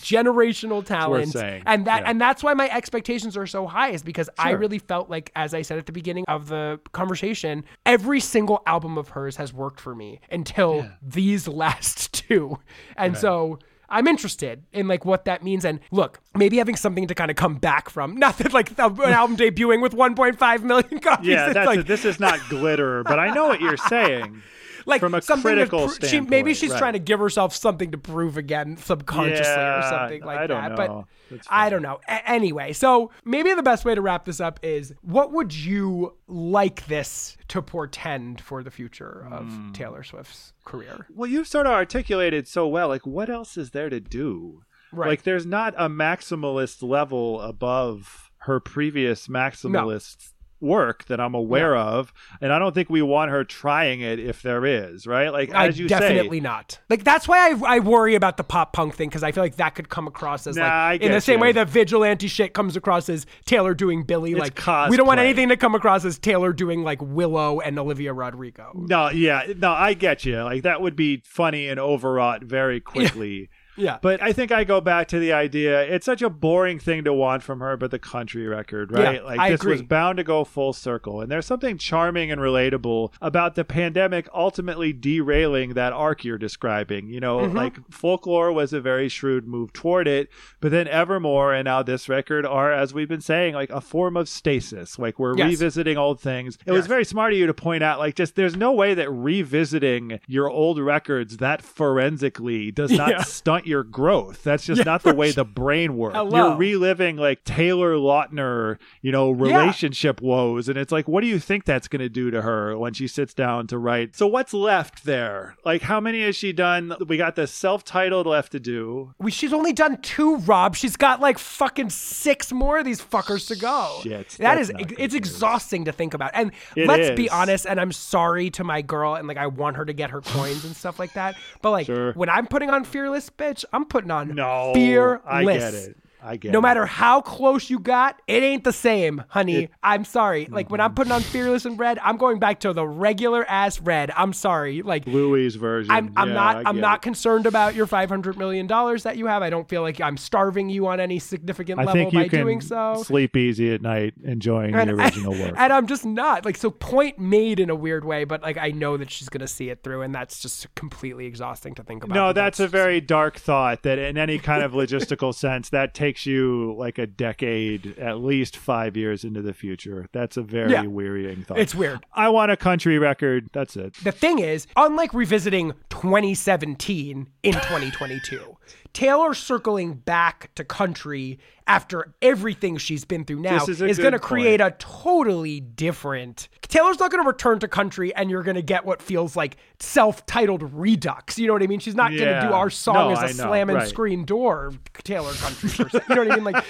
generational 0.00 0.84
talent. 0.84 1.34
And 1.36 1.84
that 1.86 2.02
Yeah. 2.02 2.10
and 2.10 2.20
that's 2.20 2.42
why 2.42 2.54
my 2.54 2.68
expectations 2.70 3.36
are 3.36 3.46
so 3.46 3.66
high 3.66 3.90
is 3.90 4.02
because 4.02 4.30
I 4.38 4.50
really 4.52 4.78
felt 4.78 5.10
like 5.10 5.30
as 5.36 5.54
I 5.54 5.62
said 5.62 5.78
at 5.78 5.86
the 5.86 5.92
beginning 5.92 6.24
of 6.26 6.48
the 6.48 6.80
conversation, 6.92 7.64
every 7.86 8.20
single 8.20 8.62
album 8.66 8.96
of 8.98 9.10
hers 9.10 9.36
has 9.36 9.52
worked 9.52 9.80
for 9.80 9.94
me 9.94 10.20
until 10.30 10.88
these 11.02 11.46
last 11.62 12.12
two. 12.14 12.58
And 12.96 13.16
so 13.16 13.58
I'm 13.90 14.06
interested 14.06 14.62
in 14.72 14.86
like 14.86 15.04
what 15.04 15.24
that 15.24 15.42
means, 15.42 15.64
and 15.64 15.80
look, 15.90 16.20
maybe 16.34 16.58
having 16.58 16.76
something 16.76 17.08
to 17.08 17.14
kind 17.14 17.30
of 17.30 17.36
come 17.36 17.56
back 17.56 17.90
from. 17.90 18.16
Not 18.20 18.38
that 18.38 18.52
like 18.52 18.76
the, 18.76 18.86
an 18.86 19.12
album 19.12 19.36
debuting 19.36 19.82
with 19.82 19.92
1.5 19.92 20.62
million 20.62 21.00
copies. 21.00 21.28
Yeah, 21.28 21.52
that's 21.52 21.66
like, 21.66 21.80
it. 21.80 21.86
This 21.86 22.04
is 22.04 22.20
not 22.20 22.38
glitter, 22.48 23.02
but 23.02 23.18
I 23.18 23.32
know 23.32 23.48
what 23.48 23.60
you're 23.60 23.76
saying. 23.76 24.42
Like 24.86 25.00
from 25.00 25.14
a 25.14 25.22
something 25.22 25.42
critical 25.42 25.88
pro- 25.88 26.08
she, 26.08 26.20
maybe 26.20 26.54
she's 26.54 26.70
right. 26.70 26.78
trying 26.78 26.92
to 26.94 26.98
give 26.98 27.20
herself 27.20 27.54
something 27.54 27.90
to 27.92 27.98
prove 27.98 28.36
again 28.36 28.76
subconsciously 28.76 29.44
or 29.52 29.82
something 29.88 30.22
like 30.24 30.48
that. 30.48 30.76
know. 30.76 31.06
But 31.30 31.40
I 31.48 31.70
don't 31.70 31.82
know. 31.82 32.00
A- 32.08 32.28
anyway, 32.30 32.72
so 32.72 33.10
maybe 33.24 33.52
the 33.54 33.62
best 33.62 33.84
way 33.84 33.94
to 33.94 34.00
wrap 34.00 34.24
this 34.24 34.40
up 34.40 34.60
is 34.62 34.92
what 35.02 35.32
would 35.32 35.54
you 35.54 36.14
like 36.26 36.86
this 36.86 37.36
to 37.48 37.62
portend 37.62 38.40
for 38.40 38.62
the 38.62 38.70
future 38.70 39.26
of 39.30 39.46
Hmm. 39.46 39.72
Taylor 39.72 40.02
Swift's 40.02 40.52
career? 40.64 41.06
Well, 41.14 41.30
you've 41.30 41.48
sort 41.48 41.66
of 41.66 41.72
articulated 41.72 42.46
so 42.48 42.66
well. 42.68 42.88
Like, 42.88 43.06
what 43.06 43.28
else 43.30 43.56
is 43.56 43.70
there 43.70 43.88
to 43.90 44.00
do? 44.00 44.62
Right. 44.92 45.08
Like, 45.08 45.22
there's 45.22 45.46
not 45.46 45.74
a 45.76 45.88
maximalist 45.88 46.82
level 46.82 47.40
above 47.40 48.30
her 48.44 48.58
previous 48.58 49.28
maximalist 49.28 50.32
work 50.60 51.06
that 51.06 51.20
I'm 51.20 51.34
aware 51.34 51.76
of, 51.76 52.12
and 52.40 52.52
I 52.52 52.58
don't 52.58 52.74
think 52.74 52.90
we 52.90 53.02
want 53.02 53.30
her 53.30 53.44
trying 53.44 54.00
it 54.00 54.18
if 54.18 54.42
there 54.42 54.64
is. 54.66 55.06
Right? 55.06 55.30
Like, 55.30 55.54
I 55.54 55.68
as 55.68 55.78
you 55.78 55.88
definitely 55.88 56.38
say, 56.38 56.42
not. 56.42 56.78
Like 56.88 57.04
that's 57.04 57.26
why 57.26 57.50
I, 57.50 57.76
I 57.76 57.78
worry 57.78 58.14
about 58.14 58.36
the 58.36 58.44
pop 58.44 58.72
punk 58.72 58.94
thing 58.94 59.08
because 59.08 59.22
I 59.22 59.32
feel 59.32 59.42
like 59.42 59.56
that 59.56 59.74
could 59.74 59.88
come 59.88 60.06
across 60.06 60.46
as 60.46 60.56
Nah, 60.56 60.88
like 60.88 61.02
in 61.02 61.12
the 61.12 61.20
same 61.20 61.38
you. 61.38 61.42
way 61.42 61.52
that 61.52 61.68
vigilante 61.68 62.28
shit 62.28 62.54
comes 62.54 62.76
across 62.76 63.08
as 63.08 63.26
Taylor 63.44 63.74
doing 63.74 64.02
Billie. 64.02 64.32
It's 64.32 64.40
like 64.40 64.90
we 64.90 64.96
don't 64.96 65.06
want 65.06 65.20
anything 65.20 65.48
to 65.48 65.56
come 65.56 65.74
across 65.74 66.04
as 66.04 66.18
Taylor 66.18 66.52
doing 66.52 66.82
like 66.82 67.00
Willow 67.00 67.60
and 67.60 67.78
Olivia 67.78 68.12
Rodrigo. 68.12 68.72
no, 68.74 69.10
yeah, 69.10 69.42
no, 69.56 69.70
I 69.72 69.94
get 69.94 70.24
you. 70.24 70.42
Like, 70.42 70.62
that 70.62 70.80
would 70.80 70.96
be 70.96 71.22
funny 71.24 71.68
and 71.68 71.80
overwrought 71.80 72.42
very 72.44 72.80
quickly. 72.80 73.48
Yeah. 73.80 73.98
But 74.02 74.22
I 74.22 74.32
think 74.32 74.52
I 74.52 74.64
go 74.64 74.80
back 74.80 75.08
to 75.08 75.18
the 75.18 75.32
idea 75.32 75.82
it's 75.82 76.06
such 76.06 76.22
a 76.22 76.30
boring 76.30 76.78
thing 76.78 77.04
to 77.04 77.12
want 77.12 77.42
from 77.42 77.60
her, 77.60 77.76
but 77.76 77.90
the 77.90 77.98
country 77.98 78.46
record, 78.46 78.92
right? 78.92 79.16
Yeah, 79.16 79.22
like 79.22 79.40
I 79.40 79.50
this 79.50 79.64
was 79.64 79.82
bound 79.82 80.18
to 80.18 80.24
go 80.24 80.44
full 80.44 80.72
circle. 80.72 81.20
And 81.20 81.30
there's 81.30 81.46
something 81.46 81.78
charming 81.78 82.30
and 82.30 82.40
relatable 82.40 83.12
about 83.20 83.54
the 83.54 83.64
pandemic 83.64 84.28
ultimately 84.34 84.92
derailing 84.92 85.74
that 85.74 85.92
arc 85.92 86.24
you're 86.24 86.38
describing. 86.38 87.08
You 87.08 87.20
know, 87.20 87.38
Mm-hmm. 87.40 87.56
like 87.56 87.90
folklore 87.90 88.52
was 88.52 88.72
a 88.72 88.80
very 88.80 89.08
shrewd 89.08 89.46
move 89.48 89.72
toward 89.72 90.06
it, 90.06 90.28
but 90.60 90.70
then 90.70 90.86
Evermore 90.88 91.54
and 91.54 91.64
now 91.64 91.82
this 91.82 92.08
record 92.08 92.44
are, 92.44 92.72
as 92.72 92.92
we've 92.92 93.08
been 93.08 93.20
saying, 93.20 93.54
like 93.54 93.70
a 93.70 93.80
form 93.80 94.16
of 94.16 94.28
stasis. 94.28 94.98
Like 94.98 95.18
we're 95.18 95.36
Yes. 95.36 95.48
revisiting 95.50 95.96
old 95.96 96.20
things. 96.20 96.58
It 96.66 96.72
was 96.72 96.86
very 96.86 97.04
smart 97.04 97.32
of 97.32 97.38
you 97.38 97.46
to 97.46 97.54
point 97.54 97.82
out, 97.82 97.98
like, 97.98 98.14
just 98.14 98.34
there's 98.36 98.56
no 98.56 98.72
way 98.72 98.94
that 98.94 99.10
revisiting 99.10 100.20
your 100.26 100.48
old 100.50 100.78
records 100.78 101.38
that 101.38 101.62
forensically 101.62 102.70
does 102.70 102.90
not 102.90 103.08
Yeah. 103.10 103.22
stunt 103.22 103.66
your 103.70 103.82
growth. 103.84 104.42
That's 104.42 104.66
just 104.66 104.80
Yeah, 104.80 104.84
not 104.84 105.02
the 105.02 105.14
way 105.22 105.30
the 105.30 105.44
brain 105.46 105.96
works. 105.96 106.16
Hello. 106.16 106.48
You're 106.48 106.56
reliving 106.56 107.16
like 107.16 107.44
Taylor 107.44 107.94
Lautner, 107.94 108.78
you 109.00 109.10
know, 109.12 109.30
relationship 109.30 110.20
woes. 110.20 110.68
And 110.68 110.76
it's 110.76 110.92
like, 110.92 111.08
what 111.08 111.22
do 111.22 111.26
you 111.26 111.38
think 111.38 111.64
that's 111.64 111.88
going 111.88 112.00
to 112.00 112.08
do 112.08 112.30
to 112.30 112.42
her 112.42 112.76
when 112.76 112.92
she 112.92 113.06
sits 113.08 113.32
down 113.32 113.66
to 113.68 113.78
write? 113.78 114.14
So 114.16 114.26
what's 114.26 114.52
left 114.52 115.04
there? 115.04 115.56
Like, 115.64 115.82
how 115.82 116.00
many 116.00 116.22
has 116.22 116.36
she 116.36 116.52
done? 116.52 116.94
We 117.06 117.16
got 117.16 117.36
the 117.36 117.46
self 117.46 117.84
titled 117.84 118.26
left 118.26 118.52
to 118.52 118.60
do. 118.60 119.14
We, 119.18 119.30
she's 119.30 119.52
only 119.52 119.72
done 119.72 119.98
two, 120.02 120.36
Rob. 120.38 120.76
She's 120.76 120.96
got 120.96 121.20
like 121.20 121.38
fucking 121.38 121.90
six 121.90 122.52
more 122.52 122.78
of 122.78 122.84
these 122.84 123.00
fuckers 123.00 123.46
to 123.48 123.56
go. 123.56 124.00
Shit, 124.02 124.36
that's 124.38 124.68
is 124.68 124.72
it's 124.98 125.14
exhausting 125.14 125.84
to 125.86 125.92
think 125.92 126.12
about. 126.14 126.32
And 126.34 126.52
It 126.76 126.86
let's 126.86 127.10
be 127.16 127.30
honest. 127.30 127.66
And 127.66 127.80
I'm 127.80 127.92
sorry 127.92 128.50
to 128.50 128.64
my 128.64 128.82
girl, 128.82 129.14
and 129.14 129.28
like 129.28 129.36
I 129.36 129.46
want 129.46 129.76
her 129.76 129.84
to 129.84 129.92
get 129.92 130.10
her 130.10 130.20
coins 130.20 130.64
and 130.64 130.74
stuff 130.76 130.98
like 130.98 131.12
that. 131.14 131.36
But 131.62 131.70
like 131.70 131.86
Sure. 131.86 132.12
when 132.12 132.28
I'm 132.28 132.46
putting 132.46 132.70
on 132.70 132.84
Fearless, 132.84 133.30
bitch, 133.30 133.59
I'm 133.72 133.84
putting 133.84 134.10
on 134.10 134.34
No, 134.34 134.72
Fearless. 134.74 135.22
I 135.26 135.44
get 135.44 135.74
it. 135.74 135.96
I 136.22 136.36
get 136.36 136.52
no 136.52 136.58
it. 136.58 136.62
matter 136.62 136.86
how 136.86 137.20
close 137.20 137.70
you 137.70 137.78
got, 137.78 138.20
it 138.26 138.42
ain't 138.42 138.64
the 138.64 138.72
same, 138.72 139.24
honey. 139.28 139.68
I'm 139.82 140.04
sorry. 140.04 140.46
Like 140.46 140.70
when 140.70 140.80
I'm 140.80 140.94
putting 140.94 141.12
on 141.12 141.20
Fearless 141.22 141.64
in 141.66 141.76
red, 141.76 141.98
I'm 142.00 142.16
going 142.16 142.38
back 142.38 142.60
to 142.60 142.72
the 142.72 142.86
regular 142.86 143.44
ass 143.48 143.80
red. 143.80 144.10
I'm 144.16 144.32
sorry. 144.32 144.82
Like 144.82 145.06
Louie's 145.06 145.56
version. 145.56 145.90
I'm, 145.90 146.12
I'm 146.16 146.28
Yeah, 146.28 146.34
not 146.34 146.66
I'm 146.66 146.80
not 146.80 146.98
it. 146.98 147.02
concerned 147.02 147.46
about 147.46 147.74
your 147.74 147.86
500 147.86 148.36
million 148.36 148.66
dollars 148.66 149.02
that 149.04 149.16
you 149.16 149.26
have. 149.26 149.42
I 149.42 149.50
don't 149.50 149.68
feel 149.68 149.82
like 149.82 150.00
I'm 150.00 150.16
starving 150.16 150.68
you 150.68 150.86
on 150.88 151.00
any 151.00 151.18
significant 151.18 151.80
I 151.80 151.84
level 151.84 152.10
by 152.10 152.28
doing 152.28 152.60
so. 152.60 153.02
sleep 153.04 153.36
easy 153.36 153.72
at 153.74 153.82
night 153.82 154.14
enjoying 154.24 154.72
the 154.72 154.90
original 154.94 155.32
work. 155.32 155.54
And 155.56 155.72
I'm 155.72 155.86
just 155.86 156.04
not 156.04 156.44
like 156.44 156.56
so 156.56 156.70
point 156.70 157.18
made 157.18 157.60
in 157.60 157.70
a 157.70 157.74
weird 157.74 158.04
way, 158.04 158.24
but 158.24 158.42
like 158.42 158.58
I 158.58 158.70
know 158.70 158.96
that 158.96 159.10
she's 159.10 159.28
gonna 159.28 159.46
see 159.48 159.70
it 159.70 159.82
through, 159.82 160.02
and 160.02 160.14
that's 160.14 160.40
just 160.40 160.74
completely 160.74 161.26
exhausting 161.26 161.74
to 161.76 161.82
think 161.82 162.04
about. 162.04 162.14
No, 162.14 162.28
But 162.28 162.32
that's 162.34 162.60
a 162.60 162.68
very 162.68 163.00
dark 163.00 163.36
thought 163.38 163.82
that 163.84 163.98
in 163.98 164.18
any 164.18 164.38
kind 164.38 164.62
of 164.62 164.72
logistical 164.72 165.34
sense, 165.34 165.68
that 165.70 165.94
takes 165.94 166.09
you 166.26 166.74
like 166.78 166.98
a 166.98 167.06
decade, 167.06 167.98
at 167.98 168.18
least 168.18 168.56
five 168.56 168.96
years 168.96 169.24
into 169.24 169.42
the 169.42 169.52
future. 169.54 170.06
That's 170.12 170.36
a 170.36 170.42
very 170.42 170.72
Yeah. 170.72 170.82
wearying 170.82 171.42
thought. 171.42 171.58
It's 171.58 171.74
weird. 171.74 172.00
I 172.12 172.28
want 172.28 172.50
a 172.50 172.56
country 172.56 172.98
record. 172.98 173.48
That's 173.52 173.76
it. 173.76 173.94
The 174.02 174.12
thing 174.12 174.38
is, 174.38 174.66
unlike 174.76 175.14
revisiting 175.14 175.72
2017 175.90 177.26
in 177.42 177.52
2022, 177.52 178.56
Taylor 178.92 179.34
circling 179.34 179.94
back 179.94 180.54
to 180.56 180.64
country 180.64 181.38
after 181.70 182.12
everything 182.20 182.76
she's 182.78 183.04
been 183.04 183.24
through 183.24 183.38
now 183.38 183.60
This 183.60 183.80
is 183.80 183.82
is 183.82 183.98
going 183.98 184.12
to 184.12 184.18
create 184.18 184.60
a 184.60 184.74
totally 184.78 185.60
different. 185.60 186.48
Taylor's 186.62 186.98
not 186.98 187.12
going 187.12 187.22
to 187.22 187.28
return 187.28 187.60
to 187.60 187.68
country 187.68 188.12
and 188.14 188.28
you're 188.28 188.42
going 188.42 188.56
to 188.56 188.62
get 188.62 188.84
what 188.84 189.00
feels 189.00 189.36
like 189.36 189.56
self-titled 189.78 190.72
redux. 190.72 191.38
You 191.38 191.46
know 191.46 191.52
what 191.52 191.62
I 191.62 191.68
mean? 191.68 191.78
She's 191.78 191.94
not 191.94 192.10
going 192.10 192.24
to 192.24 192.48
do 192.48 192.52
our 192.52 192.70
song 192.70 192.94
No, 192.94 193.10
as 193.10 193.18
a 193.18 193.22
I 193.22 193.26
know, 193.26 193.48
slam 193.48 193.70
and 193.70 193.78
right. 193.78 193.88
screen 193.88 194.24
door 194.24 194.72
Taylor 195.04 195.32
country. 195.34 195.70
per 195.84 195.88
se. 195.88 196.00
You 196.08 196.14
know 196.16 196.24
what 196.24 196.32
I 196.32 196.34
mean? 196.34 196.44
Like 196.44 196.64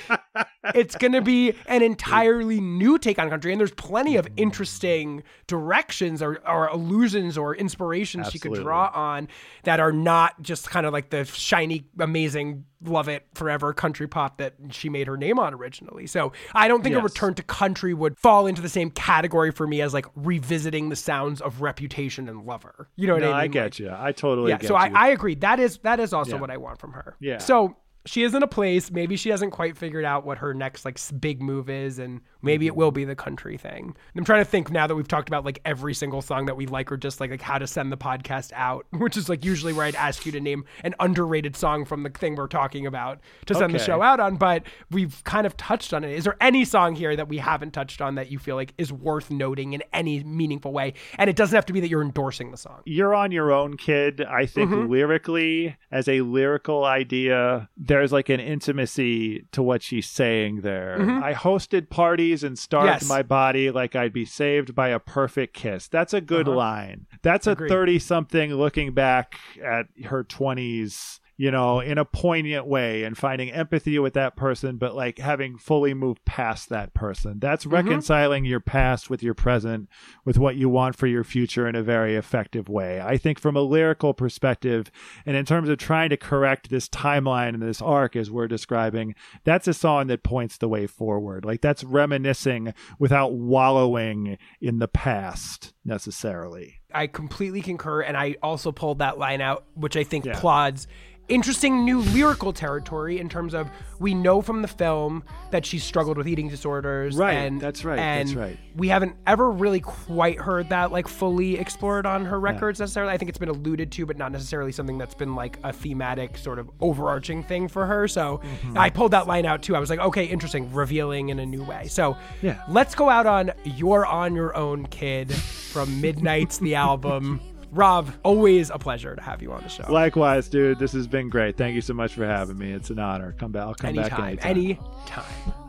it's 0.74 0.96
going 0.96 1.12
to 1.12 1.22
be 1.22 1.54
an 1.66 1.82
entirely 1.82 2.60
new 2.60 2.98
take 2.98 3.18
on 3.18 3.30
country 3.30 3.52
and 3.52 3.60
there's 3.60 3.72
plenty 3.72 4.16
of 4.16 4.26
mm. 4.26 4.32
interesting 4.36 5.22
directions 5.46 6.20
or, 6.20 6.46
or 6.46 6.66
allusions 6.66 7.38
or 7.38 7.56
inspirations 7.56 8.30
she 8.30 8.38
could 8.38 8.52
draw 8.52 8.90
on 8.92 9.28
that 9.62 9.80
are 9.80 9.92
not 9.92 10.42
just 10.42 10.68
kind 10.68 10.84
of 10.84 10.92
like 10.92 11.08
the 11.08 11.24
shiny 11.24 11.86
amazing 12.10 12.64
love 12.82 13.08
it 13.08 13.24
forever 13.34 13.72
country 13.72 14.08
pop 14.08 14.38
that 14.38 14.54
she 14.70 14.88
made 14.88 15.06
her 15.06 15.16
name 15.16 15.38
on 15.38 15.54
originally 15.54 16.06
so 16.06 16.32
i 16.54 16.66
don't 16.66 16.82
think 16.82 16.96
a 16.96 17.00
return 17.00 17.34
to 17.34 17.42
country 17.42 17.94
would 17.94 18.18
fall 18.18 18.46
into 18.46 18.60
the 18.60 18.68
same 18.68 18.90
category 18.90 19.50
for 19.52 19.66
me 19.66 19.80
as 19.80 19.94
like 19.94 20.06
revisiting 20.16 20.88
the 20.88 20.96
sounds 20.96 21.40
of 21.40 21.60
reputation 21.62 22.28
and 22.28 22.44
lover 22.46 22.88
you 22.96 23.06
know 23.06 23.14
what 23.14 23.20
No, 23.22 23.26
i 23.28 23.30
mean 23.30 23.36
I 23.36 23.42
Like, 23.42 23.52
get 23.52 23.78
you. 23.78 23.90
I 23.96 24.12
totally 24.12 24.50
yeah 24.50 24.58
so 24.62 24.74
I. 24.74 24.90
I 24.94 25.08
agree 25.08 25.34
that 25.36 25.60
is 25.60 25.78
that 25.78 26.00
is 26.00 26.12
also 26.12 26.34
Yeah. 26.34 26.40
what 26.40 26.50
i 26.50 26.56
want 26.56 26.78
from 26.80 26.92
her 26.94 27.16
Yeah. 27.20 27.38
so 27.38 27.76
she 28.06 28.22
is 28.22 28.34
in 28.34 28.42
a 28.42 28.46
place 28.46 28.90
maybe 28.90 29.16
she 29.16 29.28
hasn't 29.30 29.52
quite 29.52 29.76
figured 29.76 30.04
out 30.04 30.24
what 30.24 30.38
her 30.38 30.54
next 30.54 30.84
like 30.84 30.98
big 31.20 31.40
move 31.42 31.68
is 31.68 31.98
and 31.98 32.20
maybe 32.42 32.66
it 32.66 32.74
will 32.74 32.90
be 32.90 33.04
the 33.04 33.14
country 33.14 33.56
thing. 33.56 33.84
And 33.84 33.94
i'm 34.16 34.24
trying 34.24 34.40
to 34.42 34.50
think 34.50 34.70
now 34.70 34.86
that 34.86 34.94
we've 34.94 35.06
talked 35.08 35.28
about 35.28 35.44
like 35.44 35.60
every 35.64 35.94
single 35.94 36.22
song 36.22 36.46
that 36.46 36.56
we 36.56 36.66
like 36.66 36.90
or 36.90 36.96
just 36.96 37.20
like 37.20 37.30
like 37.30 37.42
how 37.42 37.58
to 37.58 37.66
send 37.66 37.92
the 37.92 37.96
podcast 37.98 38.52
out 38.54 38.86
which 38.92 39.16
is 39.16 39.28
like 39.28 39.44
usually 39.44 39.72
where 39.72 39.86
i'd 39.86 39.94
ask 39.94 40.24
you 40.24 40.32
to 40.32 40.40
name 40.40 40.64
an 40.82 40.94
underrated 41.00 41.54
song 41.56 41.84
from 41.84 42.02
the 42.02 42.10
thing 42.10 42.34
we're 42.36 42.46
talking 42.46 42.86
about 42.86 43.20
to 43.46 43.54
send 43.54 43.74
the 43.74 43.78
show 43.78 44.02
out 44.02 44.18
on 44.20 44.36
but 44.36 44.62
we've 44.90 45.22
kind 45.24 45.46
of 45.46 45.56
touched 45.56 45.92
on 45.92 46.02
it. 46.02 46.10
Is 46.12 46.24
there 46.24 46.36
any 46.40 46.64
song 46.64 46.94
here 46.94 47.14
that 47.14 47.28
we 47.28 47.36
haven't 47.38 47.72
touched 47.72 48.00
on 48.00 48.14
that 48.14 48.30
you 48.30 48.38
feel 48.38 48.56
like 48.56 48.72
is 48.78 48.92
worth 48.92 49.30
noting 49.30 49.74
in 49.74 49.82
any 49.92 50.24
meaningful 50.24 50.72
way? 50.72 50.94
And 51.18 51.28
it 51.28 51.36
doesn't 51.36 51.54
have 51.54 51.66
to 51.66 51.72
be 51.72 51.80
that 51.80 51.88
you're 51.88 52.02
endorsing 52.02 52.50
the 52.50 52.56
song. 52.56 52.80
You're 52.86 53.14
on 53.14 53.32
your 53.32 53.52
own, 53.52 53.76
kid. 53.76 54.22
I 54.22 54.46
think 54.46 54.70
Mm-hmm. 54.70 54.90
lyrically, 54.90 55.76
as 55.90 56.08
a 56.08 56.20
lyrical 56.22 56.84
idea, 56.84 57.68
there's 57.90 58.12
like 58.12 58.28
an 58.28 58.40
intimacy 58.40 59.46
to 59.52 59.62
what 59.62 59.82
she's 59.82 60.08
saying 60.08 60.60
there. 60.60 60.94
I 61.22 61.34
hosted 61.34 61.90
parties 61.90 62.44
and 62.44 62.58
starved 62.58 62.86
Mm-hmm. 62.86 62.94
Yes. 63.04 63.08
my 63.08 63.22
body 63.22 63.70
like 63.70 63.94
I'd 63.96 64.12
be 64.12 64.24
saved 64.24 64.74
by 64.74 64.88
a 64.88 64.98
perfect 64.98 65.54
kiss. 65.54 65.88
That's 65.88 66.14
a 66.14 66.20
good 66.20 66.46
line. 66.48 67.06
That's 67.22 67.46
a 67.46 67.52
Uh-huh. 67.52 67.66
30 67.68 67.98
something 67.98 68.54
looking 68.54 68.92
back 68.92 69.38
at 69.62 69.86
her 70.04 70.24
20s. 70.24 71.19
You 71.42 71.50
know, 71.50 71.80
in 71.80 71.96
a 71.96 72.04
poignant 72.04 72.66
way 72.66 73.02
and 73.02 73.16
finding 73.16 73.50
empathy 73.50 73.98
with 73.98 74.12
that 74.12 74.36
person, 74.36 74.76
but 74.76 74.94
like 74.94 75.18
having 75.18 75.56
fully 75.56 75.94
moved 75.94 76.22
past 76.26 76.68
that 76.68 76.92
person. 76.92 77.38
That's 77.38 77.64
Mm-hmm. 77.64 77.74
reconciling 77.76 78.44
your 78.44 78.60
past 78.60 79.08
with 79.08 79.22
your 79.22 79.32
present, 79.32 79.88
with 80.26 80.36
what 80.36 80.56
you 80.56 80.68
want 80.68 80.96
for 80.96 81.06
your 81.06 81.24
future 81.24 81.66
in 81.66 81.74
a 81.74 81.82
very 81.82 82.14
effective 82.14 82.68
way. 82.68 83.00
I 83.00 83.16
think 83.16 83.40
from 83.40 83.56
a 83.56 83.62
lyrical 83.62 84.12
perspective, 84.12 84.90
and 85.24 85.34
in 85.34 85.46
terms 85.46 85.70
of 85.70 85.78
trying 85.78 86.10
to 86.10 86.18
correct 86.18 86.68
this 86.68 86.90
timeline 86.90 87.54
and 87.54 87.62
this 87.62 87.80
arc 87.80 88.16
as 88.16 88.30
we're 88.30 88.46
describing, 88.46 89.14
that's 89.42 89.66
a 89.66 89.72
song 89.72 90.08
that 90.08 90.22
points 90.22 90.58
the 90.58 90.68
way 90.68 90.86
forward. 90.86 91.46
Like 91.46 91.62
that's 91.62 91.82
reminiscing 91.84 92.74
without 92.98 93.32
wallowing 93.32 94.36
in 94.60 94.78
the 94.78 94.88
past 94.88 95.72
necessarily. 95.86 96.74
I 96.92 97.06
completely 97.06 97.62
concur, 97.62 98.02
and 98.02 98.16
I 98.16 98.36
also 98.42 98.72
pulled 98.72 98.98
that 98.98 99.16
line 99.16 99.40
out, 99.40 99.64
which 99.74 99.96
I 99.96 100.04
think 100.04 100.24
Yeah. 100.26 100.38
plods 100.38 100.86
interesting 101.30 101.84
new 101.84 102.00
lyrical 102.00 102.52
territory 102.52 103.18
in 103.18 103.28
terms 103.28 103.54
of 103.54 103.70
we 103.98 104.14
know 104.14 104.42
from 104.42 104.62
the 104.62 104.68
film 104.68 105.22
that 105.50 105.64
she 105.64 105.78
struggled 105.78 106.16
with 106.18 106.26
eating 106.26 106.48
disorders. 106.48 107.16
Right, 107.16 107.34
and, 107.34 107.60
that's 107.60 107.84
right, 107.84 107.98
And 107.98 108.28
that's 108.28 108.36
right. 108.36 108.58
we 108.76 108.88
haven't 108.88 109.14
ever 109.26 109.50
really 109.50 109.80
quite 109.80 110.38
heard 110.38 110.68
that 110.70 110.90
like 110.92 111.06
fully 111.08 111.58
explored 111.58 112.06
on 112.06 112.24
her 112.24 112.40
records 112.40 112.80
necessarily. 112.80 113.12
I 113.12 113.18
think 113.18 113.28
it's 113.28 113.38
been 113.38 113.48
alluded 113.50 113.92
to, 113.92 114.06
but 114.06 114.16
not 114.18 114.32
necessarily 114.32 114.72
something 114.72 114.98
that's 114.98 115.14
been 115.14 115.34
like 115.34 115.58
a 115.64 115.72
thematic 115.72 116.36
sort 116.38 116.58
of 116.58 116.70
overarching 116.80 117.42
thing 117.42 117.68
for 117.68 117.86
her. 117.86 118.06
So 118.08 118.40
Mm-hmm. 118.40 118.78
I 118.78 118.90
pulled 118.90 119.12
that 119.12 119.26
line 119.26 119.46
out 119.46 119.62
too. 119.62 119.76
I 119.76 119.78
was 119.80 119.90
like, 119.90 120.00
okay, 120.00 120.24
interesting, 120.24 120.72
revealing 120.72 121.28
in 121.28 121.38
a 121.38 121.46
new 121.46 121.62
way. 121.62 121.86
So 121.88 122.16
Yeah. 122.42 122.62
let's 122.68 122.94
go 122.94 123.08
out 123.08 123.26
on 123.26 123.52
You're 123.64 124.04
on 124.06 124.34
Your 124.34 124.56
Own 124.56 124.86
Kid 124.86 125.32
from 125.32 126.00
Midnights 126.00 126.58
the 126.58 126.74
album. 126.74 127.40
Rob, 127.72 128.12
always 128.24 128.70
a 128.70 128.78
pleasure 128.78 129.14
to 129.14 129.22
have 129.22 129.42
you 129.42 129.52
on 129.52 129.62
the 129.62 129.68
show. 129.68 129.84
Likewise, 129.88 130.48
dude, 130.48 130.78
this 130.78 130.92
has 130.92 131.06
been 131.06 131.28
great. 131.28 131.56
Thank 131.56 131.74
you 131.74 131.80
so 131.80 131.94
much 131.94 132.14
for 132.14 132.26
having 132.26 132.58
me. 132.58 132.72
It's 132.72 132.90
an 132.90 132.98
honor. 132.98 133.34
Come 133.38 133.52
back. 133.52 133.62
I'll 133.62 133.74
come 133.74 133.94
back 133.94 134.12
anytime, 134.12 134.38
anytime. 134.42 134.84
anytime. 135.06 135.24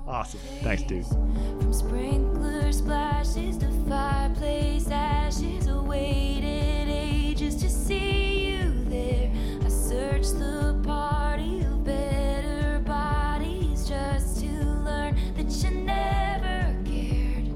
Awesome. 0.08 0.40
Thanks, 0.62 0.84
dude. 0.84 1.06
From 1.06 1.72
sprinkler 1.74 2.72
splashes 2.72 3.58
to 3.60 3.70
fireplace 3.88 4.90
ashes, 4.90 5.68
I 5.68 5.80
waited 5.80 6.90
ages 6.90 7.56
to 7.58 7.70
see 7.70 8.50
you 8.50 8.74
there. 8.86 9.32
I 9.64 9.70
searched 9.70 10.40
the 10.40 10.82
party 10.84 11.62
of 11.62 11.84
better 11.84 12.80
bodies 12.86 13.88
just 13.88 14.42
to 14.42 14.48
learn 14.48 15.16
that 15.36 15.50
you 15.64 15.70
never 15.72 16.76
cared. 16.84 17.48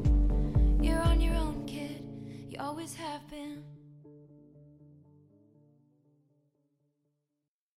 You're 0.83 1.01
on 1.01 1.19
your 1.19 1.35
own, 1.35 1.54